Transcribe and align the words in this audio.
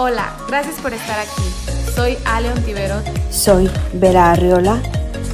Hola, 0.00 0.32
gracias 0.46 0.76
por 0.80 0.94
estar 0.94 1.18
aquí. 1.18 1.42
Soy 1.92 2.16
Ale 2.24 2.52
Ontiveros. 2.52 3.02
Soy 3.30 3.68
Vera 3.94 4.30
Arriola 4.30 4.80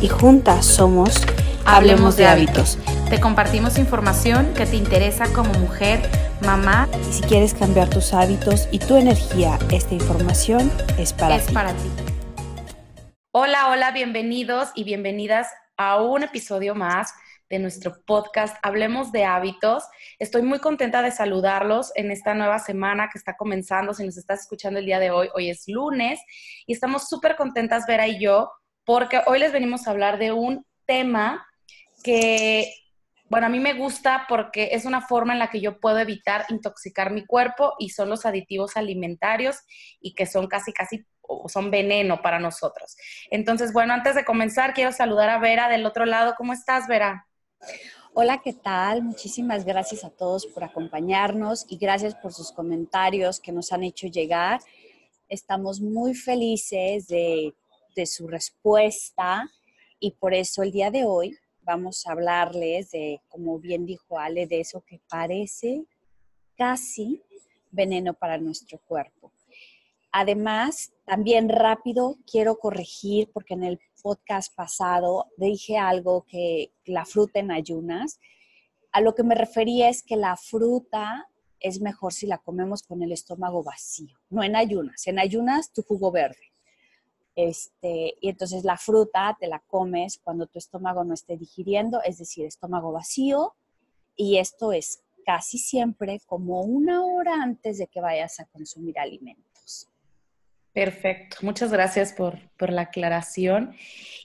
y 0.01 0.09
juntas 0.09 0.64
somos 0.64 1.21
Hablemos, 1.67 2.17
de, 2.17 2.27
hábitos. 2.27 2.79
Te 3.11 3.21
compartimos 3.21 3.77
información 3.77 4.54
que 4.54 4.64
te 4.64 4.77
interesa 4.77 5.30
como 5.35 5.53
mujer, 5.53 6.00
mamá. 6.46 6.88
Y 7.11 7.12
si 7.12 7.22
quieres 7.24 7.53
cambiar 7.53 7.90
tus 7.90 8.14
hábitos 8.14 8.66
y 8.71 8.79
tu 8.79 8.96
energía, 8.96 9.59
esta 9.71 9.93
información 9.93 10.73
es 10.96 11.12
para 11.12 11.37
es 11.37 11.45
ti. 11.45 11.53
para 11.53 11.75
ti. 11.75 11.91
Hola, 13.33 13.69
hola, 13.69 13.91
bienvenidos 13.91 14.71
y 14.75 14.85
bienvenidas 14.85 15.49
a 15.77 16.01
un 16.01 16.23
episodio 16.23 16.75
más 16.75 17.12
de 17.50 17.58
nuestro 17.58 18.02
podcast 18.04 18.56
Hablemos 18.62 19.12
de 19.12 19.24
hábitos. 19.24 19.84
Estoy 20.18 20.43
muy 20.43 20.58
contenta 20.58 21.02
de 21.02 21.11
saludarlos 21.11 21.93
en 21.94 22.11
esta 22.11 22.34
nueva 22.34 22.58
semana 22.58 23.08
que 23.12 23.18
está 23.18 23.36
comenzando. 23.36 23.94
Si 23.94 24.04
nos 24.04 24.16
estás 24.16 24.40
escuchando 24.40 24.79
el 24.79 24.86
día 24.86 24.98
de 24.98 25.11
hoy, 25.11 25.29
hoy 25.34 25.50
es 25.50 25.64
lunes 25.68 26.21
y 26.66 26.72
estamos 26.72 27.08
súper 27.08 27.36
contentas 27.36 27.86
Vera 27.86 28.08
y 28.08 28.18
yo 28.18 28.50
porque 28.85 29.21
hoy 29.26 29.38
les 29.38 29.52
venimos 29.52 29.86
a 29.86 29.90
hablar 29.90 30.18
de 30.18 30.32
un 30.32 30.66
tema 30.86 31.46
que, 32.02 32.72
bueno, 33.30 33.47
a 33.47 33.50
mí 33.50 33.61
me 33.61 33.74
gusta 33.74 34.27
porque 34.28 34.70
es 34.72 34.84
una 34.84 35.00
forma 35.00 35.33
en 35.33 35.38
la 35.38 35.48
que 35.48 35.61
yo 35.61 35.80
puedo 35.80 35.98
evitar 35.98 36.44
intoxicar 36.48 37.11
mi 37.11 37.24
cuerpo 37.24 37.74
y 37.78 37.91
son 37.91 38.08
los 38.08 38.27
aditivos 38.27 38.77
alimentarios 38.77 39.56
y 40.00 40.14
que 40.14 40.27
son 40.27 40.47
casi, 40.47 40.72
casi 40.72 41.06
son 41.48 41.70
veneno 41.70 42.20
para 42.20 42.38
nosotros. 42.38 42.97
Entonces, 43.30 43.72
bueno, 43.72 43.94
antes 43.94 44.14
de 44.14 44.24
comenzar, 44.24 44.74
quiero 44.74 44.92
saludar 44.92 45.30
a 45.30 45.38
Vera 45.38 45.69
del 45.69 45.86
otro 45.86 46.05
lado. 46.05 46.34
¿Cómo 46.36 46.52
estás, 46.52 46.86
Vera? 46.86 47.27
Hola, 48.17 48.41
¿qué 48.42 48.53
tal? 48.53 49.03
Muchísimas 49.03 49.64
gracias 49.64 50.05
a 50.05 50.11
todos 50.11 50.47
por 50.47 50.62
acompañarnos 50.62 51.67
y 51.69 51.78
gracias 51.78 52.14
por 52.14 52.33
sus 52.33 52.53
comentarios 52.53 53.41
que 53.41 53.50
nos 53.50 53.72
han 53.72 53.83
hecho 53.83 54.06
llegar. 54.06 54.61
Estamos 55.28 55.80
muy 55.80 56.14
felices 56.14 57.08
de, 57.08 57.55
su 58.06 58.28
respuesta 58.28 59.50
y 59.98 60.12
por 60.12 60.32
eso 60.32 60.62
el 60.62 60.70
día 60.70 60.92
de 60.92 61.05
hoy 61.05 61.36
vamos 61.62 62.06
a 62.06 62.12
hablarles 62.12 62.92
de, 62.92 63.20
como 63.28 63.58
bien 63.58 63.84
dijo 63.84 64.19
Ale, 64.19 64.47
de 64.47 64.60
eso 64.60 64.84
que 64.86 65.00
parece 65.08 65.84
casi 66.56 67.20
veneno 67.72 68.14
para 68.14 68.38
nuestro 68.38 68.78
cuerpo. 68.78 69.32
Además, 70.12 70.92
también 71.05 71.48
rápido 71.48 72.16
quiero 72.30 72.58
corregir 72.58 73.28
porque 73.32 73.55
en 73.55 73.64
el 73.64 73.80
podcast 74.05 74.55
pasado 74.55 75.33
dije 75.38 75.78
algo 75.78 76.27
que 76.28 76.74
la 76.84 77.06
fruta 77.06 77.41
en 77.41 77.50
ayunas. 77.50 78.20
A 78.92 79.00
lo 79.00 79.14
que 79.14 79.22
me 79.22 79.34
refería 79.34 79.88
es 79.88 80.02
que 80.02 80.16
la 80.16 80.36
fruta 80.36 81.30
es 81.58 81.80
mejor 81.80 82.12
si 82.12 82.27
la 82.27 82.36
comemos 82.36 82.82
con 82.82 83.02
el 83.02 83.12
estómago 83.12 83.62
vacío, 83.62 84.19
no 84.28 84.44
en 84.44 84.56
ayunas. 84.56 85.06
En 85.06 85.19
ayunas 85.19 85.72
tu 85.72 85.82
jugo 85.82 86.12
verde. 86.12 86.52
Este, 87.34 88.14
y 88.20 88.28
entonces 88.28 88.62
la 88.62 88.77
fruta 88.77 89.38
te 89.41 89.48
la 89.48 89.60
comes 89.60 90.20
cuando 90.22 90.47
tu 90.47 90.58
estómago 90.58 91.02
no 91.02 91.14
esté 91.14 91.38
digiriendo, 91.38 92.02
es 92.02 92.19
decir, 92.19 92.44
estómago 92.44 92.92
vacío. 92.92 93.55
Y 94.14 94.36
esto 94.36 94.72
es 94.72 95.02
casi 95.25 95.56
siempre 95.56 96.20
como 96.27 96.60
una 96.60 97.02
hora 97.02 97.42
antes 97.42 97.78
de 97.78 97.86
que 97.86 98.02
vayas 98.02 98.38
a 98.38 98.44
consumir 98.44 98.98
alimentos. 98.98 99.53
Perfecto, 100.75 101.36
muchas 101.42 101.70
gracias 101.70 102.12
por, 102.12 102.36
la 102.58 102.83
aclaración. 102.83 103.77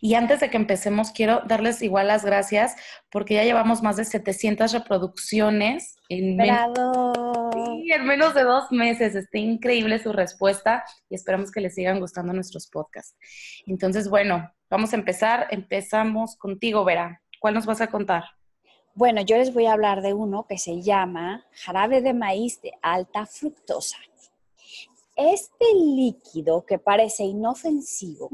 Y 0.01 0.15
antes 0.15 0.39
de 0.39 0.49
que 0.49 0.57
empecemos, 0.57 1.11
quiero 1.11 1.41
darles 1.45 1.83
igual 1.83 2.07
las 2.07 2.25
gracias 2.25 2.75
porque 3.11 3.35
ya 3.35 3.43
llevamos 3.43 3.83
más 3.83 3.97
de 3.97 4.05
700 4.05 4.71
reproducciones 4.73 5.95
en, 6.09 6.39
en 6.39 8.05
menos 8.05 8.33
de 8.33 8.43
dos 8.43 8.71
meses. 8.71 9.13
Está 9.13 9.37
increíble 9.37 9.99
su 9.99 10.11
respuesta 10.11 10.83
y 11.07 11.15
esperamos 11.15 11.51
que 11.51 11.61
les 11.61 11.75
sigan 11.75 11.99
gustando 11.99 12.33
nuestros 12.33 12.67
podcasts. 12.67 13.15
Entonces, 13.67 14.09
bueno, 14.09 14.51
vamos 14.71 14.93
a 14.93 14.95
empezar. 14.95 15.47
Empezamos 15.51 16.35
contigo, 16.35 16.83
Vera. 16.83 17.21
¿Cuál 17.39 17.53
nos 17.53 17.67
vas 17.67 17.81
a 17.81 17.87
contar? 17.87 18.23
Bueno, 18.95 19.21
yo 19.21 19.37
les 19.37 19.53
voy 19.53 19.67
a 19.67 19.73
hablar 19.73 20.01
de 20.01 20.15
uno 20.15 20.47
que 20.47 20.57
se 20.57 20.81
llama 20.81 21.45
jarabe 21.51 22.01
de 22.01 22.15
maíz 22.15 22.59
de 22.61 22.71
alta 22.81 23.27
fructosa. 23.27 23.97
Este 25.21 25.73
líquido 25.75 26.65
que 26.65 26.79
parece 26.79 27.25
inofensivo 27.25 28.29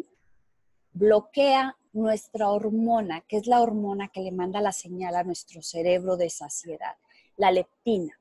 bloquea 0.94 1.75
nuestra 1.94 2.51
hormona, 2.51 3.22
que 3.22 3.38
es 3.38 3.47
la 3.47 3.63
hormona 3.63 4.09
que 4.09 4.22
le 4.22 4.31
manda 4.31 4.62
la 4.62 4.72
señal 4.72 5.16
a 5.16 5.24
nuestro 5.24 5.63
cerebro 5.63 6.16
de 6.16 6.29
saciedad, 6.29 6.95
la 7.38 7.50
leptina, 7.50 8.13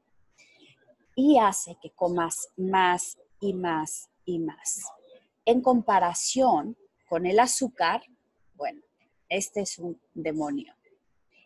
y 1.15 1.37
hace 1.39 1.77
que 1.83 1.91
comas 1.91 2.49
más 2.57 3.19
y 3.39 3.53
más 3.53 4.09
y 4.25 4.39
más. 4.39 4.85
En 5.45 5.61
comparación 5.61 6.75
con 7.07 7.27
el 7.27 7.41
azúcar, 7.41 8.03
bueno, 8.55 8.81
este 9.29 9.61
es 9.61 9.79
un 9.79 10.01
demonio 10.15 10.73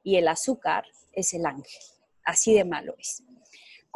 y 0.05 0.15
el 0.19 0.29
azúcar 0.29 0.85
es 1.13 1.35
el 1.35 1.47
ángel, 1.47 1.83
así 2.23 2.55
de 2.55 2.65
malo 2.65 2.95
es. 2.97 3.25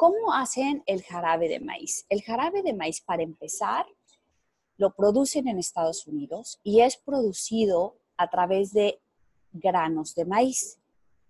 ¿Cómo 0.02 0.34
hacen 0.34 0.82
el 0.86 1.04
jarabe 1.04 1.48
de 1.48 1.60
maíz? 1.60 2.06
El 2.08 2.22
jarabe 2.22 2.64
de 2.64 2.72
maíz, 2.72 3.00
para 3.00 3.22
empezar, 3.22 3.86
lo 4.76 4.96
producen 4.96 5.46
en 5.46 5.60
Estados 5.60 6.08
Unidos 6.08 6.58
y 6.64 6.80
es 6.80 6.96
producido 6.96 8.00
a 8.16 8.28
través 8.28 8.72
de 8.72 9.00
granos 9.52 10.16
de 10.16 10.24
maíz. 10.24 10.80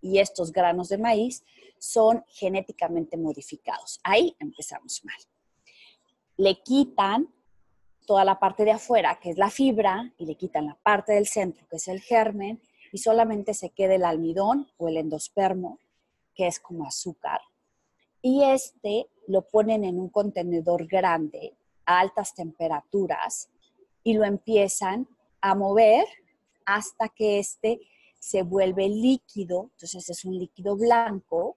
Y 0.00 0.20
estos 0.20 0.52
granos 0.52 0.88
de 0.88 0.96
maíz 0.96 1.44
son 1.78 2.24
genéticamente 2.28 3.18
modificados. 3.18 4.00
Ahí 4.04 4.34
empezamos 4.38 5.04
mal. 5.04 5.18
Le 6.38 6.62
quitan 6.62 7.28
toda 8.06 8.24
la 8.24 8.40
parte 8.40 8.64
de 8.64 8.70
afuera, 8.70 9.20
que 9.20 9.28
es 9.28 9.36
la 9.36 9.50
fibra, 9.50 10.14
y 10.16 10.24
le 10.24 10.36
quitan 10.36 10.64
la 10.64 10.78
parte 10.82 11.12
del 11.12 11.26
centro, 11.26 11.68
que 11.68 11.76
es 11.76 11.88
el 11.88 12.00
germen, 12.00 12.62
y 12.90 12.96
solamente 12.96 13.52
se 13.52 13.68
queda 13.68 13.96
el 13.96 14.04
almidón 14.06 14.72
o 14.78 14.88
el 14.88 14.96
endospermo, 14.96 15.78
que 16.34 16.46
es 16.46 16.58
como 16.58 16.86
azúcar 16.86 17.42
y 18.22 18.44
este 18.44 19.08
lo 19.26 19.42
ponen 19.42 19.84
en 19.84 19.98
un 19.98 20.08
contenedor 20.08 20.86
grande 20.86 21.54
a 21.84 22.00
altas 22.00 22.34
temperaturas 22.34 23.50
y 24.04 24.14
lo 24.14 24.24
empiezan 24.24 25.08
a 25.40 25.54
mover 25.54 26.06
hasta 26.64 27.08
que 27.08 27.38
este 27.40 27.80
se 28.18 28.42
vuelve 28.42 28.88
líquido, 28.88 29.70
entonces 29.72 30.08
es 30.08 30.24
un 30.24 30.38
líquido 30.38 30.76
blanco 30.76 31.56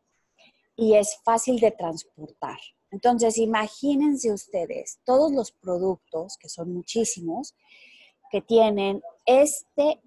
y 0.76 0.96
es 0.96 1.20
fácil 1.24 1.60
de 1.60 1.72
transportar. 1.72 2.58
Entonces, 2.90 3.38
imagínense 3.38 4.32
ustedes 4.32 5.00
todos 5.06 5.32
los 5.32 5.52
productos, 5.52 6.38
que 6.38 6.50
son 6.50 6.74
muchísimos, 6.74 7.54
que 8.32 8.42
tienen 8.42 9.02
este 9.26 10.02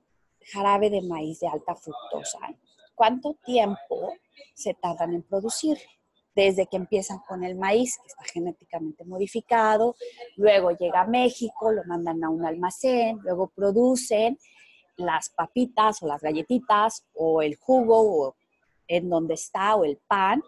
jarabe 0.52 0.90
de 0.90 1.02
maíz 1.02 1.40
de 1.40 1.48
alta 1.48 1.75
fructosa. 1.76 2.38
¿Cuánto 2.94 3.34
tiempo 3.44 4.14
se 4.54 4.75
tardan 4.75 5.14
en 5.14 5.22
producir? 5.22 5.78
Desde 6.38 6.69
que 6.69 6.76
empiezan 6.76 7.19
con 7.26 7.43
el 7.43 7.56
maíz, 7.56 7.99
que 7.99 8.06
está 8.06 8.22
genéticamente 8.32 9.04
modificado, 9.04 9.97
luego 10.37 10.71
llega 10.71 11.00
a 11.00 11.06
México, 11.06 11.72
lo 11.72 11.82
mandan 11.82 12.22
a 12.22 12.31
un 12.31 12.47
almacén, 12.47 13.19
luego 13.25 13.49
producen 13.49 14.38
las 14.97 15.31
papitas 15.31 16.00
o 16.00 16.06
las 16.06 16.22
galletitas 16.22 17.04
o 17.15 17.43
el 17.43 17.56
jugo 17.56 18.28
o 18.28 18.37
en 18.87 19.10
donde 19.10 19.34
está 19.34 19.75
o 19.75 19.84
el 19.84 19.97
pan, 20.06 20.41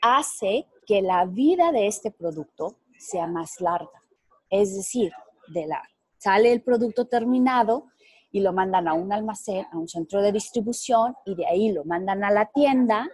hace 0.00 0.66
que 0.86 1.02
la 1.02 1.26
vida 1.26 1.70
de 1.70 1.86
este 1.86 2.10
producto 2.10 2.76
sea 2.98 3.26
más 3.26 3.60
larga. 3.60 4.02
Es 4.48 4.74
decir, 4.74 5.12
de 5.48 5.66
la, 5.66 5.82
sale 6.16 6.50
el 6.50 6.62
producto 6.62 7.04
terminado 7.04 7.88
y 8.32 8.40
lo 8.40 8.54
mandan 8.54 8.88
a 8.88 8.94
un 8.94 9.12
almacén, 9.12 9.66
a 9.70 9.76
un 9.76 9.86
centro 9.86 10.22
de 10.22 10.32
distribución 10.32 11.14
y 11.26 11.34
de 11.34 11.46
ahí 11.46 11.72
lo 11.72 11.84
mandan 11.84 12.24
a 12.24 12.30
la 12.30 12.46
tienda 12.46 13.06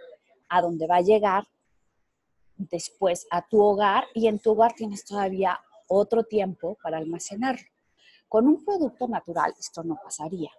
a 0.49 0.61
dónde 0.61 0.87
va 0.87 0.97
a 0.97 1.01
llegar 1.01 1.47
después 2.57 3.27
a 3.29 3.47
tu 3.47 3.61
hogar 3.61 4.05
y 4.13 4.27
en 4.27 4.39
tu 4.39 4.51
hogar 4.51 4.73
tienes 4.73 5.05
todavía 5.05 5.59
otro 5.87 6.23
tiempo 6.23 6.77
para 6.81 6.97
almacenarlo. 6.97 7.67
Con 8.27 8.47
un 8.47 8.63
producto 8.65 9.07
natural 9.07 9.53
esto 9.57 9.83
no 9.83 9.97
pasaría. 10.03 10.51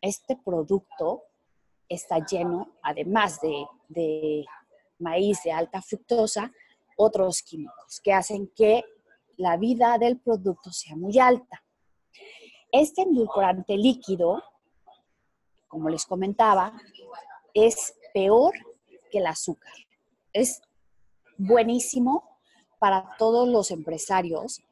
Este 0.00 0.36
producto 0.36 1.22
está 1.88 2.24
lleno, 2.24 2.72
además 2.82 3.40
de, 3.40 3.66
de 3.88 4.44
maíz 4.98 5.42
de 5.44 5.52
alta 5.52 5.80
fructosa, 5.80 6.50
otros 6.96 7.42
químicos 7.42 8.00
que 8.02 8.12
hacen 8.12 8.50
que 8.54 8.84
la 9.36 9.56
vida 9.56 9.98
del 9.98 10.18
producto 10.18 10.70
sea 10.72 10.96
muy 10.96 11.18
alta. 11.18 11.62
Este 12.70 13.02
endulcorante 13.02 13.76
líquido, 13.76 14.42
como 15.68 15.88
les 15.88 16.04
comentaba, 16.06 16.72
es 17.52 17.94
peor 18.12 18.52
el 19.18 19.26
azúcar. 19.26 19.72
Es 20.32 20.60
buenísimo 21.36 22.38
para 22.78 23.16
todos 23.18 23.48
los 23.48 23.70
empresarios 23.70 24.62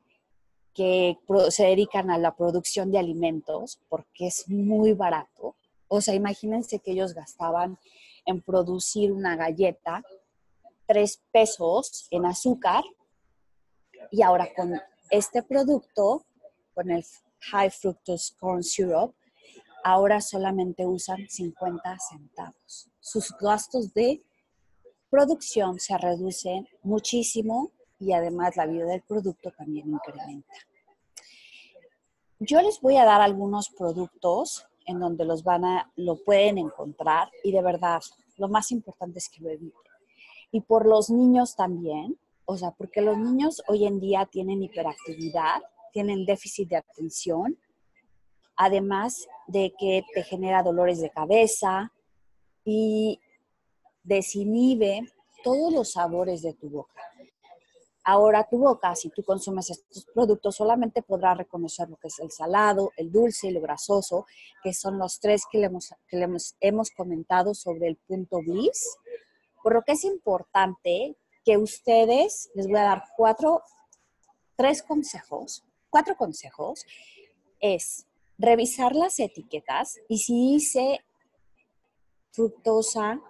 que 0.74 1.18
se 1.50 1.64
dedican 1.64 2.10
a 2.10 2.18
la 2.18 2.34
producción 2.34 2.90
de 2.90 2.98
alimentos 2.98 3.80
porque 3.88 4.26
es 4.26 4.48
muy 4.48 4.92
barato. 4.92 5.56
O 5.88 6.00
sea, 6.00 6.14
imagínense 6.14 6.78
que 6.78 6.92
ellos 6.92 7.14
gastaban 7.14 7.78
en 8.24 8.40
producir 8.40 9.12
una 9.12 9.36
galleta 9.36 10.02
tres 10.86 11.22
pesos 11.32 12.06
en 12.10 12.26
azúcar 12.26 12.84
Y 14.10 14.22
ahora 14.22 14.48
con 14.54 14.80
este 15.10 15.42
producto, 15.42 16.26
con 16.74 16.90
el 16.90 17.04
High 17.50 17.70
Fructose 17.70 18.34
Corn 18.38 18.62
Syrup, 18.62 19.14
ahora 19.84 20.20
solamente 20.20 20.86
usan 20.86 21.28
50 21.28 21.98
centavos. 22.10 22.90
Sus 23.00 23.32
gastos 23.40 23.92
de 23.94 24.22
producción 25.12 25.78
se 25.78 25.98
reducen 25.98 26.66
muchísimo 26.82 27.70
y 28.00 28.12
además 28.12 28.56
la 28.56 28.64
vida 28.64 28.86
del 28.86 29.02
producto 29.02 29.50
también 29.50 29.90
incrementa. 29.90 30.54
Yo 32.40 32.62
les 32.62 32.80
voy 32.80 32.96
a 32.96 33.04
dar 33.04 33.20
algunos 33.20 33.68
productos 33.68 34.66
en 34.86 35.00
donde 35.00 35.26
los 35.26 35.44
van 35.44 35.66
a, 35.66 35.92
lo 35.96 36.16
pueden 36.16 36.56
encontrar 36.56 37.30
y 37.44 37.52
de 37.52 37.60
verdad, 37.60 38.00
lo 38.38 38.48
más 38.48 38.72
importante 38.72 39.18
es 39.18 39.28
que 39.28 39.42
lo 39.42 39.50
eviten. 39.50 39.92
Y 40.50 40.62
por 40.62 40.86
los 40.86 41.10
niños 41.10 41.56
también, 41.56 42.18
o 42.46 42.56
sea, 42.56 42.70
porque 42.70 43.02
los 43.02 43.18
niños 43.18 43.62
hoy 43.68 43.84
en 43.84 44.00
día 44.00 44.24
tienen 44.24 44.62
hiperactividad, 44.62 45.60
tienen 45.92 46.24
déficit 46.24 46.70
de 46.70 46.76
atención, 46.76 47.58
además 48.56 49.28
de 49.46 49.74
que 49.78 50.04
te 50.14 50.22
genera 50.22 50.62
dolores 50.62 51.02
de 51.02 51.10
cabeza 51.10 51.92
y 52.64 53.20
desinhibe 54.02 55.00
todos 55.42 55.72
los 55.72 55.92
sabores 55.92 56.42
de 56.42 56.54
tu 56.54 56.68
boca. 56.68 57.00
Ahora 58.04 58.48
tu 58.48 58.58
boca, 58.58 58.96
si 58.96 59.10
tú 59.10 59.22
consumes 59.22 59.70
estos 59.70 60.06
productos, 60.06 60.56
solamente 60.56 61.02
podrá 61.02 61.34
reconocer 61.34 61.88
lo 61.88 61.96
que 61.96 62.08
es 62.08 62.18
el 62.18 62.32
salado, 62.32 62.90
el 62.96 63.12
dulce 63.12 63.48
y 63.48 63.52
lo 63.52 63.60
grasoso, 63.60 64.26
que 64.62 64.72
son 64.72 64.98
los 64.98 65.20
tres 65.20 65.44
que, 65.50 65.58
le 65.58 65.66
hemos, 65.66 65.94
que 66.08 66.20
hemos, 66.20 66.56
hemos 66.60 66.90
comentado 66.90 67.54
sobre 67.54 67.86
el 67.86 67.96
punto 67.96 68.40
bliss. 68.40 68.98
Por 69.62 69.74
lo 69.74 69.82
que 69.82 69.92
es 69.92 70.02
importante 70.02 71.16
que 71.44 71.56
ustedes, 71.58 72.50
les 72.54 72.66
voy 72.66 72.78
a 72.78 72.84
dar 72.84 73.04
cuatro, 73.16 73.62
tres 74.56 74.82
consejos, 74.82 75.64
cuatro 75.88 76.16
consejos, 76.16 76.84
es 77.60 78.06
revisar 78.36 78.96
las 78.96 79.20
etiquetas 79.20 80.00
y 80.08 80.18
si 80.18 80.54
dice 80.54 81.04
fructosa 82.32 83.20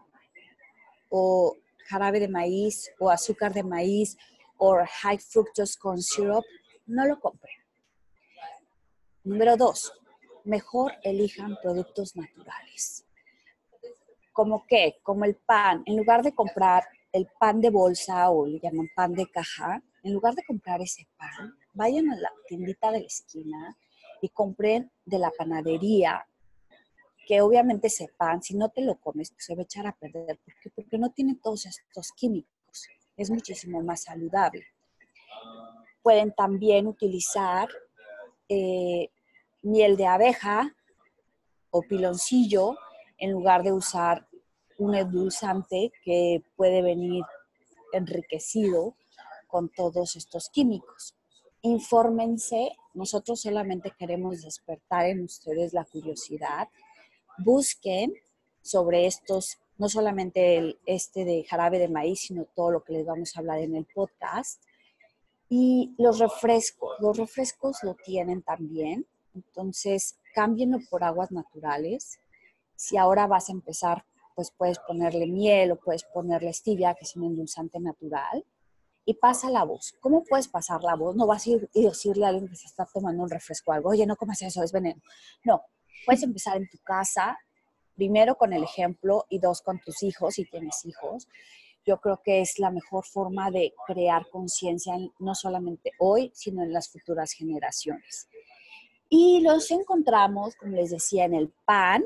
o 1.15 1.59
jarabe 1.89 2.21
de 2.21 2.29
maíz 2.29 2.91
o 2.99 3.11
azúcar 3.11 3.53
de 3.53 3.63
maíz 3.63 4.17
o 4.57 4.79
high 5.03 5.19
fructose 5.19 5.79
corn 5.79 6.01
syrup, 6.01 6.45
no 6.87 7.07
lo 7.07 7.21
compren. 7.21 7.59
Número 9.25 9.57
dos, 9.57 9.93
mejor 10.45 10.93
elijan 11.03 11.57
productos 11.63 12.17
naturales. 12.17 13.05
¿Como 14.33 14.65
qué? 14.67 14.97
Como 15.03 15.27
el 15.27 15.37
pan. 15.37 15.83
En 15.85 15.97
lugar 15.99 16.23
de 16.23 16.35
comprar 16.35 16.85
el 17.13 17.29
pan 17.39 17.61
de 17.61 17.69
bolsa 17.69 18.31
o 18.31 18.47
le 18.47 18.59
llaman 18.59 18.89
pan 18.97 19.13
de 19.13 19.27
caja, 19.31 19.83
en 20.03 20.15
lugar 20.15 20.35
de 20.35 20.45
comprar 20.45 20.81
ese 20.81 21.07
pan, 21.19 21.55
vayan 21.75 22.11
a 22.11 22.17
la 22.17 22.33
tiendita 22.49 22.91
de 22.91 23.01
la 23.01 23.07
esquina 23.07 23.77
y 24.23 24.31
compren 24.31 24.91
de 25.05 25.19
la 25.19 25.31
panadería, 25.31 26.27
que 27.33 27.41
obviamente 27.41 27.87
ese 27.87 28.09
pan, 28.09 28.43
si 28.43 28.55
no 28.55 28.69
te 28.69 28.83
lo 28.83 28.97
comes, 28.97 29.31
pues 29.31 29.47
se 29.47 29.55
va 29.55 29.63
a 29.63 29.65
echar 29.65 29.87
a 29.87 29.97
perder. 29.97 30.39
¿Por 30.45 30.55
qué? 30.61 30.69
Porque 30.69 30.99
no 30.99 31.13
tiene 31.13 31.35
todos 31.43 31.65
estos 31.65 32.13
químicos. 32.13 32.91
Es 33.17 33.31
muchísimo 33.31 33.83
más 33.83 34.03
saludable. 34.03 34.67
Pueden 36.03 36.35
también 36.35 36.87
utilizar 36.87 37.71
eh, 38.51 39.09
miel 39.63 39.97
de 39.97 40.05
abeja 40.05 40.77
o 41.71 41.81
piloncillo 41.81 42.77
en 43.17 43.33
lugar 43.33 43.63
de 43.63 43.73
usar 43.73 44.29
un 44.77 44.95
endulzante 44.95 45.91
que 46.05 46.43
puede 46.55 46.83
venir 46.83 47.25
enriquecido 47.95 48.95
con 49.47 49.71
todos 49.71 50.17
estos 50.17 50.51
químicos. 50.51 51.15
Infórmense, 51.63 52.77
nosotros 52.93 53.41
solamente 53.41 53.91
queremos 53.99 54.43
despertar 54.43 55.07
en 55.07 55.25
ustedes 55.25 55.73
la 55.73 55.87
curiosidad. 55.87 56.69
Busquen 57.39 58.15
sobre 58.61 59.07
estos, 59.07 59.59
no 59.79 59.89
solamente 59.89 60.57
el, 60.59 60.79
este 60.87 61.25
de 61.25 61.45
jarabe 61.45 61.79
de 61.79 61.89
maíz, 61.89 62.21
sino 62.21 62.45
todo 62.55 62.71
lo 62.71 62.85
que 62.85 62.93
les 62.93 63.07
vamos 63.07 63.37
a 63.37 63.41
hablar 63.41 63.59
en 63.59 63.75
el 63.75 63.87
podcast. 63.87 64.63
Y 65.49 65.95
los 65.99 66.19
refrescos, 66.19 66.99
los 67.01 67.17
refrescos 67.17 67.79
lo 67.83 67.95
tienen 67.95 68.43
también, 68.43 69.07
entonces 69.35 70.19
cámbienlo 70.35 70.79
por 70.89 71.05
aguas 71.05 71.31
naturales. 71.31 72.19
Si 72.75 72.97
ahora 72.97 73.27
vas 73.27 73.49
a 73.49 73.53
empezar 73.53 74.05
pues 74.35 74.51
puedes 74.57 74.79
ponerle 74.79 75.27
miel 75.27 75.73
o 75.73 75.77
puedes 75.77 76.05
ponerle 76.05 76.53
stevia, 76.53 76.95
que 76.95 77.05
es 77.05 77.17
un 77.17 77.25
endulzante 77.25 77.79
natural, 77.81 78.45
y 79.05 79.15
pasa 79.15 79.51
la 79.51 79.65
voz. 79.65 79.95
¿Cómo 80.01 80.23
puedes 80.23 80.49
pasar 80.49 80.83
la 80.83 80.95
voz? 80.95 81.17
No 81.17 81.27
vas 81.27 81.47
a 81.47 81.51
ir 81.51 81.71
y 81.75 81.85
decirle 81.85 82.25
a 82.25 82.29
alguien 82.29 82.49
que 82.49 82.57
se 82.57 82.67
está 82.67 82.87
tomando 82.87 83.23
un 83.25 83.31
refresco 83.31 83.71
o 83.71 83.75
algo, 83.75 83.91
oye, 83.91 84.07
no 84.07 84.17
comas 84.17 84.41
eso, 84.43 84.63
es 84.63 84.71
veneno. 84.71 85.01
No, 85.45 85.63
puedes 86.05 86.23
empezar 86.23 86.57
en 86.57 86.69
tu 86.69 86.79
casa, 86.79 87.39
primero 87.95 88.37
con 88.37 88.53
el 88.53 88.65
ejemplo 88.65 89.27
y 89.29 89.39
dos 89.39 89.63
con 89.63 89.81
tus 89.81 90.03
hijos, 90.03 90.35
si 90.35 90.45
tienes 90.45 90.85
hijos. 90.85 91.29
Yo 91.85 92.01
creo 92.01 92.21
que 92.23 92.41
es 92.41 92.59
la 92.59 92.71
mejor 92.71 93.05
forma 93.05 93.51
de 93.51 93.75
crear 93.87 94.29
conciencia, 94.31 94.95
no 95.19 95.35
solamente 95.35 95.93
hoy, 95.99 96.31
sino 96.35 96.63
en 96.63 96.73
las 96.73 96.89
futuras 96.89 97.33
generaciones. 97.33 98.29
Y 99.09 99.41
los 99.41 99.71
encontramos, 99.71 100.55
como 100.57 100.77
les 100.77 100.91
decía, 100.91 101.25
en 101.25 101.35
el 101.35 101.51
pan, 101.67 102.05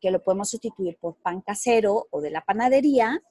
que 0.00 0.10
lo 0.10 0.22
podemos 0.22 0.50
sustituir 0.50 0.96
por 0.98 1.16
pan 1.16 1.40
casero 1.40 2.06
o 2.10 2.20
de 2.20 2.30
la 2.30 2.42
panadería, 2.42 3.22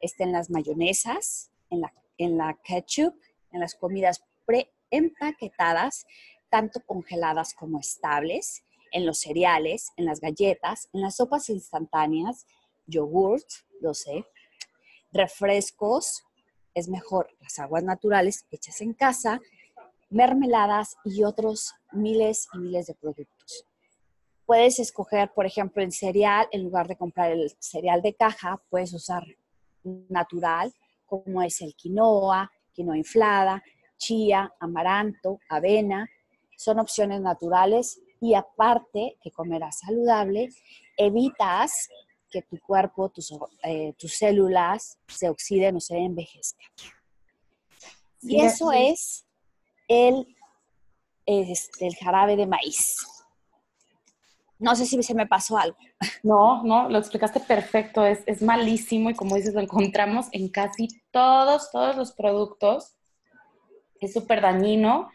está 0.00 0.24
en 0.24 0.32
las 0.32 0.50
mayonesas, 0.50 1.50
en 1.70 1.82
la, 1.82 1.94
en 2.18 2.36
la 2.36 2.58
ketchup, 2.64 3.14
en 3.52 3.60
las 3.60 3.74
comidas 3.74 4.24
preempaquetadas, 4.44 6.06
tanto 6.48 6.80
congeladas 6.84 7.54
como 7.54 7.78
estables, 7.78 8.64
en 8.90 9.06
los 9.06 9.20
cereales, 9.20 9.92
en 9.96 10.04
las 10.04 10.20
galletas, 10.20 10.88
en 10.92 11.02
las 11.02 11.16
sopas 11.16 11.48
instantáneas, 11.48 12.46
yogurt, 12.86 13.46
lo 13.80 13.94
sé, 13.94 14.24
refrescos, 15.12 16.24
es 16.74 16.88
mejor 16.88 17.28
las 17.40 17.58
aguas 17.58 17.82
naturales 17.82 18.46
hechas 18.50 18.80
en 18.80 18.94
casa, 18.94 19.40
mermeladas 20.08 20.96
y 21.04 21.24
otros 21.24 21.74
miles 21.92 22.48
y 22.54 22.58
miles 22.58 22.86
de 22.86 22.94
productos. 22.94 23.66
Puedes 24.46 24.78
escoger, 24.78 25.32
por 25.32 25.46
ejemplo, 25.46 25.82
el 25.82 25.92
cereal, 25.92 26.48
en 26.50 26.64
lugar 26.64 26.88
de 26.88 26.96
comprar 26.96 27.30
el 27.30 27.54
cereal 27.60 28.02
de 28.02 28.14
caja, 28.14 28.60
puedes 28.68 28.92
usar 28.92 29.24
natural, 29.84 30.72
como 31.06 31.42
es 31.42 31.60
el 31.60 31.74
quinoa, 31.74 32.50
quinoa 32.72 32.96
inflada, 32.96 33.62
chía, 33.96 34.52
amaranto, 34.58 35.38
avena. 35.48 36.08
Son 36.56 36.78
opciones 36.78 37.20
naturales 37.20 38.00
y 38.20 38.34
aparte 38.34 39.16
que 39.22 39.30
comerás 39.30 39.78
saludable, 39.78 40.50
evitas 40.96 41.88
que 42.30 42.42
tu 42.42 42.58
cuerpo, 42.60 43.08
tus, 43.08 43.32
eh, 43.64 43.94
tus 43.98 44.14
células 44.14 44.98
se 45.08 45.28
oxiden 45.28 45.76
o 45.76 45.80
se 45.80 45.96
envejezcan. 45.96 46.68
Y 48.22 48.40
eso 48.40 48.70
es 48.72 49.26
el, 49.88 50.36
este, 51.26 51.86
el 51.86 51.96
jarabe 51.96 52.36
de 52.36 52.46
maíz. 52.46 52.96
No 54.58 54.76
sé 54.76 54.84
si 54.84 55.02
se 55.02 55.14
me 55.14 55.26
pasó 55.26 55.56
algo. 55.56 55.78
No, 56.22 56.62
no, 56.62 56.88
lo 56.90 56.98
explicaste 56.98 57.40
perfecto. 57.40 58.04
Es, 58.04 58.22
es 58.26 58.42
malísimo 58.42 59.08
y 59.08 59.14
como 59.14 59.36
dices, 59.36 59.54
lo 59.54 59.60
encontramos 59.60 60.26
en 60.32 60.50
casi 60.50 60.88
todos, 61.10 61.70
todos 61.72 61.96
los 61.96 62.12
productos. 62.12 62.94
Es 64.00 64.12
súper 64.12 64.42
dañino. 64.42 65.08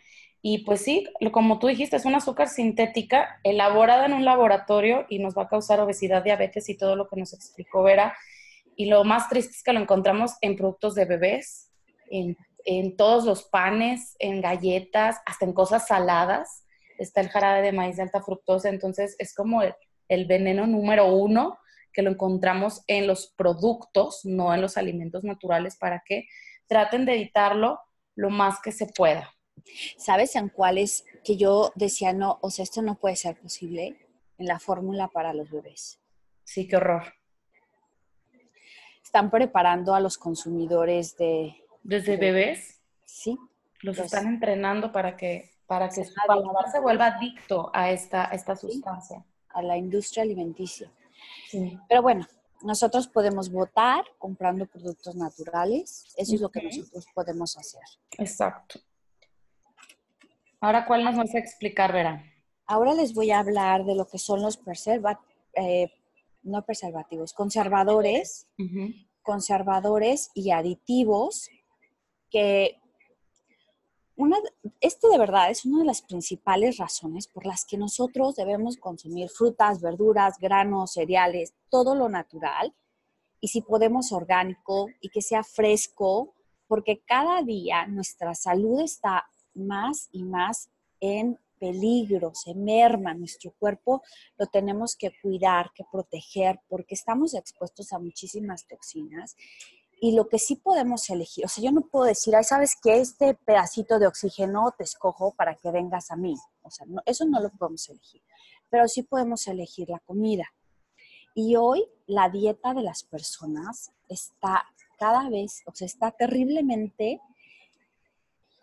Y 0.48 0.60
pues 0.60 0.82
sí, 0.82 1.08
como 1.32 1.58
tú 1.58 1.66
dijiste, 1.66 1.96
es 1.96 2.06
una 2.06 2.18
azúcar 2.18 2.50
sintética 2.50 3.40
elaborada 3.44 4.06
en 4.06 4.14
un 4.14 4.26
laboratorio 4.26 5.08
y 5.10 5.18
nos 5.18 5.36
va 5.36 5.44
a 5.44 5.48
causar 5.48 5.80
obesidad, 5.80 6.24
diabetes 6.24 6.70
y 6.70 6.78
todo 6.78 6.96
lo 6.96 7.08
que 7.08 7.16
nos 7.16 7.34
explicó 7.34 7.82
Vera. 7.82 8.16
Y 8.76 8.86
lo 8.86 9.04
más 9.04 9.28
triste 9.28 9.54
es 9.54 9.64
que 9.64 9.74
lo 9.74 9.80
encontramos 9.80 10.34
en 10.42 10.56
productos 10.56 10.94
de 10.94 11.06
bebés, 11.06 11.72
en, 12.12 12.38
en 12.64 12.96
todos 12.96 13.26
los 13.26 13.44
panes, 13.44 14.16
en 14.20 14.40
galletas, 14.40 15.20
hasta 15.26 15.46
en 15.46 15.54
cosas 15.54 15.88
saladas 15.88 16.66
está 16.98 17.22
el 17.22 17.30
jarabe 17.30 17.62
de 17.62 17.72
maíz 17.72 17.98
de 17.98 18.04
alta 18.04 18.22
fructosa, 18.22 18.70
entonces 18.70 19.16
es 19.20 19.34
como 19.34 19.62
el, 19.62 20.26
veneno 20.26 20.68
número 20.68 21.08
uno 21.08 21.58
que 21.92 22.02
lo 22.02 22.12
encontramos 22.12 22.84
en 22.88 23.08
los 23.08 23.34
productos, 23.36 24.22
no 24.26 24.54
en 24.54 24.62
los 24.62 24.78
alimentos 24.78 25.24
naturales, 25.24 25.78
para 25.78 26.04
que 26.06 26.28
traten 26.68 27.06
de 27.06 27.16
evitarlo 27.16 27.80
lo 28.16 28.30
más 28.30 28.60
que 28.62 28.72
se 28.72 28.88
pueda. 28.88 29.35
¿Sabes 29.98 30.36
en 30.36 30.50
cuáles 30.50 31.06
que 31.24 31.38
yo 31.38 31.72
decía, 31.76 32.14
no, 32.14 32.40
o 32.42 32.50
sea, 32.50 32.64
esto 32.64 32.82
no 32.82 32.96
puede 32.96 33.16
ser 33.16 33.40
posible? 33.40 34.00
En 34.38 34.48
la 34.48 34.60
fórmula 34.60 35.08
para 35.08 35.34
los 35.34 35.50
bebés. 35.50 36.00
Sí, 36.44 36.68
qué 36.68 36.76
horror. 36.76 37.04
Están 39.02 39.32
preparando 39.32 39.96
a 39.96 40.02
los 40.02 40.18
consumidores 40.18 41.16
de... 41.16 41.56
¿Desde 41.84 42.18
bebés? 42.18 42.82
Sí. 43.06 43.38
Los 43.82 43.98
están 43.98 44.28
entrenando 44.28 44.92
para 44.92 45.16
que 45.16 45.56
para 45.68 45.90
que 45.90 46.06
su 46.06 46.14
paladar 46.28 46.72
se 46.72 46.80
vuelva 46.80 47.08
adicto 47.08 47.72
a 47.74 47.92
esta, 47.92 48.26
esta 48.26 48.56
sustancia. 48.56 49.26
A 49.50 49.62
la 49.62 49.78
industria 49.78 50.24
alimenticia. 50.24 50.92
Pero 51.88 52.02
bueno, 52.02 52.28
nosotros 52.62 53.08
podemos 53.08 53.50
votar 53.50 54.04
comprando 54.18 54.66
productos 54.66 55.16
naturales. 55.16 56.14
Eso 56.18 56.36
es 56.36 56.42
lo 56.42 56.50
que 56.50 56.62
nosotros 56.62 57.06
podemos 57.14 57.58
hacer. 57.58 57.82
Exacto. 58.18 58.80
Ahora, 60.60 60.86
¿cuál 60.86 61.04
nos 61.04 61.16
vas 61.16 61.36
a 61.36 61.40
explicar, 61.40 61.94
Vera? 61.94 62.24
Ahora 62.66 62.94
les 62.94 63.14
voy 63.14 63.32
a 63.32 63.40
hablar 63.40 63.86
de 63.86 63.96
lo 63.96 64.08
que 64.08 64.18
son 64.18 64.42
los 64.42 64.58
preservativos, 64.58 65.26
eh, 65.54 65.92
no 66.44 66.64
preservativos, 66.64 67.34
conservadores, 67.34 68.48
conservadores 69.24 70.30
y 70.34 70.52
aditivos 70.52 71.50
que 72.30 72.80
una, 74.16 74.38
este 74.80 75.10
de 75.10 75.18
verdad 75.18 75.50
es 75.50 75.66
una 75.66 75.80
de 75.80 75.86
las 75.86 76.02
principales 76.02 76.78
razones 76.78 77.28
por 77.28 77.46
las 77.46 77.66
que 77.66 77.78
nosotros 77.78 78.36
debemos 78.36 78.78
consumir 78.78 79.30
frutas, 79.30 79.82
verduras, 79.82 80.38
granos, 80.40 80.94
cereales, 80.94 81.54
todo 81.70 81.96
lo 81.96 82.08
natural, 82.08 82.74
y 83.42 83.50
si 83.50 83.62
podemos 83.62 84.12
orgánico 84.12 84.88
y 85.02 85.10
que 85.10 85.22
sea 85.22 85.44
fresco, 85.44 86.34
porque 86.68 87.02
cada 87.06 87.42
día 87.44 87.86
nuestra 87.88 88.34
salud 88.34 88.82
está 88.82 89.26
más 89.56 90.10
y 90.12 90.24
más 90.24 90.70
en 91.00 91.40
peligro, 91.60 92.32
se 92.34 92.54
merma 92.54 93.14
nuestro 93.14 93.52
cuerpo, 93.58 94.02
lo 94.38 94.48
tenemos 94.48 94.96
que 94.96 95.12
cuidar, 95.22 95.72
que 95.74 95.84
proteger, 95.92 96.60
porque 96.68 96.96
estamos 96.96 97.34
expuestos 97.34 97.94
a 97.94 98.00
muchísimas 98.00 98.68
toxinas. 98.68 99.36
Y 100.02 100.14
lo 100.14 100.28
que 100.28 100.40
sí 100.40 100.58
podemos 100.58 101.10
elegir, 101.10 101.46
o 101.46 101.48
sea, 101.48 101.64
yo 101.64 101.72
no 101.72 101.88
puedo 101.88 102.06
decir, 102.06 102.36
ay, 102.36 102.44
sabes 102.44 102.76
que 102.82 103.00
este 103.00 103.34
pedacito 103.34 103.98
de 103.98 104.08
oxígeno 104.08 104.74
te 104.78 104.84
escojo 104.84 105.34
para 105.36 105.56
que 105.56 105.72
vengas 105.72 106.12
a 106.12 106.18
mí. 106.18 106.36
O 106.64 106.70
sea, 106.70 106.86
eso 107.06 107.26
no 107.26 107.40
lo 107.40 107.50
podemos 107.52 107.88
elegir, 107.90 108.22
pero 108.70 108.88
sí 108.88 109.04
podemos 109.04 109.48
elegir 109.48 109.90
la 109.90 110.00
comida. 110.00 110.46
Y 111.34 111.56
hoy 111.56 111.86
la 112.08 112.30
dieta 112.30 112.74
de 112.74 112.82
las 112.82 113.04
personas 113.04 113.92
está 114.10 114.66
cada 114.98 115.30
vez, 115.30 115.64
o 115.66 115.74
sea, 115.74 115.86
está 115.86 116.12
terriblemente 116.12 117.22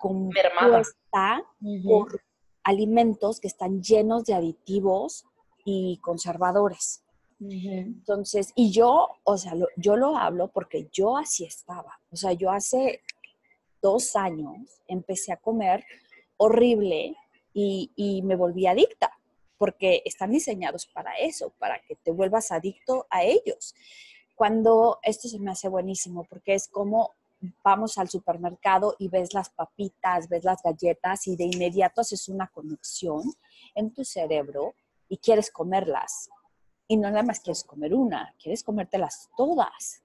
compuesta 0.03 1.45
por 1.85 2.21
alimentos 2.65 3.39
que 3.39 3.47
están 3.47 3.81
llenos 3.81 4.25
de 4.25 4.35
aditivos 4.35 5.25
y 5.65 5.99
conservadores. 5.99 7.05
Entonces, 7.41 8.53
y 8.55 8.71
yo, 8.71 9.09
o 9.25 9.37
sea, 9.37 9.53
yo 9.77 9.97
lo 9.97 10.17
hablo 10.17 10.49
porque 10.49 10.89
yo 10.93 11.17
así 11.17 11.45
estaba. 11.45 12.01
O 12.11 12.17
sea, 12.17 12.33
yo 12.33 12.51
hace 12.51 13.01
dos 13.81 14.15
años 14.17 14.83
empecé 14.87 15.33
a 15.33 15.37
comer 15.37 15.85
horrible 16.37 17.17
y, 17.53 17.91
y 17.97 18.23
me 18.23 18.37
volví 18.37 18.67
adicta, 18.67 19.11
porque 19.59 20.03
están 20.05 20.31
diseñados 20.31 20.87
para 20.87 21.15
eso, 21.15 21.53
para 21.59 21.81
que 21.81 21.97
te 21.97 22.11
vuelvas 22.11 22.51
adicto 22.53 23.07
a 23.11 23.25
ellos. 23.25 23.75
Cuando 24.35 24.99
esto 25.03 25.29
se 25.29 25.39
me 25.39 25.51
hace 25.51 25.69
buenísimo, 25.69 26.25
porque 26.29 26.55
es 26.55 26.69
como 26.69 27.13
vamos 27.65 27.99
al 27.99 28.09
supermercado 28.09 28.97
y 28.99 29.09
ves 29.09 29.35
las 29.35 29.51
papitas, 29.51 30.29
ves 30.29 30.45
las 30.45 30.63
galletas 30.63 31.27
y 31.27 31.37
de 31.37 31.45
inmediato 31.45 32.01
haces 32.01 32.29
una 32.29 32.49
conexión 32.49 33.23
en 33.75 33.93
tu 33.93 34.05
cerebro 34.05 34.75
y 35.09 35.19
quieres 35.19 35.51
comerlas. 35.51 36.31
Y 36.89 36.97
no 36.97 37.11
nada 37.11 37.23
más 37.23 37.41
quieres 37.41 37.65
comer 37.65 37.95
una, 37.95 38.35
quieres 38.41 38.63
comértelas 38.63 39.31
todas. 39.37 40.03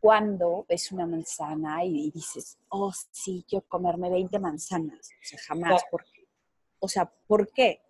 Cuando 0.00 0.64
ves 0.68 0.90
una 0.92 1.06
manzana 1.06 1.84
y 1.84 2.10
dices, 2.10 2.58
oh, 2.70 2.92
sí, 3.10 3.44
quiero 3.46 3.66
comerme 3.68 4.08
20 4.08 4.38
manzanas. 4.38 5.10
O 5.10 5.24
sea, 5.24 5.38
jamás. 5.46 5.82
¿Por 5.90 6.04
qué? 6.04 6.26
O 6.78 6.88
sea, 6.88 7.04
¿por 7.26 7.52
qué? 7.52 7.82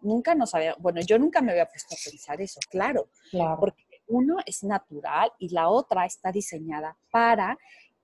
Nunca 0.00 0.34
nos 0.34 0.54
había, 0.54 0.74
bueno, 0.78 1.00
yo 1.00 1.18
nunca 1.18 1.40
me 1.40 1.52
había 1.52 1.66
puesto 1.66 1.94
a 1.94 2.10
pensar 2.10 2.40
eso, 2.40 2.58
claro. 2.68 3.08
claro. 3.30 3.60
Porque 3.60 3.84
uno 4.08 4.38
es 4.44 4.64
natural 4.64 5.32
y 5.38 5.50
la 5.50 5.68
otra 5.68 6.06
está 6.06 6.32
diseñada 6.32 6.96
para 7.10 7.56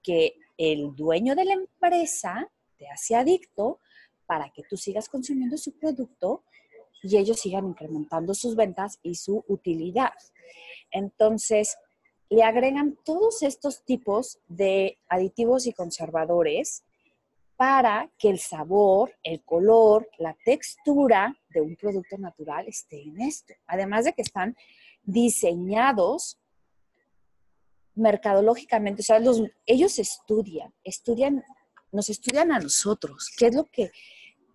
que 0.04 0.36
el 0.56 0.94
dueño 0.94 1.34
de 1.34 1.46
la 1.46 1.54
empresa 1.54 2.48
te 2.78 2.88
hace 2.88 3.16
adicto 3.16 3.80
para 4.26 4.50
que 4.50 4.62
tú 4.62 4.76
sigas 4.76 5.08
consumiendo 5.08 5.56
su 5.56 5.72
producto 5.72 6.44
y 7.02 7.16
ellos 7.16 7.40
sigan 7.40 7.66
incrementando 7.66 8.34
sus 8.34 8.54
ventas 8.54 8.98
y 9.02 9.16
su 9.16 9.44
utilidad. 9.48 10.12
Entonces, 10.90 11.76
le 12.30 12.42
agregan 12.42 12.96
todos 13.04 13.42
estos 13.42 13.84
tipos 13.84 14.38
de 14.48 14.98
aditivos 15.08 15.66
y 15.66 15.72
conservadores 15.72 16.84
para 17.56 18.10
que 18.18 18.30
el 18.30 18.38
sabor, 18.38 19.14
el 19.22 19.42
color, 19.44 20.08
la 20.18 20.36
textura 20.44 21.36
de 21.50 21.60
un 21.60 21.76
producto 21.76 22.18
natural 22.18 22.66
esté 22.66 23.02
en 23.02 23.20
esto. 23.20 23.54
Además 23.66 24.04
de 24.04 24.12
que 24.12 24.22
están 24.22 24.56
diseñados 25.02 26.38
mercadológicamente, 27.94 29.02
o 29.02 29.04
sea, 29.04 29.20
ellos 29.66 29.98
estudian, 29.98 30.72
estudian, 30.82 31.44
nos 31.92 32.08
estudian 32.08 32.52
a 32.52 32.58
nosotros, 32.58 33.30
qué 33.36 33.46
es 33.46 33.54
lo 33.54 33.64
que, 33.64 33.90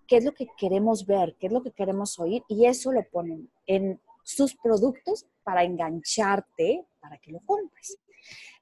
qué 0.08 0.18
es 0.18 0.26
lo 0.26 0.34
que 0.34 0.48
queremos 0.58 1.06
ver, 1.06 1.36
qué 1.40 1.48
es 1.48 1.54
lo 1.54 1.64
que 1.64 1.72
queremos 1.72 2.20
oír, 2.20 2.44
y 2.50 2.66
eso 2.66 2.92
lo 2.92 3.04
ponen 3.10 3.50
en 3.66 4.02
sus 4.24 4.56
productos 4.56 5.26
para 5.44 5.64
engancharte, 5.64 6.86
para 7.00 7.18
que 7.18 7.32
lo 7.32 7.40
compres. 7.46 7.98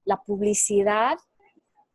La 0.05 0.21
publicidad 0.21 1.17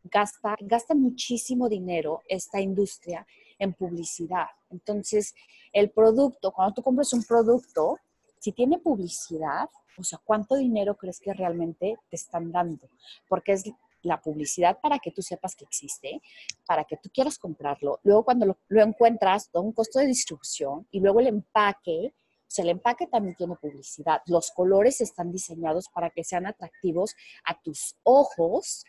gasta, 0.03 0.55
gasta 0.59 0.93
muchísimo 0.93 1.69
dinero 1.69 2.21
esta 2.27 2.59
industria 2.59 3.25
en 3.57 3.73
publicidad. 3.73 4.47
Entonces, 4.69 5.33
el 5.71 5.89
producto, 5.91 6.51
cuando 6.51 6.75
tú 6.75 6.83
compras 6.83 7.13
un 7.13 7.23
producto, 7.23 7.97
si 8.43 8.51
tiene 8.51 8.77
publicidad, 8.77 9.69
o 9.97 10.03
sea, 10.03 10.19
¿cuánto 10.21 10.55
dinero 10.55 10.97
crees 10.97 11.21
que 11.21 11.31
realmente 11.33 11.97
te 12.09 12.15
están 12.17 12.51
dando? 12.51 12.89
Porque 13.29 13.53
es 13.53 13.63
la 14.01 14.19
publicidad 14.19 14.81
para 14.81 14.99
que 14.99 15.11
tú 15.11 15.21
sepas 15.21 15.55
que 15.55 15.63
existe, 15.63 16.21
para 16.67 16.83
que 16.83 16.97
tú 16.97 17.09
quieras 17.13 17.39
comprarlo. 17.39 18.01
Luego 18.03 18.25
cuando 18.25 18.57
lo, 18.67 18.81
encuentras, 18.81 19.49
da 19.53 19.61
un 19.61 19.71
costo 19.71 19.99
de 19.99 20.07
distribución 20.07 20.85
y 20.91 20.99
luego 20.99 21.21
el 21.21 21.27
empaque, 21.27 22.13
o 22.13 22.49
sea, 22.49 22.63
el 22.63 22.71
empaque 22.71 23.07
también 23.07 23.37
tiene 23.37 23.55
publicidad. 23.55 24.21
Los 24.25 24.51
colores 24.51 24.99
están 24.99 25.31
diseñados 25.31 25.87
para 25.87 26.09
que 26.09 26.25
sean 26.25 26.45
atractivos 26.45 27.15
a 27.45 27.57
tus 27.61 27.95
ojos 28.03 28.83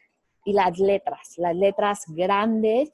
y 0.44 0.52
las 0.52 0.80
letras, 0.80 1.34
las 1.36 1.54
letras 1.54 2.06
grandes. 2.08 2.90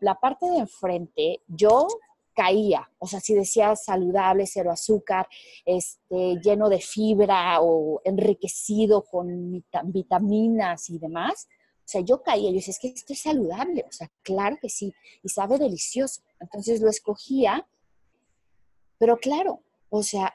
la 0.00 0.16
parte 0.16 0.50
de 0.50 0.58
enfrente, 0.58 1.40
yo 1.46 1.88
caía. 2.36 2.88
O 2.98 3.06
sea, 3.06 3.18
si 3.18 3.34
decía 3.34 3.74
saludable, 3.74 4.46
cero 4.46 4.70
azúcar, 4.70 5.26
este, 5.64 6.38
lleno 6.42 6.68
de 6.68 6.80
fibra 6.80 7.60
o 7.62 8.02
enriquecido 8.04 9.02
con 9.02 9.64
vitaminas 9.84 10.90
y 10.90 10.98
demás. 10.98 11.48
O 11.78 11.88
sea, 11.88 12.02
yo 12.02 12.22
caía, 12.22 12.50
yo 12.50 12.56
decía, 12.56 12.72
es 12.72 12.78
que 12.78 12.88
esto 12.88 13.14
es 13.14 13.20
saludable. 13.20 13.86
O 13.88 13.92
sea, 13.92 14.10
claro 14.22 14.58
que 14.60 14.68
sí. 14.68 14.92
Y 15.22 15.30
sabe 15.30 15.58
delicioso. 15.58 16.20
Entonces 16.38 16.80
lo 16.80 16.90
escogía. 16.90 17.66
Pero 18.98 19.16
claro, 19.16 19.62
o 19.88 20.02
sea, 20.02 20.34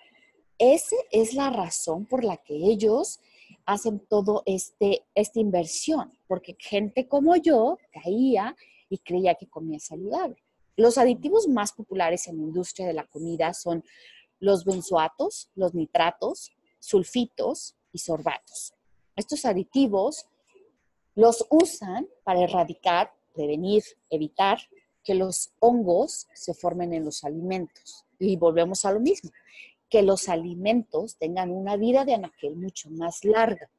esa 0.58 0.96
es 1.12 1.34
la 1.34 1.52
razón 1.52 2.06
por 2.06 2.24
la 2.24 2.38
que 2.38 2.56
ellos 2.56 3.20
hacen 3.66 4.00
todo 4.00 4.42
este, 4.48 5.06
esta 5.14 5.40
inversión. 5.40 6.18
Porque 6.28 6.56
gente 6.58 7.08
como 7.08 7.36
yo 7.36 7.78
caía 7.92 8.56
y 8.90 8.98
creía 8.98 9.36
que 9.36 9.48
comía 9.48 9.80
saludable. 9.80 10.42
Los 10.82 10.98
aditivos 10.98 11.48
más 11.48 11.74
populares 11.74 12.28
en 12.28 12.38
la 12.38 12.42
industria 12.42 12.88
de 12.88 12.94
la 12.94 13.06
comida 13.06 13.54
son 13.54 13.84
los 14.40 14.66
benzoatos, 14.66 15.52
los 15.54 15.76
nitratos, 15.76 16.54
sulfitos 16.80 17.76
y 17.94 18.00
sorbatos. 18.00 18.74
Estos 19.16 19.46
aditivos 19.46 20.26
los 21.14 21.46
usan 21.52 22.08
para 22.24 22.42
erradicar, 22.42 23.14
prevenir, 23.36 23.84
evitar 24.10 24.58
que 25.04 25.14
los 25.14 25.54
hongos 25.60 26.28
se 26.34 26.56
formen 26.56 26.94
en 26.94 27.06
los 27.06 27.24
alimentos. 27.24 28.08
Y 28.18 28.38
volvemos 28.38 28.84
a 28.84 28.92
lo 28.92 29.00
mismo, 29.00 29.30
que 29.88 30.02
los 30.02 30.30
alimentos 30.30 31.16
tengan 31.18 31.52
una 31.52 31.78
vida 31.78 32.06
de 32.06 32.16
anaquel 32.16 32.56
mucho 32.56 32.90
más 32.90 33.24
larga. 33.24 33.70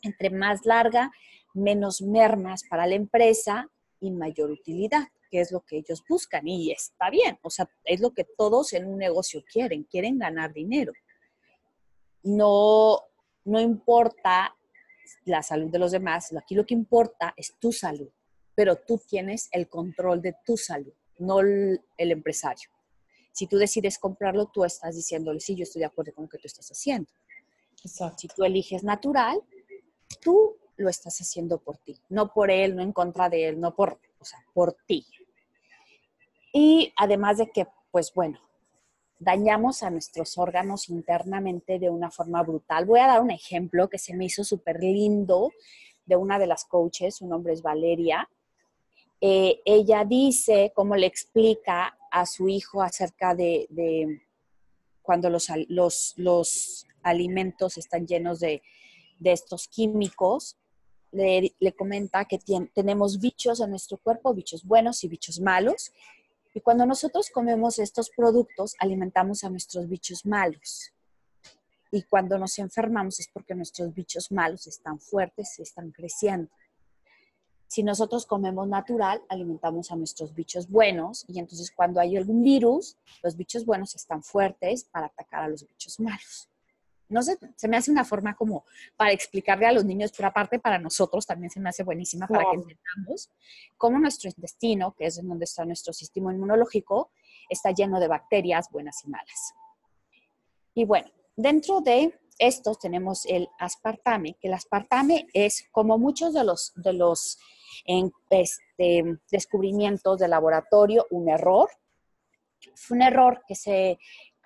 Entre 0.00 0.30
más 0.30 0.64
larga, 0.64 1.12
menos 1.52 2.00
mermas 2.00 2.62
para 2.70 2.86
la 2.86 2.94
empresa 2.94 3.70
y 4.00 4.10
mayor 4.10 4.50
utilidad 4.50 5.08
que 5.30 5.40
es 5.40 5.52
lo 5.52 5.60
que 5.60 5.78
ellos 5.78 6.02
buscan 6.08 6.46
y 6.46 6.70
está 6.70 7.10
bien, 7.10 7.38
o 7.42 7.50
sea, 7.50 7.68
es 7.84 8.00
lo 8.00 8.12
que 8.12 8.24
todos 8.24 8.72
en 8.72 8.86
un 8.86 8.98
negocio 8.98 9.42
quieren, 9.50 9.84
quieren 9.84 10.18
ganar 10.18 10.52
dinero. 10.52 10.92
No, 12.22 13.00
no 13.44 13.60
importa 13.60 14.54
la 15.24 15.42
salud 15.42 15.70
de 15.70 15.78
los 15.78 15.92
demás, 15.92 16.32
aquí 16.36 16.54
lo 16.54 16.66
que 16.66 16.74
importa 16.74 17.34
es 17.36 17.54
tu 17.58 17.72
salud, 17.72 18.10
pero 18.54 18.76
tú 18.76 18.98
tienes 18.98 19.48
el 19.52 19.68
control 19.68 20.20
de 20.20 20.34
tu 20.44 20.56
salud, 20.56 20.92
no 21.18 21.40
el, 21.40 21.80
empresario. 21.96 22.70
Si 23.32 23.46
tú 23.46 23.56
decides 23.56 23.98
comprarlo, 23.98 24.46
tú 24.46 24.64
estás 24.64 24.96
diciéndole, 24.96 25.40
sí, 25.40 25.54
yo 25.54 25.62
estoy 25.62 25.80
de 25.80 25.86
acuerdo 25.86 26.12
con 26.12 26.24
lo 26.24 26.28
que 26.28 26.38
tú 26.38 26.46
estás 26.46 26.68
haciendo. 26.68 27.10
Si 27.76 28.28
tú 28.28 28.44
eliges 28.44 28.82
natural, 28.82 29.40
tú 30.20 30.56
lo 30.76 30.88
estás 30.88 31.18
haciendo 31.20 31.58
por 31.58 31.76
ti, 31.78 32.00
no 32.08 32.32
por 32.32 32.50
él, 32.50 32.74
no 32.74 32.82
en 32.82 32.92
contra 32.92 33.28
de 33.28 33.48
él, 33.48 33.60
no 33.60 33.74
por, 33.74 34.00
o 34.18 34.24
sea, 34.24 34.44
por 34.52 34.76
ti. 34.86 35.06
Y 36.60 36.92
además 36.96 37.38
de 37.38 37.52
que, 37.52 37.68
pues 37.92 38.12
bueno, 38.12 38.40
dañamos 39.20 39.84
a 39.84 39.90
nuestros 39.90 40.36
órganos 40.38 40.88
internamente 40.88 41.78
de 41.78 41.88
una 41.88 42.10
forma 42.10 42.42
brutal. 42.42 42.84
Voy 42.84 42.98
a 42.98 43.06
dar 43.06 43.22
un 43.22 43.30
ejemplo 43.30 43.88
que 43.88 43.96
se 43.96 44.12
me 44.16 44.24
hizo 44.24 44.42
súper 44.42 44.80
lindo 44.80 45.52
de 46.04 46.16
una 46.16 46.36
de 46.36 46.48
las 46.48 46.64
coaches, 46.64 47.14
su 47.14 47.28
nombre 47.28 47.52
es 47.52 47.62
Valeria, 47.62 48.28
eh, 49.20 49.60
ella 49.64 50.04
dice 50.04 50.72
cómo 50.74 50.96
le 50.96 51.06
explica 51.06 51.96
a 52.10 52.26
su 52.26 52.48
hijo 52.48 52.82
acerca 52.82 53.36
de, 53.36 54.20
cuando 55.00 55.30
los, 55.30 55.48
los, 55.68 56.86
alimentos 57.04 57.78
están 57.78 58.04
llenos 58.04 58.40
de, 58.40 58.62
estos 59.22 59.68
químicos. 59.68 60.56
Le, 61.12 61.54
comenta 61.76 62.24
que 62.24 62.40
tenemos 62.74 63.20
bichos 63.20 63.60
en 63.60 63.70
nuestro 63.70 63.98
cuerpo, 63.98 64.34
bichos 64.34 64.64
buenos 64.64 65.04
y 65.04 65.08
bichos 65.08 65.38
malos. 65.38 65.92
Y 66.54 66.60
cuando 66.60 66.86
nosotros 66.86 67.30
comemos 67.30 67.78
estos 67.78 68.10
productos, 68.10 68.74
alimentamos 68.78 69.44
a 69.44 69.50
nuestros 69.50 69.88
bichos 69.88 70.24
malos. 70.24 70.92
Y 71.90 72.02
cuando 72.02 72.38
nos 72.38 72.58
enfermamos 72.58 73.20
es 73.20 73.28
porque 73.28 73.54
nuestros 73.54 73.94
bichos 73.94 74.30
malos 74.30 74.66
están 74.66 74.98
fuertes 74.98 75.58
y 75.58 75.62
están 75.62 75.90
creciendo. 75.90 76.50
Si 77.66 77.82
nosotros 77.82 78.24
comemos 78.24 78.66
natural, 78.66 79.22
alimentamos 79.28 79.90
a 79.92 79.96
nuestros 79.96 80.34
bichos 80.34 80.68
buenos 80.68 81.24
y 81.28 81.38
entonces 81.38 81.70
cuando 81.70 82.00
hay 82.00 82.16
algún 82.16 82.42
virus, 82.42 82.96
los 83.22 83.36
bichos 83.36 83.66
buenos 83.66 83.94
están 83.94 84.22
fuertes 84.22 84.84
para 84.84 85.06
atacar 85.06 85.44
a 85.44 85.48
los 85.48 85.68
bichos 85.68 86.00
malos. 86.00 86.48
No 87.08 87.22
sé, 87.22 87.38
se 87.56 87.68
me 87.68 87.76
hace 87.76 87.90
una 87.90 88.04
forma 88.04 88.34
como 88.36 88.64
para 88.96 89.12
explicarle 89.12 89.66
a 89.66 89.72
los 89.72 89.84
niños, 89.84 90.12
pero 90.16 90.28
aparte 90.28 90.58
para 90.58 90.78
nosotros 90.78 91.26
también 91.26 91.50
se 91.50 91.60
me 91.60 91.70
hace 91.70 91.82
buenísima 91.82 92.26
para 92.26 92.44
que 92.50 92.56
entendamos 92.56 93.30
cómo 93.76 93.98
nuestro 93.98 94.28
intestino, 94.28 94.94
que 94.96 95.06
es 95.06 95.18
en 95.18 95.28
donde 95.28 95.44
está 95.44 95.64
nuestro 95.64 95.92
sistema 95.92 96.32
inmunológico, 96.32 97.10
está 97.48 97.70
lleno 97.70 97.98
de 97.98 98.08
bacterias 98.08 98.70
buenas 98.70 99.02
y 99.04 99.08
malas. 99.08 99.54
Y 100.74 100.84
bueno, 100.84 101.10
dentro 101.36 101.80
de 101.80 102.14
estos 102.38 102.78
tenemos 102.78 103.26
el 103.26 103.48
aspartame, 103.58 104.36
que 104.40 104.48
el 104.48 104.54
aspartame 104.54 105.26
es 105.32 105.66
como 105.72 105.98
muchos 105.98 106.34
de 106.34 106.44
los, 106.44 106.72
de 106.76 106.92
los 106.92 107.38
en, 107.84 108.12
este, 108.30 109.18
descubrimientos 109.30 110.18
de 110.18 110.28
laboratorio, 110.28 111.06
un 111.10 111.28
error. 111.28 111.68
Fue 112.74 112.96
un 112.96 113.02
error 113.02 113.42
que 113.46 113.54
se 113.54 113.98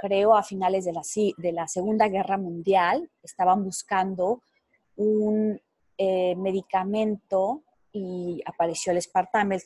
creó 0.03 0.35
a 0.35 0.43
finales 0.43 0.85
de 0.85 0.93
la, 0.93 1.03
de 1.37 1.53
la 1.53 1.69
Segunda 1.69 2.09
Guerra 2.09 2.37
Mundial. 2.37 3.09
Estaban 3.23 3.63
buscando 3.63 4.43
un 4.97 5.61
eh, 5.97 6.35
medicamento 6.35 7.63
y 7.93 8.43
apareció 8.45 8.91
el 8.91 8.99
aspartame 8.99 9.61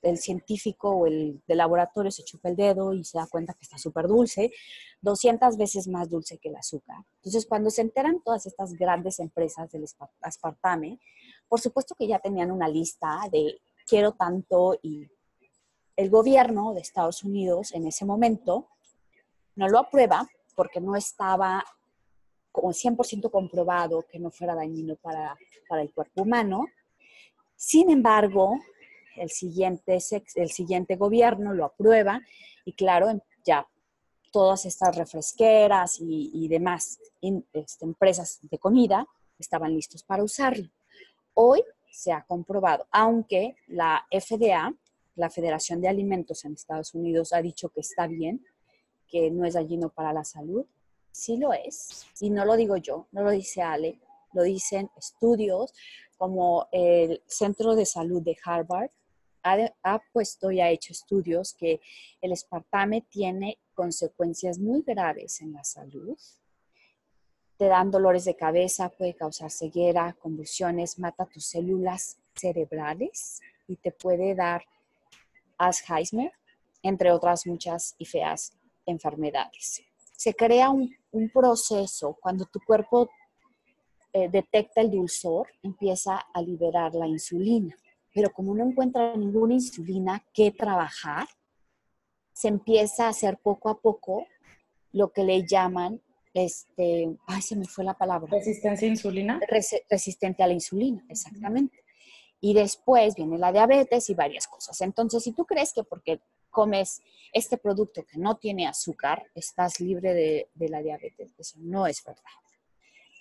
el 0.00 0.18
científico 0.18 0.90
o 0.90 1.06
el 1.06 1.42
de 1.46 1.54
laboratorio 1.54 2.10
se 2.10 2.24
chupa 2.24 2.48
el 2.48 2.56
dedo 2.56 2.92
y 2.92 3.04
se 3.04 3.18
da 3.18 3.26
cuenta 3.26 3.54
que 3.54 3.62
está 3.62 3.78
súper 3.78 4.06
dulce, 4.06 4.52
200 5.00 5.56
veces 5.56 5.88
más 5.88 6.10
dulce 6.10 6.38
que 6.38 6.50
el 6.50 6.56
azúcar. 6.56 6.98
Entonces, 7.16 7.46
cuando 7.46 7.70
se 7.70 7.80
enteran 7.82 8.22
todas 8.22 8.44
estas 8.44 8.74
grandes 8.74 9.18
empresas 9.18 9.70
del 9.70 9.84
aspartame, 10.20 10.98
por 11.48 11.60
supuesto 11.60 11.94
que 11.94 12.06
ya 12.06 12.18
tenían 12.18 12.50
una 12.50 12.68
lista 12.68 13.18
de 13.32 13.60
quiero 13.86 14.12
tanto 14.12 14.78
y 14.82 15.06
el 15.96 16.10
gobierno 16.10 16.74
de 16.74 16.80
Estados 16.80 17.24
Unidos 17.24 17.72
en 17.72 17.86
ese 17.86 18.04
momento 18.04 18.68
no 19.56 19.68
lo 19.68 19.78
aprueba 19.78 20.28
porque 20.54 20.80
no 20.80 20.96
estaba 20.96 21.64
como 22.52 22.68
100% 22.68 23.30
comprobado 23.30 24.06
que 24.10 24.18
no 24.18 24.30
fuera 24.30 24.54
dañino 24.54 24.96
para, 24.96 25.36
para 25.68 25.82
el 25.82 25.92
cuerpo 25.92 26.22
humano. 26.22 26.66
Sin 27.56 27.90
embargo, 27.90 28.60
el 29.16 29.30
siguiente, 29.30 29.98
el 30.36 30.50
siguiente 30.50 30.96
gobierno 30.96 31.52
lo 31.52 31.64
aprueba 31.64 32.20
y 32.64 32.72
claro, 32.72 33.08
ya 33.44 33.66
todas 34.32 34.66
estas 34.66 34.96
refresqueras 34.96 35.98
y, 36.00 36.48
demás 36.48 36.98
este, 37.52 37.84
empresas 37.84 38.40
de 38.42 38.58
comida 38.58 39.06
estaban 39.38 39.72
listos 39.74 40.02
para 40.02 40.24
usarlo. 40.24 40.68
Hoy 41.34 41.62
se 41.90 42.12
ha 42.12 42.24
comprobado, 42.24 42.86
aunque 42.90 43.56
la 43.68 44.06
FDA, 44.10 44.74
la 45.14 45.30
Federación 45.30 45.80
de 45.80 45.88
Alimentos 45.88 46.44
en 46.44 46.54
Estados 46.54 46.94
Unidos, 46.94 47.32
ha 47.32 47.42
dicho 47.42 47.68
que 47.68 47.80
está 47.80 48.08
bien, 48.08 48.44
que 49.08 49.30
no 49.30 49.44
es 49.44 49.54
dañino 49.54 49.88
para 49.88 50.12
la 50.12 50.24
salud, 50.24 50.64
sí 51.14 51.36
lo 51.36 51.52
es. 51.52 52.06
Y 52.20 52.30
no 52.30 52.44
lo 52.44 52.56
digo 52.56 52.76
yo, 52.76 53.06
no 53.12 53.22
lo 53.22 53.30
dice 53.30 53.62
Ale, 53.62 53.98
lo 54.32 54.42
dicen 54.42 54.90
estudios 54.96 55.72
como 56.16 56.68
el 56.72 57.22
Centro 57.26 57.74
de 57.74 57.86
Salud 57.86 58.22
de 58.22 58.36
Harvard, 58.44 58.90
ha, 59.42 59.98
puesto 60.12 60.50
y 60.50 60.60
ha 60.60 60.70
hecho 60.70 60.92
estudios 60.92 61.52
que 61.52 61.80
el 62.22 62.32
espartame 62.32 63.02
tiene 63.02 63.58
consecuencias 63.74 64.58
muy 64.58 64.82
graves 64.82 65.42
en 65.42 65.52
la 65.52 65.62
salud. 65.62 66.16
Te 67.58 67.66
dan 67.66 67.90
dolores 67.90 68.24
de 68.24 68.36
cabeza, 68.36 68.88
puede 68.88 69.14
causar 69.14 69.50
ceguera, 69.50 70.16
convulsiones, 70.18 70.98
mata 70.98 71.26
tus 71.26 71.44
células 71.44 72.16
cerebrales 72.34 73.42
y 73.68 73.76
te 73.76 73.92
puede 73.92 74.34
dar 74.34 74.64
Alzheimer, 75.58 76.32
entre 76.82 77.12
otras 77.12 77.46
muchas 77.46 77.94
y 77.98 78.06
feas 78.06 78.54
enfermedades. 78.86 79.82
Se 80.12 80.34
crea 80.34 80.70
un, 80.70 80.94
proceso 81.32 82.16
cuando 82.20 82.44
tu 82.46 82.60
cuerpo 82.66 83.08
eh, 84.12 84.28
detecta 84.28 84.80
el 84.80 84.90
dulzor, 84.90 85.48
empieza 85.62 86.18
a 86.32 86.42
liberar 86.42 86.94
la 86.94 87.06
insulina 87.06 87.76
pero 88.14 88.32
como 88.32 88.54
no 88.54 88.64
encuentra 88.64 89.16
ninguna 89.16 89.54
insulina 89.54 90.24
que 90.32 90.52
trabajar, 90.52 91.26
se 92.32 92.48
empieza 92.48 93.06
a 93.06 93.08
hacer 93.08 93.38
poco 93.38 93.68
a 93.68 93.80
poco 93.80 94.26
lo 94.92 95.12
que 95.12 95.24
le 95.24 95.44
llaman, 95.44 96.00
este, 96.32 97.16
ay, 97.26 97.42
se 97.42 97.56
me 97.56 97.66
fue 97.66 97.84
la 97.84 97.94
palabra. 97.94 98.30
Resistencia 98.30 98.86
a 98.86 98.90
insulina. 98.90 99.40
resistente 99.90 100.42
a 100.44 100.46
la 100.46 100.52
insulina, 100.52 101.04
exactamente. 101.08 101.84
Y 102.40 102.54
después 102.54 103.16
viene 103.16 103.36
la 103.36 103.52
diabetes 103.52 104.08
y 104.08 104.14
varias 104.14 104.46
cosas. 104.46 104.80
Entonces, 104.80 105.24
si 105.24 105.32
tú 105.32 105.44
crees 105.44 105.72
que 105.72 105.82
porque 105.82 106.20
comes 106.54 107.02
este 107.34 107.58
producto 107.58 108.06
que 108.06 108.16
no 108.16 108.36
tiene 108.38 108.66
azúcar, 108.66 109.26
estás 109.34 109.80
libre 109.80 110.14
de, 110.14 110.68
la 110.68 110.80
diabetes, 110.80 111.34
eso 111.36 111.56
no 111.58 111.86
es 111.86 112.02
verdad. 112.02 112.22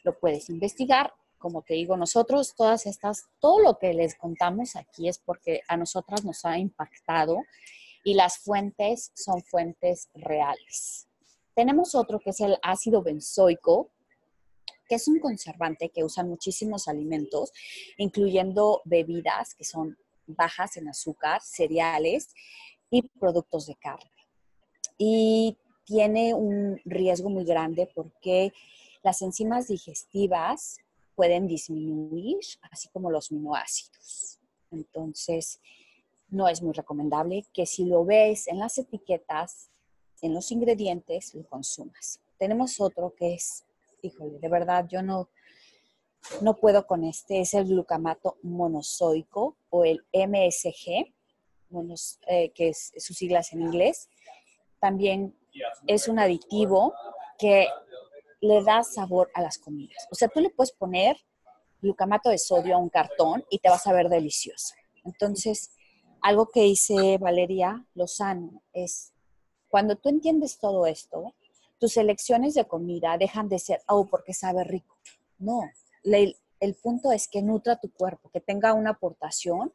Lo 0.03 0.17
puedes 0.17 0.49
investigar, 0.49 1.11
como 1.37 1.63
te 1.63 1.73
digo, 1.73 1.97
nosotros 1.97 2.53
todas 2.55 2.85
estas, 2.85 3.25
todo 3.41 3.59
lo 3.59 3.77
que 3.79 3.93
les 3.93 4.15
contamos 4.15 4.77
aquí 4.77 5.09
es 5.09 5.17
porque 5.17 5.61
a 5.67 5.75
nosotras 5.75 6.23
nos 6.23 6.45
ha 6.45 6.57
impactado 6.57 7.39
y 8.05 8.13
las 8.13 8.37
fuentes 8.37 9.11
son 9.15 9.41
fuentes 9.41 10.09
reales. 10.13 11.07
Tenemos 11.55 11.95
otro 11.95 12.19
que 12.19 12.29
es 12.29 12.39
el 12.39 12.57
ácido 12.61 13.01
benzoico, 13.01 13.89
que 14.87 14.95
es 14.95 15.07
un 15.07 15.19
conservante 15.19 15.89
que 15.89 16.03
usan 16.03 16.29
muchísimos 16.29 16.87
alimentos, 16.87 17.51
incluyendo 17.97 18.81
bebidas 18.85 19.55
que 19.55 19.63
son 19.63 19.97
bajas 20.27 20.77
en 20.77 20.87
azúcar, 20.87 21.41
cereales 21.41 22.29
y 22.93 23.01
productos 23.01 23.65
de 23.65 23.75
carne. 23.75 24.11
Y 24.99 25.57
tiene 25.83 26.35
un 26.35 26.79
riesgo 26.85 27.29
muy 27.29 27.43
grande 27.43 27.89
porque 27.95 28.53
las 29.01 29.23
enzimas 29.23 29.67
digestivas 29.67 30.77
pueden 31.15 31.47
disminuir, 31.47 32.37
así 32.69 32.89
como 32.89 33.09
los 33.09 33.31
minoácidos. 33.31 34.39
Entonces, 34.69 35.59
no 36.29 36.47
es 36.47 36.61
muy 36.61 36.73
recomendable 36.73 37.45
que 37.51 37.65
si 37.65 37.85
lo 37.85 38.05
ves 38.05 38.47
en 38.47 38.59
las 38.59 38.77
etiquetas, 38.77 39.71
en 40.21 40.35
los 40.35 40.51
ingredientes, 40.51 41.33
lo 41.33 41.47
consumas. 41.49 42.19
Tenemos 42.37 42.79
otro 42.79 43.15
que 43.15 43.33
es, 43.33 43.65
híjole, 44.03 44.37
de 44.37 44.49
verdad, 44.49 44.87
yo 44.87 45.01
no, 45.01 45.29
no 46.41 46.55
puedo 46.55 46.85
con 46.85 47.03
este, 47.03 47.41
es 47.41 47.55
el 47.55 47.65
glucamato 47.65 48.37
monozoico 48.43 49.57
o 49.71 49.83
el 49.83 50.05
MSG, 50.13 51.11
eh, 52.27 52.51
que 52.51 52.69
es 52.69 52.93
sus 52.97 53.17
siglas 53.17 53.53
en 53.53 53.61
inglés. 53.61 54.09
También 54.79 55.35
es 55.87 56.07
un 56.07 56.19
aditivo 56.19 56.93
que 57.37 57.67
le 58.41 58.63
da 58.63 58.83
sabor 58.83 59.31
a 59.33 59.41
las 59.41 59.57
comidas. 59.57 60.07
O 60.11 60.15
sea, 60.15 60.27
tú 60.27 60.39
le 60.39 60.49
puedes 60.49 60.71
poner 60.71 61.17
glucamato 61.81 62.29
de 62.29 62.37
sodio 62.37 62.75
a 62.75 62.77
un 62.77 62.89
cartón 62.89 63.43
y 63.49 63.59
te 63.59 63.69
vas 63.69 63.85
a 63.87 63.93
ver 63.93 64.09
delicioso. 64.09 64.73
Entonces, 65.03 65.71
algo 66.21 66.49
que 66.49 66.61
dice 66.61 67.17
Valeria 67.17 67.85
Lozano 67.93 68.63
es, 68.73 69.13
cuando 69.69 69.95
tú 69.95 70.09
entiendes 70.09 70.59
todo 70.59 70.85
esto, 70.85 71.33
tus 71.79 71.97
elecciones 71.97 72.53
de 72.53 72.65
comida 72.65 73.17
dejan 73.17 73.49
de 73.49 73.59
ser, 73.59 73.81
oh, 73.87 74.05
porque 74.05 74.33
sabe 74.33 74.63
rico. 74.63 74.97
No, 75.37 75.61
el 76.03 76.75
punto 76.81 77.11
es 77.11 77.27
que 77.27 77.41
nutra 77.41 77.79
tu 77.79 77.91
cuerpo, 77.91 78.29
que 78.29 78.39
tenga 78.39 78.73
una 78.73 78.91
aportación 78.91 79.73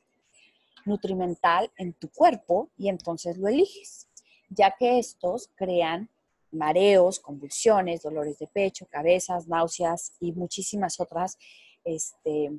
nutrimental 0.89 1.71
en 1.77 1.93
tu 1.93 2.11
cuerpo 2.11 2.71
y 2.77 2.89
entonces 2.89 3.39
lo 3.39 3.49
eliges, 3.49 4.09
ya 4.49 4.75
que 4.77 4.99
estos 4.99 5.51
crean 5.55 6.09
mareos, 6.51 7.21
convulsiones, 7.21 8.03
dolores 8.03 8.39
de 8.39 8.47
pecho, 8.47 8.87
cabezas, 8.87 9.47
náuseas 9.49 10.15
y 10.21 10.33
muchísimas 10.33 10.99
otras 10.99 11.39
este, 11.85 12.51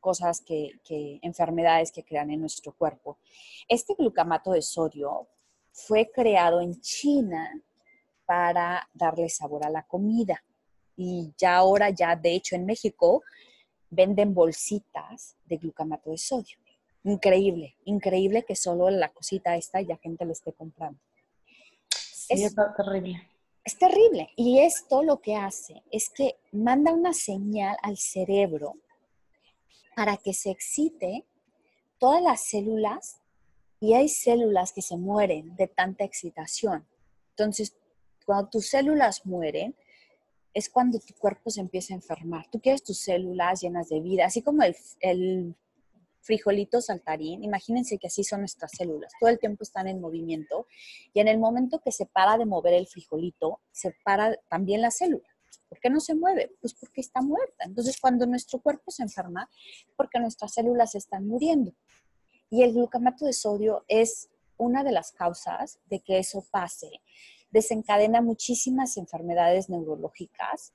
cosas 0.00 0.40
que, 0.40 0.70
enfermedades 1.22 1.90
que 1.90 2.04
crean 2.04 2.30
en 2.30 2.40
nuestro 2.40 2.72
cuerpo. 2.72 3.18
Este 3.68 3.94
glucamato 3.94 4.52
de 4.52 4.62
sodio 4.62 5.26
fue 5.72 6.10
creado 6.12 6.60
en 6.60 6.80
China 6.80 7.60
para 8.24 8.88
darle 8.94 9.28
sabor 9.28 9.66
a 9.66 9.70
la 9.70 9.82
comida. 9.82 10.42
Y 10.96 11.32
ya 11.36 11.56
ahora, 11.56 11.90
ya 11.90 12.16
de 12.16 12.34
hecho 12.34 12.54
en 12.54 12.66
México, 12.66 13.22
venden 13.90 14.32
bolsitas 14.32 15.36
de 15.44 15.56
glucamato 15.58 16.10
de 16.10 16.18
sodio. 16.18 16.56
Increíble, 17.06 17.76
increíble 17.84 18.44
que 18.44 18.56
solo 18.56 18.90
la 18.90 19.10
cosita 19.10 19.56
esta 19.56 19.80
ya 19.80 19.96
gente 19.96 20.24
le 20.24 20.32
esté 20.32 20.52
comprando. 20.52 20.98
Sí, 21.88 22.44
es, 22.44 22.54
terrible. 22.76 23.30
Es 23.64 23.78
terrible. 23.78 24.30
Y 24.36 24.58
esto 24.58 25.02
lo 25.02 25.20
que 25.20 25.36
hace 25.36 25.82
es 25.92 26.10
que 26.10 26.36
manda 26.52 26.92
una 26.92 27.14
señal 27.14 27.76
al 27.82 27.96
cerebro 27.96 28.74
para 29.94 30.16
que 30.16 30.34
se 30.34 30.50
excite 30.50 31.24
todas 31.98 32.20
las 32.20 32.40
células 32.40 33.20
y 33.78 33.94
hay 33.94 34.08
células 34.08 34.72
que 34.72 34.82
se 34.82 34.96
mueren 34.96 35.54
de 35.54 35.68
tanta 35.68 36.04
excitación. 36.04 36.86
Entonces, 37.30 37.76
cuando 38.24 38.50
tus 38.50 38.68
células 38.68 39.24
mueren, 39.24 39.76
es 40.52 40.68
cuando 40.68 40.98
tu 40.98 41.14
cuerpo 41.14 41.50
se 41.50 41.60
empieza 41.60 41.94
a 41.94 41.96
enfermar. 41.96 42.48
Tú 42.50 42.60
quieres 42.60 42.82
tus 42.82 42.98
células 42.98 43.60
llenas 43.60 43.88
de 43.90 44.00
vida, 44.00 44.24
así 44.24 44.42
como 44.42 44.62
el, 44.62 44.74
el 45.00 45.54
frijolito 46.26 46.80
saltarín, 46.80 47.44
imagínense 47.44 47.98
que 47.98 48.08
así 48.08 48.24
son 48.24 48.40
nuestras 48.40 48.72
células, 48.76 49.12
todo 49.20 49.30
el 49.30 49.38
tiempo 49.38 49.62
están 49.62 49.86
en 49.88 50.00
movimiento 50.00 50.66
y 51.14 51.20
en 51.20 51.28
el 51.28 51.38
momento 51.38 51.80
que 51.80 51.92
se 51.92 52.06
para 52.06 52.36
de 52.36 52.44
mover 52.44 52.74
el 52.74 52.86
frijolito, 52.86 53.60
se 53.70 53.94
para 54.04 54.36
también 54.50 54.82
la 54.82 54.90
célula. 54.90 55.28
¿Por 55.68 55.80
qué 55.80 55.90
no 55.90 56.00
se 56.00 56.14
mueve? 56.14 56.52
Pues 56.60 56.74
porque 56.74 57.00
está 57.00 57.20
muerta. 57.22 57.64
Entonces, 57.64 57.98
cuando 58.00 58.24
nuestro 58.26 58.60
cuerpo 58.60 58.90
se 58.92 59.02
enferma, 59.02 59.50
porque 59.96 60.20
nuestras 60.20 60.54
células 60.54 60.94
están 60.94 61.26
muriendo. 61.26 61.72
Y 62.50 62.62
el 62.62 62.72
glucamato 62.72 63.24
de 63.24 63.32
sodio 63.32 63.84
es 63.88 64.28
una 64.56 64.84
de 64.84 64.92
las 64.92 65.10
causas 65.10 65.80
de 65.86 66.00
que 66.00 66.18
eso 66.18 66.44
pase. 66.52 67.00
Desencadena 67.50 68.20
muchísimas 68.20 68.96
enfermedades 68.96 69.68
neurológicas 69.68 70.72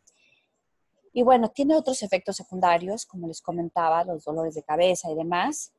y 1.14 1.24
bueno, 1.24 1.50
tiene 1.50 1.76
otros 1.76 2.04
efectos 2.04 2.38
secundarios, 2.38 3.06
como 3.06 3.28
les 3.28 3.42
comentaba, 3.42 4.04
los 4.04 4.24
dolores 4.24 4.56
de 4.56 4.64
cabeza 4.64 5.12
y 5.12 5.16
demás, 5.16 5.74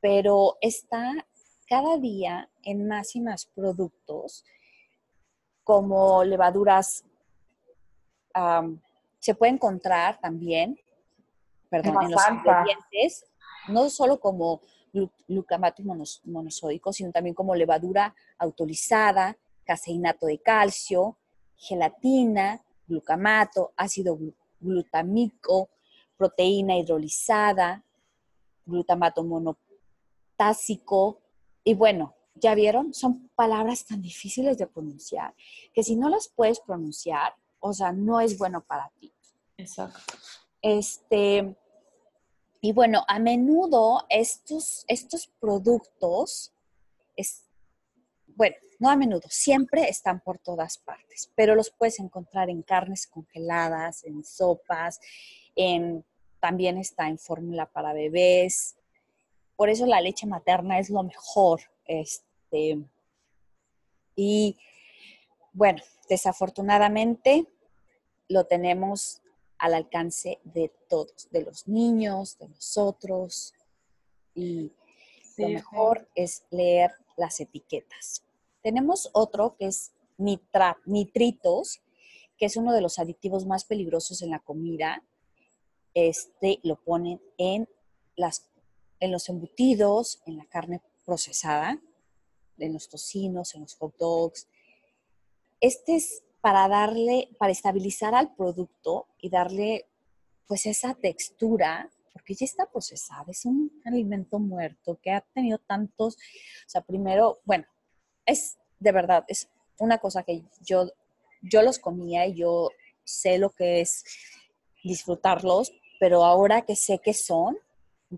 pero 0.00 0.56
está 0.60 1.26
cada 1.68 1.98
día 1.98 2.48
en 2.62 2.86
más 2.86 3.16
y 3.16 3.20
más 3.20 3.46
productos 3.46 4.44
como 5.64 6.22
levaduras. 6.22 7.04
se 9.18 9.34
puede 9.34 9.52
encontrar 9.52 10.20
también, 10.20 10.78
perdón, 11.68 12.04
en 12.04 12.10
los 12.12 12.22
ingredientes, 12.30 13.24
no 13.68 13.90
solo 13.90 14.20
como 14.20 14.60
glucamato 15.26 15.82
monosódico, 16.24 16.92
sino 16.92 17.10
también 17.10 17.34
como 17.34 17.56
levadura 17.56 18.14
autorizada, 18.38 19.36
caseinato 19.64 20.26
de 20.26 20.38
calcio, 20.38 21.18
gelatina, 21.56 22.62
glucamato, 22.86 23.72
ácido 23.76 24.16
glutamico, 24.60 25.70
proteína 26.16 26.76
hidrolizada, 26.76 27.84
glutamato 28.64 29.24
monotásico. 29.24 31.20
Y 31.64 31.74
bueno, 31.74 32.14
ya 32.34 32.54
vieron, 32.54 32.92
son 32.94 33.28
palabras 33.34 33.86
tan 33.86 34.02
difíciles 34.02 34.58
de 34.58 34.66
pronunciar 34.66 35.34
que 35.72 35.82
si 35.82 35.96
no 35.96 36.08
las 36.08 36.28
puedes 36.28 36.60
pronunciar, 36.60 37.34
o 37.60 37.72
sea, 37.72 37.92
no 37.92 38.20
es 38.20 38.38
bueno 38.38 38.62
para 38.62 38.90
ti. 39.00 39.12
Exacto. 39.56 39.98
Este, 40.62 41.56
y 42.60 42.72
bueno, 42.72 43.04
a 43.08 43.18
menudo 43.18 44.04
estos, 44.08 44.84
estos 44.88 45.28
productos, 45.40 46.52
es, 47.16 47.44
bueno, 48.34 48.56
no 48.78 48.90
a 48.90 48.96
menudo, 48.96 49.28
siempre 49.28 49.88
están 49.88 50.20
por 50.20 50.38
todas 50.38 50.78
partes, 50.78 51.30
pero 51.34 51.54
los 51.54 51.70
puedes 51.70 51.98
encontrar 51.98 52.50
en 52.50 52.62
carnes 52.62 53.06
congeladas, 53.06 54.04
en 54.04 54.24
sopas, 54.24 55.00
en, 55.54 56.04
también 56.40 56.78
está 56.78 57.08
en 57.08 57.18
fórmula 57.18 57.66
para 57.66 57.92
bebés. 57.92 58.76
Por 59.56 59.70
eso 59.70 59.86
la 59.86 60.00
leche 60.00 60.26
materna 60.26 60.78
es 60.78 60.90
lo 60.90 61.02
mejor. 61.02 61.60
Este, 61.86 62.78
y 64.14 64.58
bueno, 65.52 65.82
desafortunadamente 66.08 67.46
lo 68.28 68.44
tenemos 68.44 69.22
al 69.58 69.74
alcance 69.74 70.38
de 70.44 70.70
todos, 70.88 71.28
de 71.30 71.42
los 71.42 71.66
niños, 71.66 72.38
de 72.38 72.48
nosotros. 72.48 73.54
Y 74.34 74.72
lo 75.38 75.48
mejor 75.48 76.08
es 76.14 76.44
leer 76.50 76.92
las 77.16 77.40
etiquetas. 77.40 78.25
Tenemos 78.66 79.10
otro 79.12 79.54
que 79.56 79.66
es 79.66 79.92
nitritos, 80.18 81.82
que 82.36 82.46
es 82.46 82.56
uno 82.56 82.72
de 82.72 82.80
los 82.80 82.98
aditivos 82.98 83.46
más 83.46 83.64
peligrosos 83.64 84.22
en 84.22 84.30
la 84.30 84.40
comida. 84.40 85.04
Este 85.94 86.58
lo 86.64 86.74
ponen 86.74 87.22
en, 87.38 87.68
en 88.98 89.12
los 89.12 89.28
embutidos, 89.28 90.20
en 90.26 90.36
la 90.36 90.46
carne 90.46 90.82
procesada, 91.04 91.80
en 92.58 92.72
los 92.72 92.88
tocinos, 92.88 93.54
en 93.54 93.60
los 93.60 93.76
hot 93.76 93.96
dogs. 93.98 94.48
Este 95.60 95.94
es 95.94 96.24
para 96.40 96.66
darle, 96.66 97.28
para 97.38 97.52
estabilizar 97.52 98.16
al 98.16 98.34
producto 98.34 99.06
y 99.20 99.30
darle 99.30 99.86
pues 100.48 100.66
esa 100.66 100.94
textura, 100.94 101.88
porque 102.12 102.34
ya 102.34 102.44
está 102.44 102.66
procesada, 102.66 103.26
es 103.28 103.44
un 103.44 103.70
alimento 103.84 104.40
muerto 104.40 104.98
que 105.00 105.12
ha 105.12 105.20
tenido 105.20 105.58
tantos, 105.58 106.16
o 106.16 106.68
sea, 106.68 106.80
primero, 106.80 107.38
bueno, 107.44 107.64
es 108.26 108.58
de 108.78 108.92
verdad, 108.92 109.24
es 109.28 109.48
una 109.78 109.98
cosa 109.98 110.22
que 110.22 110.42
yo, 110.60 110.90
yo 111.42 111.62
los 111.62 111.78
comía 111.78 112.26
y 112.26 112.34
yo 112.34 112.70
sé 113.04 113.38
lo 113.38 113.50
que 113.50 113.80
es 113.80 114.04
disfrutarlos, 114.82 115.72
pero 115.98 116.24
ahora 116.24 116.62
que 116.62 116.76
sé 116.76 116.98
que 116.98 117.14
son, 117.14 117.56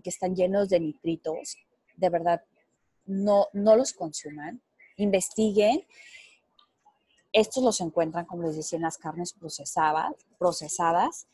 que 0.03 0.09
están 0.09 0.35
llenos 0.35 0.69
de 0.69 0.79
nitritos, 0.79 1.57
de 1.95 2.09
verdad, 2.09 2.43
no, 3.05 3.47
no 3.53 3.75
los 3.75 3.93
consuman, 3.93 4.61
investiguen. 4.97 5.85
Estos 7.31 7.63
los 7.63 7.81
encuentran, 7.81 8.25
como 8.25 8.43
les 8.43 8.55
decía, 8.55 8.77
en 8.77 8.83
las 8.83 8.97
carnes 8.97 9.33
procesadas, 9.33 10.13
procesadas 10.37 11.27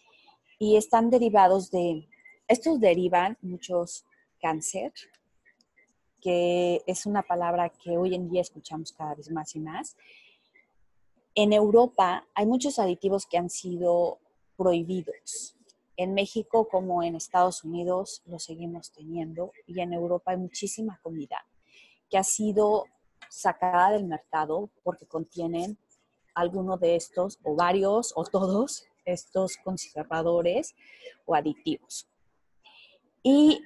y 0.58 0.78
están 0.78 1.10
derivados 1.10 1.72
de, 1.72 2.08
estos 2.48 2.80
derivan 2.80 3.38
muchos 3.42 4.06
cáncer, 4.42 4.94
que 6.26 6.82
es 6.88 7.06
una 7.06 7.22
palabra 7.22 7.70
que 7.70 8.00
hoy 8.00 8.16
en 8.16 8.28
día 8.28 8.42
escuchamos 8.42 8.92
cada 8.92 9.14
vez 9.14 9.30
más 9.30 9.56
y 9.56 9.60
más. 9.60 9.96
En 11.36 11.54
Europa 11.54 12.28
hay 12.34 12.48
muchos 12.48 12.80
aditivos 12.80 13.28
que 13.28 13.38
han 13.38 13.52
sido 13.52 14.18
prohibidos. 14.58 15.56
En 15.96 16.16
México 16.16 16.68
como 16.68 17.04
en 17.04 17.16
Estados 17.16 17.64
Unidos 17.64 18.24
lo 18.26 18.40
seguimos 18.40 18.92
teniendo 18.92 19.52
y 19.68 19.80
en 19.82 19.94
Europa 19.94 20.32
hay 20.32 20.38
muchísima 20.38 21.00
comida 21.04 21.46
que 22.10 22.18
ha 22.18 22.24
sido 22.24 22.86
sacada 23.30 23.92
del 23.92 24.06
mercado 24.06 24.72
porque 24.82 25.06
contienen 25.06 25.78
alguno 26.34 26.78
de 26.78 26.96
estos 26.96 27.38
o 27.44 27.54
varios 27.54 28.14
o 28.16 28.24
todos 28.24 28.84
estos 29.06 29.58
conservadores 29.58 30.74
o 31.28 31.36
aditivos. 31.36 32.10
Y 33.22 33.62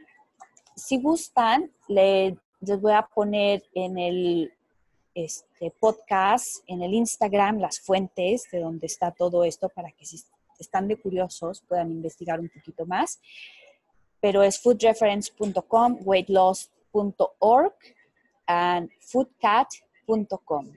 si 0.76 1.02
gustan, 1.02 1.72
le 1.88 2.38
les 2.62 2.82
voy 2.82 2.93
a 2.93 3.04
poner 3.04 3.63
en 3.74 3.98
el 3.98 4.54
este, 5.13 5.72
podcast, 5.80 6.63
en 6.67 6.82
el 6.82 6.93
Instagram, 6.93 7.60
las 7.60 7.80
fuentes 7.80 8.43
de 8.52 8.60
donde 8.60 8.88
está 8.88 9.12
todo 9.12 9.43
esto 9.43 9.69
para 9.69 9.91
que 9.91 10.06
si 10.06 10.22
están 10.60 10.88
de 10.88 10.98
curiosos 10.98 11.62
puedan 11.67 11.91
investigar 11.91 12.39
un 12.39 12.50
poquito 12.50 12.86
más. 12.86 13.19
Pero 14.22 14.43
es 14.43 14.62
foodreference.com, 14.62 16.00
weightloss.org 16.02 17.74
and 18.48 18.89
foodcat.com. 19.00 20.74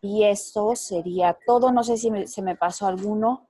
Y 0.00 0.24
eso 0.24 0.76
sería 0.76 1.36
todo. 1.46 1.72
No 1.72 1.82
sé 1.84 1.98
si 1.98 2.10
se 2.26 2.42
me 2.42 2.56
pasó 2.56 2.86
alguno. 2.86 3.45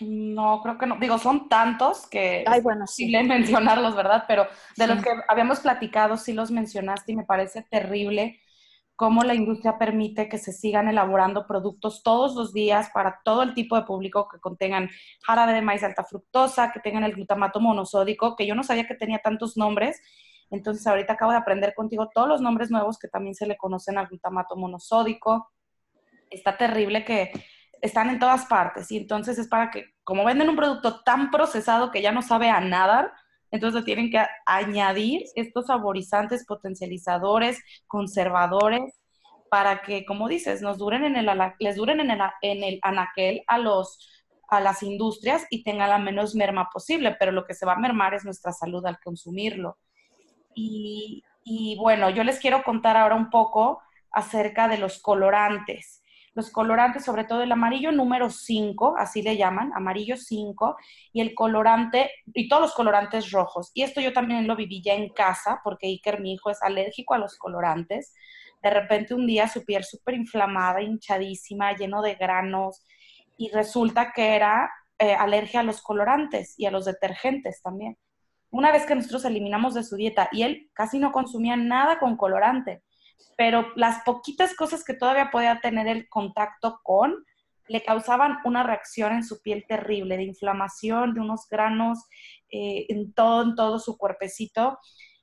No, 0.00 0.62
creo 0.62 0.78
que 0.78 0.86
no. 0.86 0.96
Digo, 0.98 1.18
son 1.18 1.48
tantos 1.48 2.06
que 2.06 2.44
Ay, 2.46 2.60
bueno, 2.62 2.86
sí. 2.86 3.10
mencionarlos, 3.24 3.94
¿verdad? 3.94 4.24
Pero 4.26 4.46
de 4.76 4.86
los 4.86 5.02
que 5.02 5.10
habíamos 5.28 5.60
platicado, 5.60 6.16
sí 6.16 6.32
los 6.32 6.50
mencionaste 6.50 7.12
y 7.12 7.16
me 7.16 7.24
parece 7.24 7.62
terrible 7.62 8.40
cómo 8.96 9.22
la 9.22 9.34
industria 9.34 9.78
permite 9.78 10.28
que 10.28 10.36
se 10.36 10.52
sigan 10.52 10.86
elaborando 10.86 11.46
productos 11.46 12.02
todos 12.02 12.34
los 12.34 12.52
días 12.52 12.90
para 12.92 13.20
todo 13.24 13.42
el 13.42 13.54
tipo 13.54 13.74
de 13.76 13.84
público 13.84 14.28
que 14.28 14.38
contengan 14.38 14.90
jarabe 15.22 15.54
de 15.54 15.62
maíz 15.62 15.82
alta 15.82 16.04
fructosa, 16.04 16.70
que 16.70 16.80
tengan 16.80 17.04
el 17.04 17.14
glutamato 17.14 17.60
monosódico, 17.60 18.36
que 18.36 18.46
yo 18.46 18.54
no 18.54 18.62
sabía 18.62 18.86
que 18.86 18.94
tenía 18.94 19.18
tantos 19.18 19.56
nombres. 19.56 20.02
Entonces 20.50 20.86
ahorita 20.86 21.14
acabo 21.14 21.32
de 21.32 21.38
aprender 21.38 21.72
contigo 21.74 22.10
todos 22.14 22.28
los 22.28 22.42
nombres 22.42 22.70
nuevos 22.70 22.98
que 22.98 23.08
también 23.08 23.34
se 23.34 23.46
le 23.46 23.56
conocen 23.56 23.96
al 23.96 24.06
glutamato 24.06 24.54
monosódico. 24.56 25.50
Está 26.30 26.58
terrible 26.58 27.02
que 27.02 27.32
están 27.80 28.10
en 28.10 28.18
todas 28.18 28.46
partes 28.46 28.90
y 28.90 28.96
entonces 28.96 29.38
es 29.38 29.48
para 29.48 29.70
que, 29.70 29.86
como 30.04 30.24
venden 30.24 30.48
un 30.48 30.56
producto 30.56 31.02
tan 31.02 31.30
procesado 31.30 31.90
que 31.90 32.02
ya 32.02 32.12
no 32.12 32.22
sabe 32.22 32.50
a 32.50 32.60
nada, 32.60 33.12
entonces 33.50 33.84
tienen 33.84 34.10
que 34.10 34.24
añadir 34.46 35.24
estos 35.34 35.66
saborizantes, 35.66 36.46
potencializadores, 36.46 37.60
conservadores, 37.86 39.00
para 39.50 39.82
que, 39.82 40.06
como 40.06 40.28
dices, 40.28 40.62
nos 40.62 40.78
duren 40.78 41.04
en 41.04 41.16
el, 41.16 41.28
les 41.58 41.76
duren 41.76 42.00
en 42.00 42.10
el, 42.10 42.20
en 42.40 42.62
el 42.62 42.78
anaquel 42.82 43.42
a, 43.48 43.58
los, 43.58 44.08
a 44.48 44.60
las 44.60 44.82
industrias 44.82 45.44
y 45.50 45.64
tengan 45.64 45.90
la 45.90 45.98
menos 45.98 46.36
merma 46.36 46.70
posible, 46.72 47.16
pero 47.18 47.32
lo 47.32 47.44
que 47.44 47.54
se 47.54 47.66
va 47.66 47.72
a 47.72 47.78
mermar 47.78 48.14
es 48.14 48.24
nuestra 48.24 48.52
salud 48.52 48.86
al 48.86 49.00
consumirlo. 49.00 49.76
Y, 50.54 51.24
y 51.44 51.76
bueno, 51.78 52.10
yo 52.10 52.22
les 52.22 52.38
quiero 52.38 52.62
contar 52.62 52.96
ahora 52.96 53.16
un 53.16 53.28
poco 53.28 53.82
acerca 54.12 54.68
de 54.68 54.78
los 54.78 55.02
colorantes. 55.02 55.99
Los 56.34 56.50
colorantes, 56.50 57.04
sobre 57.04 57.24
todo 57.24 57.42
el 57.42 57.50
amarillo 57.50 57.90
número 57.90 58.30
5, 58.30 58.94
así 58.96 59.20
le 59.20 59.36
llaman, 59.36 59.72
amarillo 59.74 60.16
5, 60.16 60.76
y 61.12 61.20
el 61.20 61.34
colorante, 61.34 62.10
y 62.26 62.48
todos 62.48 62.62
los 62.62 62.74
colorantes 62.74 63.32
rojos. 63.32 63.72
Y 63.74 63.82
esto 63.82 64.00
yo 64.00 64.12
también 64.12 64.46
lo 64.46 64.54
viví 64.54 64.80
ya 64.80 64.94
en 64.94 65.08
casa, 65.08 65.60
porque 65.64 65.88
Iker, 65.88 66.20
mi 66.20 66.34
hijo, 66.34 66.50
es 66.50 66.62
alérgico 66.62 67.14
a 67.14 67.18
los 67.18 67.36
colorantes. 67.36 68.14
De 68.62 68.70
repente 68.70 69.14
un 69.14 69.26
día 69.26 69.48
su 69.48 69.64
piel 69.64 69.82
súper 69.84 70.14
inflamada, 70.14 70.82
hinchadísima, 70.82 71.74
lleno 71.74 72.00
de 72.00 72.14
granos, 72.14 72.84
y 73.36 73.50
resulta 73.50 74.12
que 74.12 74.36
era 74.36 74.70
eh, 74.98 75.14
alergia 75.14 75.60
a 75.60 75.62
los 75.64 75.80
colorantes 75.80 76.54
y 76.58 76.66
a 76.66 76.70
los 76.70 76.84
detergentes 76.84 77.62
también. 77.62 77.96
Una 78.50 78.70
vez 78.70 78.84
que 78.84 78.94
nosotros 78.94 79.24
eliminamos 79.24 79.74
de 79.74 79.82
su 79.82 79.96
dieta 79.96 80.28
y 80.30 80.42
él 80.42 80.70
casi 80.74 80.98
no 80.98 81.10
consumía 81.10 81.56
nada 81.56 81.98
con 81.98 82.16
colorante, 82.16 82.82
pero 83.36 83.68
las 83.76 84.02
poquitas 84.04 84.54
cosas 84.54 84.84
que 84.84 84.94
todavía 84.94 85.30
podía 85.30 85.60
tener 85.60 85.86
el 85.86 86.08
contacto 86.08 86.80
con 86.82 87.24
le 87.70 87.84
causaban 87.84 88.38
una 88.44 88.64
reacción 88.64 89.12
en 89.12 89.22
su 89.22 89.40
piel 89.42 89.64
terrible, 89.68 90.16
de 90.16 90.24
inflamación, 90.24 91.14
de 91.14 91.20
unos 91.20 91.46
granos 91.48 92.00
eh, 92.50 92.86
en, 92.88 93.12
todo, 93.12 93.42
en 93.44 93.54
todo 93.54 93.78
su 93.78 93.96
cuerpecito. 93.96 94.76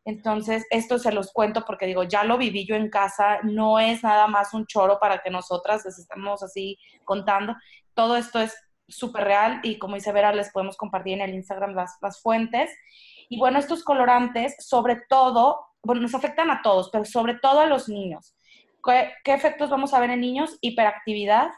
Entonces, 0.05 0.65
esto 0.69 0.97
se 0.97 1.11
los 1.11 1.33
cuento 1.33 1.65
porque 1.65 1.85
digo, 1.85 2.03
ya 2.03 2.23
lo 2.23 2.37
viví 2.37 2.65
yo 2.65 2.75
en 2.75 2.89
casa, 2.89 3.39
no 3.43 3.79
es 3.79 4.01
nada 4.01 4.27
más 4.27 4.53
un 4.53 4.65
choro 4.65 4.97
para 4.97 5.21
que 5.21 5.29
nosotras 5.29 5.83
les 5.83 5.99
estemos 5.99 6.41
así 6.41 6.79
contando. 7.03 7.53
Todo 7.93 8.15
esto 8.15 8.39
es 8.39 8.55
súper 8.87 9.25
real 9.25 9.59
y 9.63 9.77
como 9.77 9.95
dice 9.95 10.13
Vera, 10.13 10.31
les 10.31 10.49
podemos 10.53 10.77
compartir 10.77 11.15
en 11.15 11.21
el 11.21 11.35
Instagram 11.35 11.75
las, 11.75 11.97
las 12.01 12.21
fuentes. 12.21 12.71
Y 13.27 13.37
bueno, 13.39 13.59
estos 13.59 13.83
colorantes, 13.83 14.55
sobre 14.59 15.01
todo, 15.09 15.59
bueno, 15.87 16.01
nos 16.01 16.13
afectan 16.13 16.51
a 16.51 16.61
todos, 16.61 16.89
pero 16.91 17.05
sobre 17.05 17.35
todo 17.35 17.61
a 17.61 17.65
los 17.65 17.87
niños. 17.87 18.35
¿Qué, 18.83 19.33
efectos 19.33 19.69
vamos 19.69 19.93
a 19.93 20.01
ver 20.01 20.09
en 20.09 20.19
niños? 20.19 20.57
Hiperactividad, 20.59 21.49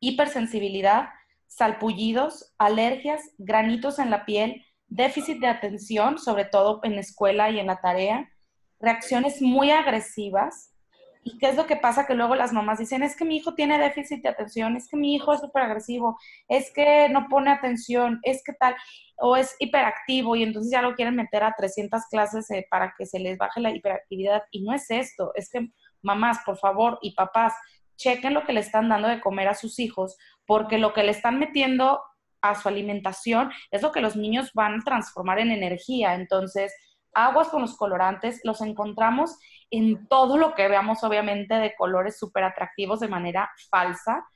hipersensibilidad, 0.00 1.10
salpullidos, 1.46 2.54
alergias, 2.56 3.20
granitos 3.36 3.98
en 3.98 4.10
la 4.10 4.24
piel, 4.24 4.64
déficit 4.88 5.40
de 5.40 5.48
atención, 5.48 6.18
sobre 6.18 6.46
todo 6.46 6.80
en 6.84 6.94
la 6.94 7.02
escuela 7.02 7.50
y 7.50 7.58
en 7.58 7.66
la 7.66 7.82
tarea, 7.82 8.30
reacciones 8.80 9.42
muy 9.42 9.70
agresivas, 9.70 10.73
¿Y 11.26 11.38
qué 11.38 11.48
es 11.48 11.56
lo 11.56 11.66
que 11.66 11.76
pasa? 11.76 12.06
Que 12.06 12.14
luego 12.14 12.34
las 12.34 12.52
mamás 12.52 12.78
dicen, 12.78 13.02
es 13.02 13.16
que 13.16 13.24
mi 13.24 13.36
hijo 13.36 13.54
tiene 13.54 13.78
déficit 13.78 14.22
de 14.22 14.28
atención, 14.28 14.76
es 14.76 14.86
que 14.86 14.98
mi 14.98 15.14
hijo 15.14 15.32
es 15.32 15.40
súper 15.40 15.62
agresivo, 15.62 16.18
es 16.48 16.70
que 16.72 17.08
no 17.08 17.28
pone 17.28 17.50
atención, 17.50 18.20
es 18.22 18.42
que 18.44 18.52
tal, 18.52 18.76
o 19.16 19.34
es 19.34 19.56
hiperactivo 19.58 20.36
y 20.36 20.42
entonces 20.42 20.70
ya 20.70 20.82
lo 20.82 20.94
quieren 20.94 21.16
meter 21.16 21.42
a 21.42 21.54
300 21.56 22.02
clases 22.10 22.50
eh, 22.50 22.66
para 22.70 22.94
que 22.98 23.06
se 23.06 23.18
les 23.18 23.38
baje 23.38 23.60
la 23.60 23.70
hiperactividad. 23.70 24.42
Y 24.50 24.62
no 24.64 24.74
es 24.74 24.90
esto, 24.90 25.32
es 25.34 25.48
que 25.48 25.70
mamás, 26.02 26.40
por 26.44 26.58
favor, 26.58 26.98
y 27.00 27.14
papás, 27.14 27.54
chequen 27.96 28.34
lo 28.34 28.44
que 28.44 28.52
le 28.52 28.60
están 28.60 28.90
dando 28.90 29.08
de 29.08 29.20
comer 29.20 29.48
a 29.48 29.54
sus 29.54 29.78
hijos, 29.78 30.18
porque 30.44 30.76
lo 30.76 30.92
que 30.92 31.04
le 31.04 31.12
están 31.12 31.38
metiendo 31.38 32.02
a 32.42 32.54
su 32.54 32.68
alimentación 32.68 33.50
es 33.70 33.80
lo 33.80 33.92
que 33.92 34.02
los 34.02 34.16
niños 34.16 34.50
van 34.52 34.80
a 34.80 34.84
transformar 34.84 35.38
en 35.38 35.50
energía. 35.50 36.14
Entonces, 36.14 36.74
aguas 37.14 37.48
con 37.48 37.62
los 37.62 37.76
colorantes, 37.76 38.40
los 38.44 38.60
encontramos 38.60 39.38
en 39.70 40.06
todo 40.08 40.36
lo 40.36 40.54
que 40.54 40.68
veamos, 40.68 41.02
obviamente, 41.04 41.54
de 41.54 41.74
colores 41.74 42.18
súper 42.18 42.44
atractivos 42.44 43.00
de 43.00 43.08
manera 43.08 43.50
falsa, 43.70 44.26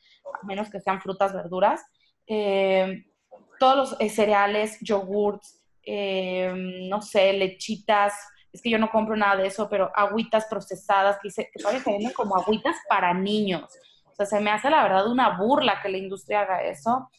a 0.43 0.47
menos 0.47 0.71
que 0.71 0.81
sean 0.81 1.01
frutas, 1.01 1.33
verduras. 1.33 1.85
Eh, 2.27 3.05
todos 3.59 3.77
los 3.77 4.01
eh, 4.01 4.09
cereales, 4.09 4.79
yogurts, 4.81 5.63
eh, 5.83 6.53
no 6.89 7.01
sé, 7.03 7.33
lechitas, 7.33 8.15
es 8.53 8.63
que 8.63 8.71
yo 8.71 8.79
no 8.79 8.91
compro 8.91 9.17
nada 9.17 9.37
de 9.37 9.47
eso, 9.47 9.69
pero 9.69 9.91
agüitas 9.95 10.47
procesadas, 10.47 11.19
que, 11.23 11.29
que 11.29 11.59
todavía 11.59 11.83
se 11.83 11.93
venden 11.93 12.13
como 12.13 12.37
agüitas 12.37 12.77
para 12.89 13.13
niños. 13.15 13.71
O 14.07 14.15
sea, 14.15 14.27
se 14.27 14.41
me 14.41 14.51
hace 14.51 14.71
la 14.71 14.83
verdad 14.83 15.11
una 15.11 15.39
burla 15.39 15.81
que 15.83 15.89
la 15.89 15.99
industria 15.99 16.41
haga 16.41 16.63
eso. 16.63 17.11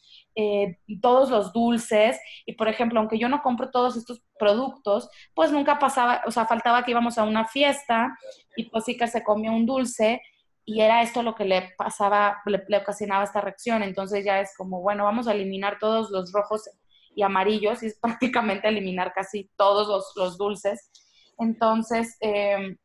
Eh, 0.41 0.77
todos 1.01 1.29
los 1.29 1.51
dulces. 1.51 2.17
Y 2.45 2.53
por 2.53 2.69
ejemplo, 2.69 2.97
aunque 2.97 3.19
yo 3.19 3.27
no 3.27 3.41
compro 3.41 3.71
todos 3.71 3.97
estos 3.97 4.23
productos, 4.39 5.09
pues 5.33 5.51
nunca 5.51 5.79
pasaba, 5.79 6.21
o 6.25 6.31
sea, 6.31 6.45
faltaba 6.45 6.85
que 6.85 6.91
íbamos 6.91 7.17
a 7.17 7.23
una 7.23 7.45
fiesta 7.45 8.17
y 8.55 8.69
pues 8.69 8.85
sí 8.85 8.95
que 8.95 9.07
se 9.07 9.21
comía 9.21 9.51
un 9.51 9.65
dulce 9.65 10.21
y 10.63 10.79
era 10.79 11.01
esto 11.01 11.23
lo 11.23 11.35
que 11.35 11.43
le 11.43 11.73
pasaba, 11.77 12.41
le, 12.45 12.77
ocasionaba 12.77 13.25
esta 13.25 13.41
reacción. 13.41 13.83
Entonces 13.83 14.23
ya 14.23 14.39
es 14.39 14.55
como, 14.55 14.79
bueno, 14.79 15.03
vamos 15.03 15.27
a 15.27 15.33
eliminar 15.33 15.77
todos 15.77 16.09
los 16.09 16.31
rojos 16.31 16.69
y 17.13 17.21
amarillos 17.21 17.83
y 17.83 17.87
es 17.87 17.99
prácticamente 18.01 18.69
eliminar 18.69 19.11
casi 19.11 19.51
todos 19.57 20.13
los, 20.15 20.37
dulces. 20.37 20.89
Entonces, 21.37 22.15
eh, 22.21 22.77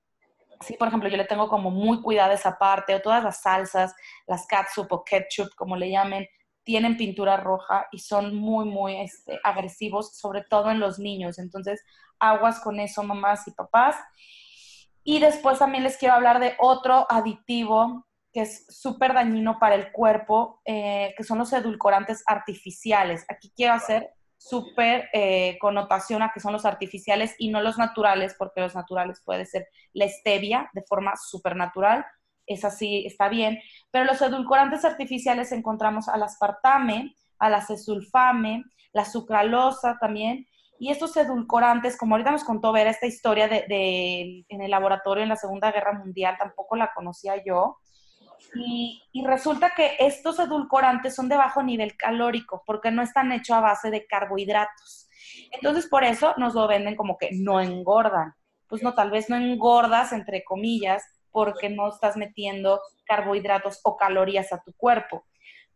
sí, 0.61 0.75
por 0.77 0.89
ejemplo, 0.89 1.09
yo 1.09 1.17
le 1.17 1.25
tengo 1.25 1.49
como 1.49 1.71
muy 1.71 2.03
cuidada 2.03 2.35
esa 2.35 2.59
parte, 2.59 2.97
o 2.97 3.01
todas 3.01 3.23
las 3.23 3.43
salsas, 3.43 3.95
las 4.27 4.45
catsup 4.45 4.93
o 4.93 5.05
ketchup, 5.05 5.55
como 5.55 5.77
le 5.77 5.91
llamen, 5.93 6.27
tienen 6.65 6.97
pintura 6.97 7.37
roja 7.37 7.87
y 7.93 7.99
son 7.99 8.35
muy, 8.35 8.65
muy 8.65 8.97
este, 8.97 9.39
agresivos, 9.45 10.17
sobre 10.17 10.43
todo 10.43 10.71
en 10.71 10.81
los 10.81 10.99
niños. 10.99 11.39
Entonces, 11.39 11.83
aguas 12.19 12.61
con 12.61 12.81
eso, 12.81 13.03
mamás 13.03 13.47
y 13.47 13.53
papás. 13.53 13.97
Y 15.03 15.21
después 15.21 15.59
también 15.59 15.85
les 15.85 15.97
quiero 15.97 16.15
hablar 16.15 16.41
de 16.41 16.55
otro 16.59 17.07
aditivo 17.11 18.07
que 18.33 18.43
es 18.43 18.67
súper 18.69 19.15
dañino 19.15 19.59
para 19.61 19.77
el 19.77 19.93
cuerpo, 19.93 20.61
eh, 20.65 21.15
que 21.17 21.23
son 21.23 21.39
los 21.39 21.53
edulcorantes 21.53 22.25
artificiales. 22.27 23.25
Aquí 23.29 23.53
quiero 23.55 23.75
hacer 23.75 24.11
súper 24.37 25.09
eh, 25.13 25.57
connotación 25.61 26.21
a 26.21 26.33
que 26.35 26.41
son 26.41 26.53
los 26.53 26.65
artificiales 26.65 27.37
y 27.39 27.51
no 27.51 27.63
los 27.63 27.79
naturales, 27.79 28.35
porque 28.37 28.61
los 28.61 28.75
naturales 28.75 29.23
puede 29.25 29.47
ser 29.47 29.69
la 29.93 30.09
stevia 30.09 30.69
de 30.75 30.83
forma 30.83 31.15
súper 31.17 31.55
natural, 31.55 32.05
es 32.47 32.65
así, 32.65 33.07
está 33.07 33.29
bien, 33.29 33.59
pero 33.91 34.05
los 34.05 34.21
edulcorantes 34.21 34.85
artificiales 34.85 35.53
encontramos 35.53 36.09
al 36.09 36.23
aspartame, 36.23 37.15
al 37.39 37.55
acesulfame, 37.55 38.65
la 38.93 39.05
sucralosa 39.05 39.99
también, 40.01 40.47
y 40.79 40.91
estos 40.91 41.17
edulcorantes, 41.17 41.97
como 41.97 42.15
ahorita 42.15 42.31
nos 42.31 42.45
contó 42.45 42.73
ver 42.73 42.87
esta 42.87 43.07
historia 43.07 43.49
de, 43.49 44.45
en 44.49 44.61
el 44.61 44.71
laboratorio 44.71 45.23
en 45.23 45.29
la 45.29 45.37
Segunda 45.37 45.73
Guerra 45.73 45.93
Mundial, 45.93 46.37
tampoco 46.39 46.77
la 46.77 46.93
conocía 46.95 47.43
yo, 47.45 47.79
y, 48.55 49.03
y, 49.13 49.25
resulta 49.25 49.73
que 49.75 49.97
estos 49.99 50.39
edulcorantes 50.39 51.15
son 51.15 51.29
de 51.29 51.37
bajo 51.37 51.63
nivel 51.63 51.97
calórico 51.97 52.63
porque 52.67 52.91
no 52.91 53.01
están 53.01 53.33
hechos 53.33 53.57
a 53.57 53.61
base 53.61 53.91
de 53.91 54.07
carbohidratos. 54.07 55.09
Entonces, 55.51 55.87
por 55.87 56.05
eso 56.05 56.35
nos 56.37 56.55
lo 56.55 56.69
venden 56.69 56.95
como 56.95 57.17
que 57.17 57.31
no 57.33 57.61
engordan. 57.61 58.35
Pues 58.69 58.83
no, 58.83 58.95
tal 58.95 59.11
vez 59.11 59.31
no 59.31 59.37
engordas, 59.37 60.13
entre 60.13 60.45
comillas, 60.45 61.03
porque 61.35 61.69
no 61.69 61.89
estás 61.89 62.17
metiendo 62.17 62.81
carbohidratos 63.05 63.81
o 63.83 63.97
calorías 63.97 64.53
a 64.53 64.63
tu 64.63 64.73
cuerpo. 64.75 65.25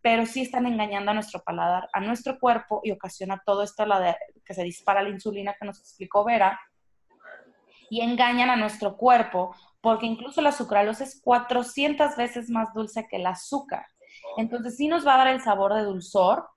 Pero 0.00 0.24
sí 0.24 0.42
están 0.42 0.66
engañando 0.66 1.10
a 1.10 1.14
nuestro 1.14 1.42
paladar, 1.42 1.88
a 1.92 1.98
nuestro 1.98 2.38
cuerpo 2.38 2.80
y 2.84 2.92
ocasiona 2.92 3.42
todo 3.44 3.64
esto 3.64 3.84
la 3.84 4.16
que 4.44 4.54
se 4.54 4.62
dispara 4.62 5.02
la 5.02 5.08
insulina 5.08 5.56
que 5.58 5.66
nos 5.66 5.80
explicó 5.80 6.24
Vera 6.24 6.60
y 7.90 8.02
engañan 8.02 8.50
a 8.50 8.56
nuestro 8.56 8.96
cuerpo 8.96 9.52
porque 9.80 10.06
incluso 10.06 10.40
la 10.42 10.52
sucralosa 10.52 11.02
es 11.02 11.20
400 11.20 12.16
veces 12.16 12.48
más 12.50 12.72
dulce 12.72 13.08
que 13.08 13.16
el 13.16 13.26
azúcar. 13.26 13.84
Entonces 14.36 14.76
sí 14.76 14.86
nos 14.86 15.04
va 15.04 15.14
a 15.14 15.18
dar 15.18 15.26
el 15.26 15.40
sabor 15.40 15.74
de 15.74 15.82
dulzor, 15.82 16.48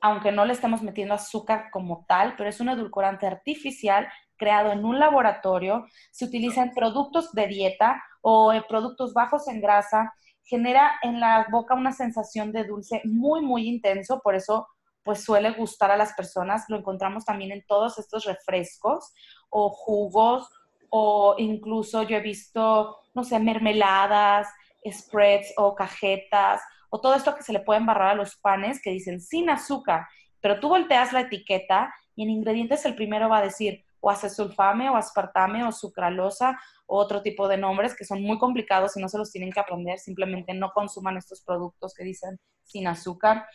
aunque 0.00 0.30
no 0.30 0.44
le 0.44 0.52
estemos 0.52 0.82
metiendo 0.82 1.14
azúcar 1.14 1.70
como 1.72 2.04
tal, 2.06 2.36
pero 2.36 2.48
es 2.48 2.60
un 2.60 2.68
edulcorante 2.68 3.26
artificial 3.26 4.08
creado 4.40 4.72
en 4.72 4.86
un 4.86 4.98
laboratorio, 4.98 5.86
se 6.10 6.24
utiliza 6.24 6.62
en 6.62 6.72
productos 6.72 7.32
de 7.32 7.46
dieta 7.46 8.02
o 8.20 8.52
productos 8.68 9.14
bajos 9.14 9.48
en 9.48 9.60
grasa, 9.60 10.12
genera 10.44 10.92
en 11.02 11.20
la 11.20 11.46
boca 11.50 11.74
una 11.74 11.92
sensación 11.92 12.52
de 12.52 12.64
dulce 12.64 13.00
muy, 13.04 13.40
muy 13.40 13.68
intenso, 13.68 14.20
por 14.22 14.34
eso 14.34 14.66
pues 15.02 15.24
suele 15.24 15.52
gustar 15.52 15.90
a 15.90 15.96
las 15.96 16.12
personas. 16.12 16.64
Lo 16.68 16.76
encontramos 16.76 17.24
también 17.24 17.52
en 17.52 17.64
todos 17.66 17.98
estos 17.98 18.24
refrescos 18.24 19.12
o 19.48 19.70
jugos 19.70 20.48
o 20.90 21.36
incluso 21.38 22.02
yo 22.02 22.16
he 22.16 22.20
visto, 22.20 22.96
no 23.14 23.24
sé, 23.24 23.38
mermeladas, 23.38 24.48
spreads 24.88 25.52
o 25.56 25.74
cajetas 25.74 26.60
o 26.90 27.00
todo 27.00 27.14
esto 27.14 27.34
que 27.34 27.42
se 27.42 27.52
le 27.52 27.60
puede 27.60 27.80
embarrar 27.80 28.10
a 28.10 28.14
los 28.14 28.36
panes 28.36 28.82
que 28.82 28.90
dicen 28.90 29.20
sin 29.20 29.48
azúcar, 29.48 30.06
pero 30.40 30.58
tú 30.58 30.68
volteas 30.68 31.12
la 31.12 31.20
etiqueta 31.20 31.94
y 32.16 32.24
en 32.24 32.30
ingredientes 32.30 32.84
el 32.84 32.96
primero 32.96 33.28
va 33.28 33.38
a 33.38 33.42
decir 33.42 33.84
o 34.00 34.10
acesulfame 34.10 34.88
o 34.88 34.96
aspartame 34.96 35.64
o 35.64 35.72
sucralosa 35.72 36.58
o 36.86 36.98
otro 36.98 37.22
tipo 37.22 37.46
de 37.48 37.56
nombres 37.56 37.94
que 37.94 38.04
son 38.04 38.22
muy 38.22 38.38
complicados 38.38 38.96
y 38.96 39.00
no 39.00 39.08
se 39.08 39.18
los 39.18 39.30
tienen 39.30 39.52
que 39.52 39.60
aprender, 39.60 39.98
simplemente 39.98 40.54
no 40.54 40.72
consuman 40.72 41.16
estos 41.16 41.42
productos 41.42 41.94
que 41.94 42.04
dicen 42.04 42.40
sin 42.64 42.86
azúcar. 42.86 43.46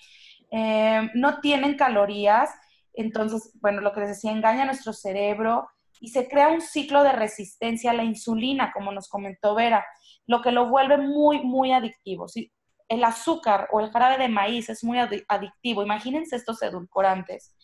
Eh, 0.51 1.09
no 1.15 1.39
tienen 1.41 1.75
calorías, 1.75 2.51
entonces, 2.93 3.51
bueno, 3.61 3.81
lo 3.81 3.91
que 3.91 4.01
les 4.01 4.09
decía, 4.09 4.31
engaña 4.31 4.63
a 4.63 4.65
nuestro 4.65 4.93
cerebro 4.93 5.67
y 5.99 6.09
se 6.09 6.27
crea 6.27 6.49
un 6.49 6.61
ciclo 6.61 7.03
de 7.03 7.11
resistencia 7.11 7.91
a 7.91 7.93
la 7.93 8.03
insulina, 8.03 8.71
como 8.73 8.91
nos 8.91 9.09
comentó 9.09 9.55
Vera, 9.55 9.85
lo 10.27 10.41
que 10.41 10.51
lo 10.51 10.69
vuelve 10.69 10.97
muy, 10.97 11.41
muy 11.43 11.71
adictivo. 11.71 12.27
Si 12.27 12.51
el 12.87 13.03
azúcar 13.03 13.67
o 13.71 13.79
el 13.79 13.89
jarabe 13.89 14.17
de 14.17 14.29
maíz 14.29 14.69
es 14.69 14.83
muy 14.83 14.99
adictivo, 14.99 15.83
imagínense 15.83 16.35
estos 16.35 16.61
edulcorantes, 16.61 17.55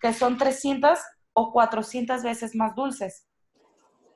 que 0.00 0.12
son 0.12 0.38
300 0.38 0.98
o 1.38 1.52
400 1.52 2.24
veces 2.24 2.56
más 2.56 2.74
dulces. 2.74 3.28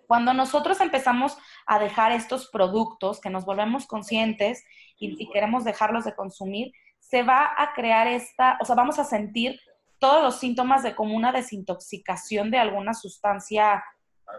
Cuando 0.09 0.35
nosotros 0.35 0.81
empezamos 0.81 1.39
a 1.67 1.79
dejar 1.79 2.11
estos 2.11 2.51
productos, 2.51 3.21
que 3.21 3.31
nos 3.31 3.45
volvemos 3.45 3.87
conscientes 3.87 4.65
y, 4.99 5.31
queremos 5.31 5.63
dejarlos 5.65 6.05
de 6.05 6.17
consumir, 6.17 6.73
se 6.99 7.23
va 7.23 7.53
a 7.57 7.73
crear 7.75 8.09
esta, 8.09 8.59
o 8.61 8.65
sea, 8.65 8.75
vamos 8.75 8.99
a 8.99 9.05
sentir 9.05 9.59
todos 10.01 10.23
los 10.23 10.41
síntomas 10.41 10.83
de 10.83 10.97
como 10.97 11.15
una 11.17 11.31
desintoxicación 11.31 12.51
de 12.51 12.59
alguna 12.59 12.93
sustancia, 12.93 13.85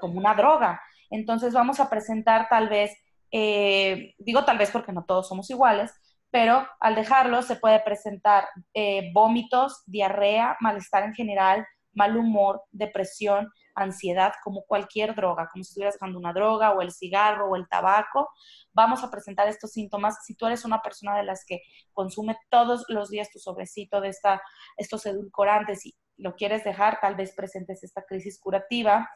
como 0.02 0.19
una 0.19 0.36
droga. 0.36 0.82
Entonces 1.10 1.54
vamos 1.54 1.80
a 1.80 1.89
presentar 1.89 2.50
tal 2.50 2.67
vez, 2.67 2.91
eh, 3.32 4.13
digo 4.17 4.43
tal 4.43 4.58
vez 4.58 4.72
porque 4.72 4.91
no 4.91 5.06
todos 5.06 5.30
somos 5.30 5.50
iguales, 5.50 5.93
pero 6.32 6.67
al 6.82 6.96
dejarlo 6.96 7.41
se 7.43 7.56
puede 7.56 7.80
presentar 7.80 8.50
eh, 8.74 9.12
vómitos, 9.13 9.84
diarrea, 9.86 10.58
malestar 10.60 11.04
en 11.04 11.13
general, 11.13 11.65
mal 11.94 12.18
humor, 12.18 12.64
depresión, 12.72 13.52
ansiedad, 13.76 14.34
como 14.44 14.64
cualquier 14.64 15.16
droga, 15.16 15.50
como 15.52 15.64
si 15.64 15.70
estuvieras 15.70 15.96
dejando 15.96 16.20
una 16.20 16.34
droga 16.34 16.72
o 16.72 16.82
el 16.82 16.92
cigarro 16.92 17.50
o 17.50 17.56
el 17.56 17.68
tabaco, 17.68 18.30
vamos 18.72 19.04
a 19.04 19.10
presentar 19.10 19.48
estos 19.48 19.72
síntomas. 19.72 20.26
Si 20.26 20.36
tú 20.36 20.46
eres 20.46 20.66
una 20.66 20.82
persona 20.82 21.18
de 21.18 21.24
las 21.24 21.46
que 21.46 21.62
consume 21.92 22.38
todos 22.50 22.86
los 22.90 23.10
días 23.10 23.32
tu 23.32 23.40
sobrecito 23.40 24.02
de 24.02 24.10
esta, 24.10 24.42
estos 24.78 25.06
edulcorantes 25.06 25.86
y 25.86 25.96
lo 26.18 26.36
quieres 26.36 26.64
dejar, 26.64 27.00
tal 27.02 27.16
vez 27.16 27.34
presentes 27.34 27.84
esta 27.84 28.04
crisis 28.04 28.40
curativa. 28.40 29.10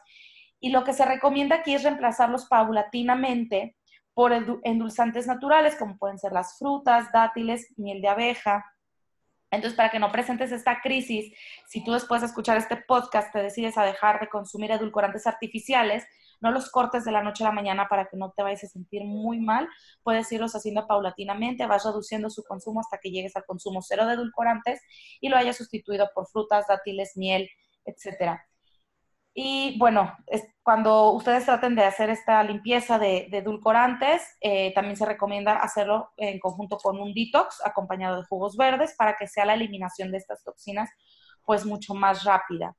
Y 0.60 0.70
lo 0.70 0.84
que 0.84 0.92
se 0.92 1.04
recomienda 1.04 1.56
aquí 1.56 1.74
es 1.74 1.84
reemplazarlos 1.84 2.46
paulatinamente 2.46 3.76
por 4.14 4.32
endulzantes 4.64 5.28
naturales, 5.28 5.76
como 5.76 5.96
pueden 5.96 6.18
ser 6.18 6.32
las 6.32 6.58
frutas, 6.58 7.12
dátiles, 7.12 7.72
miel 7.76 8.00
de 8.00 8.08
abeja. 8.08 8.64
Entonces, 9.50 9.76
para 9.76 9.90
que 9.90 9.98
no 9.98 10.12
presentes 10.12 10.52
esta 10.52 10.80
crisis, 10.82 11.32
si 11.66 11.82
tú 11.82 11.92
después 11.92 12.20
de 12.20 12.26
escuchar 12.26 12.56
este 12.58 12.76
podcast 12.76 13.32
te 13.32 13.42
decides 13.42 13.78
a 13.78 13.84
dejar 13.84 14.20
de 14.20 14.28
consumir 14.28 14.70
edulcorantes 14.70 15.26
artificiales, 15.26 16.04
no 16.40 16.50
los 16.52 16.70
cortes 16.70 17.04
de 17.04 17.12
la 17.12 17.22
noche 17.22 17.44
a 17.44 17.48
la 17.48 17.52
mañana 17.52 17.88
para 17.88 18.06
que 18.06 18.16
no 18.16 18.32
te 18.36 18.42
vayas 18.42 18.64
a 18.64 18.68
sentir 18.68 19.04
muy 19.04 19.40
mal. 19.40 19.68
Puedes 20.02 20.30
irlos 20.30 20.54
haciendo 20.54 20.86
paulatinamente, 20.86 21.66
vas 21.66 21.84
reduciendo 21.84 22.30
su 22.30 22.44
consumo 22.44 22.80
hasta 22.80 22.98
que 22.98 23.10
llegues 23.10 23.34
al 23.36 23.44
consumo 23.44 23.82
cero 23.82 24.06
de 24.06 24.14
edulcorantes 24.14 24.80
y 25.20 25.28
lo 25.28 25.36
hayas 25.36 25.56
sustituido 25.56 26.10
por 26.14 26.28
frutas, 26.28 26.66
dátiles, 26.68 27.16
miel, 27.16 27.48
etcétera. 27.84 28.46
Y 29.40 29.78
bueno, 29.78 30.16
cuando 30.64 31.12
ustedes 31.12 31.44
traten 31.44 31.76
de 31.76 31.84
hacer 31.84 32.10
esta 32.10 32.42
limpieza 32.42 32.98
de, 32.98 33.28
edulcorantes, 33.30 34.36
eh, 34.40 34.74
también 34.74 34.96
se 34.96 35.06
recomienda 35.06 35.58
hacerlo 35.58 36.10
en 36.16 36.40
conjunto 36.40 36.76
con 36.76 36.98
un 36.98 37.14
detox 37.14 37.64
acompañado 37.64 38.16
de 38.16 38.26
jugos 38.26 38.56
verdes 38.56 38.96
para 38.98 39.14
que 39.14 39.28
sea 39.28 39.44
la 39.44 39.54
eliminación 39.54 40.10
de 40.10 40.18
estas 40.18 40.42
toxinas 40.42 40.90
pues 41.46 41.64
mucho 41.64 41.94
más 41.94 42.24
rápida. 42.24 42.74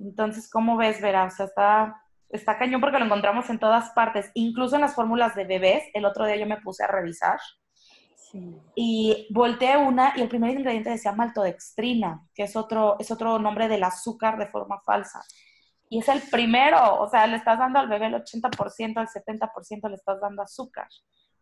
Entonces, 0.00 0.50
¿cómo 0.50 0.76
ves, 0.76 1.00
Vera? 1.00 1.26
O 1.26 1.30
sea, 1.30 1.46
está, 1.46 2.02
está 2.28 2.58
cañón 2.58 2.80
porque 2.80 2.98
lo 2.98 3.04
encontramos 3.04 3.48
en 3.48 3.60
todas 3.60 3.90
partes, 3.90 4.32
incluso 4.34 4.74
en 4.74 4.80
las 4.80 4.96
fórmulas 4.96 5.36
de 5.36 5.44
bebés. 5.44 5.84
El 5.94 6.06
otro 6.06 6.26
día 6.26 6.34
yo 6.34 6.46
me 6.46 6.60
puse 6.60 6.82
a 6.82 6.88
revisar 6.88 7.38
y 8.74 9.28
volteé 9.30 9.76
una 9.76 10.12
y 10.16 10.22
el 10.22 10.28
primer 10.28 10.50
ingrediente 10.50 10.90
decía 10.90 11.12
maltodextrina, 11.12 12.26
que 12.34 12.42
es 12.42 12.56
otro, 12.56 12.96
es 12.98 13.12
otro 13.12 13.38
nombre 13.38 13.68
del 13.68 13.84
azúcar 13.84 14.38
de 14.38 14.48
forma 14.48 14.80
falsa 14.84 15.20
y 15.92 15.98
es 15.98 16.08
el 16.08 16.22
primero, 16.30 17.00
o 17.00 17.10
sea, 17.10 17.26
le 17.26 17.36
estás 17.36 17.58
dando 17.58 17.80
al 17.80 17.88
bebé 17.88 18.06
el 18.06 18.14
80%, 18.14 18.96
al 18.96 19.08
70% 19.08 19.88
le 19.88 19.96
estás 19.96 20.20
dando 20.20 20.40
azúcar. 20.40 20.86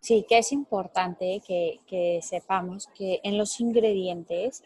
Sí, 0.00 0.24
que 0.26 0.38
es 0.38 0.52
importante 0.52 1.42
que, 1.46 1.80
que, 1.87 2.20
sepamos 2.22 2.87
que 2.96 3.20
en 3.24 3.37
los 3.37 3.61
ingredientes, 3.61 4.64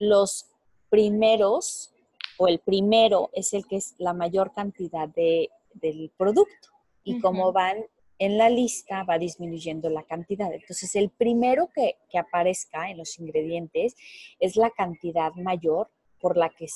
los 0.00 0.50
primeros 0.90 1.94
o 2.36 2.48
el 2.48 2.58
primero 2.58 3.30
es 3.32 3.54
el 3.54 3.64
que 3.66 3.76
es 3.76 3.94
la 3.98 4.12
mayor 4.12 4.52
cantidad 4.52 5.08
de, 5.08 5.50
del 5.74 6.10
producto 6.16 6.70
y 7.04 7.20
como 7.20 7.52
van 7.52 7.84
en 8.18 8.38
la 8.38 8.48
lista 8.48 9.04
va 9.04 9.18
disminuyendo 9.18 9.88
la 9.88 10.02
cantidad. 10.02 10.52
Entonces, 10.52 10.96
el 10.96 11.10
primero 11.10 11.70
que, 11.72 11.96
que 12.10 12.18
aparezca 12.18 12.90
en 12.90 12.98
los 12.98 13.18
ingredientes 13.20 13.94
es 14.40 14.56
la 14.56 14.70
cantidad 14.70 15.32
mayor 15.34 15.90
por 16.18 16.36
la 16.36 16.48
que, 16.48 16.66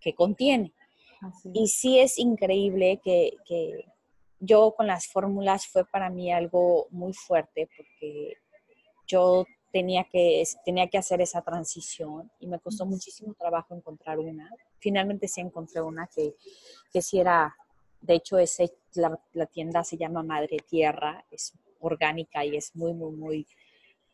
que 0.00 0.14
contiene. 0.14 0.72
Y 1.52 1.68
sí 1.68 1.98
es 1.98 2.18
increíble 2.18 3.00
que, 3.02 3.36
yo 4.42 4.74
con 4.74 4.86
las 4.86 5.06
fórmulas 5.06 5.66
fue 5.66 5.84
para 5.84 6.08
mí 6.08 6.32
algo 6.32 6.86
muy 6.90 7.12
fuerte 7.12 7.68
porque 7.76 8.38
yo 9.06 9.44
tenía 9.70 10.04
que, 10.04 10.42
tenía 10.64 10.88
que 10.88 10.96
hacer 10.96 11.20
esa 11.20 11.42
transición 11.42 12.30
y 12.40 12.46
me 12.46 12.58
costó 12.58 12.86
muchísimo 12.86 13.34
trabajo 13.34 13.74
encontrar 13.74 14.18
una. 14.18 14.48
Finalmente 14.78 15.28
sí 15.28 15.42
encontré 15.42 15.82
una 15.82 16.06
que, 16.06 16.36
que 16.90 17.02
sí 17.02 17.20
era, 17.20 17.54
de 18.00 18.14
hecho 18.14 18.38
la, 18.94 19.20
la, 19.34 19.46
tienda 19.46 19.84
se 19.84 19.98
llama 19.98 20.22
Madre 20.22 20.56
Tierra, 20.66 21.22
es 21.30 21.52
orgánica 21.80 22.42
y 22.42 22.56
es 22.56 22.74
muy, 22.74 22.94
muy, 22.94 23.12
muy, 23.12 23.46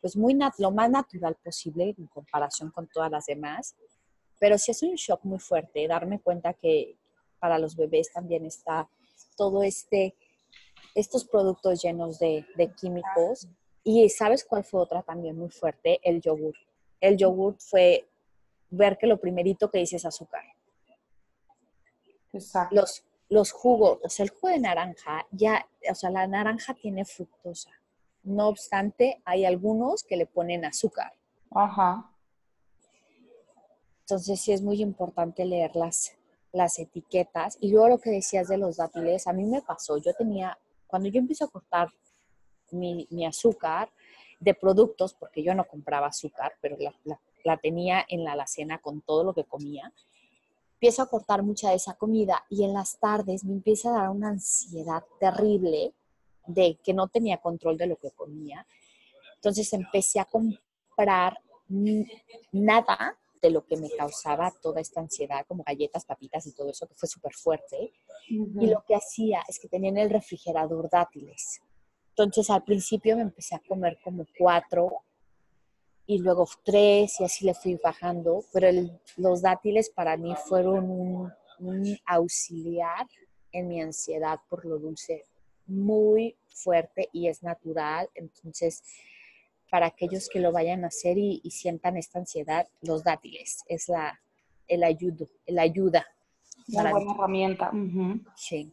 pues 0.01 0.17
muy 0.17 0.37
lo 0.57 0.71
más 0.71 0.89
natural 0.89 1.37
posible 1.41 1.95
en 1.97 2.07
comparación 2.07 2.69
con 2.71 2.87
todas 2.87 3.09
las 3.09 3.27
demás 3.27 3.75
pero 4.39 4.57
sí 4.57 4.71
es 4.71 4.83
un 4.83 4.95
shock 4.95 5.23
muy 5.23 5.39
fuerte 5.39 5.87
darme 5.87 6.19
cuenta 6.19 6.53
que 6.53 6.95
para 7.39 7.57
los 7.59 7.75
bebés 7.75 8.11
también 8.11 8.45
está 8.45 8.89
todo 9.35 9.63
este, 9.63 10.15
estos 10.95 11.25
productos 11.25 11.81
llenos 11.81 12.19
de, 12.19 12.45
químicos. 12.79 13.47
Y 13.83 14.09
¿sabes 14.09 14.43
cuál 14.43 14.63
fue 14.63 14.81
otra 14.81 15.01
también 15.01 15.37
muy 15.37 15.49
fuerte? 15.49 15.99
El 16.03 16.21
yogur. 16.21 16.55
El 16.99 17.17
yogur 17.17 17.55
fue 17.59 18.07
ver 18.69 18.97
que 18.97 19.07
lo 19.07 19.19
primerito 19.19 19.69
que 19.69 19.79
dice 19.79 19.95
es 19.95 20.05
azúcar. 20.05 20.43
Exacto. 22.33 22.75
Los, 22.75 23.03
los 23.29 23.51
jugos, 23.51 23.99
o 24.03 24.09
sea, 24.09 24.23
el 24.23 24.31
jugo 24.31 24.49
de 24.49 24.59
naranja, 24.59 25.25
ya, 25.31 25.67
o 25.89 25.95
sea, 25.95 26.09
la 26.09 26.27
naranja 26.27 26.73
tiene 26.73 27.05
fructosa. 27.05 27.71
No 28.23 28.47
obstante, 28.49 29.21
hay 29.23 29.45
algunos 29.45 30.03
que 30.03 30.17
le 30.17 30.25
ponen 30.25 30.65
azúcar. 30.65 31.13
Ajá. 31.51 32.11
Entonces 34.09 34.39
sí 34.39 34.53
es 34.53 34.61
muy 34.61 34.81
importante 34.81 35.43
leer 35.43 35.75
las, 35.75 36.13
las 36.53 36.79
etiquetas. 36.79 37.57
Y 37.59 37.71
luego 37.71 37.89
lo 37.89 37.97
que 37.97 38.09
decías 38.09 38.47
de 38.47 38.57
los 38.57 38.77
dátiles, 38.77 39.27
a 39.27 39.33
mí 39.33 39.43
me 39.43 39.61
pasó, 39.61 39.97
yo 39.97 40.13
tenía, 40.13 40.57
cuando 40.87 41.09
yo 41.09 41.19
empiezo 41.19 41.43
a 41.43 41.49
cortar 41.49 41.89
mi, 42.71 43.05
azúcar 43.25 43.91
de 44.39 44.53
productos, 44.53 45.13
porque 45.13 45.43
yo 45.43 45.53
no 45.53 45.67
compraba 45.67 46.07
azúcar, 46.07 46.53
pero 46.61 46.77
la, 46.79 46.93
la 47.43 47.57
tenía 47.57 48.05
en 48.07 48.23
la 48.23 48.31
alacena 48.31 48.77
con 48.77 49.01
todo 49.01 49.25
lo 49.25 49.33
que 49.33 49.43
comía, 49.43 49.91
empiezo 50.75 51.01
a 51.01 51.09
cortar 51.09 51.43
mucha 51.43 51.71
de 51.71 51.75
esa 51.75 51.95
comida 51.95 52.45
y 52.49 52.63
en 52.63 52.71
las 52.71 52.99
tardes 52.99 53.43
me 53.43 53.55
empieza 53.55 53.89
a 53.89 54.03
dar 54.03 54.09
una 54.11 54.29
ansiedad 54.29 55.03
terrible 55.19 55.91
de 56.45 56.79
que 56.81 56.93
no 56.93 57.09
tenía 57.09 57.41
control 57.41 57.77
de 57.77 57.87
lo 57.87 57.97
que 57.97 58.11
comía. 58.11 58.65
Entonces 59.35 59.73
empecé 59.73 60.21
a 60.21 60.25
comprar 60.25 61.41
nada 62.53 63.17
de 63.41 63.49
lo 63.49 63.65
que 63.65 63.77
me 63.77 63.89
causaba 63.89 64.51
toda 64.61 64.81
esta 64.81 64.99
ansiedad, 64.99 65.45
como 65.47 65.63
galletas, 65.63 66.05
papitas 66.05 66.45
y 66.47 66.53
todo 66.53 66.69
eso, 66.69 66.87
que 66.87 66.95
fue 66.95 67.07
súper 67.07 67.33
fuerte. 67.33 67.93
Y 68.29 68.67
lo 68.67 68.83
que 68.85 68.95
hacía 68.95 69.43
es 69.47 69.59
que 69.59 69.67
tenía 69.67 69.89
en 69.89 69.97
el 69.97 70.09
refrigerador 70.09 70.89
dátiles. 70.89 71.61
Entonces 72.09 72.49
al 72.49 72.63
principio 72.63 73.15
me 73.15 73.21
empecé 73.21 73.55
a 73.55 73.61
comer 73.67 73.99
como 74.03 74.25
cuatro 74.37 75.03
y 76.07 76.19
luego 76.19 76.47
tres 76.63 77.19
y 77.19 77.25
así 77.25 77.45
le 77.45 77.53
fui 77.53 77.79
bajando, 77.83 78.43
pero 78.51 78.69
los 79.17 79.41
dátiles 79.41 79.89
para 79.89 80.17
mí 80.17 80.33
fueron 80.47 80.89
un, 80.89 81.33
un 81.59 81.97
auxiliar 82.05 83.07
en 83.51 83.67
mi 83.67 83.81
ansiedad 83.81 84.39
por 84.49 84.65
lo 84.65 84.79
dulce 84.79 85.25
muy 85.67 86.35
fuerte 86.47 87.09
y 87.11 87.27
es 87.27 87.43
natural. 87.43 88.09
Entonces, 88.15 88.83
para 89.69 89.87
aquellos 89.87 90.29
que 90.29 90.39
lo 90.39 90.51
vayan 90.51 90.83
a 90.83 90.87
hacer 90.87 91.17
y, 91.17 91.41
sientan 91.51 91.97
esta 91.97 92.19
ansiedad, 92.19 92.67
los 92.81 93.03
dátiles. 93.03 93.63
Es 93.67 93.89
la, 93.89 94.19
el, 94.67 94.83
ayudo, 94.83 95.27
el 95.45 95.59
ayuda. 95.59 96.05
Una 96.69 96.91
buena 96.91 97.13
herramienta. 97.13 97.71
Sí. 98.35 98.71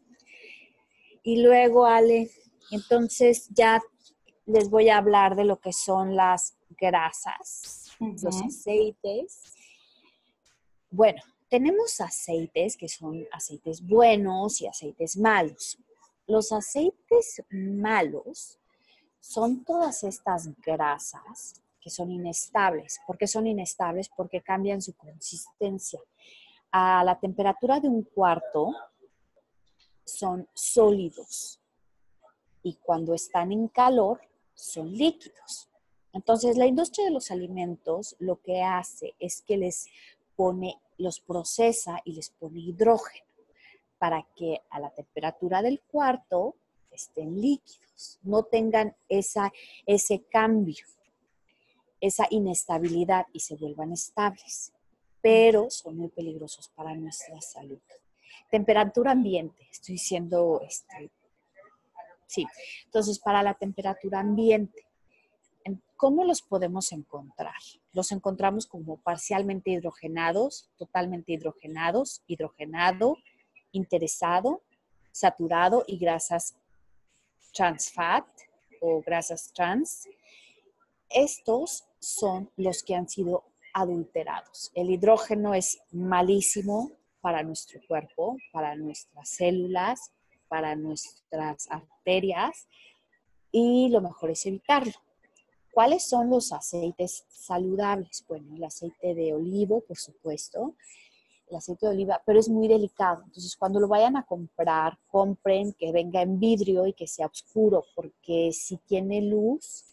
Y 1.22 1.42
luego, 1.42 1.86
Ale, 1.86 2.30
entonces 2.70 3.48
ya 3.50 3.82
les 4.46 4.68
voy 4.68 4.88
a 4.88 4.98
hablar 4.98 5.36
de 5.36 5.44
lo 5.44 5.58
que 5.58 5.72
son 5.72 6.16
las 6.16 6.56
grasas, 6.70 7.90
los 7.98 8.42
aceites. 8.42 9.42
Bueno, 10.90 11.22
tenemos 11.48 12.00
aceites 12.00 12.76
que 12.76 12.88
son 12.88 13.26
aceites 13.32 13.84
buenos 13.84 14.60
y 14.60 14.66
aceites 14.66 15.16
malos. 15.16 15.78
Los 16.26 16.52
aceites 16.52 17.42
malos 17.50 18.58
son 19.24 19.64
todas 19.64 20.04
estas 20.04 20.50
grasas 20.60 21.62
que 21.80 21.88
son 21.88 22.10
inestables. 22.10 23.00
¿Por 23.06 23.16
qué 23.16 23.26
son 23.26 23.46
inestables? 23.46 24.10
Porque 24.14 24.42
cambian 24.42 24.82
su 24.82 24.94
consistencia. 24.94 25.98
A 26.70 27.02
la 27.04 27.18
temperatura 27.18 27.80
de 27.80 27.88
un 27.88 28.02
cuarto 28.02 28.74
son 30.04 30.46
sólidos 30.52 31.58
y 32.62 32.74
cuando 32.74 33.14
están 33.14 33.50
en 33.50 33.68
calor 33.68 34.20
son 34.52 34.92
líquidos. 34.92 35.70
Entonces, 36.12 36.58
la 36.58 36.66
industria 36.66 37.06
de 37.06 37.12
los 37.12 37.30
alimentos 37.30 38.16
lo 38.18 38.42
que 38.42 38.62
hace 38.62 39.14
es 39.18 39.40
que 39.40 39.56
les 39.56 39.86
pone, 40.36 40.78
los 40.98 41.18
procesa 41.20 41.98
y 42.04 42.12
les 42.12 42.28
pone 42.28 42.60
hidrógeno. 42.60 43.24
para 43.96 44.22
que 44.36 44.60
a 44.68 44.80
la 44.80 44.90
temperatura 44.90 45.62
del 45.62 45.80
cuarto 45.80 46.56
estén 46.94 47.40
líquidos, 47.40 48.18
no 48.22 48.44
tengan 48.44 48.96
esa, 49.08 49.52
ese 49.86 50.24
cambio, 50.24 50.86
esa 52.00 52.26
inestabilidad 52.30 53.26
y 53.32 53.40
se 53.40 53.56
vuelvan 53.56 53.92
estables, 53.92 54.72
pero 55.20 55.70
son 55.70 55.96
muy 55.96 56.08
peligrosos 56.08 56.68
para 56.68 56.94
nuestra 56.94 57.40
salud. 57.40 57.80
Temperatura 58.50 59.12
ambiente, 59.12 59.66
estoy 59.70 59.94
diciendo, 59.94 60.60
este, 60.66 61.10
sí, 62.26 62.46
entonces 62.84 63.18
para 63.18 63.42
la 63.42 63.54
temperatura 63.54 64.20
ambiente, 64.20 64.86
¿cómo 65.96 66.24
los 66.24 66.42
podemos 66.42 66.92
encontrar? 66.92 67.54
Los 67.92 68.12
encontramos 68.12 68.66
como 68.66 68.98
parcialmente 68.98 69.70
hidrogenados, 69.70 70.70
totalmente 70.76 71.32
hidrogenados, 71.32 72.22
hidrogenado, 72.26 73.16
interesado, 73.72 74.62
saturado 75.12 75.84
y 75.86 75.96
grasas 75.96 76.56
trans 77.54 77.92
fat 77.92 78.26
o 78.80 79.00
grasas 79.00 79.52
trans. 79.54 80.08
Estos 81.08 81.84
son 82.00 82.50
los 82.56 82.82
que 82.82 82.94
han 82.94 83.08
sido 83.08 83.44
adulterados. 83.72 84.70
El 84.74 84.90
hidrógeno 84.90 85.54
es 85.54 85.78
malísimo 85.92 86.92
para 87.20 87.42
nuestro 87.42 87.80
cuerpo, 87.88 88.36
para 88.52 88.76
nuestras 88.76 89.28
células, 89.28 90.12
para 90.48 90.76
nuestras 90.76 91.70
arterias 91.70 92.68
y 93.50 93.88
lo 93.88 94.00
mejor 94.00 94.30
es 94.30 94.44
evitarlo. 94.46 94.92
¿Cuáles 95.72 96.08
son 96.08 96.30
los 96.30 96.52
aceites 96.52 97.24
saludables? 97.28 98.24
Bueno, 98.28 98.54
el 98.54 98.62
aceite 98.62 99.14
de 99.14 99.34
olivo, 99.34 99.80
por 99.80 99.96
supuesto, 99.96 100.74
el 101.54 101.58
aceite 101.58 101.86
de 101.86 101.92
oliva, 101.92 102.20
pero 102.26 102.40
es 102.40 102.48
muy 102.48 102.68
delicado. 102.68 103.22
Entonces, 103.24 103.56
cuando 103.56 103.80
lo 103.80 103.88
vayan 103.88 104.16
a 104.16 104.24
comprar, 104.24 104.98
compren 105.06 105.72
que 105.72 105.92
venga 105.92 106.20
en 106.20 106.38
vidrio 106.38 106.86
y 106.86 106.92
que 106.92 107.06
sea 107.06 107.26
oscuro, 107.26 107.84
porque 107.94 108.50
si 108.52 108.76
tiene 108.78 109.22
luz, 109.22 109.84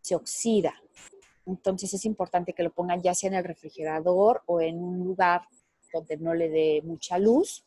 se 0.00 0.14
oxida. 0.14 0.74
Entonces, 1.46 1.92
es 1.92 2.04
importante 2.06 2.54
que 2.54 2.62
lo 2.62 2.72
pongan 2.72 3.02
ya 3.02 3.14
sea 3.14 3.28
en 3.28 3.36
el 3.36 3.44
refrigerador 3.44 4.42
o 4.46 4.60
en 4.60 4.82
un 4.82 5.04
lugar 5.04 5.42
donde 5.92 6.16
no 6.16 6.34
le 6.34 6.48
dé 6.48 6.82
mucha 6.82 7.18
luz 7.18 7.62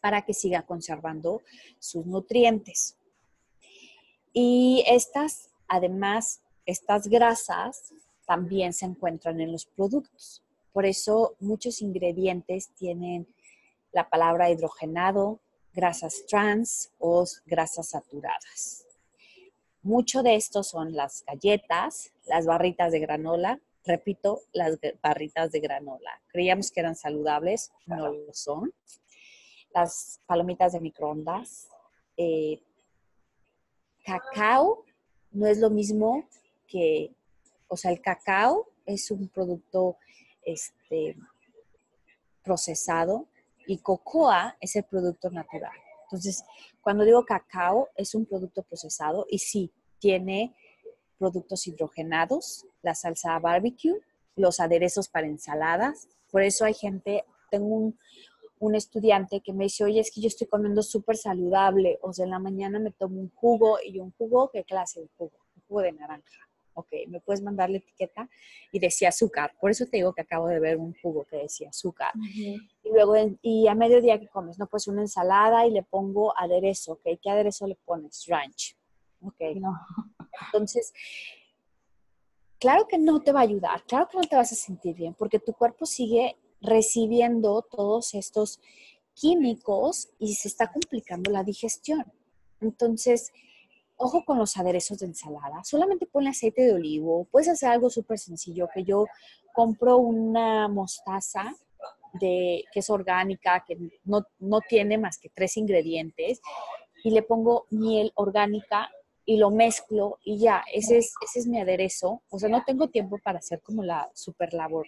para 0.00 0.22
que 0.22 0.34
siga 0.34 0.62
conservando 0.62 1.42
sus 1.78 2.04
nutrientes. 2.04 2.96
Y 4.32 4.84
estas, 4.86 5.50
además, 5.68 6.42
estas 6.66 7.08
grasas 7.08 7.92
también 8.26 8.72
se 8.72 8.84
encuentran 8.84 9.40
en 9.40 9.52
los 9.52 9.64
productos. 9.64 10.42
Por 10.78 10.86
eso 10.86 11.34
muchos 11.40 11.82
ingredientes 11.82 12.68
tienen 12.76 13.26
la 13.90 14.08
palabra 14.08 14.48
hidrogenado, 14.48 15.40
grasas 15.74 16.24
trans 16.28 16.92
o 17.00 17.24
grasas 17.46 17.88
saturadas. 17.88 18.86
Mucho 19.82 20.22
de 20.22 20.36
esto 20.36 20.62
son 20.62 20.94
las 20.94 21.24
galletas, 21.26 22.12
las 22.26 22.46
barritas 22.46 22.92
de 22.92 23.00
granola, 23.00 23.60
repito, 23.84 24.42
las 24.52 24.78
barritas 25.02 25.50
de 25.50 25.58
granola. 25.58 26.22
Creíamos 26.28 26.70
que 26.70 26.78
eran 26.78 26.94
saludables, 26.94 27.72
no 27.86 28.12
lo 28.12 28.32
son. 28.32 28.72
Las 29.74 30.20
palomitas 30.26 30.74
de 30.74 30.80
microondas. 30.80 31.66
Eh, 32.16 32.62
cacao 34.04 34.84
no 35.32 35.48
es 35.48 35.58
lo 35.58 35.70
mismo 35.70 36.28
que, 36.68 37.10
o 37.66 37.76
sea, 37.76 37.90
el 37.90 38.00
cacao 38.00 38.68
es 38.86 39.10
un 39.10 39.26
producto 39.26 39.96
este, 40.52 41.16
procesado 42.42 43.26
y 43.66 43.78
cocoa 43.78 44.56
es 44.60 44.74
el 44.76 44.84
producto 44.84 45.30
natural. 45.30 45.76
Entonces, 46.04 46.42
cuando 46.80 47.04
digo 47.04 47.24
cacao, 47.26 47.88
es 47.94 48.14
un 48.14 48.24
producto 48.24 48.62
procesado 48.62 49.26
y 49.28 49.38
sí, 49.38 49.70
tiene 49.98 50.54
productos 51.18 51.66
hidrogenados, 51.66 52.64
la 52.82 52.94
salsa 52.94 53.38
barbecue, 53.38 54.00
los 54.36 54.60
aderezos 54.60 55.08
para 55.08 55.26
ensaladas. 55.26 56.08
Por 56.30 56.42
eso 56.42 56.64
hay 56.64 56.72
gente, 56.72 57.24
tengo 57.50 57.66
un, 57.66 57.98
un 58.58 58.74
estudiante 58.74 59.40
que 59.40 59.52
me 59.52 59.64
dice, 59.64 59.84
oye, 59.84 60.00
es 60.00 60.10
que 60.10 60.22
yo 60.22 60.28
estoy 60.28 60.46
comiendo 60.46 60.82
súper 60.82 61.18
saludable, 61.18 61.98
o 62.00 62.14
sea, 62.14 62.24
en 62.24 62.30
la 62.30 62.38
mañana 62.38 62.78
me 62.78 62.92
tomo 62.92 63.20
un 63.20 63.30
jugo 63.34 63.78
y 63.84 63.98
un 63.98 64.12
jugo, 64.12 64.50
¿qué 64.50 64.64
clase 64.64 65.00
de 65.02 65.08
jugo? 65.18 65.36
Un 65.56 65.62
jugo 65.68 65.80
de 65.82 65.92
naranja 65.92 66.47
ok, 66.78 66.88
me 67.08 67.20
puedes 67.20 67.42
mandar 67.42 67.70
la 67.70 67.78
etiqueta 67.78 68.28
y 68.72 68.78
decía 68.78 69.08
azúcar. 69.08 69.54
Por 69.60 69.70
eso 69.70 69.86
te 69.86 69.98
digo 69.98 70.12
que 70.12 70.22
acabo 70.22 70.46
de 70.46 70.60
ver 70.60 70.76
un 70.76 70.94
jugo 71.02 71.24
que 71.24 71.36
decía 71.36 71.70
azúcar. 71.70 72.12
Y 72.24 72.90
luego, 72.92 73.14
y 73.42 73.66
a 73.66 73.74
mediodía 73.74 74.18
que 74.18 74.28
comes, 74.28 74.58
no, 74.58 74.66
pues 74.66 74.86
una 74.86 75.02
ensalada 75.02 75.66
y 75.66 75.70
le 75.70 75.82
pongo 75.82 76.36
aderezo, 76.38 76.92
ok, 76.92 77.18
¿qué 77.20 77.30
aderezo 77.30 77.66
le 77.66 77.76
pones? 77.76 78.26
Ranch. 78.26 78.76
Ok. 79.20 79.40
No. 79.56 79.74
Entonces, 80.46 80.92
claro 82.58 82.86
que 82.86 82.98
no 82.98 83.20
te 83.20 83.32
va 83.32 83.40
a 83.40 83.44
ayudar, 83.44 83.84
claro 83.84 84.08
que 84.08 84.18
no 84.18 84.24
te 84.24 84.36
vas 84.36 84.52
a 84.52 84.56
sentir 84.56 84.94
bien, 84.94 85.14
porque 85.14 85.40
tu 85.40 85.52
cuerpo 85.52 85.84
sigue 85.86 86.36
recibiendo 86.60 87.62
todos 87.62 88.14
estos 88.14 88.60
químicos 89.14 90.10
y 90.18 90.34
se 90.34 90.48
está 90.48 90.70
complicando 90.70 91.30
la 91.30 91.42
digestión. 91.42 92.04
Entonces, 92.60 93.32
ojo 93.98 94.24
con 94.24 94.38
los 94.38 94.56
aderezos 94.56 94.98
de 95.00 95.06
ensalada, 95.06 95.62
solamente 95.64 96.06
ponle 96.06 96.30
aceite 96.30 96.62
de 96.62 96.72
olivo, 96.72 97.26
puedes 97.30 97.48
hacer 97.48 97.68
algo 97.70 97.90
súper 97.90 98.18
sencillo, 98.18 98.68
que 98.72 98.84
yo 98.84 99.06
compro 99.52 99.98
una 99.98 100.68
mostaza 100.68 101.54
de, 102.14 102.64
que 102.72 102.80
es 102.80 102.90
orgánica, 102.90 103.64
que 103.66 103.76
no, 104.04 104.24
tiene 104.68 104.98
más 104.98 105.18
que 105.18 105.28
tres 105.28 105.56
ingredientes, 105.56 106.40
y 107.04 107.10
le 107.10 107.22
pongo 107.22 107.66
miel 107.70 108.12
orgánica 108.14 108.90
y 109.24 109.36
lo 109.36 109.50
mezclo 109.50 110.18
y 110.24 110.38
ya, 110.38 110.64
ese 110.72 110.98
es, 110.98 111.12
ese 111.22 111.40
es 111.40 111.46
mi 111.46 111.60
aderezo. 111.60 112.22
O 112.30 112.38
sea, 112.38 112.48
no 112.48 112.64
tengo 112.64 112.88
tiempo 112.88 113.18
para 113.18 113.38
hacer 113.38 113.60
como 113.60 113.84
la 113.84 114.10
super 114.14 114.54
labor, 114.54 114.86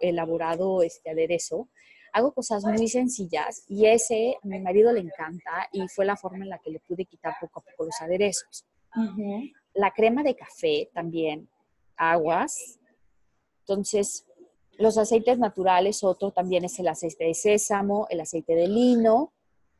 elaborado 0.00 0.82
este 0.82 1.10
aderezo, 1.10 1.68
hago 2.16 2.32
cosas 2.32 2.64
muy 2.64 2.88
sencillas 2.88 3.64
y 3.68 3.84
ese 3.84 4.38
a 4.42 4.46
mi 4.46 4.58
marido 4.58 4.90
le 4.90 5.00
encanta 5.00 5.68
y 5.70 5.86
fue 5.88 6.06
la 6.06 6.16
forma 6.16 6.44
en 6.44 6.48
la 6.48 6.58
que 6.58 6.70
le 6.70 6.80
pude 6.80 7.04
quitar 7.04 7.34
poco 7.38 7.60
a 7.60 7.62
poco 7.62 7.84
los 7.84 8.00
aderezos. 8.00 8.64
La 9.74 9.90
crema 9.90 10.22
de 10.22 10.34
café 10.34 10.90
también, 10.94 11.46
aguas. 11.94 12.78
Entonces, 13.60 14.24
los 14.78 14.96
aceites 14.96 15.38
naturales, 15.38 16.02
otro 16.02 16.30
también 16.30 16.64
es 16.64 16.78
el 16.78 16.88
aceite 16.88 17.24
de 17.26 17.34
sésamo, 17.34 18.06
el 18.08 18.20
aceite 18.20 18.54
de 18.54 18.66
lino. 18.66 19.34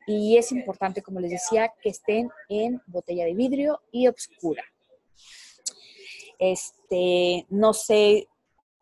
Y 0.07 0.37
es 0.37 0.53
importante, 0.53 1.01
como 1.01 1.21
les 1.21 1.31
decía, 1.31 1.73
que 1.81 1.89
estén 1.89 2.29
en 2.51 2.83
botella 2.87 3.25
de 3.25 3.33
vidrio 3.33 3.81
y 3.91 4.09
oscura. 4.09 4.63
Este, 6.39 7.47
no 7.49 7.73
sé 7.73 8.29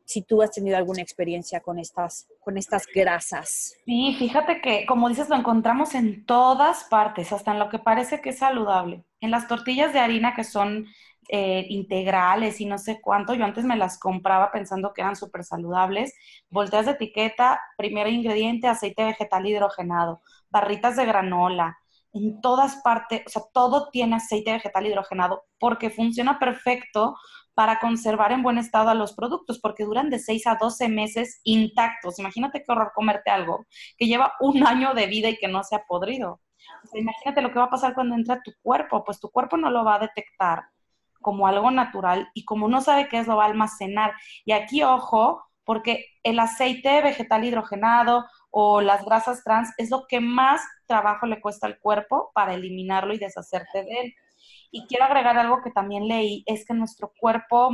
si 0.04 0.22
tú 0.22 0.42
has 0.42 0.50
tenido 0.50 0.76
alguna 0.76 1.02
experiencia 1.02 1.60
con 1.60 1.78
estas, 1.78 2.28
con 2.40 2.58
estas 2.58 2.86
grasas. 2.86 3.76
Sí, 3.84 4.14
fíjate 4.18 4.60
que, 4.60 4.86
como 4.86 5.08
dices, 5.08 5.28
lo 5.28 5.36
encontramos 5.36 5.94
en 5.94 6.26
todas 6.26 6.84
partes, 6.84 7.32
hasta 7.32 7.52
en 7.52 7.58
lo 7.58 7.68
que 7.68 7.78
parece 7.78 8.20
que 8.20 8.30
es 8.30 8.38
saludable. 8.38 9.04
En 9.20 9.30
las 9.30 9.48
tortillas 9.48 9.92
de 9.92 10.00
harina 10.00 10.34
que 10.34 10.44
son 10.44 10.86
eh, 11.30 11.66
integrales 11.70 12.60
y 12.60 12.66
no 12.66 12.76
sé 12.76 13.00
cuánto, 13.00 13.34
yo 13.34 13.44
antes 13.44 13.64
me 13.64 13.76
las 13.76 13.98
compraba 13.98 14.52
pensando 14.52 14.92
que 14.92 15.00
eran 15.00 15.16
súper 15.16 15.42
saludables. 15.44 16.14
Volteas 16.50 16.86
de 16.86 16.92
etiqueta, 16.92 17.60
primer 17.78 18.08
ingrediente, 18.08 18.68
aceite 18.68 19.04
vegetal 19.04 19.46
hidrogenado, 19.46 20.20
barritas 20.50 20.96
de 20.96 21.06
granola, 21.06 21.78
en 22.14 22.40
todas 22.40 22.76
partes, 22.76 23.22
o 23.26 23.28
sea, 23.28 23.42
todo 23.52 23.90
tiene 23.90 24.16
aceite 24.16 24.52
vegetal 24.52 24.86
hidrogenado 24.86 25.44
porque 25.58 25.90
funciona 25.90 26.38
perfecto 26.38 27.16
para 27.54 27.78
conservar 27.78 28.32
en 28.32 28.42
buen 28.42 28.58
estado 28.58 28.90
a 28.90 28.94
los 28.94 29.14
productos, 29.14 29.60
porque 29.60 29.84
duran 29.84 30.10
de 30.10 30.18
6 30.18 30.46
a 30.46 30.56
12 30.56 30.88
meses 30.88 31.40
intactos. 31.44 32.18
Imagínate 32.18 32.62
qué 32.62 32.72
horror 32.72 32.92
comerte 32.94 33.30
algo 33.30 33.66
que 33.96 34.06
lleva 34.06 34.34
un 34.40 34.66
año 34.66 34.94
de 34.94 35.06
vida 35.06 35.28
y 35.28 35.36
que 35.36 35.48
no 35.48 35.62
se 35.62 35.76
ha 35.76 35.84
podrido. 35.86 36.40
imagínate 36.94 37.42
lo 37.42 37.52
que 37.52 37.58
va 37.58 37.66
a 37.66 37.70
pasar 37.70 37.94
cuando 37.94 38.14
entra 38.14 38.42
tu 38.42 38.52
cuerpo, 38.62 39.04
pues 39.04 39.20
tu 39.20 39.30
cuerpo 39.30 39.56
no 39.56 39.70
lo 39.70 39.84
va 39.84 39.96
a 39.96 40.00
detectar 40.00 40.64
como 41.20 41.46
algo 41.46 41.70
natural 41.70 42.28
y 42.34 42.44
como 42.44 42.68
no 42.68 42.80
sabe 42.80 43.08
qué 43.08 43.18
es, 43.18 43.26
lo 43.26 43.36
va 43.36 43.44
a 43.44 43.48
almacenar. 43.48 44.12
Y 44.44 44.52
aquí, 44.52 44.82
ojo, 44.82 45.42
porque 45.64 46.06
el 46.22 46.38
aceite 46.38 47.00
vegetal 47.02 47.44
hidrogenado 47.44 48.26
o 48.50 48.80
las 48.80 49.04
grasas 49.04 49.42
trans 49.42 49.72
es 49.78 49.90
lo 49.90 50.06
que 50.06 50.20
más 50.20 50.62
trabajo 50.86 51.26
le 51.26 51.40
cuesta 51.40 51.66
al 51.66 51.78
cuerpo 51.78 52.30
para 52.34 52.54
eliminarlo 52.54 53.14
y 53.14 53.18
deshacerte 53.18 53.82
de 53.84 54.00
él. 54.00 54.14
Y 54.74 54.88
quiero 54.88 55.04
agregar 55.04 55.38
algo 55.38 55.62
que 55.62 55.70
también 55.70 56.08
leí, 56.08 56.42
es 56.46 56.66
que 56.66 56.74
nuestro 56.74 57.12
cuerpo, 57.20 57.70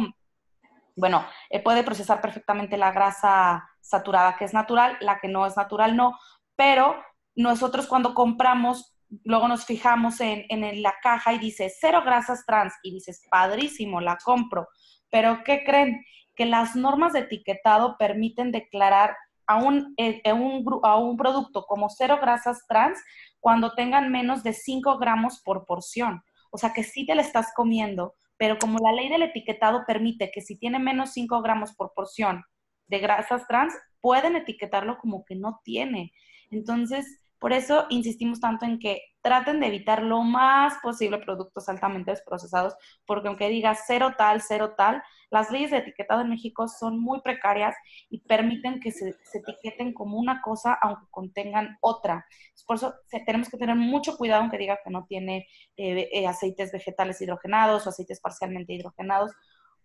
bueno, 0.97 1.25
eh, 1.49 1.63
puede 1.63 1.83
procesar 1.83 2.21
perfectamente 2.21 2.77
la 2.77 2.93
grasa 2.93 3.67
saturada 3.81 4.37
que 4.37 4.45
es 4.45 4.53
natural, 4.53 4.99
la 5.01 5.19
que 5.19 5.27
no 5.27 5.47
es 5.47 5.57
natural 5.57 5.97
no, 5.97 6.19
pero 6.57 7.03
nosotros 7.35 7.87
cuando 7.87 8.13
compramos, 8.13 8.99
luego 9.25 9.49
nos 9.49 9.65
fijamos 9.65 10.21
en, 10.21 10.45
en 10.51 10.83
la 10.83 10.95
caja 11.03 11.33
y 11.33 11.39
dice 11.39 11.73
cero 11.75 12.03
grasas 12.05 12.45
trans 12.45 12.75
y 12.83 12.93
dices, 12.93 13.27
padrísimo, 13.31 14.03
la 14.03 14.19
compro, 14.23 14.69
pero 15.11 15.43
¿qué 15.43 15.65
creen? 15.65 16.05
Que 16.37 16.45
las 16.45 16.77
normas 16.77 17.15
de 17.15 17.21
etiquetado 17.21 17.97
permiten 17.99 18.53
declarar 18.53 19.17
a 19.47 19.57
un, 19.57 19.95
eh, 19.97 20.21
un, 20.35 20.81
a 20.83 20.99
un 20.99 21.17
producto 21.17 21.65
como 21.65 21.89
cero 21.89 22.19
grasas 22.21 22.67
trans 22.69 23.03
cuando 23.41 23.73
tengan 23.73 24.13
menos 24.13 24.43
de 24.43 24.53
5 24.53 24.99
gramos 24.99 25.41
por 25.43 25.65
porción. 25.65 26.23
O 26.51 26.59
sea 26.59 26.73
que 26.73 26.85
sí 26.85 27.07
te 27.07 27.15
la 27.15 27.23
estás 27.23 27.53
comiendo, 27.55 28.15
pero 28.37 28.59
como 28.59 28.79
la 28.79 28.93
ley 28.93 29.09
del 29.09 29.23
etiquetado 29.23 29.85
permite 29.87 30.31
que 30.33 30.41
si 30.41 30.57
tiene 30.57 30.79
menos 30.79 31.13
5 31.13 31.43
gramos 31.43 31.75
por 31.75 31.93
porción 31.95 32.45
de 32.89 32.99
grasas 32.99 33.47
trans, 33.47 33.75
pueden 34.01 34.37
etiquetarlo 34.37 34.99
como 34.99 35.25
que 35.25 35.37
no 35.37 35.61
tiene. 35.65 36.13
Entonces, 36.51 37.21
por 37.41 37.55
eso 37.55 37.87
insistimos 37.89 38.39
tanto 38.39 38.67
en 38.67 38.79
que 38.79 39.03
traten 39.23 39.61
de 39.61 39.67
evitar 39.67 40.03
lo 40.03 40.23
más 40.23 40.75
posible 40.83 41.19
productos 41.19 41.69
altamente 41.69 42.15
procesados, 42.25 42.75
porque 43.07 43.29
aunque 43.29 43.49
diga 43.49 43.75
cero 43.75 44.15
tal, 44.17 44.43
cero 44.43 44.75
tal, 44.77 45.03
las 45.31 45.51
leyes 45.51 45.71
de 45.71 45.79
etiquetado 45.79 46.21
en 46.21 46.29
México 46.29 46.69
son 46.69 47.01
muy 47.01 47.23
precarias 47.23 47.75
y 48.11 48.21
permiten 48.21 48.79
que 48.79 48.91
se, 48.91 49.15
etiqueten 49.33 49.95
como 49.95 50.19
una 50.19 50.43
cosa 50.43 50.77
aunque 50.83 51.07
contengan 51.11 51.79
otra. 51.81 52.27
Por 52.67 52.77
eso 52.77 52.95
tenemos 53.25 53.49
que 53.49 53.57
tener 53.57 53.77
mucho 53.77 54.17
cuidado 54.19 54.43
aunque 54.43 54.59
diga 54.59 54.79
que 54.85 54.91
no 54.91 55.07
tiene 55.07 55.47
eh, 55.77 56.09
eh, 56.13 56.27
aceites 56.27 56.73
vegetales 56.73 57.23
hidrogenados 57.23 57.87
o 57.87 57.91
aceites 57.91 58.21
parcialmente 58.21 58.75
hidrogenados, 58.75 59.33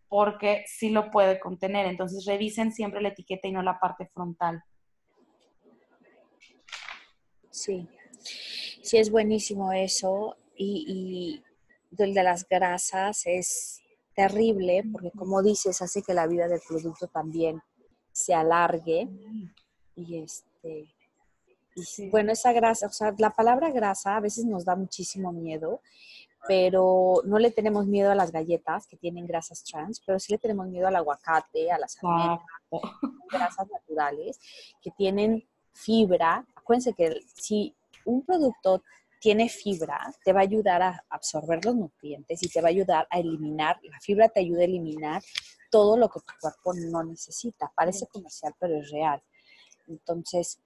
porque 0.09 0.65
sí 0.67 0.89
lo 0.89 1.09
puede 1.09 1.39
contener. 1.39 1.85
Entonces 1.85 2.25
revisen 2.25 2.73
siempre 2.73 3.01
la 3.01 3.09
etiqueta 3.09 3.47
y 3.47 3.51
no 3.51 3.61
la 3.61 3.79
parte 3.79 4.07
frontal. 4.13 4.63
Sí, 7.55 7.87
sí 8.83 8.97
es 8.97 9.09
buenísimo 9.09 9.71
eso. 9.71 10.35
Y, 10.57 11.41
y 11.97 12.03
el 12.03 12.13
de 12.13 12.23
las 12.23 12.47
grasas 12.47 13.21
es 13.25 13.81
terrible 14.13 14.83
porque 14.91 15.11
como 15.11 15.41
dices 15.41 15.81
hace 15.81 16.01
que 16.01 16.13
la 16.13 16.27
vida 16.27 16.47
del 16.47 16.61
producto 16.67 17.07
también 17.07 17.61
se 18.11 18.33
alargue. 18.33 19.07
Y 19.95 20.17
este 20.17 20.93
bueno 22.09 22.31
esa 22.31 22.53
grasa 22.53 22.87
o 22.87 22.91
sea 22.91 23.13
la 23.17 23.31
palabra 23.31 23.69
grasa 23.69 24.15
a 24.15 24.21
veces 24.21 24.45
nos 24.45 24.63
da 24.63 24.75
muchísimo 24.75 25.33
miedo 25.33 25.81
pero 26.47 27.21
no 27.25 27.37
le 27.37 27.51
tenemos 27.51 27.85
miedo 27.85 28.11
a 28.11 28.15
las 28.15 28.31
galletas 28.31 28.87
que 28.87 28.95
tienen 28.95 29.27
grasas 29.27 29.61
trans 29.63 30.01
pero 30.05 30.17
sí 30.17 30.31
le 30.31 30.37
tenemos 30.37 30.67
miedo 30.67 30.87
al 30.87 30.95
aguacate 30.95 31.69
a 31.71 31.77
las 31.77 31.97
almendras 32.01 32.47
grasas 33.29 33.67
naturales 33.69 34.39
que 34.81 34.91
tienen 34.91 35.45
fibra 35.73 36.45
acuérdense 36.65 36.93
que 36.93 37.21
si 37.35 37.75
un 38.05 38.25
producto 38.25 38.81
tiene 39.19 39.49
fibra, 39.49 39.99
te 40.23 40.33
va 40.33 40.39
a 40.39 40.43
ayudar 40.43 40.81
a 40.81 41.03
absorber 41.09 41.63
los 41.63 41.75
nutrientes 41.75 42.41
y 42.43 42.49
te 42.49 42.61
va 42.61 42.67
a 42.67 42.71
ayudar 42.71 43.07
a 43.09 43.19
eliminar, 43.19 43.79
la 43.83 43.99
fibra 43.99 44.29
te 44.29 44.39
ayuda 44.39 44.61
a 44.61 44.65
eliminar 44.65 45.21
todo 45.69 45.95
lo 45.97 46.09
que 46.09 46.19
tu 46.19 46.33
cuerpo 46.39 46.73
no 46.73 47.03
necesita. 47.03 47.71
Parece 47.75 48.07
comercial, 48.07 48.53
pero 48.59 48.77
es 48.77 48.91
real. 48.91 49.21
Entonces... 49.87 50.59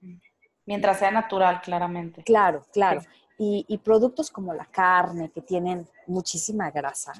Mientras 0.66 0.98
sea 0.98 1.10
natural, 1.10 1.60
claramente. 1.62 2.22
Claro, 2.22 2.64
claro. 2.72 3.02
Y, 3.38 3.64
y, 3.66 3.78
productos 3.78 4.30
como 4.30 4.52
la 4.52 4.66
carne, 4.66 5.30
que 5.30 5.40
tienen 5.40 5.88
muchísima 6.06 6.70
grasa, 6.70 7.12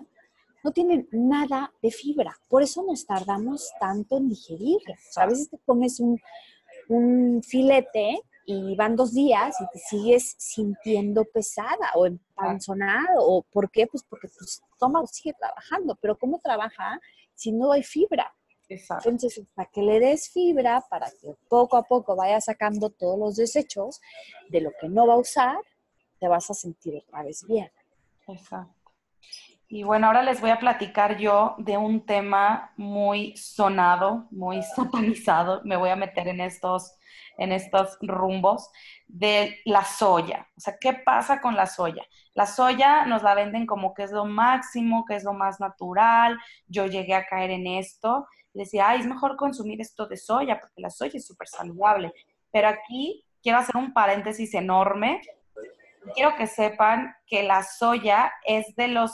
no 0.63 0.71
tienen 0.71 1.09
nada 1.11 1.73
de 1.83 1.91
fibra. 1.91 2.37
Por 2.49 2.63
eso 2.63 2.83
nos 2.83 3.07
tardamos 3.07 3.71
tanto 3.81 4.19
en 4.19 4.29
digerirlo. 4.29 4.95
a 5.17 5.27
veces 5.27 5.49
te 5.49 5.59
comes 5.65 5.99
un, 6.01 6.21
un 6.89 7.43
filete 7.43 8.21
y 8.51 8.75
van 8.75 8.97
dos 8.97 9.15
días 9.15 9.55
y 9.61 9.67
te 9.73 9.79
sigues 9.79 10.35
sintiendo 10.37 11.25
pesada 11.25 11.93
o 11.95 12.07
empanzonado. 12.07 13.19
¿O 13.19 13.43
por 13.43 13.71
qué? 13.71 13.87
Pues 13.87 14.03
porque 14.03 14.27
tu 14.29 14.45
estómago 14.45 15.07
sigue 15.07 15.35
trabajando. 15.35 15.97
Pero 16.01 16.19
¿cómo 16.19 16.41
trabaja 16.41 17.01
si 17.35 17.53
no 17.53 17.71
hay 17.71 17.85
fibra? 17.85 18.35
Exacto. 18.69 19.09
Entonces, 19.09 19.45
para 19.55 19.71
que 19.71 19.83
le 19.83 20.01
des 20.01 20.29
fibra, 20.31 20.85
para 20.89 21.09
que 21.11 21.35
poco 21.49 21.77
a 21.77 21.85
poco 21.85 22.17
vaya 22.17 22.41
sacando 22.41 22.91
todos 22.91 23.19
los 23.19 23.37
desechos 23.37 24.01
de 24.49 24.61
lo 24.61 24.73
que 24.81 24.89
no 24.89 25.07
va 25.07 25.15
a 25.15 25.19
usar, 25.19 25.59
te 26.19 26.27
vas 26.27 26.51
a 26.51 26.55
sentir 26.55 26.97
otra 26.97 27.23
vez 27.23 27.45
bien. 27.47 27.71
Exacto. 28.27 28.80
Y 29.73 29.85
bueno, 29.85 30.09
ahora 30.09 30.25
les 30.25 30.41
voy 30.41 30.51
a 30.51 30.59
platicar 30.59 31.17
yo 31.17 31.55
de 31.59 31.77
un 31.77 32.05
tema 32.05 32.73
muy 32.77 33.37
sonado, 33.37 34.27
muy 34.33 34.63
satanizado. 34.75 35.61
Me 35.65 35.77
voy 35.77 35.91
a 35.91 35.97
meter 35.97 36.27
en 36.27 36.41
estos 36.41 36.97
en 37.39 37.53
estos 37.53 37.97
rumbos 38.03 38.71
de 39.07 39.61
la 39.65 39.83
soya. 39.85 40.47
O 40.57 40.61
sea, 40.61 40.77
¿qué 40.79 40.93
pasa 40.93 41.41
con 41.41 41.57
la 41.57 41.67
soya? 41.67 42.05
La 42.35 42.47
soya 42.47 43.07
nos 43.07 43.23
la 43.23 43.35
venden 43.35 43.65
como 43.65 43.95
que 43.95 44.03
es 44.03 44.13
lo 44.13 44.27
máximo, 44.27 45.05
que 45.07 45.15
es 45.15 45.25
lo 45.25 45.33
más 45.33 45.59
natural. 45.59 46.39
Yo 46.67 46.87
llegué 46.87 47.15
a 47.15 47.25
caer 47.25 47.51
en 47.51 47.67
esto 47.67 48.27
y 48.53 48.59
decía, 48.59 48.91
ay, 48.91 49.01
es 49.01 49.07
mejor 49.07 49.37
consumir 49.37 49.81
esto 49.81 50.07
de 50.07 50.17
soya 50.17 50.61
porque 50.61 50.83
la 50.83 50.91
soya 50.91 51.17
es 51.17 51.27
súper 51.27 51.49
saludable. 51.49 52.13
Pero 52.51 52.69
aquí 52.69 53.25
quiero 53.43 53.59
hacer 53.59 53.77
un 53.77 53.95
paréntesis 53.95 54.53
enorme. 54.53 55.21
Quiero 56.15 56.37
que 56.37 56.47
sepan 56.47 57.15
que 57.27 57.45
la 57.45 57.63
soya 57.63 58.33
es 58.45 58.75
de 58.75 58.89
los 58.89 59.13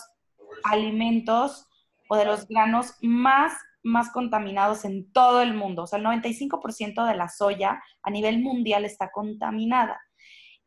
alimentos 0.65 1.67
o 2.09 2.17
de 2.17 2.25
los 2.25 2.47
granos 2.47 2.95
más 3.03 3.53
más 3.87 4.11
contaminados 4.11 4.85
en 4.85 5.11
todo 5.13 5.43
el 5.43 5.55
mundo. 5.55 5.85
O 5.85 5.87
sea, 5.87 6.01
el 6.01 6.05
95% 6.05 7.07
de 7.07 7.15
la 7.15 7.29
soya 7.29 7.81
a 8.03 8.11
nivel 8.11 8.41
mundial 8.41 8.85
está 8.85 9.13
contaminada. 9.13 10.01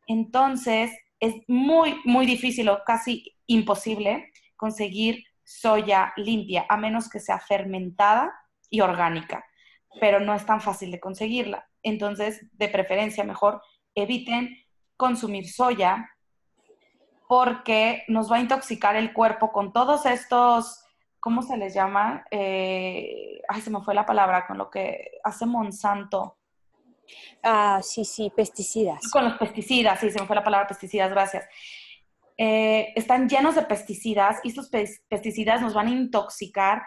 Entonces, 0.06 0.90
es 1.20 1.34
muy, 1.46 2.00
muy 2.04 2.24
difícil 2.24 2.68
o 2.70 2.82
casi 2.84 3.36
imposible 3.46 4.32
conseguir 4.56 5.24
soya 5.44 6.12
limpia, 6.16 6.64
a 6.68 6.76
menos 6.76 7.10
que 7.10 7.20
sea 7.20 7.38
fermentada 7.38 8.32
y 8.70 8.80
orgánica, 8.80 9.44
pero 10.00 10.18
no 10.18 10.34
es 10.34 10.46
tan 10.46 10.60
fácil 10.60 10.90
de 10.90 11.00
conseguirla. 11.00 11.68
Entonces, 11.82 12.46
de 12.52 12.68
preferencia, 12.68 13.22
mejor 13.22 13.60
eviten 13.94 14.56
consumir 14.96 15.48
soya 15.48 16.08
porque 17.30 18.02
nos 18.08 18.28
va 18.28 18.38
a 18.38 18.40
intoxicar 18.40 18.96
el 18.96 19.12
cuerpo 19.12 19.52
con 19.52 19.72
todos 19.72 20.04
estos 20.04 20.84
¿cómo 21.20 21.42
se 21.42 21.56
les 21.56 21.72
llama? 21.72 22.24
Eh, 22.28 23.40
ay, 23.48 23.60
se 23.60 23.70
me 23.70 23.80
fue 23.82 23.94
la 23.94 24.04
palabra, 24.04 24.48
con 24.48 24.58
lo 24.58 24.68
que 24.68 25.12
hace 25.22 25.46
Monsanto. 25.46 26.38
Ah, 27.40 27.78
sí, 27.84 28.04
sí, 28.04 28.32
pesticidas. 28.34 29.08
Con 29.12 29.22
los 29.22 29.34
pesticidas, 29.34 30.00
sí, 30.00 30.10
se 30.10 30.20
me 30.20 30.26
fue 30.26 30.34
la 30.34 30.42
palabra 30.42 30.66
pesticidas, 30.66 31.08
gracias. 31.10 31.46
Eh, 32.36 32.92
están 32.96 33.28
llenos 33.28 33.54
de 33.54 33.62
pesticidas 33.62 34.40
y 34.42 34.48
estos 34.48 34.68
pesticidas 35.08 35.60
nos 35.60 35.72
van 35.72 35.86
a 35.86 35.90
intoxicar 35.90 36.82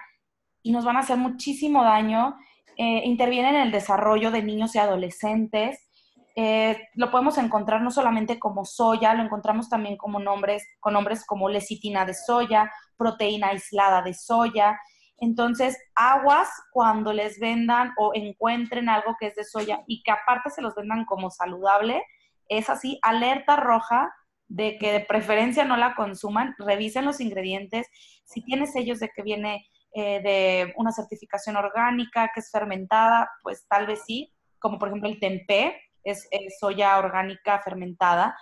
y 0.62 0.74
nos 0.74 0.84
van 0.84 0.98
a 0.98 1.02
hacer 1.02 1.16
muchísimo 1.16 1.86
daño. 1.86 2.36
Eh, 2.76 3.04
intervienen 3.06 3.56
en 3.56 3.62
el 3.62 3.72
desarrollo 3.72 4.30
de 4.30 4.44
niños 4.44 4.76
y 4.76 4.80
adolescentes. 4.80 5.88
Lo 6.36 7.12
podemos 7.12 7.38
encontrar 7.38 7.82
no 7.82 7.92
solamente 7.92 8.40
como 8.40 8.66
soya, 8.66 9.14
lo 9.14 9.24
encontramos 9.24 9.70
también 9.70 9.98
como 9.98 10.20
nombres, 10.20 10.64
con 10.80 10.94
nombres 10.94 11.26
como 11.26 11.50
lecitina 11.50 12.06
de 12.06 12.14
soya, 12.14 12.72
proteína 12.98 13.50
aislada 13.50 14.02
de 14.02 14.14
soya. 14.14 14.80
Entonces, 15.18 15.78
aguas 15.96 16.50
cuando 16.72 17.14
les 17.14 17.40
vendan 17.40 17.92
o 17.98 18.12
encuentren 18.16 18.90
algo 18.90 19.16
que 19.20 19.28
es 19.28 19.36
de 19.36 19.44
soya 19.44 19.84
y 19.88 20.02
que 20.04 20.12
aparte 20.12 20.50
se 20.50 20.62
los 20.62 20.76
vendan 20.76 21.06
como 21.06 21.30
saludable, 21.30 22.04
es 22.50 22.70
así, 22.70 23.00
alerta 23.04 23.56
roja 23.56 24.14
de 24.48 24.78
que 24.78 24.92
de 24.92 25.00
preferencia 25.00 25.66
no 25.66 25.78
la 25.78 25.96
consuman, 25.96 26.56
revisen 26.58 27.06
los 27.06 27.22
ingredientes. 27.22 27.88
Si 28.24 28.44
tiene 28.44 28.68
sellos 28.68 29.00
de 29.00 29.10
que 29.10 29.22
viene 29.22 29.66
eh, 29.94 30.22
de 30.22 30.74
una 30.78 30.92
certificación 30.92 31.56
orgánica, 31.56 32.32
que 32.34 32.40
es 32.40 32.52
fermentada, 32.52 33.30
pues 33.44 33.66
tal 33.68 33.88
vez 33.88 34.02
sí, 34.06 34.34
como 34.60 34.80
por 34.80 34.90
ejemplo 34.90 35.10
el 35.10 35.20
tempeh, 35.20 35.76
es 36.04 36.28
soya 36.60 36.98
orgánica 36.98 37.60
fermentada 37.64 38.36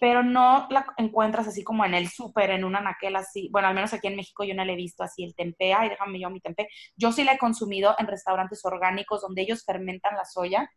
pero 0.00 0.22
no 0.22 0.66
la 0.70 0.86
encuentras 0.96 1.46
así 1.46 1.62
como 1.62 1.84
en 1.84 1.92
el 1.92 2.08
súper, 2.08 2.50
en 2.50 2.64
una 2.64 2.80
naquel 2.80 3.14
así. 3.16 3.50
Bueno, 3.52 3.68
al 3.68 3.74
menos 3.74 3.92
aquí 3.92 4.08
en 4.08 4.16
México 4.16 4.42
yo 4.42 4.54
no 4.54 4.64
la 4.64 4.72
he 4.72 4.76
visto 4.76 5.04
así, 5.04 5.22
el 5.22 5.34
tempeh, 5.34 5.74
ay, 5.74 5.90
déjame 5.90 6.18
yo 6.18 6.30
mi 6.30 6.40
tempeh. 6.40 6.68
Yo 6.96 7.12
sí 7.12 7.22
la 7.22 7.34
he 7.34 7.38
consumido 7.38 7.94
en 7.98 8.06
restaurantes 8.06 8.64
orgánicos 8.64 9.20
donde 9.20 9.42
ellos 9.42 9.62
fermentan 9.64 10.16
la 10.16 10.24
soya. 10.24 10.70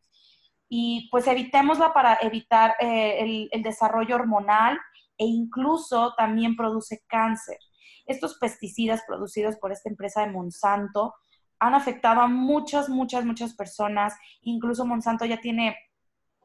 Y 0.68 1.08
pues 1.10 1.26
evitémosla 1.28 1.94
para 1.94 2.18
evitar 2.22 2.76
eh, 2.80 3.20
el, 3.20 3.50
el 3.52 3.64
desarrollo 3.64 4.16
hormonal 4.16 4.78
e 5.18 5.26
incluso 5.26 6.14
también 6.18 6.58
produce 6.58 7.02
cáncer. 7.08 7.58
Estos 8.06 8.38
pesticidas 8.38 9.04
producidos 9.08 9.56
por 9.56 9.72
esta 9.72 9.90
empresa 9.90 10.22
de 10.22 10.32
Monsanto 10.32 11.14
han 11.60 11.76
afectado 11.76 12.20
a 12.20 12.28
muchas, 12.28 12.90
muchas, 12.90 13.24
muchas 13.24 13.56
personas. 13.56 14.16
Incluso 14.42 14.86
Monsanto 14.86 15.24
ya 15.24 15.40
tiene 15.40 15.78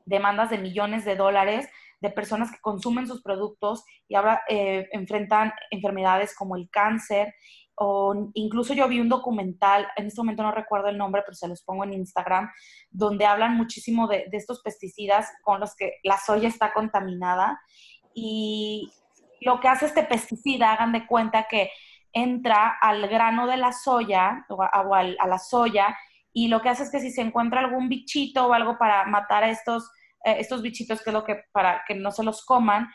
demandas 0.09 0.51
de 0.51 0.59
millones 0.59 1.05
de 1.05 1.17
dólares 1.17 1.69
de 2.01 2.11
personas 2.11 2.51
que 2.51 2.61
consumen 2.61 3.07
sus 3.07 3.23
productos 3.23 3.85
y 4.07 4.15
ahora 4.15 4.43
eh, 4.49 4.89
enfrentan 4.93 5.53
enfermedades 5.71 6.35
como 6.37 6.57
el 6.57 6.69
cáncer 6.71 7.35
o 7.81 8.31
incluso 8.35 8.75
yo 8.75 8.89
vi 8.89 9.01
un 9.01 9.09
documental, 9.09 9.87
en 9.97 10.07
este 10.07 10.21
momento 10.21 10.43
no 10.43 10.51
recuerdo 10.51 10.89
el 10.89 10.99
nombre, 10.99 11.23
pero 11.25 11.37
se 11.37 11.47
los 11.47 11.63
pongo 11.63 11.85
en 11.85 11.93
Instagram, 11.93 12.51
donde 12.91 13.25
hablan 13.25 13.57
muchísimo 13.57 14.09
de, 14.09 14.27
estos 14.33 14.63
pesticidas 14.63 15.31
con 15.43 15.61
los 15.61 15.77
que 15.77 15.93
la 16.03 16.19
soya 16.19 16.49
está 16.49 16.73
contaminada 16.73 17.61
y 18.15 18.91
lo 19.41 19.61
que 19.61 19.69
hace 19.69 19.87
este 19.87 20.03
pesticida, 20.03 20.73
hagan 20.73 20.93
de 20.93 21.07
cuenta 21.07 21.47
que 21.49 21.71
entra 22.13 22.77
al 22.81 23.07
grano 23.07 23.47
de 23.47 23.59
la 23.59 23.73
soya 23.73 24.45
o, 24.49 24.61
a, 24.61 24.71
a 24.73 25.27
la 25.29 25.39
soya 25.39 25.97
y 26.33 26.49
lo 26.49 26.61
que 26.61 26.71
hace 26.71 26.83
es 26.83 26.91
que 26.91 26.99
si 26.99 27.13
se 27.13 27.21
encuentra 27.21 27.61
algún 27.61 27.89
bichito 27.89 28.49
o 28.49 28.55
algo 28.55 28.77
para 28.77 29.05
matar 29.05 29.45
a 29.45 29.51
estos, 29.51 29.89
eh, 30.25 30.37
estos 30.39 30.63
bichitos, 30.63 31.03
que 31.03 31.11
es 31.11 31.15
lo 31.15 31.25
que 31.25 31.43
para 31.53 31.83
que 31.87 31.95
no 31.95 32.11
se 32.11 32.25
los 32.25 32.45
coman, 32.45 32.89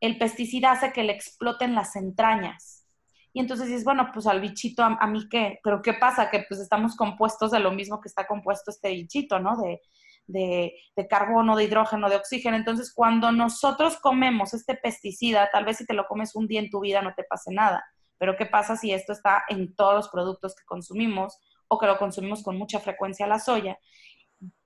el 0.00 0.18
pesticida 0.18 0.72
hace 0.72 0.92
que 0.92 1.02
le 1.02 1.12
exploten 1.12 1.74
las 1.74 1.96
entrañas. 1.96 2.86
Y 3.32 3.40
entonces 3.40 3.66
dices, 3.66 3.84
bueno, 3.84 4.10
pues 4.12 4.26
al 4.26 4.40
bichito, 4.40 4.82
¿a, 4.82 5.06
mí 5.06 5.28
qué? 5.28 5.60
Pero 5.62 5.82
¿qué 5.82 5.94
pasa? 5.94 6.30
Que 6.30 6.44
pues 6.48 6.60
estamos 6.60 6.96
compuestos 6.96 7.50
de 7.50 7.60
lo 7.60 7.70
mismo 7.72 8.00
que 8.00 8.08
está 8.08 8.26
compuesto 8.26 8.70
este 8.70 8.90
bichito, 8.90 9.38
¿no? 9.38 9.56
De, 9.56 9.80
de, 10.26 10.74
de, 10.96 11.08
carbono, 11.08 11.56
de 11.56 11.64
hidrógeno, 11.64 12.08
de 12.08 12.16
oxígeno. 12.16 12.56
Entonces, 12.56 12.92
cuando 12.94 13.30
nosotros 13.32 13.98
comemos 13.98 14.54
este 14.54 14.74
pesticida, 14.74 15.50
tal 15.52 15.64
vez 15.64 15.78
si 15.78 15.86
te 15.86 15.94
lo 15.94 16.06
comes 16.06 16.34
un 16.34 16.46
día 16.46 16.60
en 16.60 16.70
tu 16.70 16.80
vida 16.80 17.02
no 17.02 17.14
te 17.14 17.24
pase 17.24 17.52
nada. 17.52 17.84
Pero 18.18 18.36
¿qué 18.36 18.46
pasa 18.46 18.76
si 18.76 18.92
esto 18.92 19.12
está 19.12 19.44
en 19.48 19.74
todos 19.74 19.94
los 19.94 20.08
productos 20.08 20.54
que 20.56 20.64
consumimos 20.64 21.38
o 21.68 21.78
que 21.78 21.86
lo 21.86 21.98
consumimos 21.98 22.42
con 22.42 22.56
mucha 22.56 22.80
frecuencia 22.80 23.26
la 23.26 23.38
soya? 23.38 23.78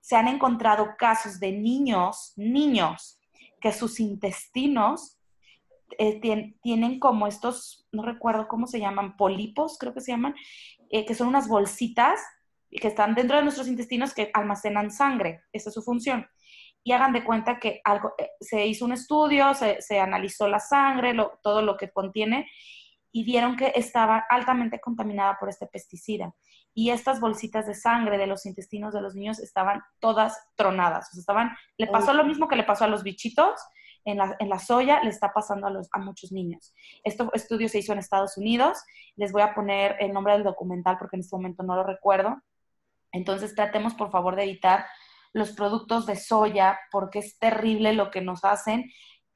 Se 0.03 0.17
han 0.17 0.29
encontrado 0.29 0.97
casos 0.99 1.41
de 1.41 1.53
niños, 1.53 2.35
niños, 2.37 3.19
que 3.63 3.73
sus 3.73 4.01
intestinos 4.01 5.19
eh, 5.99 6.21
tienen 6.63 6.99
como 6.99 7.27
estos, 7.27 7.87
no 7.93 8.03
recuerdo 8.03 8.49
cómo 8.49 8.67
se 8.67 8.81
llaman, 8.81 9.17
polipos, 9.17 9.79
creo 9.79 9.95
que 9.95 10.01
se 10.01 10.13
llaman, 10.13 10.35
eh, 10.91 11.07
que 11.07 11.15
son 11.15 11.29
unas 11.29 11.49
bolsitas 11.49 12.21
que 12.71 12.89
están 12.89 13.15
dentro 13.15 13.37
de 13.37 13.43
nuestros 13.43 13.69
intestinos 13.69 14.13
que 14.13 14.31
almacenan 14.35 14.91
sangre. 14.91 15.43
Esa 15.53 15.69
es 15.71 15.75
su 15.75 15.83
función. 15.83 16.27
Y 16.83 16.93
hagan 16.93 17.13
de 17.13 17.23
cuenta 17.23 17.61
que 17.61 17.81
algo, 17.85 18.15
eh, 18.19 18.31
se 18.41 18.67
hizo 18.67 18.85
un 18.85 18.93
estudio, 18.93 19.53
se, 19.55 20.01
analizó 20.01 20.49
la 20.49 20.59
sangre, 20.59 21.15
todo 21.43 21.63
lo 21.63 21.77
que 21.77 21.91
contiene, 21.91 22.51
y 23.13 23.25
vieron 23.25 23.57
que 23.57 23.73
estaba 23.77 24.25
altamente 24.29 24.81
contaminada 24.81 25.37
por 25.39 25.49
este 25.49 25.67
pesticida. 25.67 26.35
Y 26.75 26.91
estas 26.91 27.21
bolsitas 27.21 27.67
de 27.67 27.75
sangre 27.75 28.19
de 28.19 28.27
los 28.27 28.47
intestinos 28.47 28.95
de 28.95 29.03
los 29.03 29.15
niños 29.15 29.39
estaban 29.41 29.83
todas 29.99 30.39
tronadas. 30.57 31.09
O 31.11 31.13
sea, 31.13 31.21
estaban, 31.21 31.51
le 31.77 31.87
pasó 31.87 32.15
lo 32.15 32.25
mismo 32.25 32.49
que 32.49 32.57
le 32.57 32.65
pasó 32.65 32.85
a 32.85 32.89
los 32.89 33.03
bichitos, 33.03 33.61
en 34.05 34.19
la, 34.19 34.37
en 34.39 34.49
la 34.49 34.59
soya 34.59 35.03
le 35.03 35.11
está 35.11 35.33
pasando 35.33 35.67
a, 35.67 35.71
los, 35.71 35.89
a 35.93 35.99
muchos 35.99 36.33
niños. 36.33 36.75
Este 37.05 37.25
estudio 37.35 37.69
se 37.69 37.79
hizo 37.79 37.93
en 37.93 37.99
Estados 37.99 38.37
Unidos. 38.37 38.83
Les 39.17 39.33
voy 39.33 39.43
a 39.43 39.55
poner 39.55 39.97
el 40.01 40.13
nombre 40.13 40.33
del 40.33 40.45
documental 40.45 40.99
porque 40.99 41.17
en 41.17 41.21
este 41.21 41.37
momento 41.37 41.63
no 41.63 41.77
lo 41.77 41.85
recuerdo. 41.85 42.43
Entonces 43.13 43.55
tratemos 43.55 43.95
por 43.95 44.11
favor 44.11 44.37
de 44.37 44.45
evitar 44.45 44.87
los 45.33 45.53
productos 45.53 46.07
de 46.07 46.17
soya 46.17 46.79
porque 46.91 47.21
es 47.21 47.39
terrible 47.39 47.93
lo 47.93 48.11
que 48.11 48.21
nos 48.21 48.45
hacen 48.45 48.91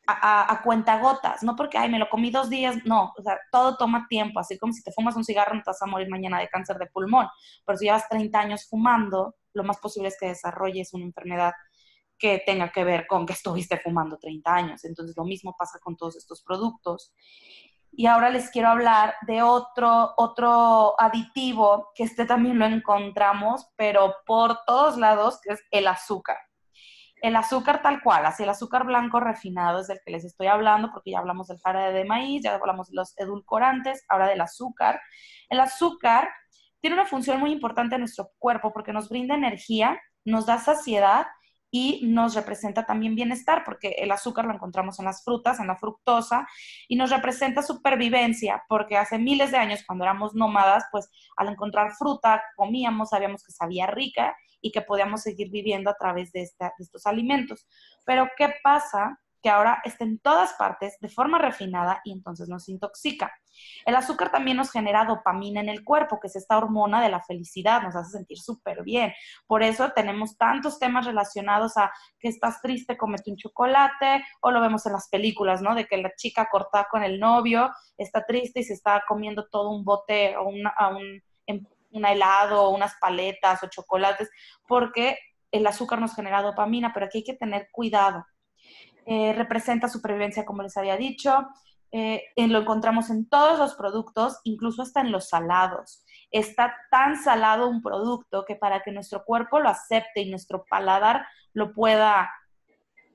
a, 0.07 0.53
a, 0.53 0.63
cuentagotas, 0.63 1.43
no 1.43 1.57
porque, 1.57 1.79
ay, 1.79 1.89
me 1.89 1.99
lo 1.99 2.09
comí 2.09 2.31
dos 2.31 2.49
días, 2.49 2.77
no, 2.85 3.13
o 3.17 3.23
sea, 3.23 3.39
todo 3.51 3.77
toma 3.77 4.07
tiempo, 4.09 4.39
así 4.39 4.59
como 4.59 4.73
si 4.73 4.83
te 4.83 4.93
fumas 4.93 5.17
un 5.17 5.25
cigarro 5.25 5.55
no 5.55 5.63
te 5.63 5.71
vas 5.71 5.83
a 5.83 5.87
morir 5.87 6.09
mañana 6.09 6.39
de 6.39 6.49
cáncer 6.49 6.77
de 6.79 6.87
pulmón, 6.87 7.27
pero 7.65 7.77
si 7.77 7.87
llevas 7.87 8.09
30 8.09 8.39
años 8.39 8.67
fumando, 8.69 9.35
lo 9.53 9.65
más 9.65 9.79
posible 9.79 10.09
es 10.09 10.17
que 10.19 10.29
desarrolles 10.29 10.95
una 10.95 11.05
enfermedad 11.05 11.53
que 12.19 12.43
tenga 12.45 12.71
que 12.71 12.85
ver 12.85 13.07
con 13.07 13.27
que 13.27 13.33
estuviste 13.33 13.79
fumando 13.79 14.19
30 14.19 14.55
años. 14.55 14.85
Entonces, 14.85 15.17
lo 15.17 15.25
mismo 15.25 15.55
pasa 15.59 15.79
con 15.83 15.97
todos 15.97 16.17
estos 16.17 16.43
productos. 16.43 17.13
Y 17.93 18.07
ahora 18.07 18.31
les 18.31 18.51
quiero 18.51 18.69
hablar 18.69 19.15
de 19.27 19.43
otro, 19.43 20.13
otro 20.17 21.01
aditivo 21.01 21.93
que 21.95 22.05
este 22.05 22.27
también 22.27 22.59
lo 22.59 22.67
encontramos, 22.67 23.69
pero 23.77 24.17
por 24.27 24.59
todos 24.67 24.99
lados, 24.99 25.41
que 25.43 25.55
es 25.55 25.63
el 25.71 25.87
azúcar. 25.87 26.37
El 27.27 27.35
azúcar 27.35 27.83
tal 27.83 28.01
cual, 28.03 28.24
así 28.24 28.45
el 28.45 28.51
azúcar 28.51 28.87
blanco 28.87 29.18
refinado 29.18 29.81
es 29.81 29.89
del 29.89 29.99
que 30.05 30.12
les 30.12 30.24
estoy 30.24 30.47
hablando, 30.47 30.93
porque 30.93 31.11
ya 31.11 31.18
hablamos 31.18 31.49
del 31.49 31.59
jarabe 31.59 31.93
de 31.93 32.05
maíz, 32.05 32.45
ya 32.45 32.55
hablamos 32.55 32.89
de 32.89 32.95
los 32.95 33.18
edulcorantes, 33.18 34.05
ahora 34.09 34.29
del 34.29 34.41
azúcar. 34.41 35.01
El 35.49 35.59
azúcar 35.59 36.29
tiene 36.81 36.95
una 36.95 37.05
función 37.05 37.41
muy 37.41 37.51
importante 37.51 37.97
en 37.97 38.03
nuestro 38.03 38.31
cuerpo 38.39 38.72
porque 38.72 38.93
nos 38.93 39.09
brinda 39.09 39.35
energía, 39.35 40.01
nos 40.24 40.47
da 40.47 40.59
saciedad 40.59 41.27
y 41.77 42.01
nos 42.07 42.35
representa 42.35 42.87
también 42.87 43.14
bienestar, 43.14 43.62
porque 43.62 43.97
el 43.99 44.11
azúcar 44.11 44.47
lo 44.47 44.55
encontramos 44.55 44.99
en 44.99 45.05
las 45.05 45.22
frutas, 45.22 45.61
en 45.61 45.66
la 45.66 45.77
fructosa, 45.77 46.49
y 46.89 46.97
nos 46.97 47.11
representa 47.11 47.62
supervivencia, 47.62 48.64
porque 48.66 48.97
hace 48.97 49.18
miles 49.18 49.51
de 49.51 49.59
años, 49.59 49.85
cuando 49.87 50.05
éramos 50.05 50.35
nómadas, 50.35 50.85
pues 50.91 51.11
al 51.37 51.49
encontrar 51.49 51.93
fruta, 51.93 52.43
comíamos, 52.57 53.11
sabíamos 53.11 53.45
que 53.45 53.53
sabía 53.53 53.87
rica 53.87 54.35
y 54.62 54.72
que 54.72 54.81
podíamos 54.81 55.20
seguir 55.20 55.51
viviendo 55.51 55.91
a 55.91 55.97
través 55.99 56.33
de, 56.33 56.49
de 56.59 56.70
estos 56.79 57.05
alimentos. 57.05 57.66
Pero, 58.07 58.31
¿qué 58.39 58.55
pasa 58.62 59.20
que 59.43 59.51
ahora 59.51 59.80
está 59.84 60.05
en 60.05 60.18
todas 60.18 60.55
partes 60.55 60.99
de 61.01 61.09
forma 61.09 61.39
refinada 61.39 62.01
y 62.05 62.12
entonces 62.12 62.49
nos 62.49 62.68
intoxica. 62.68 63.32
El 63.84 63.95
azúcar 63.95 64.30
también 64.30 64.57
nos 64.57 64.70
genera 64.70 65.05
dopamina 65.05 65.61
en 65.61 65.68
el 65.68 65.84
cuerpo, 65.84 66.18
que 66.20 66.28
es 66.28 66.37
esta 66.37 66.59
hormona 66.59 67.03
de 67.03 67.09
la 67.09 67.22
felicidad, 67.22 67.82
nos 67.82 67.97
hace 67.97 68.11
sentir 68.12 68.39
súper 68.39 68.82
bien. 68.82 69.12
Por 69.47 69.62
eso 69.62 69.91
tenemos 69.93 70.37
tantos 70.37 70.78
temas 70.78 71.07
relacionados 71.07 71.76
a 71.76 71.91
que 72.18 72.28
estás 72.28 72.61
triste, 72.61 72.97
comete 72.97 73.30
un 73.30 73.37
chocolate, 73.37 74.24
o 74.41 74.51
lo 74.51 74.61
vemos 74.61 74.84
en 74.87 74.93
las 74.93 75.09
películas, 75.09 75.62
¿no? 75.62 75.74
De 75.74 75.87
que 75.87 75.97
la 75.97 76.12
chica 76.16 76.49
corta 76.51 76.87
con 76.91 77.03
el 77.03 77.18
novio, 77.20 77.70
está 77.97 78.24
triste 78.24 78.61
y 78.61 78.64
se 78.64 78.74
está 78.74 79.03
comiendo 79.07 79.47
todo 79.49 79.70
un 79.70 79.84
bote 79.84 80.37
o 80.37 80.49
una, 80.49 80.74
un, 80.91 81.22
em, 81.47 81.64
un 81.91 82.05
helado, 82.05 82.70
unas 82.70 82.95
paletas 83.01 83.62
o 83.62 83.68
chocolates, 83.68 84.30
porque 84.66 85.18
el 85.51 85.66
azúcar 85.66 86.01
nos 86.01 86.14
genera 86.14 86.43
dopamina, 86.43 86.93
pero 86.93 87.07
aquí 87.07 87.18
hay 87.18 87.24
que 87.24 87.34
tener 87.34 87.68
cuidado 87.72 88.24
eh, 89.07 89.33
representa 89.33 89.89
supervivencia, 89.89 90.45
como 90.45 90.63
les 90.63 90.77
había 90.77 90.97
dicho. 90.97 91.49
Eh, 91.93 92.25
lo 92.37 92.59
encontramos 92.61 93.09
en 93.11 93.29
todos 93.29 93.59
los 93.59 93.75
productos, 93.75 94.41
incluso 94.45 94.83
hasta 94.83 95.01
en 95.01 95.13
los 95.13 95.29
salados. 95.29 96.05
Está 96.31 96.75
tan 96.91 97.17
salado 97.17 97.69
un 97.69 97.83
producto 97.83 98.45
que 98.45 98.57
para 98.57 98.83
que 98.83 98.93
nuestro 98.93 99.25
cuerpo 99.25 99.61
lo 99.61 99.69
acepte 99.69 100.21
y 100.21 100.31
nuestro 100.31 100.65
paladar 100.69 101.27
lo 101.53 101.73
pueda 101.73 102.29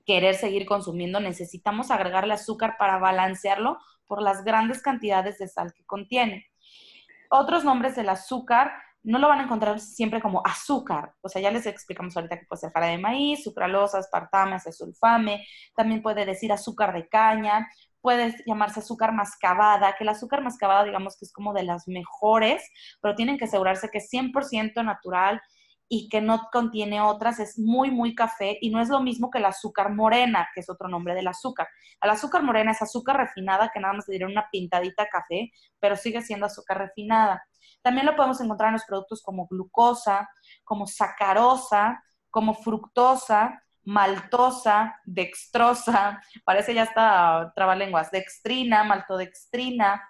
querer 0.06 0.34
seguir 0.34 0.66
consumiendo, 0.66 1.20
necesitamos 1.20 1.90
agregarle 1.90 2.34
azúcar 2.34 2.76
para 2.78 2.98
balancearlo 2.98 3.78
por 4.06 4.20
las 4.20 4.44
grandes 4.44 4.82
cantidades 4.82 5.38
de 5.38 5.46
sal 5.46 5.72
que 5.72 5.84
contiene. 5.84 6.46
Otros 7.30 7.64
nombres 7.64 7.96
del 7.96 8.08
azúcar 8.08 8.72
no 9.04 9.18
lo 9.18 9.28
van 9.28 9.40
a 9.40 9.44
encontrar 9.44 9.80
siempre 9.80 10.20
como 10.20 10.42
azúcar. 10.44 11.14
O 11.20 11.28
sea, 11.28 11.42
ya 11.42 11.50
les 11.50 11.66
explicamos 11.66 12.16
ahorita 12.16 12.38
que 12.38 12.46
puede 12.46 12.60
ser 12.60 12.72
jarabe 12.72 12.92
de 12.92 12.98
maíz, 12.98 13.42
sucralosa, 13.42 13.98
aspartame, 13.98 14.58
sulfame, 14.60 15.44
también 15.74 16.02
puede 16.02 16.24
decir 16.24 16.52
azúcar 16.52 16.92
de 16.92 17.08
caña, 17.08 17.68
puede 18.00 18.34
llamarse 18.46 18.80
azúcar 18.80 19.12
mascabada, 19.12 19.94
que 19.96 20.04
el 20.04 20.10
azúcar 20.10 20.42
mascabada 20.42 20.84
digamos 20.84 21.16
que 21.16 21.24
es 21.24 21.32
como 21.32 21.52
de 21.52 21.62
las 21.62 21.88
mejores, 21.88 22.62
pero 23.00 23.14
tienen 23.14 23.38
que 23.38 23.44
asegurarse 23.44 23.88
que 23.90 23.98
es 23.98 24.10
100% 24.10 24.84
natural 24.84 25.40
y 25.88 26.08
que 26.08 26.20
no 26.20 26.48
contiene 26.52 27.00
otras, 27.00 27.38
es 27.38 27.58
muy, 27.58 27.90
muy 27.90 28.14
café 28.14 28.58
y 28.60 28.70
no 28.70 28.80
es 28.80 28.88
lo 28.88 29.00
mismo 29.00 29.30
que 29.30 29.38
el 29.38 29.44
azúcar 29.44 29.92
morena, 29.92 30.48
que 30.54 30.60
es 30.60 30.70
otro 30.70 30.88
nombre 30.88 31.14
del 31.14 31.28
azúcar. 31.28 31.68
El 32.00 32.10
azúcar 32.10 32.42
morena 32.42 32.72
es 32.72 32.82
azúcar 32.82 33.16
refinada, 33.16 33.70
que 33.72 33.80
nada 33.80 33.94
más 33.94 34.08
le 34.08 34.12
dieron 34.12 34.32
una 34.32 34.48
pintadita 34.50 35.06
café, 35.06 35.50
pero 35.80 35.96
sigue 35.96 36.22
siendo 36.22 36.46
azúcar 36.46 36.78
refinada. 36.78 37.44
También 37.82 38.06
lo 38.06 38.16
podemos 38.16 38.40
encontrar 38.40 38.68
en 38.68 38.74
los 38.74 38.84
productos 38.84 39.22
como 39.22 39.46
glucosa, 39.48 40.28
como 40.64 40.86
sacarosa, 40.86 42.02
como 42.30 42.54
fructosa, 42.54 43.62
maltosa, 43.84 45.00
dextrosa, 45.04 46.22
parece 46.44 46.74
ya 46.74 46.84
está 46.84 47.52
trabalenguas, 47.54 48.10
dextrina, 48.10 48.84
maltodextrina. 48.84 50.02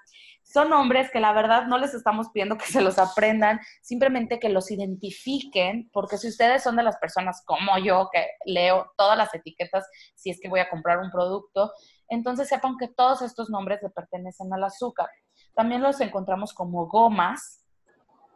Son 0.53 0.68
nombres 0.68 1.11
que 1.11 1.18
la 1.18 1.32
verdad 1.32 1.66
no 1.66 1.78
les 1.78 1.94
estamos 1.94 2.28
pidiendo 2.30 2.59
que 2.59 2.66
se 2.66 2.82
los 2.82 2.98
aprendan, 2.98 3.59
simplemente 3.80 4.38
que 4.38 4.50
los 4.50 4.70
identifiquen, 4.70 5.88
porque 5.92 6.18
si 6.18 6.28
ustedes 6.28 6.62
son 6.62 6.76
de 6.76 6.82
las 6.82 6.98
personas 6.98 7.42
como 7.46 7.78
yo, 7.78 8.11
que 8.12 8.26
leo 8.44 8.92
todas 8.98 9.16
las 9.16 9.34
etiquetas 9.34 9.88
si 10.14 10.30
es 10.30 10.38
que 10.40 10.50
voy 10.50 10.61
a 10.61 10.68
comprar 10.68 10.98
un 10.98 11.11
producto, 11.11 11.72
entonces 12.09 12.48
sepan 12.48 12.76
que 12.76 12.88
todos 12.88 13.22
estos 13.22 13.48
nombres 13.48 13.80
le 13.82 13.88
pertenecen 13.88 14.53
al 14.53 14.64
azúcar. 14.64 15.09
También 15.55 15.80
los 15.80 15.98
encontramos 16.03 16.53
como 16.53 16.86
gomas, 16.86 17.64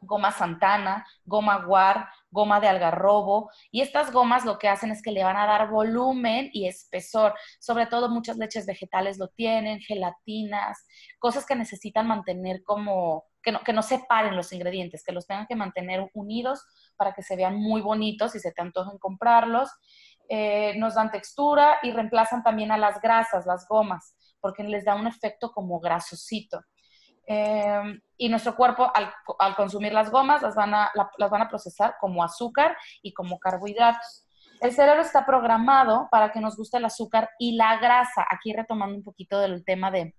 goma 0.00 0.30
Santana, 0.32 1.06
goma 1.26 1.58
Guar, 1.66 2.08
goma 2.30 2.60
de 2.60 2.68
algarrobo. 2.68 3.50
Y 3.70 3.80
estas 3.80 4.12
gomas 4.12 4.44
lo 4.44 4.58
que 4.58 4.68
hacen 4.68 4.90
es 4.90 5.02
que 5.02 5.12
le 5.12 5.24
van 5.24 5.36
a 5.36 5.46
dar 5.46 5.70
volumen 5.70 6.50
y 6.52 6.66
espesor. 6.66 7.34
Sobre 7.60 7.86
todo 7.86 8.08
muchas 8.08 8.36
leches 8.36 8.66
vegetales 8.66 9.18
lo 9.18 9.28
tienen, 9.28 9.80
gelatinas, 9.80 10.86
cosas 11.18 11.46
que 11.46 11.56
necesitan 11.56 12.06
mantener 12.06 12.62
como, 12.62 13.24
que 13.42 13.52
no, 13.52 13.60
que 13.60 13.72
no 13.72 13.82
separen 13.82 14.36
los 14.36 14.52
ingredientes, 14.52 15.02
que 15.04 15.12
los 15.12 15.26
tengan 15.26 15.46
que 15.46 15.56
mantener 15.56 16.08
unidos 16.14 16.64
para 16.96 17.12
que 17.12 17.22
se 17.22 17.36
vean 17.36 17.56
muy 17.56 17.80
bonitos 17.80 18.34
y 18.34 18.40
se 18.40 18.52
te 18.52 18.62
antojen 18.62 18.98
comprarlos. 18.98 19.70
Eh, 20.28 20.74
nos 20.78 20.96
dan 20.96 21.10
textura 21.10 21.78
y 21.82 21.92
reemplazan 21.92 22.42
también 22.42 22.72
a 22.72 22.78
las 22.78 23.00
grasas, 23.00 23.46
las 23.46 23.66
gomas, 23.68 24.16
porque 24.40 24.64
les 24.64 24.84
da 24.84 24.96
un 24.96 25.06
efecto 25.06 25.52
como 25.52 25.78
grasosito. 25.78 26.60
Em, 27.26 28.00
y 28.16 28.28
nuestro 28.28 28.54
cuerpo 28.54 28.90
al, 28.94 29.56
consumir 29.56 29.92
las 29.92 30.10
gomas 30.10 30.42
las 30.42 30.54
van, 30.54 30.74
a, 30.74 30.92
las 31.18 31.30
van 31.30 31.42
a 31.42 31.48
procesar 31.48 31.96
como 32.00 32.22
azúcar 32.22 32.76
y 33.02 33.12
como 33.12 33.38
carbohidratos. 33.38 34.26
El 34.60 34.72
cerebro 34.72 35.02
está 35.02 35.26
programado 35.26 36.08
para 36.10 36.32
que 36.32 36.40
nos 36.40 36.56
guste 36.56 36.78
el 36.78 36.84
azúcar 36.84 37.28
y 37.38 37.56
la 37.56 37.78
grasa. 37.78 38.24
Aquí 38.30 38.52
retomando 38.52 38.96
un 38.96 39.02
poquito 39.02 39.40
del 39.40 39.64
tema 39.64 39.90
de, 39.90 40.14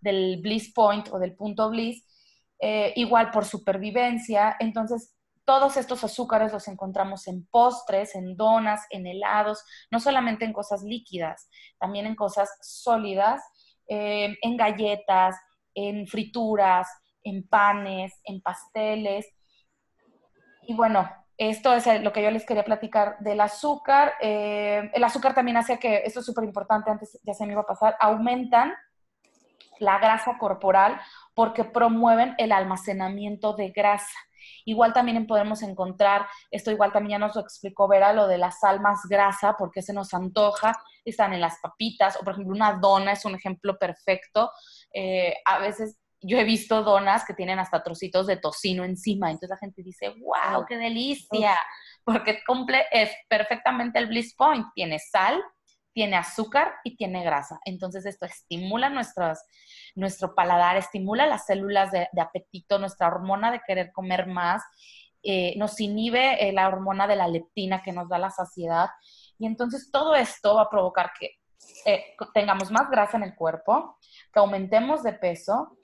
del 0.00 0.40
bliss 0.40 0.72
point 0.72 1.08
o 1.10 1.18
del 1.18 1.34
punto 1.34 1.70
bliss, 1.70 2.04
eh, 2.60 2.92
igual 2.96 3.30
por 3.30 3.46
supervivencia. 3.46 4.54
Entonces, 4.60 5.16
todos 5.44 5.76
estos 5.76 6.04
azúcares 6.04 6.52
los 6.52 6.68
encontramos 6.68 7.26
en 7.26 7.46
postres, 7.46 8.14
en 8.14 8.36
donas, 8.36 8.86
en 8.90 9.06
helados, 9.06 9.64
no 9.90 9.98
solamente 9.98 10.44
en 10.44 10.52
cosas 10.52 10.82
líquidas, 10.84 11.48
también 11.78 12.06
en 12.06 12.14
cosas 12.14 12.50
sólidas, 12.60 13.42
eh, 13.88 14.36
en 14.42 14.56
galletas, 14.56 15.34
en 15.88 16.06
frituras, 16.06 16.88
en 17.22 17.46
panes, 17.46 18.12
en 18.24 18.40
pasteles. 18.40 19.26
Y 20.62 20.74
bueno, 20.74 21.08
esto 21.36 21.72
es 21.72 21.86
lo 22.02 22.12
que 22.12 22.22
yo 22.22 22.30
les 22.30 22.44
quería 22.44 22.64
platicar 22.64 23.18
del 23.20 23.40
azúcar. 23.40 24.12
Eh, 24.20 24.90
el 24.92 25.04
azúcar 25.04 25.34
también 25.34 25.56
hace 25.56 25.78
que, 25.78 26.02
esto 26.04 26.20
es 26.20 26.26
súper 26.26 26.44
importante, 26.44 26.90
antes 26.90 27.18
ya 27.22 27.32
se 27.32 27.46
me 27.46 27.52
iba 27.52 27.62
a 27.62 27.66
pasar, 27.66 27.96
aumentan 27.98 28.74
la 29.78 29.98
grasa 29.98 30.36
corporal 30.38 31.00
porque 31.34 31.64
promueven 31.64 32.34
el 32.36 32.52
almacenamiento 32.52 33.54
de 33.54 33.70
grasa. 33.70 34.18
Igual 34.64 34.92
también 34.92 35.26
podemos 35.26 35.62
encontrar, 35.62 36.26
esto 36.50 36.70
igual 36.70 36.92
también 36.92 37.18
ya 37.20 37.26
nos 37.26 37.34
lo 37.34 37.42
explicó 37.42 37.88
Vera, 37.88 38.12
lo 38.12 38.26
de 38.26 38.38
las 38.38 38.60
sal 38.60 38.80
más 38.80 39.00
grasa, 39.08 39.56
porque 39.58 39.82
se 39.82 39.92
nos 39.92 40.14
antoja, 40.14 40.72
están 41.04 41.32
en 41.32 41.40
las 41.40 41.58
papitas, 41.60 42.16
o 42.16 42.20
por 42.20 42.34
ejemplo 42.34 42.54
una 42.54 42.74
dona 42.74 43.12
es 43.12 43.24
un 43.24 43.34
ejemplo 43.34 43.78
perfecto. 43.78 44.50
Eh, 44.92 45.34
a 45.44 45.58
veces 45.58 45.98
yo 46.22 46.38
he 46.38 46.44
visto 46.44 46.82
donas 46.82 47.24
que 47.24 47.34
tienen 47.34 47.58
hasta 47.58 47.82
trocitos 47.82 48.26
de 48.26 48.36
tocino 48.36 48.84
encima, 48.84 49.30
entonces 49.30 49.50
la 49.50 49.56
gente 49.56 49.82
dice, 49.82 50.10
wow, 50.20 50.66
qué 50.66 50.76
delicia, 50.76 51.58
porque 52.04 52.40
cumple 52.46 52.84
es 52.90 53.10
perfectamente 53.28 53.98
el 53.98 54.06
bliss 54.06 54.34
point, 54.34 54.66
tiene 54.74 54.98
sal, 54.98 55.42
tiene 55.92 56.16
azúcar 56.16 56.74
y 56.84 56.96
tiene 56.96 57.24
grasa. 57.24 57.58
Entonces 57.64 58.06
esto 58.06 58.26
estimula 58.26 58.90
nuestras, 58.90 59.44
nuestro 59.94 60.34
paladar, 60.34 60.76
estimula 60.76 61.26
las 61.26 61.46
células 61.46 61.90
de, 61.90 62.08
apetito, 62.20 62.78
nuestra 62.78 63.08
hormona 63.08 63.50
de 63.50 63.60
querer 63.66 63.92
comer 63.92 64.26
más, 64.26 64.62
eh, 65.22 65.54
nos 65.58 65.78
inhibe 65.80 66.48
eh, 66.48 66.52
la 66.52 66.68
hormona 66.68 67.06
de 67.06 67.16
la 67.16 67.28
leptina 67.28 67.82
que 67.82 67.92
nos 67.92 68.08
da 68.08 68.18
la 68.18 68.30
saciedad. 68.30 68.88
Y 69.38 69.46
entonces 69.46 69.90
todo 69.90 70.14
esto 70.14 70.54
va 70.54 70.62
a 70.62 70.70
provocar 70.70 71.12
que 71.18 71.40
eh, 71.84 72.16
tengamos 72.32 72.70
más 72.70 72.90
grasa 72.90 73.16
en 73.16 73.24
el 73.24 73.34
cuerpo, 73.34 73.98
que 74.32 74.40
aumentemos 74.40 75.02
de 75.02 75.12
peso 75.12 75.76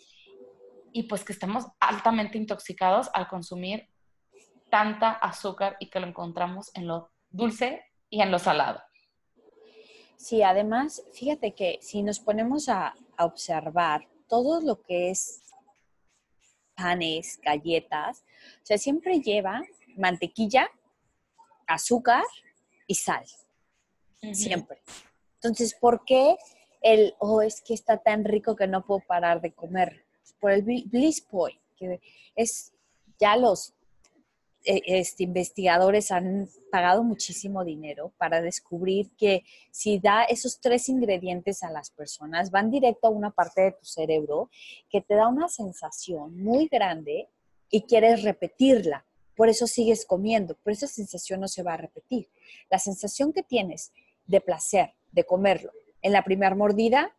y 0.92 1.02
pues 1.02 1.24
que 1.24 1.32
estemos 1.32 1.66
altamente 1.80 2.38
intoxicados 2.38 3.10
al 3.12 3.28
consumir 3.28 3.88
tanta 4.70 5.10
azúcar 5.10 5.76
y 5.80 5.90
que 5.90 6.00
lo 6.00 6.06
encontramos 6.06 6.70
en 6.74 6.86
lo 6.86 7.10
dulce 7.28 7.84
y 8.08 8.22
en 8.22 8.30
lo 8.30 8.38
salado. 8.38 8.80
Sí, 10.16 10.42
además, 10.42 11.02
fíjate 11.12 11.54
que 11.54 11.78
si 11.82 12.02
nos 12.02 12.20
ponemos 12.20 12.68
a, 12.68 12.94
observar 13.18 14.06
todo 14.28 14.60
lo 14.60 14.82
que 14.82 15.08
es 15.08 15.40
panes, 16.74 17.40
galletas, 17.42 18.24
o 18.62 18.66
sea, 18.66 18.76
siempre 18.76 19.20
lleva 19.20 19.62
mantequilla, 19.96 20.68
azúcar 21.66 22.24
y 22.86 22.94
sal. 22.94 23.24
Siempre. 24.34 24.82
Entonces, 25.36 25.74
¿por 25.80 26.04
qué 26.04 26.36
el, 26.82 27.14
oh, 27.20 27.40
es 27.40 27.62
que 27.62 27.72
está 27.72 27.96
tan 27.96 28.24
rico 28.24 28.54
que 28.54 28.66
no 28.66 28.84
puedo 28.84 29.00
parar 29.06 29.40
de 29.40 29.54
comer? 29.54 30.04
Por 30.38 30.50
el 30.50 30.62
bliss 30.62 31.22
point, 31.22 31.58
que 31.76 32.00
es 32.34 32.74
ya 33.18 33.36
los 33.36 33.75
este, 34.66 35.22
investigadores 35.22 36.10
han 36.10 36.48
pagado 36.72 37.04
muchísimo 37.04 37.64
dinero 37.64 38.12
para 38.18 38.42
descubrir 38.42 39.12
que 39.16 39.44
si 39.70 39.98
da 39.98 40.24
esos 40.24 40.60
tres 40.60 40.88
ingredientes 40.88 41.62
a 41.62 41.70
las 41.70 41.90
personas, 41.90 42.50
van 42.50 42.70
directo 42.70 43.06
a 43.06 43.10
una 43.10 43.30
parte 43.30 43.62
de 43.62 43.72
tu 43.72 43.84
cerebro 43.84 44.50
que 44.90 45.00
te 45.00 45.14
da 45.14 45.28
una 45.28 45.48
sensación 45.48 46.36
muy 46.42 46.66
grande 46.66 47.28
y 47.70 47.82
quieres 47.82 48.22
repetirla. 48.22 49.06
Por 49.36 49.48
eso 49.48 49.66
sigues 49.66 50.04
comiendo, 50.04 50.56
pero 50.62 50.74
esa 50.74 50.86
sensación 50.86 51.40
no 51.40 51.48
se 51.48 51.62
va 51.62 51.74
a 51.74 51.78
repetir. 51.78 52.28
La 52.70 52.78
sensación 52.78 53.32
que 53.32 53.42
tienes 53.42 53.92
de 54.26 54.40
placer, 54.40 54.94
de 55.12 55.24
comerlo, 55.24 55.70
en 56.02 56.12
la 56.12 56.24
primera 56.24 56.54
mordida, 56.54 57.14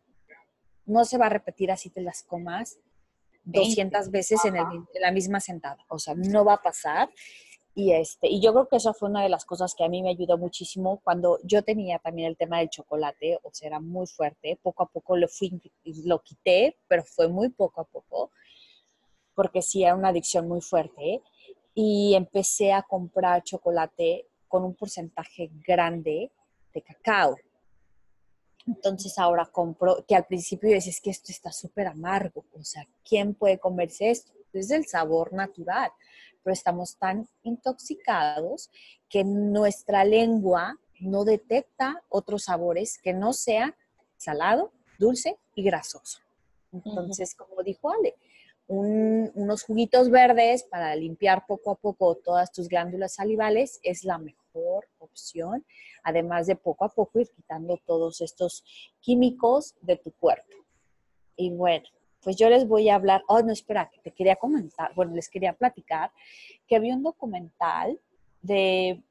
no 0.84 1.04
se 1.04 1.18
va 1.18 1.26
a 1.26 1.30
repetir 1.30 1.70
así 1.70 1.90
te 1.90 2.00
las 2.00 2.22
comas 2.22 2.78
200 3.48 4.10
veces 4.10 4.44
en, 4.44 4.54
la 5.00 5.10
misma 5.10 5.40
sentada. 5.40 5.84
O 5.88 5.98
sea, 5.98 6.14
no 6.14 6.44
va 6.44 6.54
a 6.54 6.62
pasar. 6.62 7.10
Y, 7.74 7.92
este, 7.92 8.28
y 8.28 8.40
yo 8.40 8.52
creo 8.52 8.68
que 8.68 8.76
eso 8.76 8.92
fue 8.92 9.08
una 9.08 9.22
de 9.22 9.28
las 9.28 9.44
cosas 9.44 9.74
que 9.74 9.84
a 9.84 9.88
mí 9.88 10.02
me 10.02 10.10
ayudó 10.10 10.36
muchísimo 10.36 11.00
cuando 11.04 11.38
yo 11.44 11.62
tenía 11.62 11.98
también 11.98 12.28
el 12.28 12.36
tema 12.36 12.58
del 12.58 12.70
chocolate, 12.70 13.38
o 13.42 13.50
sea, 13.52 13.68
era 13.68 13.80
muy 13.80 14.06
fuerte. 14.06 14.58
Poco 14.62 14.82
a 14.82 14.86
poco 14.86 15.16
lo, 15.16 15.28
fui, 15.28 15.60
lo 16.04 16.20
quité, 16.20 16.76
pero 16.88 17.04
fue 17.04 17.28
muy 17.28 17.50
poco 17.50 17.80
a 17.80 17.84
poco, 17.84 18.32
porque 19.34 19.62
sí 19.62 19.84
era 19.84 19.94
una 19.94 20.08
adicción 20.08 20.48
muy 20.48 20.60
fuerte. 20.60 21.22
Y 21.74 22.14
empecé 22.14 22.72
a 22.72 22.82
comprar 22.82 23.44
chocolate 23.44 24.26
con 24.48 24.64
un 24.64 24.74
porcentaje 24.74 25.50
grande 25.64 26.32
de 26.74 26.82
cacao. 26.82 27.36
Entonces 28.68 29.18
ahora 29.18 29.46
compro, 29.46 30.04
que 30.06 30.14
al 30.14 30.26
principio 30.26 30.68
decías 30.70 31.00
que 31.00 31.10
esto 31.10 31.32
está 31.32 31.50
súper 31.50 31.86
amargo, 31.86 32.44
o 32.52 32.62
sea, 32.62 32.86
¿quién 33.02 33.34
puede 33.34 33.58
comerse 33.58 34.10
esto? 34.10 34.32
Es 34.52 34.70
el 34.70 34.86
sabor 34.86 35.32
natural, 35.32 35.90
pero 36.42 36.52
estamos 36.52 36.96
tan 36.96 37.26
intoxicados 37.42 38.70
que 39.08 39.24
nuestra 39.24 40.04
lengua 40.04 40.78
no 41.00 41.24
detecta 41.24 42.02
otros 42.10 42.44
sabores 42.44 42.98
que 42.98 43.14
no 43.14 43.32
sean 43.32 43.74
salado, 44.18 44.72
dulce 44.98 45.38
y 45.54 45.62
grasoso. 45.62 46.18
Entonces, 46.70 47.34
como 47.34 47.62
dijo 47.62 47.90
Ale, 47.90 48.16
unos 48.66 49.62
juguitos 49.62 50.10
verdes 50.10 50.64
para 50.64 50.94
limpiar 50.94 51.46
poco 51.46 51.70
a 51.70 51.74
poco 51.76 52.16
todas 52.16 52.52
tus 52.52 52.68
glándulas 52.68 53.14
salivales 53.14 53.80
es 53.82 54.04
la 54.04 54.18
mejor 54.18 54.44
opción, 54.98 55.64
además 56.02 56.46
de 56.46 56.56
poco 56.56 56.84
a 56.84 56.88
poco 56.88 57.20
ir 57.20 57.28
quitando 57.30 57.78
todos 57.86 58.20
estos 58.20 58.64
químicos 59.00 59.74
de 59.80 59.96
tu 59.96 60.12
cuerpo. 60.12 60.54
Y 61.36 61.50
bueno, 61.50 61.86
pues 62.22 62.36
yo 62.36 62.48
les 62.48 62.66
voy 62.66 62.88
a 62.88 62.96
hablar, 62.96 63.22
oh, 63.28 63.40
no, 63.40 63.52
espera, 63.52 63.88
que 63.90 64.00
te 64.00 64.12
quería 64.12 64.36
comentar, 64.36 64.94
bueno, 64.94 65.14
les 65.14 65.28
quería 65.28 65.52
platicar 65.52 66.10
que 66.66 66.78
vi 66.80 66.90
un 66.90 67.02
documental 67.02 67.98
de 68.42 69.02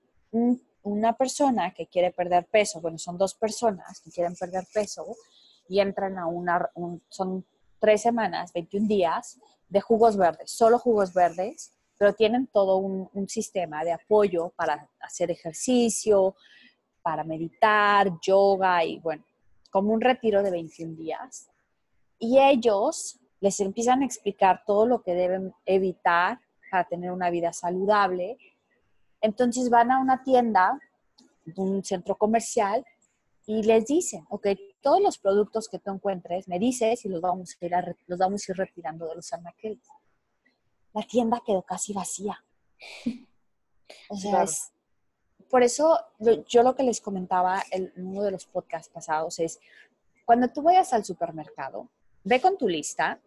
una 0.83 1.13
persona 1.13 1.73
que 1.73 1.87
quiere 1.87 2.11
perder 2.11 2.45
peso, 2.45 2.81
bueno, 2.81 2.97
son 2.97 3.17
dos 3.17 3.33
personas 3.33 4.01
que 4.01 4.11
quieren 4.11 4.35
perder 4.35 4.65
peso 4.73 5.05
y 5.69 5.79
entran 5.79 6.17
a 6.17 6.27
una, 6.27 6.69
son 7.09 7.45
tres 7.79 8.01
semanas, 8.01 8.51
21 8.53 8.87
días 8.87 9.39
de 9.69 9.81
jugos 9.81 10.17
verdes, 10.17 10.51
solo 10.51 10.79
jugos 10.79 11.13
verdes, 11.13 11.73
pero 11.97 12.13
tienen 12.13 12.47
todo 12.47 12.77
un, 12.77 13.27
sistema 13.27 13.83
de 13.83 13.91
apoyo 13.91 14.49
para 14.55 14.89
hacer 15.01 15.31
ejercicio, 15.31 16.35
para 17.01 17.23
meditar, 17.23 18.19
yoga 18.21 18.83
y 18.83 18.99
bueno, 18.99 19.23
como 19.71 19.93
un 19.93 20.01
retiro 20.01 20.43
de 20.43 20.51
21 20.51 20.95
días. 20.95 21.49
Y 22.19 22.39
ellos 22.39 23.19
les 23.39 23.59
empiezan 23.59 24.01
a 24.01 24.05
explicar 24.05 24.63
todo 24.65 24.85
lo 24.85 25.01
que 25.01 25.13
deben 25.13 25.53
evitar 25.65 26.39
para 26.71 26.83
tener 26.85 27.11
una 27.11 27.29
vida 27.29 27.53
saludable. 27.53 28.37
Entonces 29.21 29.69
van 29.69 29.91
a 29.91 29.99
una 29.99 30.23
tienda, 30.23 30.79
un 31.55 31.83
centro 31.83 32.15
comercial, 32.15 32.85
y 33.45 33.63
les 33.63 33.85
dicen, 33.85 34.25
ok, 34.29 34.47
todos 34.81 35.01
los 35.01 35.17
productos 35.17 35.69
que 35.69 35.79
tú 35.79 35.91
encuentres, 35.91 36.47
me 36.49 36.59
dices 36.59 37.05
y 37.05 37.09
los 37.09 37.21
vamos 37.21 37.57
a 37.59 37.65
ir, 37.65 37.71
los 38.05 38.19
vamos 38.19 38.47
a 38.47 38.51
ir 38.51 38.57
retirando 38.57 39.07
de 39.07 39.15
los 39.15 39.31
anaqueles. 39.31 39.87
La 40.97 41.05
tienda 41.05 41.41
quedó 41.45 41.61
casi 41.61 41.93
vacía. 41.93 42.43
O 44.09 44.17
sea, 44.17 44.43
es, 44.43 44.71
por 45.49 45.63
eso 45.63 45.97
yo 46.49 46.63
lo 46.63 46.75
que 46.75 46.83
les 46.83 46.99
comentaba 46.99 47.63
en 47.71 47.91
uno 47.95 48.21
de 48.23 48.31
los 48.31 48.45
podcasts 48.45 48.89
pasados 48.89 49.39
es, 49.39 49.59
cuando 50.25 50.49
tú 50.49 50.61
vayas 50.61 50.91
al 50.91 51.05
supermercado, 51.05 51.89
ve 52.23 52.41
con 52.41 52.57
tu 52.57 52.67
lista 52.67 53.19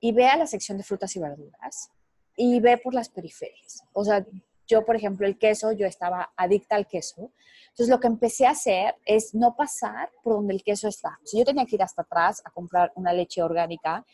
y 0.00 0.12
ve 0.12 0.26
a 0.26 0.36
la 0.36 0.46
sección 0.46 0.76
de 0.78 0.84
frutas 0.84 1.14
y 1.14 1.20
verduras 1.20 1.90
y 2.36 2.58
ve 2.60 2.78
por 2.78 2.94
las 2.94 3.08
periferias. 3.08 3.84
O 3.92 4.04
sea, 4.04 4.26
yo, 4.66 4.84
por 4.84 4.96
ejemplo, 4.96 5.26
el 5.26 5.38
queso, 5.38 5.72
yo 5.72 5.86
estaba 5.86 6.32
adicta 6.36 6.76
al 6.76 6.86
queso. 6.86 7.30
Entonces, 7.68 7.88
lo 7.88 8.00
que 8.00 8.06
empecé 8.08 8.46
a 8.46 8.50
hacer 8.50 8.96
es 9.04 9.34
no 9.34 9.54
pasar 9.54 10.10
por 10.22 10.34
donde 10.34 10.54
el 10.54 10.62
queso 10.62 10.88
está. 10.88 11.18
O 11.22 11.26
sea, 11.26 11.38
yo 11.38 11.44
tenía 11.44 11.66
que 11.66 11.76
ir 11.76 11.82
hasta 11.82 12.02
atrás 12.02 12.42
a 12.44 12.50
comprar 12.50 12.92
una 12.96 13.12
leche 13.12 13.42
orgánica, 13.42 14.04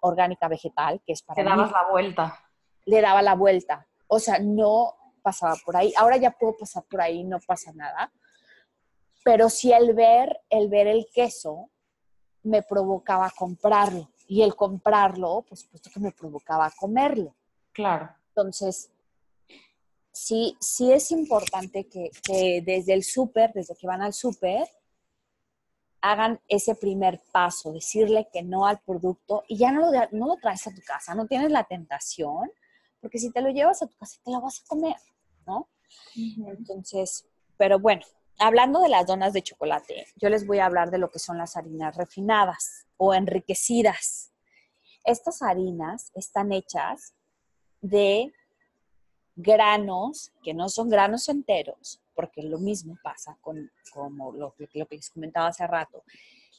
orgánica 0.00 0.48
vegetal, 0.48 1.00
que 1.04 1.12
es 1.12 1.22
para... 1.22 1.42
Le 1.42 1.48
dabas 1.48 1.72
la 1.72 1.88
vuelta. 1.90 2.38
Le 2.84 3.00
daba 3.00 3.22
la 3.22 3.34
vuelta. 3.34 3.86
O 4.08 4.18
sea, 4.18 4.38
no 4.38 4.94
pasaba 5.22 5.54
por 5.64 5.76
ahí. 5.76 5.92
Ahora 5.96 6.16
ya 6.16 6.30
puedo 6.30 6.56
pasar 6.56 6.84
por 6.84 7.00
ahí, 7.00 7.24
no 7.24 7.38
pasa 7.46 7.72
nada. 7.74 8.12
Pero 9.24 9.48
sí 9.50 9.72
el 9.72 9.94
ver, 9.94 10.40
el 10.48 10.68
ver 10.68 10.86
el 10.86 11.06
queso 11.12 11.70
me 12.42 12.62
provocaba 12.62 13.30
comprarlo. 13.36 14.10
Y 14.26 14.42
el 14.42 14.54
comprarlo, 14.54 15.44
pues 15.48 15.60
supuesto 15.60 15.90
que 15.92 16.00
me 16.00 16.12
provocaba 16.12 16.70
comerlo. 16.78 17.34
Claro. 17.72 18.10
Entonces, 18.28 18.92
sí, 20.12 20.56
sí 20.60 20.92
es 20.92 21.10
importante 21.10 21.88
que, 21.88 22.10
desde 22.64 22.94
el 22.94 23.02
súper, 23.02 23.52
desde 23.52 23.74
que 23.74 23.86
van 23.86 24.02
al 24.02 24.12
súper, 24.12 24.66
hagan 26.02 26.40
ese 26.48 26.74
primer 26.74 27.22
paso, 27.32 27.72
decirle 27.72 28.28
que 28.32 28.42
no 28.42 28.66
al 28.66 28.80
producto 28.80 29.44
y 29.48 29.58
ya 29.58 29.72
no 29.72 29.80
lo, 29.80 29.90
no 30.12 30.26
lo 30.28 30.36
traes 30.36 30.66
a 30.66 30.74
tu 30.74 30.80
casa, 30.82 31.14
no 31.14 31.26
tienes 31.26 31.50
la 31.50 31.64
tentación, 31.64 32.50
porque 33.00 33.18
si 33.18 33.30
te 33.30 33.40
lo 33.40 33.50
llevas 33.50 33.82
a 33.82 33.86
tu 33.86 33.96
casa, 33.96 34.18
te 34.24 34.30
lo 34.30 34.40
vas 34.40 34.60
a 34.60 34.68
comer, 34.68 34.96
¿no? 35.46 35.68
Entonces, 36.46 37.26
pero 37.56 37.78
bueno, 37.78 38.02
hablando 38.38 38.80
de 38.80 38.88
las 38.88 39.06
donas 39.06 39.32
de 39.32 39.42
chocolate, 39.42 40.06
yo 40.16 40.28
les 40.28 40.46
voy 40.46 40.58
a 40.58 40.66
hablar 40.66 40.90
de 40.90 40.98
lo 40.98 41.10
que 41.10 41.18
son 41.18 41.38
las 41.38 41.56
harinas 41.56 41.96
refinadas 41.96 42.86
o 42.96 43.14
enriquecidas. 43.14 44.32
Estas 45.04 45.42
harinas 45.42 46.10
están 46.14 46.52
hechas 46.52 47.14
de 47.80 48.32
granos 49.36 50.32
que 50.42 50.54
no 50.54 50.68
son 50.68 50.88
granos 50.88 51.28
enteros, 51.28 52.00
porque 52.20 52.42
lo 52.42 52.58
mismo 52.58 52.98
pasa 53.02 53.38
con 53.40 53.70
como 53.94 54.30
lo, 54.32 54.54
que 54.54 54.86
les 54.90 55.08
comentaba 55.08 55.46
hace 55.46 55.66
rato. 55.66 56.04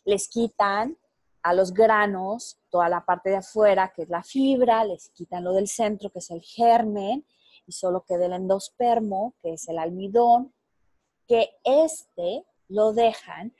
Les 0.05 0.28
quitan 0.28 0.97
a 1.43 1.53
los 1.53 1.72
granos 1.72 2.59
toda 2.72 2.89
la 2.89 3.05
parte 3.05 3.30
de 3.30 3.36
afuera, 3.38 3.93
que 3.95 4.01
es 4.01 4.09
la 4.09 4.24
fibra, 4.24 4.84
les 4.84 5.09
quitan 5.09 5.43
lo 5.43 5.53
del 5.53 5.68
centro, 5.68 6.09
que 6.09 6.18
es 6.18 6.32
el 6.32 6.41
germen, 6.41 7.24
y 7.68 7.72
solo 7.74 8.03
queda 8.07 8.26
el 8.26 8.34
endospermo, 8.34 9.36
que 9.39 9.53
es 9.53 9.68
el 9.68 9.78
almidón, 9.78 10.51
que 11.28 11.51
este 11.64 12.43
lo 12.68 12.91
dejan 12.91 13.53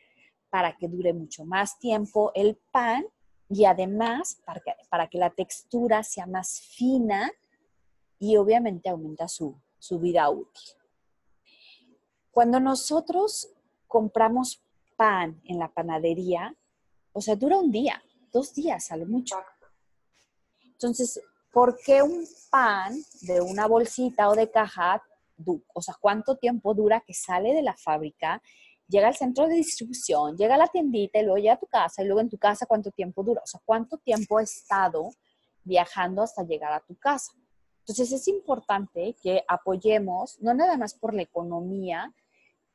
para 0.49 0.76
que 0.76 0.88
dure 0.88 1.14
mucho 1.14 1.45
más 1.45 1.78
tiempo 1.78 2.32
el 2.34 2.58
pan 2.72 3.06
y 3.47 3.66
además 3.66 4.41
para 4.43 4.60
que, 4.60 4.74
para 4.89 5.08
que 5.08 5.20
la 5.20 5.30
textura 5.30 6.02
sea 6.02 6.26
más 6.26 6.62
fina 6.62 7.32
y 8.18 8.38
obviamente 8.38 8.89
aumenta 8.89 9.28
su, 9.28 9.56
su 9.78 9.99
vida 9.99 10.28
útil. 10.32 10.80
Cuando 12.32 12.59
nosotros 12.59 13.49
compramos 13.88 14.63
pan 14.95 15.41
en 15.45 15.59
la 15.59 15.67
panadería, 15.67 16.55
o 17.11 17.21
sea, 17.21 17.36
dura 17.36 17.57
un 17.57 17.71
día, 17.71 18.01
dos 18.32 18.53
días, 18.53 18.86
sale 18.86 19.05
mucho. 19.05 19.36
Entonces, 20.63 21.21
¿por 21.51 21.77
qué 21.77 22.01
un 22.01 22.25
pan 22.49 22.95
de 23.21 23.41
una 23.41 23.67
bolsita 23.67 24.29
o 24.29 24.36
de 24.36 24.49
caja, 24.49 25.03
o 25.73 25.82
sea, 25.82 25.95
cuánto 25.99 26.38
tiempo 26.38 26.73
dura 26.73 27.03
que 27.05 27.13
sale 27.13 27.53
de 27.53 27.61
la 27.61 27.75
fábrica, 27.75 28.41
llega 28.88 29.07
al 29.07 29.15
centro 29.15 29.47
de 29.47 29.55
distribución, 29.55 30.38
llega 30.38 30.55
a 30.55 30.57
la 30.57 30.67
tiendita 30.67 31.19
y 31.19 31.23
luego 31.23 31.38
llega 31.38 31.53
a 31.53 31.59
tu 31.59 31.67
casa 31.67 32.01
y 32.01 32.05
luego 32.05 32.21
en 32.21 32.29
tu 32.29 32.38
casa 32.38 32.65
cuánto 32.65 32.91
tiempo 32.91 33.23
dura? 33.23 33.41
O 33.43 33.47
sea, 33.47 33.61
¿cuánto 33.65 33.97
tiempo 33.97 34.38
ha 34.38 34.43
estado 34.43 35.09
viajando 35.63 36.21
hasta 36.21 36.43
llegar 36.43 36.71
a 36.71 36.79
tu 36.79 36.95
casa? 36.95 37.34
Entonces 37.79 38.11
es 38.11 38.27
importante 38.27 39.15
que 39.21 39.43
apoyemos, 39.47 40.39
no 40.39 40.53
nada 40.53 40.77
más 40.77 40.93
por 40.93 41.13
la 41.13 41.23
economía, 41.23 42.13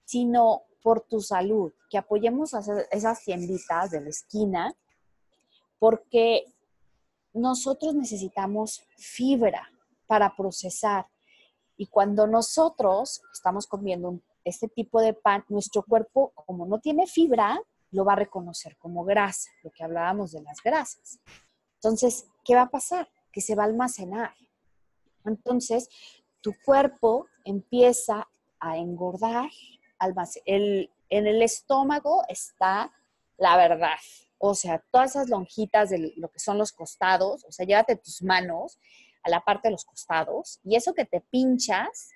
sino 0.07 0.63
por 0.83 1.03
tu 1.03 1.21
salud, 1.21 1.73
que 1.91 1.99
apoyemos 1.99 2.55
a 2.55 2.61
esas 2.91 3.23
tienditas 3.23 3.91
de 3.91 4.01
la 4.01 4.09
esquina, 4.09 4.75
porque 5.79 6.45
nosotros 7.35 7.95
necesitamos 7.95 8.83
fibra 8.97 9.71
para 10.07 10.35
procesar. 10.35 11.07
Y 11.77 11.89
cuando 11.89 12.27
nosotros 12.27 13.21
estamos 13.33 13.67
comiendo 13.67 14.21
este 14.45 14.69
tipo 14.69 15.01
de 15.01 15.13
pan, 15.13 15.45
nuestro 15.49 15.83
cuerpo, 15.83 16.33
como 16.47 16.67
no 16.67 16.79
tiene 16.79 17.07
fibra, 17.07 17.61
lo 17.91 18.05
va 18.05 18.13
a 18.13 18.17
reconocer 18.17 18.77
como 18.79 19.05
grasa, 19.05 19.51
lo 19.63 19.71
que 19.71 19.85
hablábamos 19.85 20.33
de 20.33 20.43
las 20.43 20.63
grasas. 20.63 21.19
Entonces, 21.75 22.27
¿qué 22.45 22.55
va 22.55 22.63
a 22.63 22.71
pasar? 22.71 23.09
Que 23.33 23.41
se 23.41 23.55
va 23.55 23.65
a 23.65 23.67
almacenar. 23.67 24.35
Entonces, 25.25 25.89
tu 26.41 26.55
cuerpo 26.65 27.27
empieza 27.45 28.29
a 28.61 28.77
engordar, 28.79 29.51
el, 30.45 30.91
en 31.09 31.27
el 31.27 31.43
estómago 31.43 32.23
está 32.29 32.93
la 33.37 33.57
verdad. 33.57 33.99
O 34.39 34.55
sea, 34.55 34.83
todas 34.91 35.11
esas 35.11 35.29
lonjitas 35.29 35.91
de 35.91 36.13
lo 36.17 36.29
que 36.29 36.39
son 36.39 36.59
los 36.59 36.73
costados, 36.73 37.45
o 37.45 37.53
sea, 37.53 37.67
llévate 37.67 37.97
tus 37.97 38.23
manos 38.23 38.79
a 39.23 39.31
la 39.31 39.41
parte 39.41 39.69
de 39.69 39.73
los 39.73 39.85
costados 39.85 40.61
y 40.65 40.77
eso 40.77 40.95
que 40.95 41.05
te 41.05 41.21
pinchas 41.21 42.11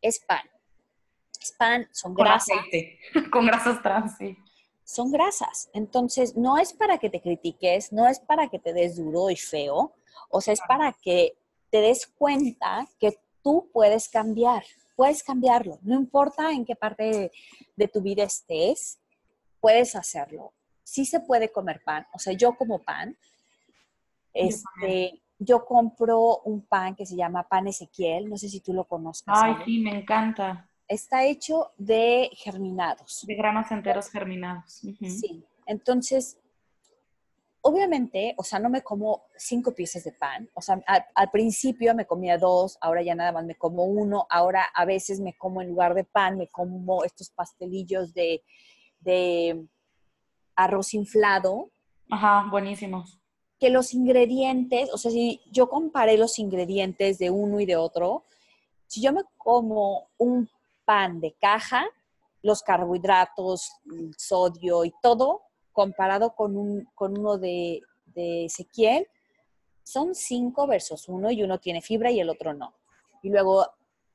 es 0.00 0.20
pan. 0.20 0.48
Es 1.40 1.52
pan, 1.52 1.88
son 1.92 2.14
grasas. 2.14 2.56
con 3.32 3.46
grasas 3.46 3.82
trans, 3.82 4.16
sí. 4.16 4.36
Son 4.84 5.10
grasas. 5.10 5.68
Entonces, 5.72 6.36
no 6.36 6.58
es 6.58 6.72
para 6.72 6.98
que 6.98 7.10
te 7.10 7.20
critiques, 7.20 7.92
no 7.92 8.06
es 8.06 8.20
para 8.20 8.48
que 8.48 8.58
te 8.58 8.72
des 8.72 8.96
duro 8.96 9.30
y 9.30 9.36
feo, 9.36 9.94
o 10.30 10.40
sea, 10.40 10.54
es 10.54 10.60
para 10.66 10.92
que 10.92 11.36
te 11.70 11.80
des 11.80 12.06
cuenta 12.06 12.86
que 12.98 13.18
tú 13.42 13.68
puedes 13.72 14.08
cambiar, 14.08 14.64
puedes 14.96 15.22
cambiarlo, 15.22 15.78
no 15.82 15.94
importa 15.94 16.50
en 16.50 16.64
qué 16.64 16.74
parte 16.74 17.30
de, 17.76 17.88
tu 17.88 18.00
vida 18.00 18.24
estés, 18.24 18.98
puedes 19.60 19.94
hacerlo. 19.94 20.52
Sí 20.82 21.04
se 21.04 21.20
puede 21.20 21.52
comer 21.52 21.82
pan, 21.84 22.06
o 22.12 22.18
sea, 22.18 22.32
yo 22.32 22.56
como 22.56 22.82
pan, 22.82 23.16
este, 24.32 25.20
yo 25.38 25.64
compro 25.64 26.38
un 26.44 26.62
pan 26.62 26.94
que 26.94 27.06
se 27.06 27.16
llama 27.16 27.46
pan 27.46 27.68
Ezequiel, 27.68 28.28
no 28.28 28.36
sé 28.36 28.48
si 28.48 28.60
tú 28.60 28.72
lo 28.72 28.84
conozcas. 28.84 29.38
Ay, 29.42 29.54
sí, 29.64 29.78
me 29.80 29.98
encanta. 30.00 30.68
Está 30.88 31.24
hecho 31.24 31.72
de 31.76 32.30
germinados. 32.32 33.24
De 33.26 33.34
granos 33.34 33.70
enteros 33.70 34.08
germinados. 34.08 34.72
Sí, 34.72 35.44
entonces 35.66 36.38
obviamente, 37.66 38.32
o 38.38 38.44
sea, 38.44 38.60
no 38.60 38.70
me 38.70 38.82
como 38.82 39.24
cinco 39.36 39.74
piezas 39.74 40.04
de 40.04 40.12
pan. 40.12 40.48
O 40.54 40.62
sea, 40.62 40.80
al, 40.86 41.30
principio 41.32 41.96
me 41.96 42.06
comía 42.06 42.38
dos, 42.38 42.78
ahora 42.80 43.02
ya 43.02 43.16
nada 43.16 43.32
más 43.32 43.44
me 43.44 43.56
como 43.56 43.84
uno. 43.86 44.24
Ahora 44.30 44.66
a 44.72 44.84
veces 44.84 45.18
me 45.18 45.36
como 45.36 45.60
en 45.60 45.70
lugar 45.70 45.94
de 45.94 46.04
pan, 46.04 46.38
me 46.38 46.46
como 46.46 47.02
estos 47.02 47.28
pastelillos 47.30 48.14
de, 48.14 48.44
de 49.00 49.66
arroz 50.54 50.94
inflado. 50.94 51.70
Ajá, 52.08 52.46
buenísimos. 52.52 53.18
Que 53.58 53.70
los 53.70 53.94
ingredientes, 53.94 54.88
o 54.92 54.96
sea, 54.96 55.10
si 55.10 55.40
yo 55.50 55.68
comparé 55.68 56.18
los 56.18 56.38
ingredientes 56.38 57.18
de 57.18 57.30
uno 57.30 57.58
y 57.58 57.66
de 57.66 57.74
otro, 57.74 58.22
si 58.86 59.02
yo 59.02 59.12
me 59.12 59.22
como 59.38 60.06
un 60.18 60.48
pan 60.84 61.18
de 61.18 61.32
caja, 61.32 61.84
los 62.42 62.62
carbohidratos, 62.62 63.72
el 63.86 64.14
sodio 64.16 64.84
y 64.84 64.94
todo, 65.02 65.45
comparado 65.76 66.34
con, 66.34 66.56
un, 66.56 66.88
con 66.94 67.18
uno 67.18 67.36
de, 67.36 67.82
Ezequiel, 68.14 69.06
son 69.82 70.14
cinco 70.14 70.66
versus 70.66 71.06
uno 71.06 71.30
y 71.30 71.42
uno 71.42 71.60
tiene 71.60 71.82
fibra 71.82 72.10
y 72.10 72.18
el 72.18 72.30
otro 72.30 72.54
no. 72.54 72.72
Y 73.22 73.28
luego 73.28 73.66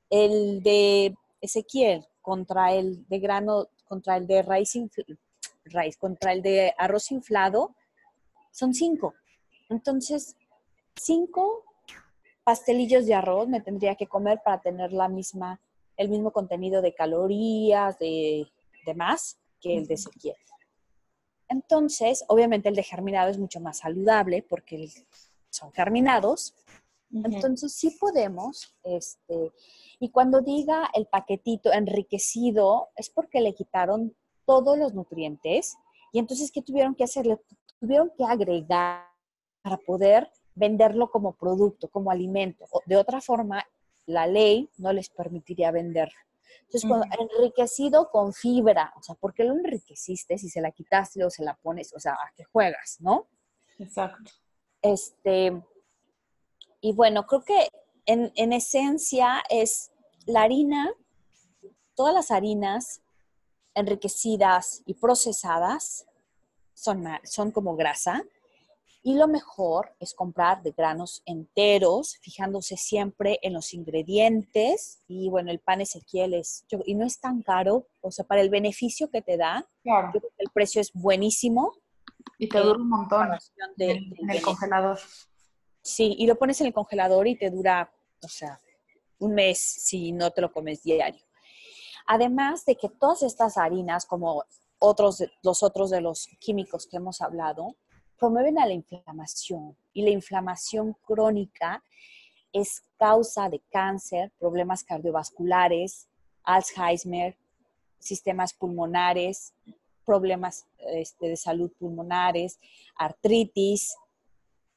el 0.10 0.64
de 0.64 1.16
Ezequiel 1.40 2.08
contra 2.24 2.74
el 2.74 3.08
de 3.08 3.20
grano, 3.20 3.68
contra 3.88 4.18
el 4.18 4.26
de 4.26 4.42
raíz, 4.42 4.74
raíz 5.66 5.98
contra 5.98 6.34
el 6.34 6.42
de 6.42 6.74
arroz 6.80 7.12
inflado, 7.12 7.76
son 8.52 8.74
cinco. 8.74 9.14
Entonces, 9.70 10.36
cinco 10.96 11.64
pastelillos 12.44 13.06
de 13.06 13.14
arroz 13.14 13.48
me 13.48 13.62
tendría 13.62 13.94
que 13.94 14.08
comer 14.08 14.42
para 14.44 14.62
tener 14.62 14.94
la 14.94 15.08
misma, 15.08 15.62
el 15.96 16.10
mismo 16.10 16.32
contenido 16.32 16.82
de 16.82 16.96
calorías, 16.96 18.00
de, 18.00 18.48
de 18.84 18.94
más 18.96 19.38
que 19.60 19.78
el 19.78 19.86
de 19.86 19.94
Ezequiel. 19.94 20.36
Entonces, 21.52 22.24
obviamente 22.30 22.70
el 22.70 22.76
de 22.76 22.84
germinado 22.84 23.30
es 23.30 23.38
mucho 23.38 23.60
más 23.60 23.80
saludable 23.80 24.42
porque 24.42 24.90
son 25.50 25.74
germinados. 25.74 26.56
Entonces, 27.14 27.74
sí 27.74 27.92
podemos, 28.00 28.74
este, 28.84 29.52
y 30.00 30.10
cuando 30.12 30.40
diga 30.40 30.90
el 30.94 31.08
paquetito 31.08 31.74
enriquecido, 31.74 32.88
es 32.96 33.10
porque 33.10 33.42
le 33.42 33.54
quitaron 33.54 34.16
todos 34.46 34.78
los 34.78 34.94
nutrientes. 34.94 35.76
Y 36.14 36.20
entonces, 36.20 36.52
¿qué 36.54 36.62
tuvieron 36.62 36.96
que 36.96 37.04
hacer? 37.04 37.38
tuvieron 37.82 38.12
que 38.16 38.24
agregar 38.24 39.08
para 39.62 39.76
poder 39.76 40.32
venderlo 40.56 41.12
como 41.12 41.34
producto, 41.34 41.90
como 41.90 42.12
alimento. 42.12 42.66
De 42.86 42.96
otra 42.96 43.20
forma, 43.20 43.66
la 44.06 44.26
ley 44.26 44.70
no 44.78 44.94
les 44.94 45.10
permitiría 45.10 45.72
venderlo. 45.72 46.18
Entonces, 46.64 46.88
cuando, 46.88 47.08
enriquecido 47.20 48.10
con 48.10 48.34
fibra, 48.34 48.94
o 48.98 49.04
sea, 49.04 49.16
¿por 49.16 49.34
qué 49.34 49.44
lo 49.44 49.54
enriqueciste 49.54 50.38
si 50.38 50.50
se 50.50 50.62
la 50.62 50.72
quitaste 50.72 51.24
o 51.24 51.30
se 51.30 51.44
la 51.44 51.56
pones? 51.56 51.94
O 51.94 52.00
sea, 52.00 52.14
¿a 52.14 52.32
qué 52.36 52.44
juegas, 52.46 52.98
no? 53.00 53.28
Exacto. 53.80 54.32
Este, 54.82 55.64
y 56.82 56.94
bueno, 56.94 57.26
creo 57.26 57.44
que 57.44 57.70
en, 58.06 58.32
en 58.36 58.54
esencia 58.54 59.44
es 59.50 59.92
la 60.26 60.44
harina, 60.44 60.92
todas 61.96 62.14
las 62.14 62.32
harinas 62.32 63.02
enriquecidas 63.74 64.82
y 64.86 64.96
procesadas 64.96 66.06
son, 66.74 67.06
son 67.24 67.52
como 67.52 67.76
grasa, 67.76 68.24
y 69.04 69.16
lo 69.16 69.28
mejor 69.28 69.96
es 70.00 70.14
comprar 70.14 70.62
de 70.62 70.72
granos 70.72 71.24
enteros, 71.26 72.18
fijándose 72.22 72.78
siempre 72.78 73.40
en 73.42 73.54
los 73.54 73.74
ingredientes. 73.74 75.02
Y 75.08 75.28
bueno, 75.30 75.50
el 75.50 75.60
pan 75.60 75.82
Ezequiel 75.82 76.36
es, 76.36 76.66
y 76.86 76.94
no 76.94 77.06
es 77.06 77.20
tan 77.20 77.42
caro, 77.42 77.88
o 78.02 78.12
sea, 78.12 78.26
para 78.26 78.42
el 78.42 78.52
beneficio 78.52 79.10
que 79.10 79.24
te 79.24 79.38
da, 79.38 79.68
claro. 79.82 80.12
el 80.38 80.50
precio 80.54 80.82
es 80.82 80.94
buenísimo. 80.94 81.74
Y 82.38 82.48
te 82.48 82.60
dura 82.60 82.78
un 82.78 82.90
montón 82.90 83.30
en, 83.78 84.30
el 84.30 84.42
congelador. 84.44 85.00
Sí, 85.82 86.16
y 86.20 86.28
lo 86.28 86.36
pones 86.36 86.62
en 86.62 86.68
el 86.68 86.74
congelador 86.74 87.28
y 87.28 87.36
te 87.36 87.50
dura, 87.50 87.92
o 88.24 88.28
sea, 88.28 88.60
un 89.18 89.34
mes 89.34 89.58
si 89.58 90.12
no 90.12 90.30
te 90.30 90.42
lo 90.42 90.52
comes 90.52 90.84
diario. 90.84 91.24
Además 92.06 92.66
de 92.66 92.76
que 92.76 92.88
todas 92.88 93.24
estas 93.24 93.58
harinas, 93.58 94.06
como 94.06 94.44
otros, 94.78 95.24
los 95.42 95.64
otros 95.64 95.90
de 95.90 96.02
los 96.02 96.28
químicos 96.40 96.86
que 96.86 96.98
hemos 96.98 97.22
hablado, 97.22 97.78
promueven 98.22 98.60
a 98.60 98.68
la 98.68 98.74
inflamación 98.74 99.76
y 99.94 100.04
la 100.04 100.12
inflamación 100.12 100.96
crónica 101.08 101.84
es 102.54 102.84
causa 102.96 103.50
de 103.50 103.60
cáncer, 103.72 104.32
problemas 104.38 104.84
cardiovasculares, 104.84 106.08
Alzheimer, 106.44 107.36
sistemas 107.98 108.54
pulmonares, 108.54 109.56
problemas 110.06 110.68
este, 110.94 111.30
de 111.30 111.36
salud 111.36 111.72
pulmonares, 111.80 112.60
artritis, 112.96 113.96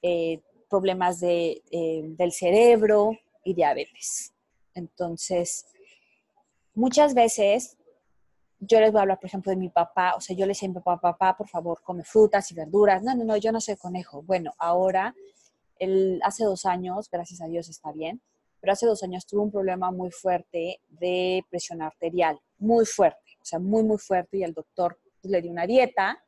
eh, 0.00 0.40
problemas 0.70 1.20
de, 1.20 1.62
eh, 1.70 2.00
del 2.02 2.32
cerebro 2.32 3.10
y 3.44 3.52
diabetes. 3.52 4.32
Entonces, 4.74 5.66
muchas 6.74 7.12
veces 7.12 7.76
yo 8.60 8.80
les 8.80 8.92
voy 8.92 9.00
a 9.00 9.02
hablar, 9.02 9.18
por 9.18 9.26
ejemplo, 9.26 9.50
de 9.50 9.56
mi 9.56 9.68
papá, 9.68 10.14
o 10.16 10.20
sea, 10.20 10.36
yo 10.36 10.46
le 10.46 10.50
decía 10.50 10.68
a 10.68 10.72
mi 10.72 10.74
papá, 10.74 11.00
papá, 11.00 11.36
por 11.36 11.48
favor, 11.48 11.82
come 11.82 12.04
frutas 12.04 12.50
y 12.50 12.54
verduras. 12.54 13.02
No, 13.02 13.14
no, 13.14 13.24
no, 13.24 13.36
yo 13.36 13.52
no 13.52 13.60
soy 13.60 13.76
conejo. 13.76 14.22
Bueno, 14.22 14.52
ahora, 14.58 15.14
él, 15.78 16.20
hace 16.22 16.44
dos 16.44 16.64
años, 16.66 17.10
gracias 17.10 17.40
a 17.40 17.46
Dios 17.46 17.68
está 17.68 17.92
bien, 17.92 18.20
pero 18.60 18.72
hace 18.72 18.86
dos 18.86 19.02
años 19.02 19.26
tuvo 19.26 19.42
un 19.42 19.50
problema 19.50 19.90
muy 19.90 20.10
fuerte 20.10 20.80
de 20.88 21.44
presión 21.50 21.82
arterial, 21.82 22.40
muy 22.58 22.86
fuerte, 22.86 23.36
o 23.42 23.44
sea, 23.44 23.58
muy, 23.58 23.82
muy 23.82 23.98
fuerte, 23.98 24.38
y 24.38 24.42
el 24.42 24.54
doctor 24.54 24.98
le 25.22 25.42
dio 25.42 25.50
una 25.50 25.66
dieta, 25.66 26.22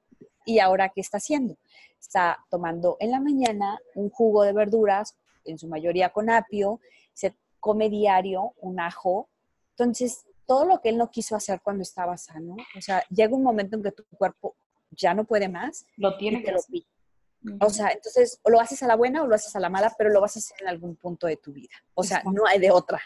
y 0.44 0.58
ahora, 0.58 0.90
¿qué 0.90 1.00
está 1.00 1.16
haciendo? 1.16 1.56
Está 1.98 2.44
tomando 2.50 2.96
en 3.00 3.10
la 3.10 3.20
mañana 3.20 3.78
un 3.94 4.10
jugo 4.10 4.42
de 4.42 4.52
verduras, 4.52 5.16
en 5.44 5.58
su 5.58 5.66
mayoría 5.68 6.10
con 6.10 6.30
apio, 6.30 6.80
se 7.14 7.34
come 7.60 7.88
diario 7.88 8.52
un 8.60 8.80
ajo. 8.80 9.28
Entonces, 9.70 10.25
todo 10.46 10.64
lo 10.64 10.80
que 10.80 10.90
él 10.90 10.98
no 10.98 11.10
quiso 11.10 11.36
hacer 11.36 11.60
cuando 11.62 11.82
estaba 11.82 12.16
sano, 12.16 12.56
o 12.76 12.80
sea, 12.80 13.04
llega 13.08 13.34
un 13.34 13.42
momento 13.42 13.76
en 13.76 13.82
que 13.82 13.92
tu 13.92 14.04
cuerpo 14.16 14.56
ya 14.90 15.14
no 15.14 15.24
puede 15.24 15.48
más. 15.48 15.86
Lo 15.96 16.16
tiene 16.16 16.42
que 16.42 16.52
lo 16.52 16.60
pide. 16.68 16.86
O 17.60 17.70
sea, 17.70 17.90
entonces, 17.90 18.40
o 18.42 18.50
lo 18.50 18.60
haces 18.60 18.82
a 18.82 18.86
la 18.86 18.96
buena 18.96 19.22
o 19.22 19.26
lo 19.26 19.34
haces 19.34 19.54
a 19.54 19.60
la 19.60 19.68
mala, 19.68 19.94
pero 19.96 20.10
lo 20.10 20.20
vas 20.20 20.36
a 20.36 20.38
hacer 20.40 20.56
en 20.60 20.68
algún 20.68 20.96
punto 20.96 21.26
de 21.26 21.36
tu 21.36 21.52
vida. 21.52 21.74
O 21.94 22.02
sea, 22.02 22.22
no 22.24 22.46
hay 22.46 22.58
de 22.58 22.70
otra. 22.70 23.00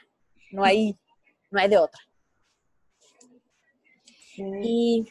No 0.50 0.64
hay, 0.64 0.98
no 1.50 1.60
hay 1.60 1.68
de 1.68 1.78
otra. 1.78 2.00
Y 4.36 5.06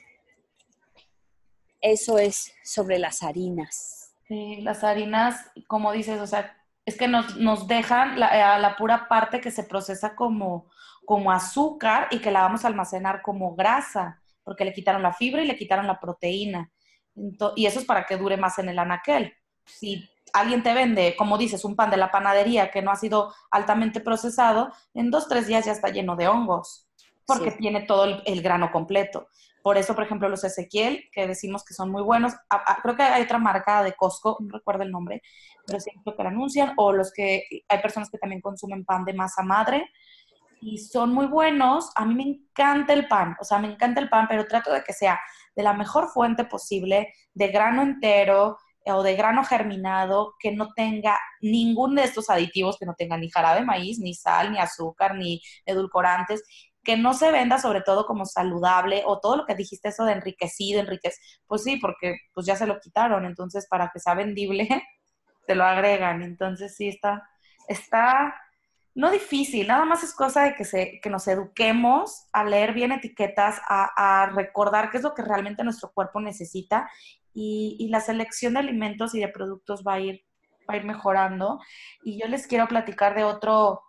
eso 1.81 2.17
es 2.17 2.53
sobre 2.63 2.97
las 2.97 3.23
harinas. 3.23 4.15
Sí, 4.27 4.61
las 4.61 4.83
harinas, 4.83 5.51
como 5.67 5.91
dices, 5.91 6.19
o 6.21 6.27
sea, 6.27 6.55
es 6.85 6.97
que 6.97 7.07
nos, 7.07 7.37
nos 7.37 7.67
dejan 7.67 8.19
la, 8.19 8.57
la, 8.59 8.75
pura 8.75 9.07
parte 9.07 9.41
que 9.41 9.51
se 9.51 9.63
procesa 9.63 10.15
como, 10.15 10.69
como 11.09 11.31
azúcar 11.31 12.07
y 12.11 12.19
que 12.19 12.29
la 12.29 12.41
vamos 12.41 12.63
a 12.63 12.67
almacenar 12.67 13.23
como 13.23 13.55
grasa, 13.55 14.21
porque 14.43 14.63
le 14.63 14.73
quitaron 14.73 15.01
la 15.01 15.11
fibra 15.11 15.41
y 15.41 15.47
le 15.47 15.55
quitaron 15.55 15.87
la 15.87 15.99
proteína. 15.99 16.71
y 17.55 17.65
eso 17.65 17.79
es 17.79 17.85
para 17.85 18.05
que 18.05 18.15
dure 18.15 18.37
más 18.37 18.59
en 18.59 18.69
el 18.69 18.77
anaquel. 18.77 19.33
Si 19.65 20.07
alguien 20.33 20.61
te 20.61 20.71
vende, 20.71 21.15
como 21.17 21.39
dices, 21.39 21.65
un 21.65 21.75
pan 21.75 21.89
de 21.89 21.97
la 21.97 22.11
panadería 22.11 22.69
que 22.69 22.83
no 22.83 22.91
ha 22.91 22.95
sido 22.95 23.33
altamente 23.49 24.01
procesado, 24.01 24.71
en 24.93 25.09
dos, 25.09 25.27
tres 25.27 25.47
días 25.47 25.65
ya 25.65 25.71
está 25.71 25.89
lleno 25.89 26.15
de 26.15 26.27
hongos, 26.27 26.87
porque 27.25 27.53
tiene 27.53 27.81
todo 27.87 28.21
el, 28.23 28.41
grano 28.43 28.71
completo. 28.71 29.29
Por 29.63 29.79
eso, 29.79 29.95
por 29.95 30.03
ejemplo, 30.03 30.29
los 30.29 30.43
Ezequiel, 30.43 31.09
que 31.11 31.25
decimos 31.25 31.65
que 31.65 31.73
son 31.73 31.89
muy 31.89 32.03
buenos, 32.03 32.33
creo 32.83 32.95
que 32.95 33.01
hay 33.01 33.23
otra 33.23 33.39
marca 33.39 33.81
de 33.81 33.93
Costco, 33.93 34.37
no 34.41 34.59
recuerdo 34.59 34.83
el 34.83 34.91
nombre, 34.91 35.23
pero 35.65 35.79
siempre 35.79 36.13
que 36.15 36.21
lo 36.21 36.29
anuncian, 36.29 36.73
o 36.77 36.93
los 36.93 37.11
que 37.11 37.45
hay 37.67 37.81
personas 37.81 38.11
que 38.11 38.19
también 38.19 38.41
consumen 38.41 38.85
pan 38.85 39.05
de 39.05 39.13
masa 39.13 39.41
madre, 39.41 39.89
y 40.61 40.77
son 40.77 41.13
muy 41.13 41.27
buenos. 41.27 41.91
A 41.95 42.05
mí 42.05 42.15
me 42.15 42.23
encanta 42.23 42.93
el 42.93 43.07
pan, 43.07 43.35
o 43.39 43.43
sea, 43.43 43.59
me 43.59 43.71
encanta 43.71 44.01
el 44.01 44.09
pan, 44.09 44.27
pero 44.27 44.45
trato 44.45 44.71
de 44.71 44.83
que 44.83 44.93
sea 44.93 45.19
de 45.55 45.63
la 45.63 45.73
mejor 45.73 46.09
fuente 46.09 46.45
posible, 46.45 47.13
de 47.33 47.47
grano 47.49 47.81
entero 47.81 48.57
eh, 48.85 48.91
o 48.91 49.03
de 49.03 49.15
grano 49.15 49.43
germinado, 49.43 50.35
que 50.39 50.51
no 50.51 50.73
tenga 50.73 51.17
ningún 51.41 51.95
de 51.95 52.03
estos 52.03 52.29
aditivos, 52.29 52.77
que 52.77 52.85
no 52.85 52.95
tenga 52.95 53.17
ni 53.17 53.29
jarabe 53.29 53.59
de 53.59 53.65
maíz, 53.65 53.99
ni 53.99 54.13
sal, 54.13 54.51
ni 54.51 54.59
azúcar, 54.59 55.15
ni 55.15 55.41
edulcorantes, 55.65 56.43
que 56.83 56.97
no 56.97 57.13
se 57.13 57.31
venda 57.31 57.59
sobre 57.59 57.81
todo 57.81 58.05
como 58.05 58.25
saludable 58.25 59.03
o 59.05 59.19
todo 59.19 59.37
lo 59.37 59.45
que 59.45 59.55
dijiste 59.55 59.89
eso 59.89 60.05
de 60.05 60.13
enriquecido, 60.13 60.79
enriquecido, 60.79 61.21
pues 61.47 61.63
sí, 61.63 61.77
porque 61.77 62.17
pues 62.33 62.45
ya 62.45 62.55
se 62.55 62.65
lo 62.67 62.79
quitaron, 62.79 63.25
entonces 63.25 63.67
para 63.69 63.89
que 63.93 63.99
sea 63.99 64.13
vendible, 64.15 64.67
te 65.47 65.55
lo 65.55 65.65
agregan, 65.65 66.21
entonces 66.23 66.75
sí 66.75 66.87
está, 66.87 67.27
está 67.67 68.35
no 68.99 69.11
difícil, 69.11 69.65
nada 69.65 69.85
más 69.85 70.03
es 70.03 70.13
cosa 70.13 70.43
de 70.43 70.55
que, 70.55 70.65
se, 70.65 70.99
que 71.01 71.09
nos 71.09 71.25
eduquemos 71.29 72.27
a 72.33 72.43
leer 72.43 72.73
bien 72.73 72.91
etiquetas, 72.91 73.61
a, 73.69 74.29
recordar 74.35 74.91
qué 74.91 74.97
es 74.97 75.03
lo 75.03 75.13
que 75.13 75.21
realmente 75.21 75.63
nuestro 75.63 75.93
cuerpo 75.93 76.19
necesita 76.19 76.91
y, 77.33 77.87
la 77.89 78.01
selección 78.01 78.55
de 78.55 78.59
alimentos 78.59 79.15
y 79.15 79.21
de 79.21 79.29
productos 79.29 79.85
va 79.87 79.93
a 79.93 79.99
ir, 80.01 80.25
va 80.69 80.73
a 80.73 80.77
ir 80.77 80.83
mejorando. 80.83 81.61
Y 82.03 82.19
yo 82.19 82.27
les 82.27 82.45
quiero 82.45 82.67
platicar 82.67 83.15
de 83.15 83.23
otro, 83.23 83.83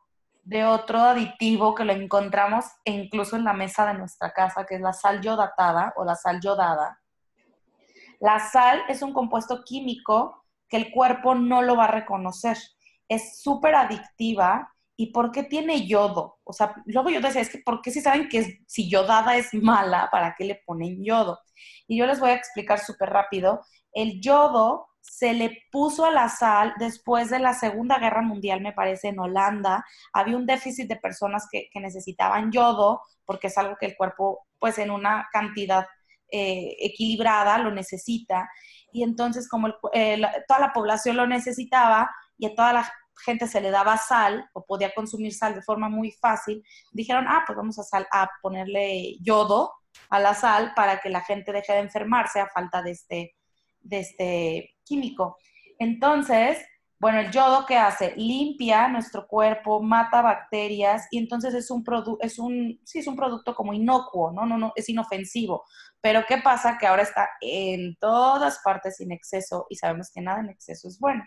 de 0.45 0.65
otro 0.65 1.01
aditivo 1.01 1.75
que 1.75 1.85
lo 1.85 1.93
encontramos 1.93 2.67
incluso 2.85 3.35
en 3.35 3.43
la 3.43 3.53
mesa 3.53 3.89
de 3.89 3.99
nuestra 3.99 4.33
casa, 4.33 4.65
que 4.65 4.77
es 4.77 4.81
la 4.81 4.93
sal 4.93 5.21
yodatada 5.23 5.93
o 5.97 6.05
la 6.05 6.15
sal 6.15 6.41
yodada. 6.41 7.01
La 8.21 8.39
sal 8.39 8.85
es 8.89 9.03
un 9.03 9.13
compuesto 9.13 9.65
químico 9.65 10.45
que 10.69 10.77
el 10.77 10.93
cuerpo 10.93 11.35
no 11.35 11.63
lo 11.63 11.75
va 11.75 11.87
a 11.87 11.91
reconocer. 11.91 12.57
Es 13.09 13.43
súper 13.43 13.75
adictiva 13.75 14.73
¿y 15.01 15.13
por 15.13 15.33
qué 15.33 15.45
tiene 15.45 15.87
yodo? 15.87 16.41
O 16.45 16.53
sea, 16.53 16.75
luego 16.85 17.09
yo 17.09 17.23
decía, 17.23 17.41
es 17.41 17.49
que 17.49 17.63
¿por 17.65 17.81
qué 17.81 17.91
si 17.91 18.03
saben 18.03 18.29
que 18.29 18.61
si 18.67 18.91
yodada 18.91 19.35
es 19.39 19.55
mala, 19.55 20.11
¿para 20.13 20.35
qué 20.37 20.45
le 20.45 20.61
ponen 20.67 21.03
yodo? 21.03 21.39
Y 21.89 21.97
yo 21.97 22.05
les 22.05 22.21
voy 22.21 22.29
a 22.29 22.35
explicar 22.35 22.79
súper 22.81 23.09
rápido. 23.09 23.63
El 23.95 24.21
yodo 24.21 24.89
se 25.01 25.33
le 25.33 25.63
puso 25.73 26.05
a 26.05 26.11
la 26.11 26.29
sal 26.29 26.75
después 26.79 27.31
de 27.31 27.39
la 27.39 27.55
Segunda 27.55 27.99
Guerra 27.99 28.21
Mundial, 28.21 28.61
me 28.61 28.75
parece, 28.75 29.09
en 29.09 29.21
Holanda. 29.21 29.87
Había 30.13 30.37
un 30.37 30.45
déficit 30.45 30.87
de 30.87 30.97
personas 30.97 31.49
que, 31.51 31.71
necesitaban 31.81 32.53
yodo, 32.53 33.01
porque 33.25 33.47
es 33.47 33.57
algo 33.57 33.77
que 33.81 33.87
el 33.87 33.97
cuerpo, 33.97 34.49
pues 34.59 34.77
en 34.77 34.91
una 34.91 35.31
cantidad 35.33 35.87
eh, 36.31 36.77
equilibrada, 36.79 37.57
lo 37.57 37.71
necesita. 37.71 38.51
Y 38.93 39.03
entonces, 39.03 39.49
como 39.49 39.69
eh, 39.95 40.21
toda 40.47 40.61
la 40.61 40.75
población 40.75 41.17
lo 41.17 41.27
necesitaba 41.27 42.11
y 42.37 42.49
a 42.49 42.55
toda 42.55 42.75
la 42.75 42.93
gente 43.25 43.47
se 43.47 43.61
le 43.61 43.71
daba 43.71 43.97
sal 43.97 44.49
o 44.53 44.65
podía 44.65 44.93
consumir 44.95 45.35
sal 45.35 45.55
de 45.55 45.63
forma 45.63 45.89
muy 45.89 46.13
fácil, 46.13 46.63
dijeron, 46.93 47.27
ah, 47.29 47.43
pues 47.47 47.57
vamos 47.57 47.79
a, 47.79 47.83
sal, 47.83 48.07
a 48.13 48.29
ponerle 48.43 49.17
yodo 49.21 49.73
a 50.09 50.19
la 50.21 50.35
sal 50.35 50.73
para 50.75 51.01
que 51.01 51.11
la 51.11 51.21
gente 51.23 51.53
deje 51.53 51.73
de 51.73 51.81
enfermarse 51.81 52.41
a 52.41 52.49
falta 52.49 52.83
de 52.83 52.91
este, 52.93 53.35
de 53.81 54.01
este 54.01 54.77
químico. 54.85 55.37
Entonces, 55.79 56.59
bueno, 57.01 57.21
el 57.21 57.31
yodo 57.31 57.65
que 57.65 57.79
hace 57.79 58.15
limpia 58.17 58.87
nuestro 58.89 59.27
cuerpo, 59.27 59.81
mata 59.83 60.21
bacterias 60.21 61.09
y 61.11 61.19
entonces 61.19 61.55
es 61.55 61.71
un 61.71 61.83
producto, 61.83 62.23
es 62.23 62.39
un, 62.39 62.79
sí, 62.85 62.99
es 62.99 63.07
un 63.07 63.17
producto 63.17 63.55
como 63.55 63.73
inocuo, 63.73 64.33
¿no? 64.33 64.45
No, 64.45 64.59
no, 64.59 64.73
es 64.77 64.87
inofensivo. 64.91 65.65
Pero 66.03 66.25
¿qué 66.29 66.39
pasa? 66.39 66.77
Que 66.79 66.87
ahora 66.87 67.03
está 67.03 67.31
en 67.41 67.97
todas 67.97 68.61
partes 68.63 68.97
sin 68.97 69.13
exceso 69.13 69.67
y 69.71 69.77
sabemos 69.77 70.11
que 70.13 70.21
nada 70.21 70.41
en 70.41 70.51
exceso 70.51 70.89
es 70.89 70.99
bueno. 70.99 71.25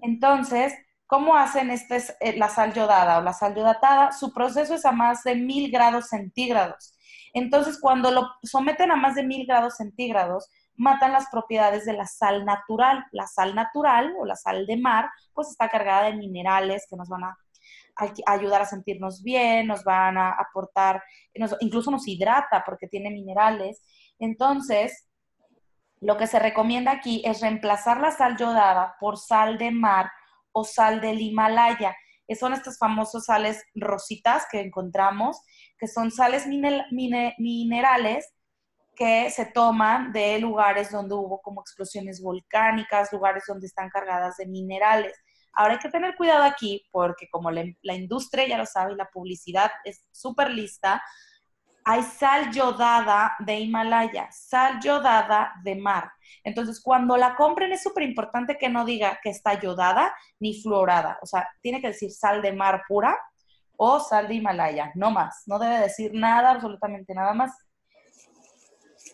Entonces, 0.00 0.74
¿Cómo 1.08 1.34
hacen 1.36 1.70
este, 1.70 1.96
eh, 2.20 2.36
la 2.36 2.50
sal 2.50 2.74
yodada 2.74 3.16
o 3.16 3.22
la 3.22 3.32
sal 3.32 3.54
yodatada? 3.54 4.12
Su 4.12 4.30
proceso 4.30 4.74
es 4.74 4.84
a 4.84 4.92
más 4.92 5.24
de 5.24 5.36
mil 5.36 5.70
grados 5.70 6.08
centígrados. 6.08 6.94
Entonces, 7.32 7.78
cuando 7.80 8.10
lo 8.10 8.28
someten 8.42 8.92
a 8.92 8.96
más 8.96 9.14
de 9.14 9.22
mil 9.22 9.46
grados 9.46 9.76
centígrados, 9.76 10.50
matan 10.76 11.12
las 11.12 11.30
propiedades 11.30 11.86
de 11.86 11.94
la 11.94 12.04
sal 12.04 12.44
natural. 12.44 13.06
La 13.12 13.26
sal 13.26 13.54
natural 13.54 14.14
o 14.20 14.26
la 14.26 14.36
sal 14.36 14.66
de 14.66 14.76
mar, 14.76 15.08
pues 15.32 15.48
está 15.48 15.70
cargada 15.70 16.10
de 16.10 16.12
minerales 16.12 16.86
que 16.90 16.96
nos 16.96 17.08
van 17.08 17.24
a, 17.24 17.38
ayudar 18.26 18.60
a 18.60 18.66
sentirnos 18.66 19.22
bien, 19.22 19.66
nos 19.66 19.84
van 19.84 20.18
a 20.18 20.32
aportar, 20.32 21.02
incluso 21.60 21.90
nos 21.90 22.06
hidrata 22.06 22.62
porque 22.66 22.86
tiene 22.86 23.10
minerales. 23.10 23.82
Entonces, 24.18 25.08
lo 26.00 26.18
que 26.18 26.26
se 26.26 26.38
recomienda 26.38 26.92
aquí 26.92 27.22
es 27.24 27.40
reemplazar 27.40 27.98
la 27.98 28.10
sal 28.10 28.36
yodada 28.36 28.96
por 29.00 29.16
sal 29.16 29.56
de 29.56 29.70
mar 29.70 30.10
o 30.52 30.64
sal 30.64 31.00
del 31.00 31.20
Himalaya. 31.20 31.96
Son 32.38 32.52
estas 32.52 32.78
famosas 32.78 33.24
sales 33.24 33.64
rositas 33.74 34.46
que 34.50 34.60
encontramos, 34.60 35.40
que 35.78 35.86
son 35.86 36.10
sales 36.10 36.46
minerales 36.46 38.26
que 38.98 39.30
se 39.30 39.46
toman 39.46 40.12
de 40.12 40.40
lugares 40.40 40.90
donde 40.90 41.14
hubo 41.14 41.40
como 41.40 41.60
explosiones 41.60 42.20
volcánicas, 42.20 43.12
lugares 43.12 43.44
donde 43.46 43.68
están 43.68 43.88
cargadas 43.90 44.36
de 44.38 44.46
minerales. 44.46 45.14
Ahora 45.52 45.74
hay 45.74 45.78
que 45.78 45.88
tener 45.88 46.16
cuidado 46.16 46.42
aquí 46.42 46.84
porque 46.90 47.28
como 47.30 47.52
la, 47.52 47.64
la 47.82 47.94
industria 47.94 48.48
ya 48.48 48.58
lo 48.58 48.66
sabe 48.66 48.92
y 48.92 48.96
la 48.96 49.08
publicidad 49.08 49.70
es 49.84 50.04
súper 50.10 50.50
lista, 50.50 51.00
hay 51.90 52.02
sal 52.02 52.52
yodada 52.52 53.34
de 53.38 53.60
Himalaya, 53.60 54.30
sal 54.30 54.78
yodada 54.78 55.54
de 55.64 55.74
mar. 55.74 56.12
Entonces, 56.44 56.82
cuando 56.82 57.16
la 57.16 57.34
compren 57.34 57.72
es 57.72 57.82
súper 57.82 58.02
importante 58.02 58.58
que 58.58 58.68
no 58.68 58.84
diga 58.84 59.18
que 59.22 59.30
está 59.30 59.58
yodada 59.58 60.14
ni 60.38 60.60
fluorada. 60.60 61.18
O 61.22 61.26
sea, 61.26 61.48
tiene 61.62 61.80
que 61.80 61.86
decir 61.86 62.10
sal 62.10 62.42
de 62.42 62.52
mar 62.52 62.82
pura 62.86 63.18
o 63.78 64.00
sal 64.00 64.28
de 64.28 64.34
Himalaya, 64.34 64.92
no 64.96 65.10
más. 65.10 65.44
No 65.46 65.58
debe 65.58 65.78
decir 65.78 66.10
nada, 66.12 66.50
absolutamente 66.50 67.14
nada 67.14 67.32
más. 67.32 67.52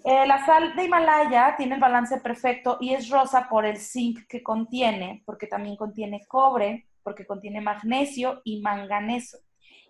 Eh, 0.02 0.26
la 0.26 0.44
sal 0.44 0.74
de 0.74 0.82
Himalaya 0.82 1.54
tiene 1.56 1.76
el 1.76 1.80
balance 1.80 2.18
perfecto 2.18 2.78
y 2.80 2.92
es 2.92 3.08
rosa 3.08 3.48
por 3.48 3.64
el 3.66 3.76
zinc 3.76 4.26
que 4.26 4.42
contiene, 4.42 5.22
porque 5.24 5.46
también 5.46 5.76
contiene 5.76 6.26
cobre 6.26 6.88
porque 7.04 7.24
contiene 7.24 7.60
magnesio 7.60 8.40
y 8.42 8.60
manganeso. 8.62 9.38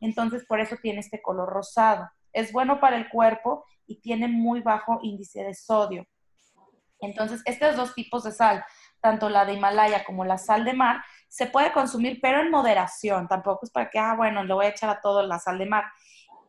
Entonces, 0.03 0.45
por 0.47 0.61
eso 0.61 0.77
tiene 0.83 1.01
este 1.01 1.23
color 1.23 1.49
rosado. 1.49 2.11
Es 2.35 2.53
bueno 2.53 2.81
para 2.81 2.97
el 2.97 3.09
cuerpo 3.09 3.65
y 3.87 4.01
tiene 4.01 4.29
muy 4.29 4.61
bajo 4.61 4.99
índice 5.03 5.43
de 5.43 5.55
sodio. 5.55 6.07
Entonces, 7.01 7.43
estos 7.45 7.77
dos 7.77 7.95
tipos 7.95 8.25
de 8.25 8.33
sal, 8.33 8.65
tanto 9.01 9.29
la 9.29 9.45
de 9.45 9.55
Himalaya 9.55 10.05
como 10.05 10.25
la 10.25 10.39
sal 10.39 10.65
de 10.65 10.73
mar, 10.73 11.03
se 11.29 11.47
puede 11.47 11.73
consumir, 11.73 12.19
pero 12.23 12.41
en 12.41 12.51
moderación. 12.51 13.29
Tampoco 13.29 13.67
es 13.67 13.71
para 13.71 13.91
que, 13.91 13.99
ah, 13.99 14.15
bueno, 14.17 14.45
le 14.45 14.55
voy 14.55 14.67
a 14.67 14.71
echar 14.71 14.91
a 14.91 15.01
todo 15.01 15.27
la 15.27 15.39
sal 15.39 15.59
de 15.59 15.67
mar. 15.67 15.85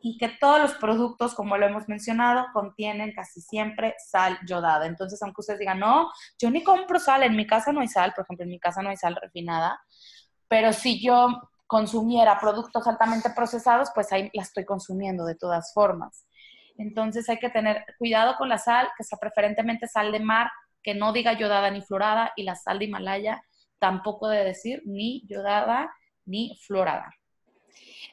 Y 0.02 0.18
que 0.18 0.30
todos 0.30 0.62
los 0.62 0.74
productos, 0.76 1.34
como 1.34 1.58
lo 1.58 1.66
hemos 1.66 1.88
mencionado, 1.88 2.46
contienen 2.54 3.14
casi 3.14 3.42
siempre 3.42 3.96
sal 3.98 4.38
yodada. 4.48 4.86
Entonces, 4.86 5.22
aunque 5.24 5.42
ustedes 5.42 5.60
digan, 5.60 5.80
no, 5.80 6.12
yo 6.40 6.52
ni 6.52 6.64
compro 6.64 7.00
sal, 7.00 7.24
en 7.24 7.36
mi 7.36 7.48
casa 7.48 7.72
no 7.72 7.82
hay 7.82 7.88
sal, 7.88 8.14
por 8.14 8.24
ejemplo, 8.24 8.44
en 8.44 8.52
mi 8.52 8.60
casa 8.60 8.84
no 8.84 8.90
hay 8.90 8.98
sal 8.98 9.18
refinada, 9.20 9.80
pero 10.48 10.72
si 10.74 11.04
yo 11.04 11.42
consumiera 11.68 12.40
productos 12.40 12.88
altamente 12.88 13.30
procesados, 13.30 13.90
pues 13.94 14.12
ahí 14.12 14.30
la 14.34 14.44
estoy 14.44 14.66
consumiendo 14.66 15.26
de 15.26 15.36
todas 15.36 15.74
formas. 15.74 16.28
Entonces 16.78 17.28
hay 17.30 17.40
que 17.40 17.50
tener 17.50 17.86
cuidado 17.98 18.36
con 18.38 18.50
la 18.50 18.58
sal, 18.58 18.90
que 18.98 19.04
sea 19.04 19.18
preferentemente 19.18 19.88
sal 19.88 20.12
de 20.12 20.20
mar, 20.20 20.50
que 20.84 20.94
no 20.94 21.14
diga 21.14 21.34
yodada 21.34 21.72
ni 21.72 21.82
florada, 21.82 22.34
y 22.36 22.44
la 22.44 22.56
sal 22.56 22.80
de 22.80 22.86
Himalaya 22.86 23.44
tampoco 23.80 24.28
debe 24.28 24.46
decir 24.46 24.82
ni 24.86 25.26
yodada 25.26 25.92
ni 26.26 26.58
florada. 26.62 27.14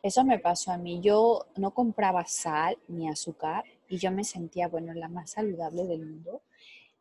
Eso 0.02 0.24
me 0.24 0.38
pasó 0.38 0.72
a 0.72 0.78
mí. 0.78 1.00
Yo 1.00 1.46
no 1.56 1.72
compraba 1.72 2.24
sal 2.26 2.78
ni 2.88 3.08
azúcar 3.08 3.64
y 3.88 3.98
yo 3.98 4.10
me 4.10 4.24
sentía, 4.24 4.68
bueno, 4.68 4.92
la 4.94 5.08
más 5.08 5.32
saludable 5.32 5.84
del 5.84 6.06
mundo. 6.06 6.42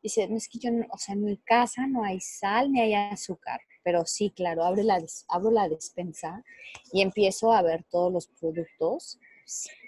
Dice, 0.03 0.27
no 0.27 0.37
es 0.37 0.47
que 0.47 0.59
yo, 0.59 0.71
o 0.89 0.97
sea, 0.97 1.13
en 1.13 1.23
mi 1.23 1.37
casa 1.37 1.87
no 1.87 2.03
hay 2.03 2.19
sal 2.19 2.71
ni 2.71 2.81
hay 2.81 2.93
azúcar, 2.93 3.61
pero 3.83 4.05
sí, 4.05 4.31
claro, 4.31 4.63
abro 4.63 4.83
la, 4.83 5.03
abro 5.29 5.51
la 5.51 5.69
despensa 5.69 6.43
y 6.91 7.01
empiezo 7.01 7.51
a 7.51 7.61
ver 7.61 7.83
todos 7.89 8.11
los 8.11 8.27
productos. 8.27 9.19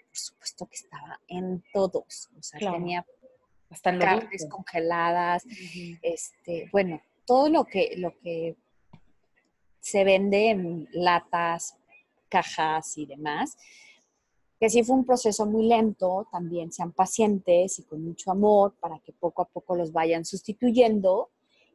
por 0.08 0.18
supuesto 0.18 0.66
que 0.68 0.76
estaba 0.76 1.20
en 1.28 1.64
todos, 1.74 2.30
o 2.38 2.44
sea, 2.44 2.60
tenía 2.60 3.06
hasta 3.70 3.98
carnes 3.98 4.48
congeladas, 4.50 5.44
este, 6.02 6.70
bueno, 6.72 7.02
todo 7.26 7.50
lo 7.50 7.66
que, 7.66 7.96
lo 7.98 8.18
que 8.20 8.56
se 9.80 10.04
vende 10.04 10.52
en 10.52 10.88
latas, 10.92 11.76
cajas 12.30 12.98
y 12.98 13.06
demás, 13.06 13.58
que 14.60 14.70
sí 14.70 14.84
fue 14.84 14.96
un 14.96 15.06
proceso 15.06 15.46
muy 15.46 15.68
lento, 15.68 16.28
también 16.32 16.72
sean 16.72 16.94
pacientes 16.94 17.80
y 17.80 17.84
con 17.84 18.04
mucho 18.04 18.32
amor 18.32 18.76
para 18.80 19.00
que 19.00 19.12
poco 19.12 19.42
a 19.42 19.46
poco 19.46 19.76
los 19.76 19.92
vayan 19.92 20.24
sustituyendo 20.24 21.30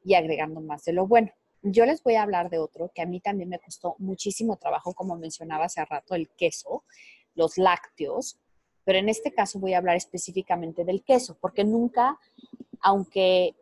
y 0.04 0.14
agregando 0.14 0.60
más 0.60 0.84
de 0.84 0.94
lo 0.94 1.06
bueno. 1.06 1.30
Yo 1.62 1.84
les 1.84 2.02
voy 2.02 2.14
a 2.14 2.22
hablar 2.22 2.50
de 2.50 2.59
otro 2.59 2.90
que 2.94 3.02
a 3.02 3.06
mí 3.06 3.20
también 3.20 3.48
me 3.48 3.59
costó 3.59 3.96
muchísimo 3.98 4.56
trabajo, 4.56 4.94
como 4.94 5.16
mencionaba 5.16 5.64
hace 5.64 5.84
rato, 5.84 6.14
el 6.14 6.28
queso, 6.30 6.84
los 7.34 7.59
lácteos, 7.59 8.38
pero 8.84 8.98
en 8.98 9.09
este 9.09 9.32
caso 9.32 9.59
voy 9.59 9.74
a 9.74 9.78
hablar 9.78 9.96
específicamente 9.96 10.84
del 10.84 11.02
queso, 11.02 11.36
porque 11.40 11.64
nunca, 11.64 12.18
aunque 12.80 13.54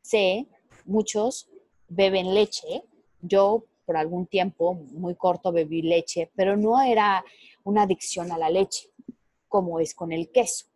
sé, 0.00 0.46
muchos 0.84 1.48
beben 1.88 2.34
leche, 2.34 2.84
yo 3.20 3.64
por 3.84 3.96
algún 3.96 4.26
tiempo 4.26 4.74
muy 4.74 5.14
corto 5.14 5.52
bebí 5.52 5.82
leche, 5.82 6.30
pero 6.34 6.56
no 6.56 6.80
era 6.80 7.24
una 7.64 7.82
adicción 7.82 8.32
a 8.32 8.38
la 8.38 8.50
leche, 8.50 8.90
como 9.48 9.80
es 9.80 9.94
con 9.94 10.12
el 10.12 10.30
queso. 10.30 10.66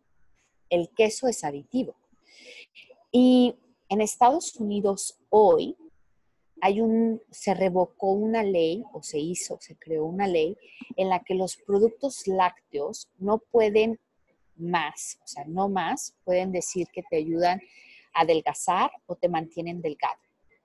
El 0.69 0.89
queso 0.89 1.27
es 1.27 1.43
aditivo. 1.43 1.95
Y 3.11 3.55
en 3.89 4.01
Estados 4.01 4.55
Unidos 4.55 5.19
hoy 5.29 5.75
hay 6.61 6.81
un, 6.81 7.21
se 7.31 7.53
revocó 7.53 8.11
una 8.11 8.43
ley, 8.43 8.83
o 8.93 9.01
se 9.01 9.19
hizo, 9.19 9.57
se 9.61 9.75
creó 9.77 10.05
una 10.05 10.27
ley, 10.27 10.57
en 10.95 11.09
la 11.09 11.21
que 11.23 11.35
los 11.35 11.57
productos 11.57 12.27
lácteos 12.27 13.09
no 13.17 13.39
pueden 13.39 13.99
más, 14.55 15.19
o 15.23 15.27
sea, 15.27 15.45
no 15.45 15.69
más, 15.69 16.15
pueden 16.23 16.51
decir 16.51 16.87
que 16.91 17.03
te 17.09 17.17
ayudan 17.17 17.61
a 18.13 18.21
adelgazar 18.21 18.91
o 19.05 19.15
te 19.15 19.29
mantienen 19.29 19.81
delgado. 19.81 20.19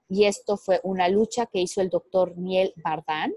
Y 0.08 0.24
esto 0.24 0.56
fue 0.56 0.80
una 0.82 1.08
lucha 1.08 1.46
que 1.46 1.60
hizo 1.60 1.80
el 1.80 1.88
doctor 1.88 2.36
Miel 2.36 2.72
Bardán, 2.76 3.32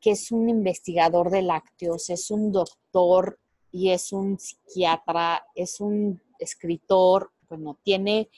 que 0.00 0.12
es 0.12 0.32
un 0.32 0.48
investigador 0.48 1.30
de 1.30 1.42
lácteos, 1.42 2.10
es 2.10 2.30
un 2.30 2.52
doctor 2.52 3.38
y 3.70 3.90
es 3.90 4.12
un 4.12 4.38
psiquiatra, 4.38 5.46
es 5.54 5.80
un 5.80 6.22
escritor, 6.38 7.32
bueno, 7.48 7.78
tiene, 7.82 8.30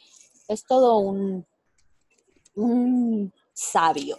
es 0.49 0.64
todo 0.64 0.99
un, 0.99 1.47
un 2.59 3.33
sabio. 3.53 4.17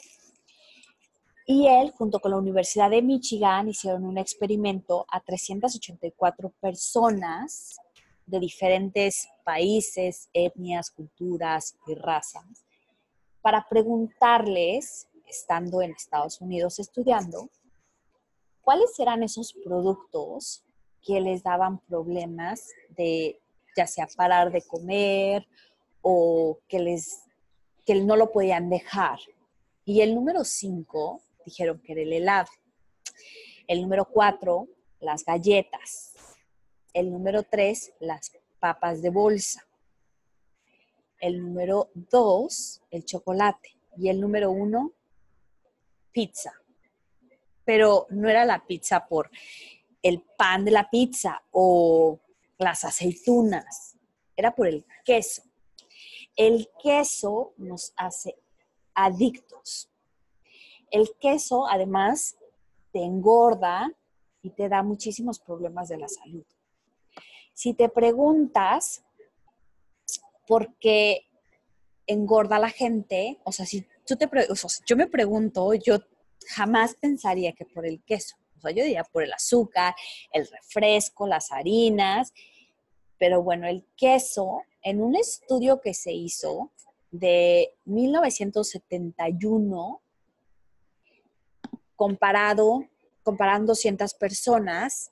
Y 1.45 1.67
él, 1.67 1.91
junto 1.97 2.19
con 2.19 2.31
la 2.31 2.37
Universidad 2.37 2.89
de 2.89 3.01
Michigan, 3.01 3.69
hicieron 3.69 4.05
un 4.05 4.17
experimento 4.17 5.05
a 5.09 5.19
384 5.19 6.53
personas 6.61 7.79
de 8.25 8.39
diferentes 8.39 9.27
países, 9.43 10.29
etnias, 10.31 10.91
culturas 10.91 11.75
y 11.87 11.95
razas, 11.95 12.65
para 13.41 13.65
preguntarles 13.67 15.07
estando 15.27 15.81
en 15.81 15.91
Estados 15.91 16.39
Unidos 16.39 16.79
estudiando, 16.79 17.49
cuáles 18.61 18.97
eran 18.99 19.23
esos 19.23 19.53
productos 19.53 20.63
que 21.01 21.19
les 21.19 21.43
daban 21.43 21.79
problemas 21.79 22.67
de 22.89 23.41
ya 23.75 23.87
sea 23.87 24.07
parar 24.15 24.51
de 24.51 24.61
comer 24.61 25.47
o 26.01 26.59
que 26.67 26.79
les 26.79 27.28
que 27.89 27.95
no 27.95 28.15
lo 28.15 28.31
podían 28.31 28.69
dejar. 28.69 29.17
Y 29.83 30.01
el 30.01 30.13
número 30.13 30.43
5 30.43 31.23
dijeron 31.43 31.81
que 31.83 31.93
era 31.93 32.01
el 32.03 32.13
helado. 32.13 32.49
El 33.65 33.81
número 33.81 34.05
4, 34.05 34.67
las 34.99 35.25
galletas. 35.25 36.13
El 36.93 37.11
número 37.11 37.41
3, 37.41 37.93
las 38.01 38.31
papas 38.59 39.01
de 39.01 39.09
bolsa. 39.09 39.65
El 41.19 41.41
número 41.41 41.89
2, 41.95 42.81
el 42.91 43.05
chocolate. 43.05 43.75
Y 43.97 44.09
el 44.09 44.21
número 44.21 44.51
1, 44.51 44.93
pizza, 46.11 46.53
pero 47.65 48.05
no 48.11 48.29
era 48.29 48.45
la 48.45 48.67
pizza 48.67 49.07
por 49.07 49.31
el 50.03 50.21
pan 50.37 50.63
de 50.63 50.69
la 50.69 50.87
pizza 50.91 51.41
o 51.49 52.19
las 52.59 52.83
aceitunas, 52.83 53.97
era 54.35 54.53
por 54.53 54.67
el 54.67 54.85
queso. 55.03 55.48
El 56.39 56.69
queso 56.81 57.53
nos 57.57 57.91
hace 57.97 58.37
adictos. 58.93 59.89
El 60.89 61.11
queso 61.19 61.67
además 61.67 62.37
te 62.93 63.03
engorda 63.03 63.91
y 64.41 64.51
te 64.51 64.69
da 64.69 64.81
muchísimos 64.81 65.37
problemas 65.37 65.89
de 65.89 65.97
la 65.97 66.07
salud. 66.07 66.45
Si 67.53 67.73
te 67.73 67.89
preguntas 67.89 69.03
por 70.47 70.73
qué 70.75 71.27
engorda 72.07 72.57
la 72.57 72.69
gente, 72.69 73.41
o 73.43 73.51
sea, 73.51 73.65
si 73.65 73.81
te, 74.05 74.29
yo 74.85 74.95
me 74.95 75.07
pregunto, 75.07 75.73
yo 75.73 75.97
jamás 76.55 76.95
pensaría 76.95 77.51
que 77.51 77.65
por 77.65 77.85
el 77.85 78.01
queso. 78.05 78.37
O 78.57 78.61
sea, 78.61 78.71
yo 78.71 78.83
diría 78.83 79.03
por 79.03 79.23
el 79.23 79.33
azúcar, 79.33 79.93
el 80.31 80.47
refresco, 80.47 81.27
las 81.27 81.51
harinas. 81.51 82.33
Pero 83.17 83.43
bueno, 83.43 83.67
el 83.67 83.85
queso, 83.97 84.61
en 84.81 85.01
un 85.01 85.15
estudio 85.15 85.81
que 85.81 85.93
se 85.93 86.11
hizo 86.11 86.71
de 87.11 87.75
1971, 87.85 90.01
comparado, 91.95 92.85
comparando 93.23 93.71
200 93.73 94.13
personas, 94.13 95.11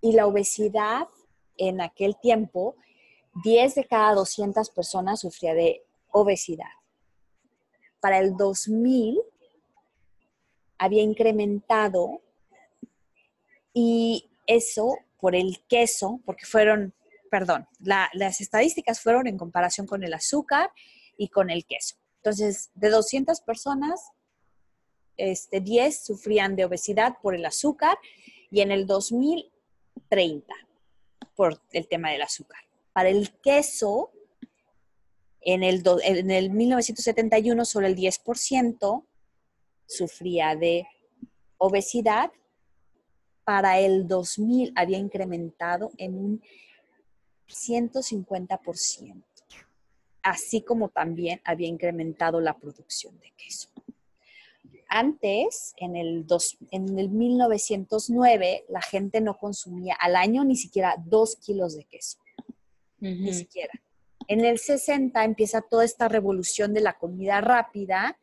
y 0.00 0.12
la 0.12 0.26
obesidad 0.26 1.08
en 1.56 1.80
aquel 1.80 2.16
tiempo, 2.20 2.76
10 3.42 3.74
de 3.74 3.86
cada 3.86 4.14
200 4.14 4.70
personas 4.70 5.20
sufría 5.20 5.54
de 5.54 5.84
obesidad. 6.10 6.70
Para 8.00 8.18
el 8.18 8.36
2000 8.36 9.20
había 10.78 11.02
incrementado 11.02 12.20
y 13.72 14.30
eso 14.46 14.98
por 15.18 15.34
el 15.34 15.64
queso, 15.68 16.20
porque 16.26 16.44
fueron, 16.44 16.92
perdón, 17.34 17.66
las 17.80 18.40
estadísticas 18.40 19.00
fueron 19.00 19.26
en 19.26 19.36
comparación 19.36 19.88
con 19.88 20.04
el 20.04 20.14
azúcar 20.14 20.70
y 21.16 21.30
con 21.30 21.50
el 21.50 21.66
queso. 21.66 21.96
Entonces, 22.18 22.70
de 22.76 22.90
200 22.90 23.40
personas, 23.40 24.00
este, 25.16 25.58
10 25.58 26.04
sufrían 26.04 26.54
de 26.54 26.64
obesidad 26.64 27.16
por 27.20 27.34
el 27.34 27.44
azúcar 27.44 27.98
y 28.52 28.60
en 28.60 28.70
el 28.70 28.86
2030 28.86 30.54
por 31.34 31.60
el 31.72 31.88
tema 31.88 32.12
del 32.12 32.22
azúcar. 32.22 32.60
Para 32.92 33.08
el 33.08 33.32
queso, 33.40 34.12
en 35.40 35.64
el, 35.64 35.82
en 36.04 36.30
el 36.30 36.50
1971 36.50 37.64
solo 37.64 37.88
el 37.88 37.96
10% 37.96 39.04
sufría 39.88 40.54
de 40.54 40.86
obesidad. 41.58 42.30
Para 43.42 43.80
el 43.80 44.06
2000 44.06 44.72
había 44.76 44.98
incrementado 44.98 45.90
en 45.98 46.14
un 46.16 46.42
150%, 47.54 49.24
así 50.22 50.62
como 50.62 50.88
también 50.88 51.40
había 51.44 51.68
incrementado 51.68 52.40
la 52.40 52.56
producción 52.58 53.18
de 53.20 53.32
queso. 53.36 53.68
antes, 54.88 55.74
en 55.78 55.96
el, 55.96 56.26
dos, 56.26 56.56
en 56.70 56.98
el 56.98 57.08
1909, 57.08 58.66
la 58.68 58.82
gente 58.82 59.20
no 59.20 59.38
consumía 59.38 59.94
al 59.94 60.14
año 60.14 60.44
ni 60.44 60.56
siquiera 60.56 60.94
dos 61.04 61.36
kilos 61.36 61.76
de 61.76 61.84
queso. 61.84 62.18
Ni 63.00 63.34
siquiera. 63.34 63.72
En 64.28 64.44
el 64.44 64.58
60 64.58 65.24
empieza 65.24 65.60
toda 65.62 65.84
esta 65.84 66.08
revolución 66.08 66.72
de 66.72 66.80
la 66.80 66.94
comida 66.94 67.40
rápida. 67.40 68.18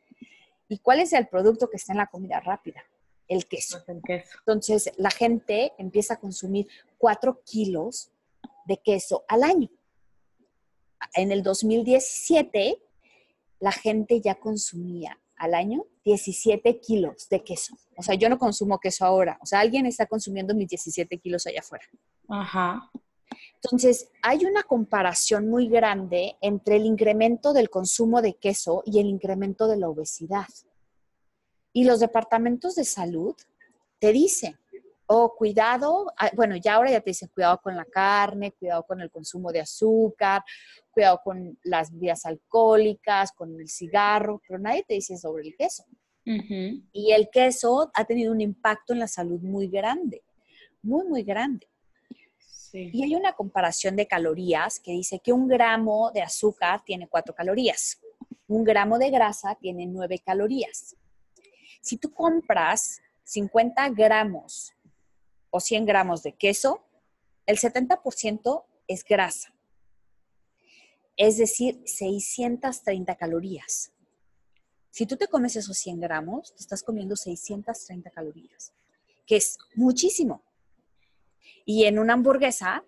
¿Y 0.68 0.80
cuál 0.80 0.99
es 0.99 1.14
el 1.14 1.28
producto 1.28 1.70
que 1.70 1.78
está 1.78 1.94
en 1.94 1.98
la 1.98 2.08
comida 2.08 2.40
rápida? 2.40 2.84
El 3.28 3.45
queso. 3.45 3.84
Pues 3.86 3.98
el 3.98 4.03
queso. 4.03 4.38
Entonces, 4.40 4.91
la 4.98 5.12
gente 5.12 5.74
empieza 5.78 6.16
a 6.16 6.20
consumir 6.20 6.68
cuatro 6.98 7.41
kilos 7.44 8.12
de 8.72 8.77
queso 8.77 9.26
al 9.27 9.43
año. 9.43 9.69
En 11.14 11.31
el 11.31 11.43
2017, 11.43 12.81
la 13.60 13.73
gente 13.73 14.22
ya 14.22 14.35
consumía 14.35 15.19
al 15.35 15.56
año 15.56 15.85
17 16.06 16.80
kilos 16.80 17.27
de 17.30 17.43
queso. 17.43 17.76
O 17.98 18.03
sea, 18.03 18.15
yo 18.15 18.30
no 18.30 18.38
consumo 18.38 18.80
queso 18.80 19.03
ahora. 19.03 19.38
O 19.41 19.45
sea, 19.45 19.60
alguien 19.60 19.85
está 19.85 20.06
consumiendo 20.06 20.56
mis 20.56 20.69
17 20.69 21.18
kilos 21.18 21.45
allá 21.48 21.60
afuera. 21.60 21.85
Ajá. 22.30 22.89
Entonces, 23.56 24.10
hay 24.22 24.45
una 24.45 24.64
comparación 24.64 25.49
muy 25.49 25.68
grande 25.68 26.38
entre 26.41 26.77
el 26.77 26.85
incremento 26.85 27.52
del 27.53 27.69
consumo 27.69 28.22
de 28.22 28.35
queso 28.35 28.84
y 28.85 28.99
el 28.99 29.07
incremento 29.07 29.68
de 29.68 29.77
la 29.77 29.89
obesidad. 29.89 30.48
Y 31.73 31.84
los 31.84 31.99
departamentos 31.99 32.76
de 32.76 32.85
salud 32.85 33.35
te 33.99 34.14
dicen, 34.14 34.57
oh, 35.13 35.35
cuidado, 35.35 36.05
ah, 36.17 36.31
bueno, 36.33 36.55
ya 36.55 36.75
ahora 36.75 36.89
ya 36.91 37.01
te 37.01 37.09
dicen 37.09 37.29
cuidado 37.33 37.59
con 37.61 37.75
la 37.75 37.83
carne, 37.83 38.53
cuidado 38.53 38.83
con 38.83 39.01
el 39.01 39.11
consumo 39.11 39.51
de 39.51 39.59
azúcar, 39.59 40.41
cuidado 40.89 41.19
con 41.21 41.59
las 41.63 41.91
bebidas 41.91 42.25
alcohólicas, 42.25 43.33
con 43.33 43.59
el 43.59 43.67
cigarro, 43.67 44.41
pero 44.47 44.57
nadie 44.57 44.85
te 44.88 44.93
dice 44.93 45.17
sobre 45.17 45.47
el 45.47 45.55
queso. 45.57 45.83
Y 46.23 47.11
el 47.11 47.29
queso 47.29 47.91
ha 47.93 48.05
tenido 48.05 48.31
un 48.31 48.39
impacto 48.39 48.93
en 48.93 48.99
la 48.99 49.07
salud 49.07 49.41
muy 49.41 49.67
grande, 49.67 50.23
muy, 50.81 51.05
muy 51.05 51.23
grande. 51.23 51.67
Y 52.71 53.03
hay 53.03 53.15
una 53.15 53.33
comparación 53.33 53.97
de 53.97 54.07
calorías 54.07 54.79
que 54.79 54.91
dice 54.91 55.19
que 55.19 55.33
un 55.33 55.47
gramo 55.49 56.11
de 56.13 56.21
azúcar 56.21 56.83
tiene 56.85 57.09
cuatro 57.09 57.35
calorías, 57.35 57.99
un 58.47 58.63
gramo 58.63 58.97
de 58.97 59.09
grasa 59.09 59.55
tiene 59.59 59.85
nueve 59.88 60.19
calorías. 60.19 60.95
Si 61.81 61.97
tú 61.97 62.13
compras 62.13 63.01
50 63.23 63.89
gramos 63.89 64.71
o 65.52 65.60
100 65.60 65.86
gramos 65.86 66.23
de 66.23 66.34
queso, 66.34 66.84
el 67.45 67.57
70% 67.57 68.65
es 68.88 69.03
grasa. 69.03 69.53
Es 71.18 71.38
decir, 71.38 71.82
630 71.86 73.15
calorías. 73.15 73.91
Si 74.90 75.06
tú 75.06 75.15
te 75.18 75.28
comes 75.28 75.56
esos 75.56 75.78
100 75.78 75.99
gramos, 75.99 76.56
te 76.56 76.61
estás 76.61 76.84
comiendo 76.84 77.15
630 77.15 78.10
calorías, 78.10 78.73
que 79.26 79.38
es 79.38 79.57
muchísimo. 79.76 80.44
Y 81.65 81.86
en 81.86 81.99
una 81.99 82.14
hamburguesa 82.14 82.84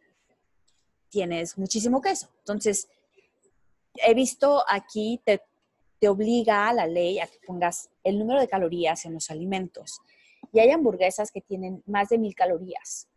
tienes 1.09 1.57
muchísimo 1.57 2.01
queso. 2.01 2.29
Entonces, 2.39 2.87
he 3.95 4.13
visto 4.13 4.63
aquí, 4.67 5.21
te, 5.23 5.41
te 5.99 6.09
obliga 6.09 6.67
a 6.67 6.73
la 6.73 6.87
ley 6.87 7.19
a 7.19 7.27
que 7.27 7.39
pongas 7.45 7.89
el 8.03 8.19
número 8.19 8.39
de 8.39 8.47
calorías 8.47 9.05
en 9.05 9.13
los 9.13 9.29
alimentos. 9.29 10.01
Y 10.53 10.59
hay 10.59 10.69
hamburguesas 10.69 11.31
que 11.31 11.41
tienen 11.41 11.83
más 11.85 12.09
de 12.09 12.17
mil 12.17 12.35
calorías. 12.35 13.09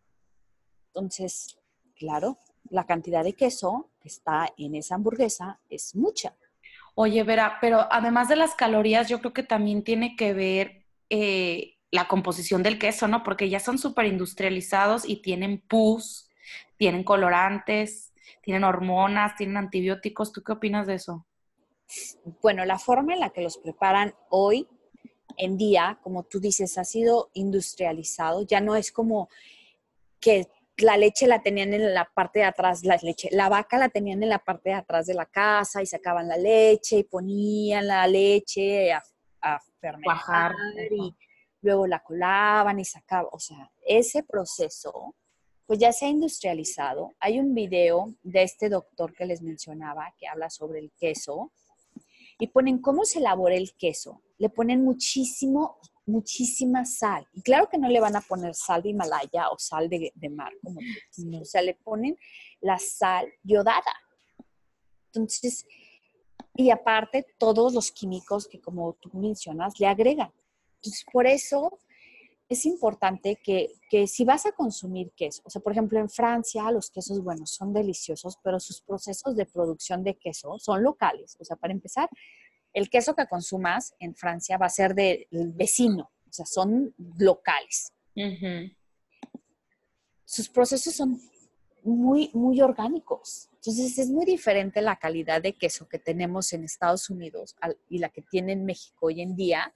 Entonces, 0.89 1.59
claro, 1.95 2.39
la 2.71 2.87
cantidad 2.87 3.23
de 3.23 3.35
queso 3.35 3.91
que 4.01 4.09
está 4.09 4.49
en 4.57 4.75
esa 4.75 4.95
hamburguesa 4.97 5.61
es 5.69 5.95
mucha. 5.95 6.35
Oye, 6.95 7.23
Vera, 7.23 7.59
pero 7.61 7.87
además 7.91 8.29
de 8.29 8.37
las 8.37 8.55
calorías, 8.55 9.09
yo 9.09 9.21
creo 9.21 9.35
que 9.35 9.43
también 9.43 9.85
tiene 9.85 10.17
que 10.17 10.33
ver 10.33 10.87
eh, 11.11 11.77
la 11.91 12.09
composición 12.09 12.63
del 12.63 12.79
queso, 12.79 13.07
¿no? 13.07 13.23
Porque 13.23 13.51
ya 13.51 13.61
son 13.61 13.79
súper 13.79 14.07
industrializados 14.07 15.07
y 15.07 15.21
tienen 15.21 15.61
pus, 15.61 16.31
tienen 16.79 17.05
colorantes, 17.05 18.15
tienen 18.41 18.65
hormonas, 18.65 19.37
tienen 19.37 19.59
antibióticos. 19.59 20.33
¿Tú 20.33 20.43
qué 20.43 20.53
opinas 20.53 20.87
de 20.87 20.95
eso? 20.95 21.27
Bueno, 22.41 22.65
la 22.65 22.79
forma 22.79 23.13
en 23.13 23.21
la 23.21 23.31
que 23.31 23.43
los 23.43 23.59
preparan 23.59 24.15
hoy 24.31 24.67
en 25.37 25.57
día, 25.57 25.99
como 26.03 26.25
tú 26.25 26.41
dices, 26.41 26.79
ha 26.79 26.85
sido 26.85 27.31
industrializado, 27.35 28.43
ya 28.43 28.61
no 28.61 28.77
es 28.77 28.93
como 28.93 29.29
que 30.21 30.49
la 30.79 30.97
leche 30.97 31.27
la 31.27 31.43
tenían 31.43 31.73
en 31.73 31.95
la 31.95 32.05
parte 32.05 32.41
de 32.41 32.45
atrás, 32.45 32.85
la 32.85 32.99
leche, 33.03 33.29
la 33.33 33.49
vaca 33.49 33.79
la 33.79 33.89
tenían 33.89 34.23
en 34.23 34.29
la 34.29 34.39
parte 34.39 34.71
de 34.71 34.75
atrás 34.75 35.07
de 35.07 35.15
la 35.15 35.27
casa 35.27 35.83
y 35.83 35.87
sacaban 35.87 36.29
la 36.29 36.37
leche 36.37 36.99
y 36.99 37.05
ponían 37.05 37.87
la 37.87 38.07
leche 38.07 38.93
a, 38.93 39.03
a 39.41 39.61
fermentar 39.81 40.53
y 40.91 41.15
luego 41.63 41.87
la 41.87 42.03
colaban 42.03 42.79
y 42.79 42.85
sacaban, 42.85 43.29
o 43.33 43.39
sea, 43.39 43.71
ese 43.87 44.23
proceso 44.23 45.15
pues 45.67 45.81
ya 45.81 45.93
se 45.93 46.07
ha 46.07 46.09
industrializado. 46.09 47.17
Hay 47.19 47.41
un 47.41 47.53
video 47.53 48.15
de 48.23 48.45
este 48.45 48.69
doctor 48.69 49.13
que 49.13 49.27
les 49.27 49.43
mencionaba 49.43 50.15
que 50.17 50.29
habla 50.29 50.49
sobre 50.49 50.79
el 50.79 50.93
queso 50.93 51.53
y 52.39 52.47
ponen 52.49 52.79
cómo 52.79 53.05
se 53.05 53.19
elabora 53.19 53.57
el 53.57 53.75
queso 53.75 54.23
le 54.39 54.49
ponen 54.51 54.85
muchísimo, 54.85 55.79
muchísima 56.07 56.85
sal. 56.85 57.27
Y 57.33 57.43
claro 57.43 57.69
que 57.69 57.79
no 57.79 57.89
le 57.89 58.01
van 58.01 58.17
a 58.17 58.21
poner 58.21 58.55
sal 58.55 58.83
de 58.83 58.91
Himalaya 58.91 59.51
o 59.51 59.59
sal 59.59 59.89
de, 59.89 60.13
mar, 60.31 60.53
como 60.63 60.81
O 61.41 61.45
sea, 61.45 61.63
le 61.63 61.75
ponen 61.75 62.17
la 62.61 62.79
sal 62.79 63.27
yodada. 63.43 63.95
Entonces, 65.07 65.67
y 66.55 66.71
aparte 66.71 67.27
todos 67.39 67.75
los 67.75 67.91
químicos 67.91 68.47
que 68.47 68.61
como 68.61 68.95
tú 68.95 69.11
mencionas 69.15 69.79
le 69.79 69.87
agregan. 69.87 70.33
Entonces, 70.77 71.05
por 71.13 71.27
eso 71.27 71.79
es 72.49 72.65
importante 72.65 73.41
que, 73.43 73.73
que, 73.91 74.07
si 74.07 74.25
vas 74.25 74.47
a 74.47 74.53
consumir 74.53 75.11
queso, 75.17 75.43
o 75.45 75.51
sea, 75.51 75.61
por 75.61 75.73
ejemplo, 75.73 75.99
en 75.99 76.09
Francia 76.09 76.71
los 76.71 76.91
quesos, 76.91 77.23
bueno, 77.23 77.45
son 77.45 77.73
deliciosos, 77.73 78.39
pero 78.43 78.61
sus 78.61 78.81
procesos 78.81 79.35
de 79.35 79.47
producción 79.47 80.05
de 80.05 80.17
queso 80.17 80.57
son 80.59 80.83
locales. 80.83 81.37
O 81.41 81.45
sea, 81.45 81.57
para 81.57 81.73
empezar, 81.73 82.09
el 82.77 82.91
queso 82.91 83.17
que 83.17 83.27
consumas 83.27 83.95
en 83.99 84.15
Francia 84.15 84.59
va 84.59 84.67
a 84.67 84.69
ser 84.69 84.95
del 84.95 85.27
vecino, 85.55 86.11
o 86.29 86.33
sea, 86.33 86.45
son 86.45 86.95
locales. 87.19 87.91
Sus 90.27 90.51
procesos 90.51 90.95
son 90.95 91.19
muy, 91.83 92.31
muy 92.35 92.61
orgánicos. 92.61 93.49
Entonces 93.55 93.99
es 93.99 94.11
muy 94.11 94.27
diferente 94.27 94.83
la 94.83 94.97
calidad 94.97 95.41
de 95.41 95.55
queso 95.55 95.89
que 95.89 95.99
tenemos 95.99 96.53
en 96.53 96.65
Estados 96.65 97.09
Unidos 97.09 97.57
y 97.89 97.99
la 97.99 98.11
que 98.11 98.21
tiene 98.21 98.53
en 98.53 98.67
México 98.67 99.07
hoy 99.07 99.23
en 99.23 99.35
día 99.37 99.73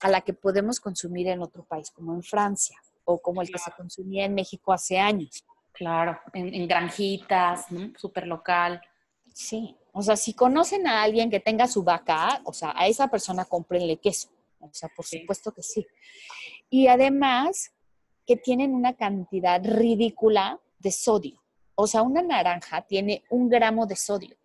a 0.00 0.08
la 0.08 0.22
que 0.22 0.32
podemos 0.32 0.80
consumir 0.80 1.28
en 1.28 1.40
otro 1.40 1.64
país, 1.66 1.92
como 1.92 2.14
en 2.14 2.24
Francia 2.24 2.76
o 3.04 3.22
como 3.22 3.42
el 3.42 3.48
que 3.48 3.58
se 3.58 3.70
consumía 3.70 4.24
en 4.24 4.34
México 4.34 4.72
hace 4.72 4.98
años. 4.98 5.44
Claro, 5.70 6.18
en, 6.34 6.66
granjitas, 6.66 7.70
¿no? 7.70 7.92
Súper 7.96 8.26
local. 8.26 8.82
Sí, 9.32 9.76
o 9.92 10.02
sea, 10.02 10.16
si 10.16 10.34
conocen 10.34 10.86
a 10.86 11.02
alguien 11.02 11.30
que 11.30 11.40
tenga 11.40 11.66
su 11.66 11.82
vaca, 11.82 12.40
o 12.44 12.52
sea, 12.52 12.72
a 12.76 12.86
esa 12.86 13.08
persona 13.08 13.44
cómprenle 13.44 13.96
queso. 13.98 14.28
O 14.60 14.70
sea, 14.72 14.88
por 14.94 15.06
supuesto 15.06 15.52
que 15.52 15.62
sí. 15.62 15.86
Y 16.70 16.88
además 16.88 17.72
que 18.26 18.36
tienen 18.36 18.74
una 18.74 18.94
cantidad 18.94 19.60
ridícula 19.64 20.60
de 20.78 20.92
sodio. 20.92 21.42
O 21.74 21.86
sea, 21.86 22.02
una 22.02 22.22
naranja 22.22 22.82
tiene 22.82 23.24
un 23.30 23.48
gramo 23.48 23.86
de 23.86 23.96
sodio. 23.96 24.36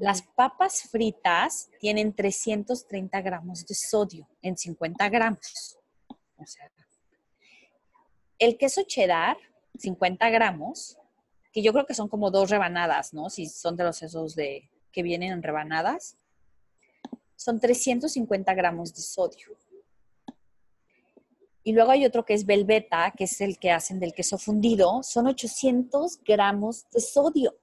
Las 0.00 0.22
papas 0.22 0.82
fritas 0.90 1.70
tienen 1.78 2.12
330 2.12 3.20
gramos 3.20 3.64
de 3.64 3.74
sodio 3.74 4.28
en 4.42 4.56
50 4.56 5.08
gramos. 5.08 5.78
O 6.36 6.46
sea, 6.46 6.70
el 8.38 8.56
queso 8.56 8.82
cheddar, 8.82 9.36
50 9.78 10.30
gramos, 10.30 10.97
que 11.58 11.64
yo 11.64 11.72
creo 11.72 11.86
que 11.86 11.94
son 11.94 12.08
como 12.08 12.30
dos 12.30 12.50
rebanadas, 12.50 13.12
¿no? 13.12 13.30
Si 13.30 13.46
son 13.46 13.76
de 13.76 13.82
los 13.82 14.00
esos 14.04 14.36
de 14.36 14.70
que 14.92 15.02
vienen 15.02 15.32
en 15.32 15.42
rebanadas. 15.42 16.16
Son 17.34 17.58
350 17.58 18.54
gramos 18.54 18.94
de 18.94 19.02
sodio. 19.02 19.48
Y 21.64 21.72
luego 21.72 21.90
hay 21.90 22.04
otro 22.04 22.24
que 22.24 22.34
es 22.34 22.46
Velveta, 22.46 23.12
que 23.16 23.24
es 23.24 23.40
el 23.40 23.58
que 23.58 23.72
hacen 23.72 23.98
del 23.98 24.14
queso 24.14 24.38
fundido. 24.38 25.02
Son 25.02 25.26
800 25.26 26.20
gramos 26.22 26.88
de 26.90 27.00
sodio. 27.00 27.58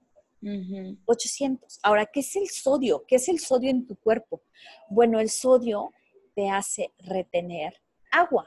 800. 1.06 1.80
Ahora, 1.82 2.06
¿qué 2.06 2.20
es 2.20 2.36
el 2.36 2.50
sodio? 2.50 3.06
¿Qué 3.08 3.16
es 3.16 3.30
el 3.30 3.40
sodio 3.40 3.70
en 3.70 3.88
tu 3.88 3.96
cuerpo? 3.96 4.42
Bueno, 4.90 5.22
el 5.22 5.30
sodio 5.30 5.94
te 6.36 6.50
hace 6.50 6.92
retener 7.00 7.82
agua. 8.12 8.46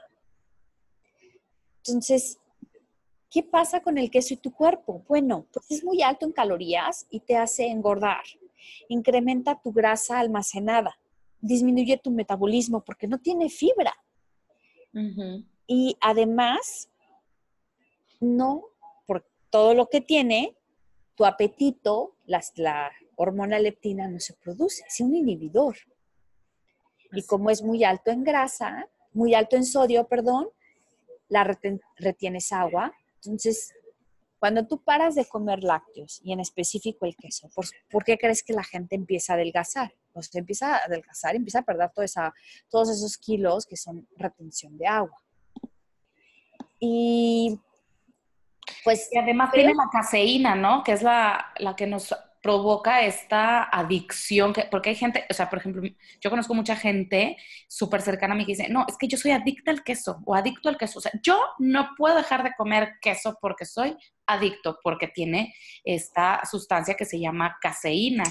Entonces, 1.77 2.37
¿Qué 3.29 3.43
pasa 3.43 3.81
con 3.81 3.97
el 3.97 4.09
queso 4.09 4.33
y 4.33 4.37
tu 4.37 4.51
cuerpo? 4.51 5.03
Bueno, 5.07 5.45
pues 5.53 5.69
es 5.69 5.83
muy 5.83 6.01
alto 6.01 6.25
en 6.25 6.31
calorías 6.31 7.05
y 7.09 7.19
te 7.19 7.37
hace 7.37 7.67
engordar. 7.67 8.23
Incrementa 8.87 9.61
tu 9.61 9.71
grasa 9.71 10.19
almacenada. 10.19 10.99
Disminuye 11.39 11.97
tu 11.97 12.11
metabolismo 12.11 12.81
porque 12.83 13.07
no 13.07 13.19
tiene 13.19 13.49
fibra. 13.49 13.93
Y 15.67 15.95
además, 16.01 16.89
no, 18.19 18.65
por 19.05 19.25
todo 19.49 19.75
lo 19.75 19.87
que 19.87 20.01
tiene, 20.01 20.55
tu 21.15 21.25
apetito, 21.25 22.15
la 22.25 22.91
hormona 23.15 23.59
leptina 23.59 24.07
no 24.07 24.19
se 24.19 24.33
produce, 24.33 24.83
es 24.87 24.99
un 25.01 25.15
inhibidor. 25.15 25.77
Y 27.11 27.23
como 27.23 27.49
es 27.49 27.61
muy 27.61 27.83
alto 27.83 28.11
en 28.11 28.23
grasa, 28.23 28.87
muy 29.13 29.33
alto 29.35 29.55
en 29.55 29.65
sodio, 29.65 30.07
perdón, 30.07 30.49
la 31.27 31.55
retienes 31.97 32.51
agua. 32.51 32.93
Entonces, 33.23 33.73
cuando 34.39 34.65
tú 34.65 34.81
paras 34.81 35.15
de 35.15 35.25
comer 35.25 35.63
lácteos 35.63 36.21
y 36.23 36.31
en 36.31 36.39
específico 36.39 37.05
el 37.05 37.15
queso, 37.15 37.49
¿por, 37.89 38.03
qué 38.03 38.17
crees 38.17 38.41
que 38.41 38.53
la 38.53 38.63
gente 38.63 38.95
empieza 38.95 39.33
a 39.33 39.35
adelgazar? 39.35 39.93
Pues 40.13 40.33
empieza 40.33 40.75
a 40.75 40.85
adelgazar, 40.85 41.35
empieza 41.35 41.59
a 41.59 41.63
perder 41.63 41.89
esa, 41.97 42.33
todos 42.69 42.89
esos 42.89 43.17
kilos 43.17 43.65
que 43.65 43.75
son 43.75 44.07
retención 44.15 44.77
de 44.77 44.87
agua. 44.87 45.21
Y 46.79 47.59
pues... 48.83 49.09
Y 49.11 49.17
además 49.17 49.51
tiene 49.51 49.73
la 49.73 49.89
caseína, 49.91 50.55
¿no? 50.55 50.83
Que 50.83 50.93
es 50.93 51.03
la, 51.03 51.53
la 51.57 51.75
que 51.75 51.85
nos 51.85 52.15
provoca 52.49 53.05
esta 53.05 53.69
adicción, 53.71 54.53
que, 54.53 54.63
porque 54.71 54.89
hay 54.89 54.95
gente, 54.95 55.23
o 55.29 55.33
sea, 55.35 55.51
por 55.51 55.59
ejemplo, 55.59 55.83
yo 56.19 56.29
conozco 56.31 56.55
mucha 56.55 56.75
gente 56.75 57.37
súper 57.67 58.01
cercana 58.01 58.33
a 58.33 58.37
mí 58.37 58.43
que 58.43 58.53
dice, 58.53 58.69
no, 58.69 58.87
es 58.87 58.97
que 58.97 59.07
yo 59.07 59.19
soy 59.19 59.29
adicta 59.29 59.69
al 59.69 59.83
queso 59.83 60.23
o 60.25 60.33
adicto 60.33 60.67
al 60.67 60.75
queso, 60.75 60.97
o 60.97 61.01
sea, 61.01 61.11
yo 61.21 61.39
no 61.59 61.89
puedo 61.95 62.15
dejar 62.15 62.41
de 62.43 62.55
comer 62.57 62.93
queso 63.03 63.37
porque 63.39 63.65
soy 63.65 63.95
adicto, 64.25 64.79
porque 64.81 65.07
tiene 65.07 65.53
esta 65.83 66.41
sustancia 66.49 66.95
que 66.95 67.05
se 67.05 67.19
llama 67.19 67.55
caseína. 67.61 68.23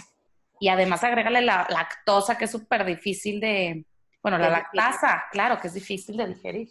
Y 0.59 0.67
además 0.67 1.05
agrégale 1.05 1.41
la 1.41 1.69
lactosa, 1.71 2.37
que 2.37 2.47
es 2.47 2.51
súper 2.51 2.85
difícil 2.85 3.39
de, 3.39 3.87
bueno, 4.21 4.37
la 4.37 4.51
lactasa, 4.51 5.27
claro, 5.31 5.61
que 5.61 5.69
es 5.69 5.75
difícil 5.75 6.17
de 6.17 6.27
digerir. 6.27 6.69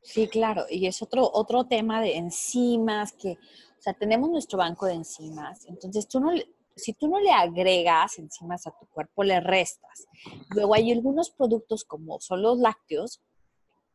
Sí, 0.00 0.26
claro, 0.26 0.64
y 0.70 0.86
es 0.86 1.02
otro, 1.02 1.30
otro 1.34 1.66
tema 1.66 2.00
de 2.00 2.16
enzimas 2.16 3.12
que, 3.12 3.32
o 3.32 3.82
sea, 3.82 3.92
tenemos 3.92 4.30
nuestro 4.30 4.56
banco 4.56 4.86
de 4.86 4.94
enzimas, 4.94 5.66
entonces 5.66 6.08
tú 6.08 6.18
no, 6.18 6.32
si 6.78 6.92
tú 6.94 7.08
no 7.08 7.20
le 7.20 7.30
agregas 7.30 8.18
enzimas 8.18 8.66
a 8.66 8.70
tu 8.70 8.86
cuerpo, 8.86 9.24
le 9.24 9.40
restas. 9.40 10.06
Luego 10.50 10.74
hay 10.74 10.92
algunos 10.92 11.30
productos 11.30 11.84
como 11.84 12.20
son 12.20 12.42
los 12.42 12.58
lácteos 12.58 13.20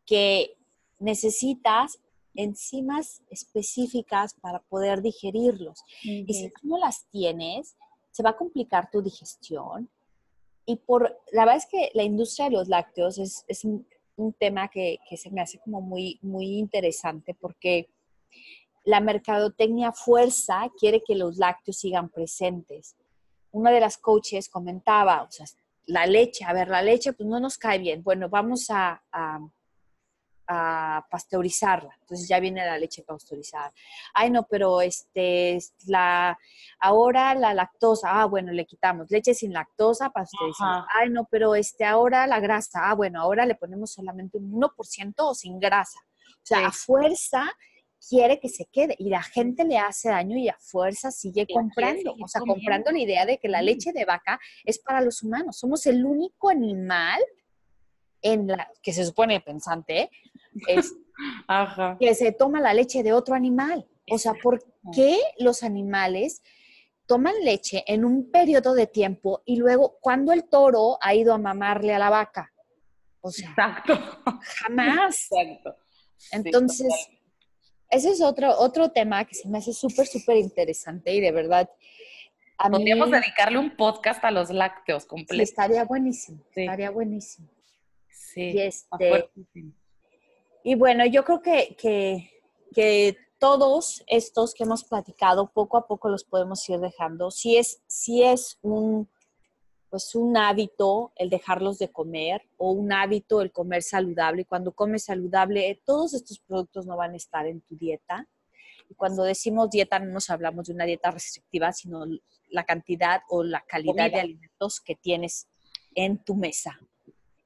que 0.05 0.57
necesitas 0.99 1.99
enzimas 2.35 3.21
específicas 3.29 4.33
para 4.35 4.59
poder 4.59 5.01
digerirlos. 5.01 5.83
Y 6.03 6.33
si 6.33 6.49
tú 6.49 6.67
no 6.67 6.77
las 6.77 7.05
tienes, 7.09 7.75
se 8.11 8.23
va 8.23 8.31
a 8.31 8.37
complicar 8.37 8.89
tu 8.91 9.01
digestión. 9.01 9.89
Y 10.65 10.77
por, 10.77 11.19
la 11.31 11.45
verdad 11.45 11.57
es 11.57 11.65
que 11.65 11.91
la 11.93 12.03
industria 12.03 12.45
de 12.45 12.55
los 12.55 12.67
lácteos 12.69 13.17
es, 13.17 13.63
un, 13.65 13.85
tema 14.39 14.69
que, 14.69 14.99
que, 15.09 15.17
se 15.17 15.29
me 15.31 15.41
hace 15.41 15.59
como 15.59 15.81
muy, 15.81 16.19
muy 16.21 16.57
interesante 16.57 17.33
porque 17.33 17.89
la 18.83 18.99
mercadotecnia 18.99 19.91
fuerza 19.91 20.69
quiere 20.77 21.03
que 21.05 21.15
los 21.15 21.37
lácteos 21.37 21.77
sigan 21.77 22.09
presentes. 22.09 22.95
Una 23.51 23.71
de 23.71 23.79
las 23.79 23.97
coaches 23.97 24.49
comentaba, 24.49 25.23
o 25.23 25.31
sea, 25.31 25.45
la 25.85 26.05
leche, 26.05 26.45
a 26.45 26.53
ver, 26.53 26.67
la 26.67 26.81
leche 26.81 27.13
pues 27.13 27.27
no 27.27 27.39
nos 27.39 27.57
cae 27.57 27.77
bien. 27.77 28.03
Bueno, 28.03 28.29
vamos 28.29 28.67
a, 28.69 29.01
a, 29.11 29.39
pasteurizarla. 31.09 31.95
Entonces 32.01 32.27
ya 32.27 32.39
viene 32.39 32.63
la 32.63 32.77
leche 32.77 33.01
pasteurizada. 33.01 33.73
Ay, 34.13 34.29
no, 34.29 34.45
pero 34.45 34.81
este, 34.81 35.57
la, 35.87 36.37
ahora 36.79 37.33
la 37.33 37.55
lactosa, 37.55 38.21
ah, 38.21 38.25
bueno, 38.25 38.51
le 38.51 38.65
quitamos 38.65 39.09
leche 39.09 39.33
sin 39.33 39.51
lactosa 39.53 40.11
pasteurizada. 40.11 40.85
Ay, 40.93 41.09
no, 41.09 41.25
pero 41.25 41.55
este, 41.55 41.85
ahora 41.85 42.27
la 42.27 42.39
grasa, 42.39 42.89
ah, 42.89 42.93
bueno, 42.93 43.21
ahora 43.21 43.45
le 43.47 43.55
ponemos 43.55 43.93
solamente 43.93 44.37
un 44.37 44.51
1% 44.51 45.13
o 45.17 45.33
sin 45.33 45.59
grasa. 45.59 45.99
O 46.35 46.45
sea, 46.45 46.67
a 46.67 46.71
fuerza 46.71 47.49
quiere 48.09 48.39
que 48.39 48.49
se 48.49 48.65
quede 48.65 48.95
y 48.97 49.09
la 49.09 49.21
gente 49.21 49.63
le 49.63 49.77
hace 49.77 50.09
daño 50.09 50.37
y 50.37 50.49
a 50.49 50.57
fuerza 50.59 51.11
sigue 51.11 51.47
comprando, 51.47 52.15
o 52.21 52.27
sea, 52.27 52.41
comprando 52.41 52.91
la 52.91 52.99
idea 52.99 53.25
de 53.25 53.37
que 53.37 53.47
la 53.47 53.61
leche 53.61 53.93
de 53.93 54.05
vaca 54.05 54.39
es 54.65 54.79
para 54.79 55.01
los 55.01 55.23
humanos. 55.23 55.57
Somos 55.57 55.85
el 55.85 56.05
único 56.05 56.49
animal 56.49 57.21
en 58.21 58.47
la 58.47 58.69
que 58.81 58.93
se 58.93 59.05
supone 59.05 59.41
pensante 59.41 60.09
es 60.67 60.93
que 61.99 62.15
se 62.15 62.31
toma 62.31 62.61
la 62.61 62.73
leche 62.73 63.03
de 63.03 63.13
otro 63.13 63.35
animal. 63.35 63.87
O 64.09 64.17
sea, 64.17 64.33
¿por 64.33 64.63
qué 64.93 65.19
los 65.37 65.63
animales 65.63 66.41
toman 67.05 67.35
leche 67.43 67.83
en 67.87 68.05
un 68.05 68.31
periodo 68.31 68.73
de 68.73 68.87
tiempo 68.87 69.41
y 69.45 69.57
luego 69.57 69.97
cuando 70.01 70.31
el 70.33 70.45
toro 70.49 70.97
ha 71.01 71.13
ido 71.15 71.33
a 71.33 71.37
mamarle 71.37 71.93
a 71.93 71.99
la 71.99 72.09
vaca? 72.09 72.51
O 73.21 73.31
sea, 73.31 73.49
Exacto. 73.49 73.97
jamás. 74.61 75.27
Exacto. 75.31 75.75
Entonces, 76.31 76.93
ese 77.93 78.11
es 78.11 78.21
otro, 78.21 78.57
otro 78.57 78.91
tema 78.91 79.23
que 79.25 79.35
se 79.35 79.47
me 79.47 79.59
hace 79.59 79.73
súper, 79.73 80.07
súper 80.07 80.37
interesante 80.37 81.13
y 81.13 81.21
de 81.21 81.31
verdad. 81.31 81.69
A 82.57 82.69
Podríamos 82.69 83.11
dedicarle 83.11 83.57
un 83.57 83.75
podcast 83.75 84.23
a 84.23 84.31
los 84.31 84.49
lácteos 84.49 85.05
completos. 85.05 85.37
Sí, 85.37 85.43
estaría 85.43 85.83
buenísimo, 85.85 86.43
estaría 86.55 86.91
buenísimo. 86.91 87.49
Sí, 88.09 88.51
y, 88.51 88.61
este, 88.61 89.29
y 90.63 90.75
bueno, 90.75 91.05
yo 91.05 91.23
creo 91.23 91.41
que, 91.41 91.75
que, 91.79 92.29
que, 92.73 93.17
todos 93.39 94.03
estos 94.07 94.53
que 94.53 94.63
hemos 94.63 94.85
platicado, 94.85 95.51
poco 95.51 95.75
a 95.75 95.85
poco 95.85 96.07
los 96.07 96.23
podemos 96.23 96.67
ir 96.69 96.79
dejando. 96.79 97.29
Si 97.29 97.57
es, 97.57 97.83
si 97.87 98.23
es 98.23 98.57
un, 98.61 99.09
pues 99.93 100.15
un 100.15 100.35
hábito 100.37 101.13
el 101.17 101.29
dejarlos 101.29 101.77
de 101.77 101.91
comer 101.91 102.41
o 102.57 102.71
un 102.71 102.91
hábito 102.91 103.43
el 103.43 103.51
comer 103.51 103.83
saludable. 103.83 104.41
Y 104.41 104.45
cuando 104.45 104.71
comes 104.71 105.03
saludable, 105.03 105.79
todos 105.85 106.15
estos 106.15 106.39
productos 106.39 106.87
no 106.87 106.97
van 106.97 107.13
a 107.13 107.17
estar 107.17 107.45
en 107.45 107.61
tu 107.61 107.77
dieta. 107.77 108.27
Y 108.89 108.95
cuando 108.95 109.23
decimos 109.23 109.69
dieta 109.69 109.99
no 109.99 110.11
nos 110.11 110.31
hablamos 110.31 110.65
de 110.65 110.73
una 110.73 110.85
dieta 110.85 111.11
restrictiva, 111.11 111.71
sino 111.73 112.07
la 112.49 112.63
cantidad 112.63 113.21
o 113.29 113.43
la 113.43 113.61
calidad 113.67 114.09
de 114.09 114.21
alimentos 114.21 114.81
que 114.81 114.95
tienes 114.95 115.47
en 115.93 116.17
tu 116.17 116.33
mesa 116.33 116.79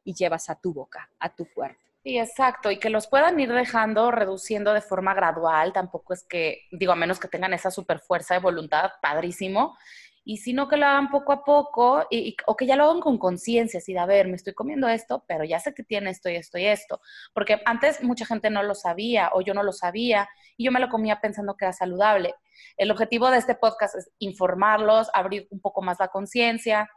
y 0.06 0.14
llevas 0.14 0.50
a 0.50 0.56
tu 0.56 0.72
boca, 0.72 1.12
a 1.20 1.36
tu 1.36 1.52
cuerpo. 1.54 1.82
Sí, 2.02 2.18
exacto, 2.18 2.72
y 2.72 2.80
que 2.80 2.90
los 2.90 3.08
puedan 3.08 3.38
ir 3.42 3.52
dejando, 3.52 4.10
reduciendo 4.12 4.72
de 4.72 4.80
forma 4.80 5.14
gradual, 5.14 5.74
tampoco 5.74 6.14
es 6.14 6.24
que, 6.24 6.62
digo, 6.72 6.94
a 6.94 6.96
menos 6.96 7.20
que 7.20 7.28
tengan 7.28 7.54
esa 7.54 7.72
super 7.72 8.00
fuerza 8.00 8.36
de 8.36 8.40
voluntad, 8.40 8.92
padrísimo, 9.02 9.76
y 10.30 10.36
sino 10.40 10.68
que 10.68 10.76
lo 10.76 10.86
hagan 10.86 11.10
poco 11.10 11.32
a 11.32 11.46
poco 11.46 12.06
y, 12.12 12.36
o 12.48 12.58
que 12.58 12.66
ya 12.66 12.76
lo 12.76 12.84
hagan 12.84 13.00
con 13.00 13.18
conciencia, 13.18 13.78
así 13.78 13.94
de, 13.94 14.00
a 14.00 14.06
ver, 14.06 14.28
me 14.28 14.36
estoy 14.36 14.54
comiendo 14.54 14.90
esto, 14.90 15.24
pero 15.26 15.46
ya 15.46 15.58
sé 15.58 15.74
que 15.74 15.84
tiene 15.84 16.10
esto 16.10 16.30
y 16.30 16.36
esto 16.36 16.58
y 16.58 16.66
esto, 16.66 17.00
porque 17.34 17.62
antes 17.66 18.04
mucha 18.04 18.26
gente 18.26 18.50
no 18.50 18.62
lo 18.62 18.76
sabía 18.76 19.30
o 19.34 19.40
yo 19.40 19.54
no 19.54 19.64
lo 19.64 19.72
sabía 19.72 20.28
y 20.58 20.66
yo 20.66 20.74
me 20.74 20.82
lo 20.82 20.90
comía 20.90 21.22
pensando 21.22 21.56
que 21.56 21.64
era 21.64 21.72
saludable. 21.72 22.36
El 22.76 22.92
objetivo 22.92 23.32
de 23.32 23.38
este 23.38 23.56
podcast 23.56 23.96
es 23.96 24.12
informarlos, 24.20 25.10
abrir 25.14 25.48
un 25.50 25.62
poco 25.62 25.82
más 25.82 25.98
la 25.98 26.10
conciencia, 26.10 26.90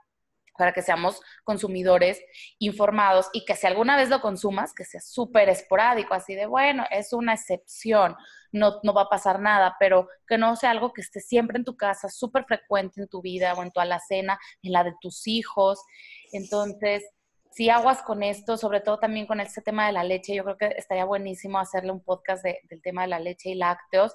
para 0.60 0.74
que 0.74 0.82
seamos 0.82 1.22
consumidores 1.42 2.22
informados 2.58 3.30
y 3.32 3.46
que 3.46 3.56
si 3.56 3.66
alguna 3.66 3.96
vez 3.96 4.10
lo 4.10 4.20
consumas, 4.20 4.74
que 4.74 4.84
sea 4.84 5.00
súper 5.00 5.48
esporádico, 5.48 6.12
así 6.12 6.34
de, 6.34 6.44
bueno, 6.44 6.84
es 6.90 7.14
una 7.14 7.32
excepción, 7.32 8.14
no, 8.52 8.78
no 8.82 8.92
va 8.92 9.04
a 9.04 9.08
pasar 9.08 9.40
nada, 9.40 9.74
pero 9.80 10.06
que 10.28 10.36
no 10.36 10.54
sea 10.56 10.72
algo 10.72 10.92
que 10.92 11.00
esté 11.00 11.20
siempre 11.20 11.56
en 11.56 11.64
tu 11.64 11.78
casa, 11.78 12.10
súper 12.10 12.44
frecuente 12.44 13.00
en 13.00 13.08
tu 13.08 13.22
vida 13.22 13.54
o 13.54 13.62
en 13.62 13.70
tu 13.70 13.80
alacena, 13.80 14.38
en 14.62 14.72
la 14.72 14.84
de 14.84 14.92
tus 15.00 15.26
hijos. 15.26 15.82
Entonces, 16.30 17.04
si 17.52 17.70
aguas 17.70 18.02
con 18.02 18.22
esto, 18.22 18.58
sobre 18.58 18.82
todo 18.82 18.98
también 18.98 19.26
con 19.26 19.40
este 19.40 19.62
tema 19.62 19.86
de 19.86 19.92
la 19.92 20.04
leche, 20.04 20.34
yo 20.34 20.44
creo 20.44 20.58
que 20.58 20.74
estaría 20.76 21.06
buenísimo 21.06 21.58
hacerle 21.58 21.92
un 21.92 22.04
podcast 22.04 22.44
del 22.44 22.82
tema 22.82 23.00
de 23.00 23.08
la 23.08 23.18
leche 23.18 23.48
y 23.48 23.54
lácteos. 23.54 24.14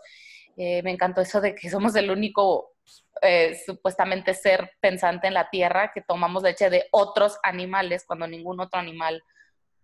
Eh, 0.57 0.81
me 0.83 0.91
encantó 0.91 1.21
eso 1.21 1.41
de 1.41 1.53
que 1.53 1.69
somos 1.69 1.95
el 1.95 2.09
único 2.09 2.75
eh, 3.21 3.59
supuestamente 3.65 4.33
ser 4.33 4.71
pensante 4.79 5.27
en 5.27 5.33
la 5.33 5.49
tierra, 5.49 5.91
que 5.93 6.01
tomamos 6.01 6.43
leche 6.43 6.69
de 6.69 6.87
otros 6.91 7.37
animales 7.43 8.05
cuando 8.05 8.27
ningún 8.27 8.59
otro 8.59 8.79
animal 8.79 9.23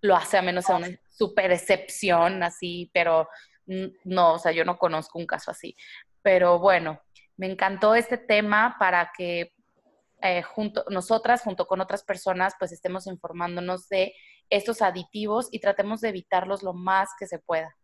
lo 0.02 0.16
hace, 0.16 0.38
a 0.38 0.42
menos 0.42 0.66
sea 0.66 0.78
una 0.78 0.90
super 1.10 1.52
excepción 1.52 2.42
así, 2.44 2.90
pero 2.94 3.28
no, 4.04 4.34
o 4.34 4.40
sea, 4.40 4.52
yo 4.52 4.66
no 4.66 4.78
conozco 4.78 5.20
un 5.20 5.28
caso 5.28 5.52
así. 5.52 5.76
Pero 6.22 6.60
bueno, 6.60 7.00
me 7.38 7.48
encantó 7.48 7.96
este 7.96 8.18
tema 8.18 8.76
para 8.80 9.12
que 9.16 9.54
eh, 10.22 10.42
junto, 10.44 10.86
nosotras, 10.90 11.42
junto 11.42 11.66
con 11.66 11.82
otras 11.82 12.04
personas, 12.04 12.54
pues 12.60 12.72
estemos 12.72 13.08
informándonos 13.08 13.88
de 13.90 14.14
estos 14.50 14.82
aditivos 14.82 15.48
y 15.52 15.60
tratemos 15.60 16.02
de 16.02 16.10
evitarlos 16.10 16.62
lo 16.62 16.74
más 16.74 17.10
que 17.18 17.26
se 17.26 17.40
pueda. 17.40 17.76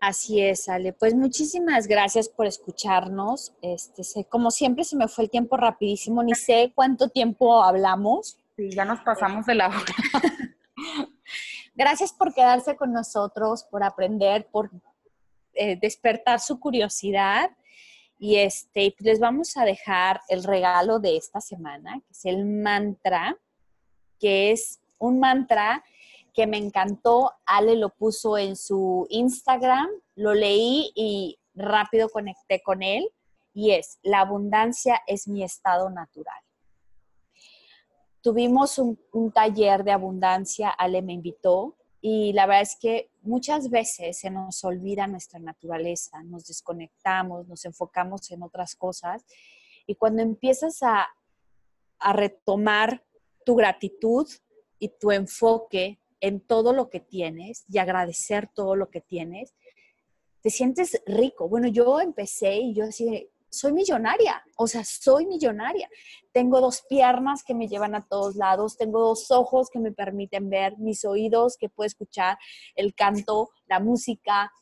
Así 0.00 0.40
es, 0.40 0.68
Ale. 0.68 0.92
Pues 0.92 1.14
muchísimas 1.14 1.86
gracias 1.86 2.28
por 2.28 2.46
escucharnos. 2.46 3.54
Este, 3.62 4.02
sé, 4.02 4.24
como 4.24 4.50
siempre 4.50 4.82
se 4.82 4.96
me 4.96 5.06
fue 5.06 5.24
el 5.24 5.30
tiempo 5.30 5.56
rapidísimo, 5.56 6.22
ni 6.22 6.34
sé 6.34 6.72
cuánto 6.74 7.08
tiempo 7.08 7.62
hablamos. 7.62 8.36
Sí, 8.56 8.70
ya 8.70 8.84
nos 8.84 9.00
pasamos 9.00 9.46
de 9.46 9.54
la 9.54 9.68
hora. 9.68 9.78
gracias 11.74 12.12
por 12.12 12.34
quedarse 12.34 12.76
con 12.76 12.92
nosotros, 12.92 13.64
por 13.64 13.84
aprender, 13.84 14.48
por 14.50 14.70
eh, 15.54 15.78
despertar 15.80 16.40
su 16.40 16.58
curiosidad. 16.58 17.50
Y 18.18 18.36
este, 18.36 18.94
les 18.98 19.20
vamos 19.20 19.56
a 19.56 19.64
dejar 19.64 20.20
el 20.28 20.44
regalo 20.44 20.98
de 20.98 21.16
esta 21.16 21.40
semana, 21.40 22.00
que 22.06 22.12
es 22.12 22.24
el 22.24 22.44
mantra, 22.44 23.36
que 24.18 24.52
es 24.52 24.80
un 24.98 25.18
mantra 25.18 25.84
que 26.32 26.46
me 26.46 26.56
encantó. 26.56 27.32
Ale 27.46 27.76
lo 27.76 27.90
puso 27.90 28.38
en 28.38 28.56
su 28.56 29.06
Instagram, 29.10 29.88
lo 30.14 30.34
leí 30.34 30.92
y 30.94 31.38
rápido 31.54 32.08
conecté 32.08 32.62
con 32.62 32.82
él 32.82 33.10
y 33.54 33.72
es, 33.72 33.98
la 34.02 34.20
abundancia 34.20 35.00
es 35.06 35.28
mi 35.28 35.42
estado 35.42 35.90
natural. 35.90 36.40
tuvimos 38.22 38.78
un, 38.78 38.98
taller 39.32 39.82
de 39.82 39.90
abundancia, 39.90 40.70
Ale 40.70 41.02
me 41.02 41.12
invitó 41.12 41.76
y 42.00 42.32
la 42.32 42.46
verdad 42.46 42.62
es 42.62 42.76
que 42.76 43.10
muchas 43.20 43.68
veces 43.68 44.18
se 44.18 44.30
nos 44.30 44.62
olvida 44.64 45.08
nuestra 45.08 45.40
naturaleza, 45.40 46.22
nos 46.22 46.46
desconectamos, 46.46 47.48
nos 47.48 47.64
enfocamos 47.64 48.30
en 48.30 48.42
otras 48.42 48.76
cosas 48.76 49.24
y 49.86 49.96
cuando 49.96 50.22
empiezas 50.22 50.82
a, 50.82 51.08
a 51.98 52.12
retomar 52.12 53.04
tu 53.44 53.56
gratitud 53.56 54.28
y 54.78 54.88
tu 54.88 55.10
enfoque 55.10 55.98
en 56.22 56.40
todo 56.40 56.72
lo 56.72 56.88
que 56.88 57.00
tienes 57.00 57.64
y 57.68 57.78
agradecer 57.78 58.48
todo 58.54 58.76
lo 58.76 58.88
que 58.88 59.00
tienes, 59.00 59.54
te 60.40 60.50
sientes 60.50 61.02
rico. 61.04 61.48
Bueno, 61.48 61.66
yo 61.66 62.00
empecé 62.00 62.54
y 62.54 62.74
yo 62.74 62.86
decía, 62.86 63.20
soy 63.50 63.72
millonaria, 63.72 64.42
o 64.56 64.66
sea, 64.68 64.84
soy 64.84 65.26
millonaria. 65.26 65.90
Tengo 66.30 66.60
dos 66.60 66.84
piernas 66.88 67.42
que 67.44 67.54
me 67.54 67.66
llevan 67.66 67.96
a 67.96 68.06
todos 68.06 68.36
lados, 68.36 68.76
tengo 68.78 69.00
dos 69.00 69.30
ojos 69.32 69.68
que 69.68 69.80
me 69.80 69.90
permiten 69.90 70.48
ver, 70.48 70.78
mis 70.78 71.04
oídos 71.04 71.56
que 71.58 71.68
puedo 71.68 71.86
escuchar 71.86 72.38
el 72.76 72.94
canto, 72.94 73.50
la 73.66 73.80
música. 73.80 74.52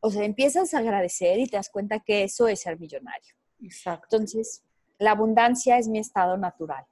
O 0.00 0.10
sea, 0.10 0.24
empiezas 0.24 0.72
a 0.72 0.78
agradecer 0.78 1.38
y 1.38 1.46
te 1.46 1.56
das 1.56 1.68
cuenta 1.68 2.00
que 2.00 2.24
eso 2.24 2.48
es 2.48 2.62
ser 2.62 2.80
millonario. 2.80 3.34
Exacto. 3.60 4.16
Entonces, 4.16 4.64
la 4.98 5.10
abundancia 5.10 5.76
es 5.76 5.86
mi 5.86 5.98
estado 5.98 6.38
natural. 6.38 6.86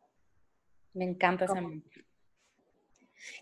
Me 0.92 1.06
encanta 1.06 1.46
esa 1.46 1.62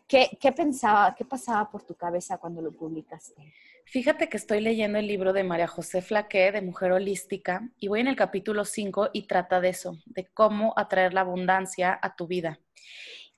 ¿Qué, 0.06 0.36
¿Qué 0.40 0.52
pensaba, 0.52 1.14
qué 1.16 1.24
pasaba 1.24 1.70
por 1.70 1.82
tu 1.82 1.94
cabeza 1.94 2.38
cuando 2.38 2.62
lo 2.62 2.72
publicaste? 2.72 3.54
Fíjate 3.84 4.28
que 4.28 4.36
estoy 4.36 4.60
leyendo 4.60 4.98
el 4.98 5.06
libro 5.06 5.32
de 5.32 5.44
María 5.44 5.68
José 5.68 6.02
Flaqué, 6.02 6.50
de 6.50 6.60
Mujer 6.60 6.92
Holística, 6.92 7.70
y 7.78 7.88
voy 7.88 8.00
en 8.00 8.08
el 8.08 8.16
capítulo 8.16 8.64
5 8.64 9.10
y 9.12 9.26
trata 9.28 9.60
de 9.60 9.68
eso, 9.68 9.98
de 10.06 10.26
cómo 10.26 10.74
atraer 10.76 11.14
la 11.14 11.20
abundancia 11.20 11.96
a 12.02 12.16
tu 12.16 12.26
vida 12.26 12.58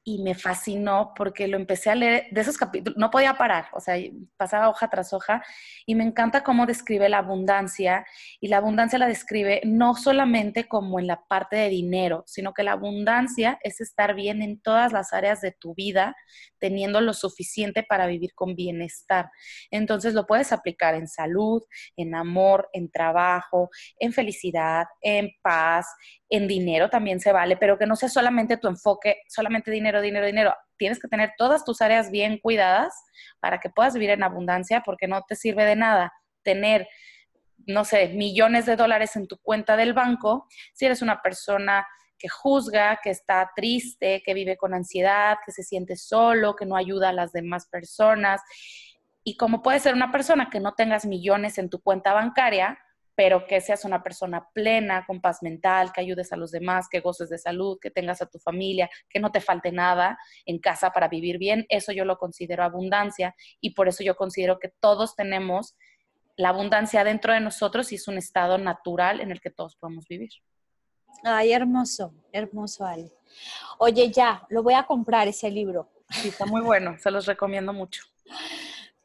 y 0.09 0.23
me 0.23 0.35
fascinó 0.35 1.13
porque 1.15 1.49
lo 1.49 1.59
empecé 1.59 1.91
a 1.91 1.95
leer 1.95 2.29
de 2.31 2.41
esos 2.41 2.57
capítulos, 2.57 2.97
no 2.97 3.11
podía 3.11 3.35
parar, 3.35 3.67
o 3.75 3.81
sea, 3.81 3.97
pasaba 4.39 4.71
hoja 4.71 4.89
tras 4.89 5.13
hoja 5.13 5.45
y 5.85 5.95
me 5.95 6.03
encanta 6.03 6.43
cómo 6.43 6.65
describe 6.65 7.11
la 7.11 7.19
abundancia 7.19 8.07
y 8.41 8.49
la 8.49 8.57
abundancia 8.57 8.99
la 8.99 9.07
describe 9.07 9.61
no 9.67 9.95
solamente 9.95 10.67
como 10.67 10.99
en 10.99 11.09
la 11.09 11.27
parte 11.29 11.57
de 11.57 11.69
dinero, 11.69 12.25
sino 12.27 12.55
que 12.55 12.63
la 12.63 12.73
abundancia 12.73 13.59
es 13.63 13.83
estar 13.83 14.15
bien 14.15 14.41
en 14.41 14.59
todas 14.63 14.95
las 14.95 15.13
áreas 15.13 15.43
de 15.43 15.53
tu 15.53 15.75
vida, 15.75 16.17
teniendo 16.59 17.03
lo 17.03 17.13
suficiente 17.13 17.83
para 17.83 18.07
vivir 18.07 18.31
con 18.35 18.55
bienestar. 18.55 19.31
Entonces 19.71 20.15
lo 20.15 20.27
puedes 20.27 20.53
aplicar 20.53 20.95
en 20.95 21.07
salud, 21.07 21.63
en 21.99 22.15
amor, 22.15 22.71
en 22.73 22.91
trabajo, 22.91 23.69
en 23.99 24.15
felicidad, 24.15 24.87
en 25.03 25.33
paz, 25.43 25.87
en 26.31 26.47
dinero 26.47 26.91
también 26.91 27.21
se 27.21 27.33
vale, 27.33 27.57
pero 27.57 27.79
que 27.79 27.87
no 27.87 27.97
sea 27.97 28.09
solamente 28.09 28.57
tu 28.57 28.69
enfoque, 28.69 29.23
solamente 29.29 29.71
dinero, 29.71 29.98
dinero, 30.01 30.27
dinero. 30.27 30.55
Tienes 30.77 31.01
que 31.01 31.09
tener 31.09 31.33
todas 31.37 31.65
tus 31.65 31.81
áreas 31.81 32.11
bien 32.11 32.39
cuidadas 32.39 32.95
para 33.41 33.59
que 33.59 33.70
puedas 33.70 33.95
vivir 33.95 34.11
en 34.11 34.23
abundancia, 34.23 34.83
porque 34.85 35.09
no 35.09 35.23
te 35.27 35.37
sirve 35.37 35.65
de 35.65 35.77
nada 35.77 36.12
tener, 36.43 36.89
no 37.66 37.85
sé, 37.85 38.09
millones 38.09 38.66
de 38.66 38.77
dólares 38.77 39.16
en 39.16 39.27
tu 39.27 39.39
cuenta 39.39 39.77
del 39.77 39.93
banco 39.93 40.47
si 40.73 40.87
eres 40.87 41.03
una 41.03 41.20
persona 41.20 41.87
que 42.19 42.29
juzga, 42.29 43.01
que 43.03 43.11
está 43.11 43.51
triste, 43.55 44.23
que 44.25 44.35
vive 44.35 44.57
con 44.57 44.75
ansiedad, 44.75 45.39
que 45.45 45.53
se 45.53 45.62
siente 45.62 45.97
solo, 45.97 46.57
que 46.57 46.66
no 46.66 46.77
ayuda 46.77 47.11
a 47.11 47.12
las 47.12 47.33
demás 47.33 47.69
personas. 47.69 48.41
Y 49.23 49.37
como 49.37 49.62
puede 49.62 49.79
ser 49.79 49.95
una 49.95 50.11
persona 50.11 50.51
que 50.51 50.61
no 50.61 50.75
tengas 50.75 51.07
millones 51.07 51.59
en 51.59 51.70
tu 51.70 51.81
cuenta 51.81 52.12
bancaria, 52.12 52.79
pero 53.19 53.49
que 53.49 53.61
seas 53.61 53.85
una 53.85 54.01
persona 54.01 54.49
plena, 54.55 55.05
con 55.05 55.20
paz 55.20 55.43
mental, 55.43 55.90
que 55.93 56.01
ayudes 56.01 56.32
a 56.32 56.36
los 56.36 56.53
demás, 56.53 56.86
que 56.89 57.01
goces 57.01 57.28
de 57.28 57.36
salud, 57.36 57.77
que 57.82 57.90
tengas 57.90 58.23
a 58.23 58.27
tu 58.27 58.39
familia, 58.39 58.89
que 59.11 59.19
no 59.19 59.32
te 59.32 59.40
falte 59.40 59.73
nada 59.73 60.16
en 60.47 60.61
casa 60.61 60.93
para 60.93 61.09
vivir 61.09 61.36
bien, 61.36 61.66
eso 61.69 61.90
yo 61.90 62.05
lo 62.05 62.16
considero 62.16 62.62
abundancia 62.62 63.35
y 63.61 63.70
por 63.70 63.89
eso 63.89 64.05
yo 64.05 64.15
considero 64.15 64.61
que 64.61 64.69
todos 64.69 65.16
tenemos 65.16 65.74
la 66.36 66.51
abundancia 66.51 67.03
dentro 67.03 67.32
de 67.32 67.40
nosotros 67.40 67.90
y 67.90 67.97
es 67.97 68.07
un 68.07 68.19
estado 68.19 68.57
natural 68.57 69.20
en 69.20 69.32
el 69.32 69.40
que 69.40 69.51
todos 69.51 69.74
podemos 69.74 70.07
vivir. 70.07 70.31
Ay, 71.24 71.51
hermoso, 71.51 72.15
hermoso, 72.31 72.86
Ale. 72.86 73.12
Oye, 73.81 74.12
ya, 74.12 74.47
lo 74.49 74.62
voy 74.62 74.74
a 74.74 74.85
comprar 74.85 75.27
ese 75.27 75.51
libro. 75.51 75.90
Sí, 76.09 76.28
está 76.28 76.47
muy 76.47 76.61
bueno, 76.61 76.97
se 77.01 77.11
los 77.11 77.27
recomiendo 77.27 77.73
mucho. 77.73 78.05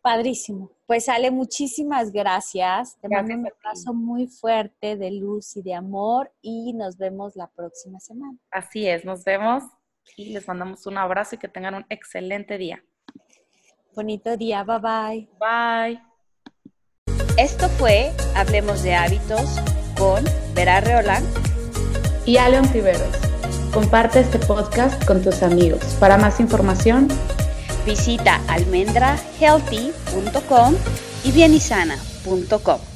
Padrísimo. 0.03 0.69
Pues 0.93 1.09
Ale, 1.09 1.31
muchísimas 1.31 2.11
gracias. 2.11 2.99
Te 3.01 3.09
mando 3.09 3.33
un 3.33 3.47
abrazo 3.47 3.95
muy 3.95 4.27
fuerte 4.27 4.95
de 4.95 5.09
luz 5.09 5.57
y 5.57 5.63
de 5.63 5.73
amor 5.73 6.31
y 6.39 6.71
nos 6.73 6.99
vemos 6.99 7.35
la 7.35 7.47
próxima 7.47 7.99
semana. 7.99 8.37
Así 8.51 8.87
es, 8.87 9.03
nos 9.03 9.23
vemos 9.23 9.63
y 10.15 10.25
les 10.25 10.47
mandamos 10.47 10.85
un 10.85 10.99
abrazo 10.99 11.33
y 11.33 11.39
que 11.39 11.47
tengan 11.47 11.73
un 11.73 11.85
excelente 11.89 12.59
día. 12.59 12.83
Bonito 13.95 14.37
día, 14.37 14.63
bye 14.63 14.77
bye. 14.77 15.29
Bye. 15.39 15.99
Esto 17.39 17.69
fue 17.69 18.11
Hablemos 18.35 18.83
de 18.83 18.93
Hábitos 18.93 19.59
con 19.97 20.23
Vera 20.53 20.79
Reolán 20.79 21.23
y 22.27 22.37
Aleon 22.37 22.71
Tiveros. 22.71 23.17
Comparte 23.73 24.19
este 24.19 24.37
podcast 24.37 25.03
con 25.07 25.23
tus 25.23 25.41
amigos. 25.41 25.97
Para 25.99 26.17
más 26.17 26.39
información, 26.39 27.07
Visita 27.85 28.41
almendrahealthy.com 28.47 30.75
y 31.23 31.31
bienisana.com. 31.31 32.92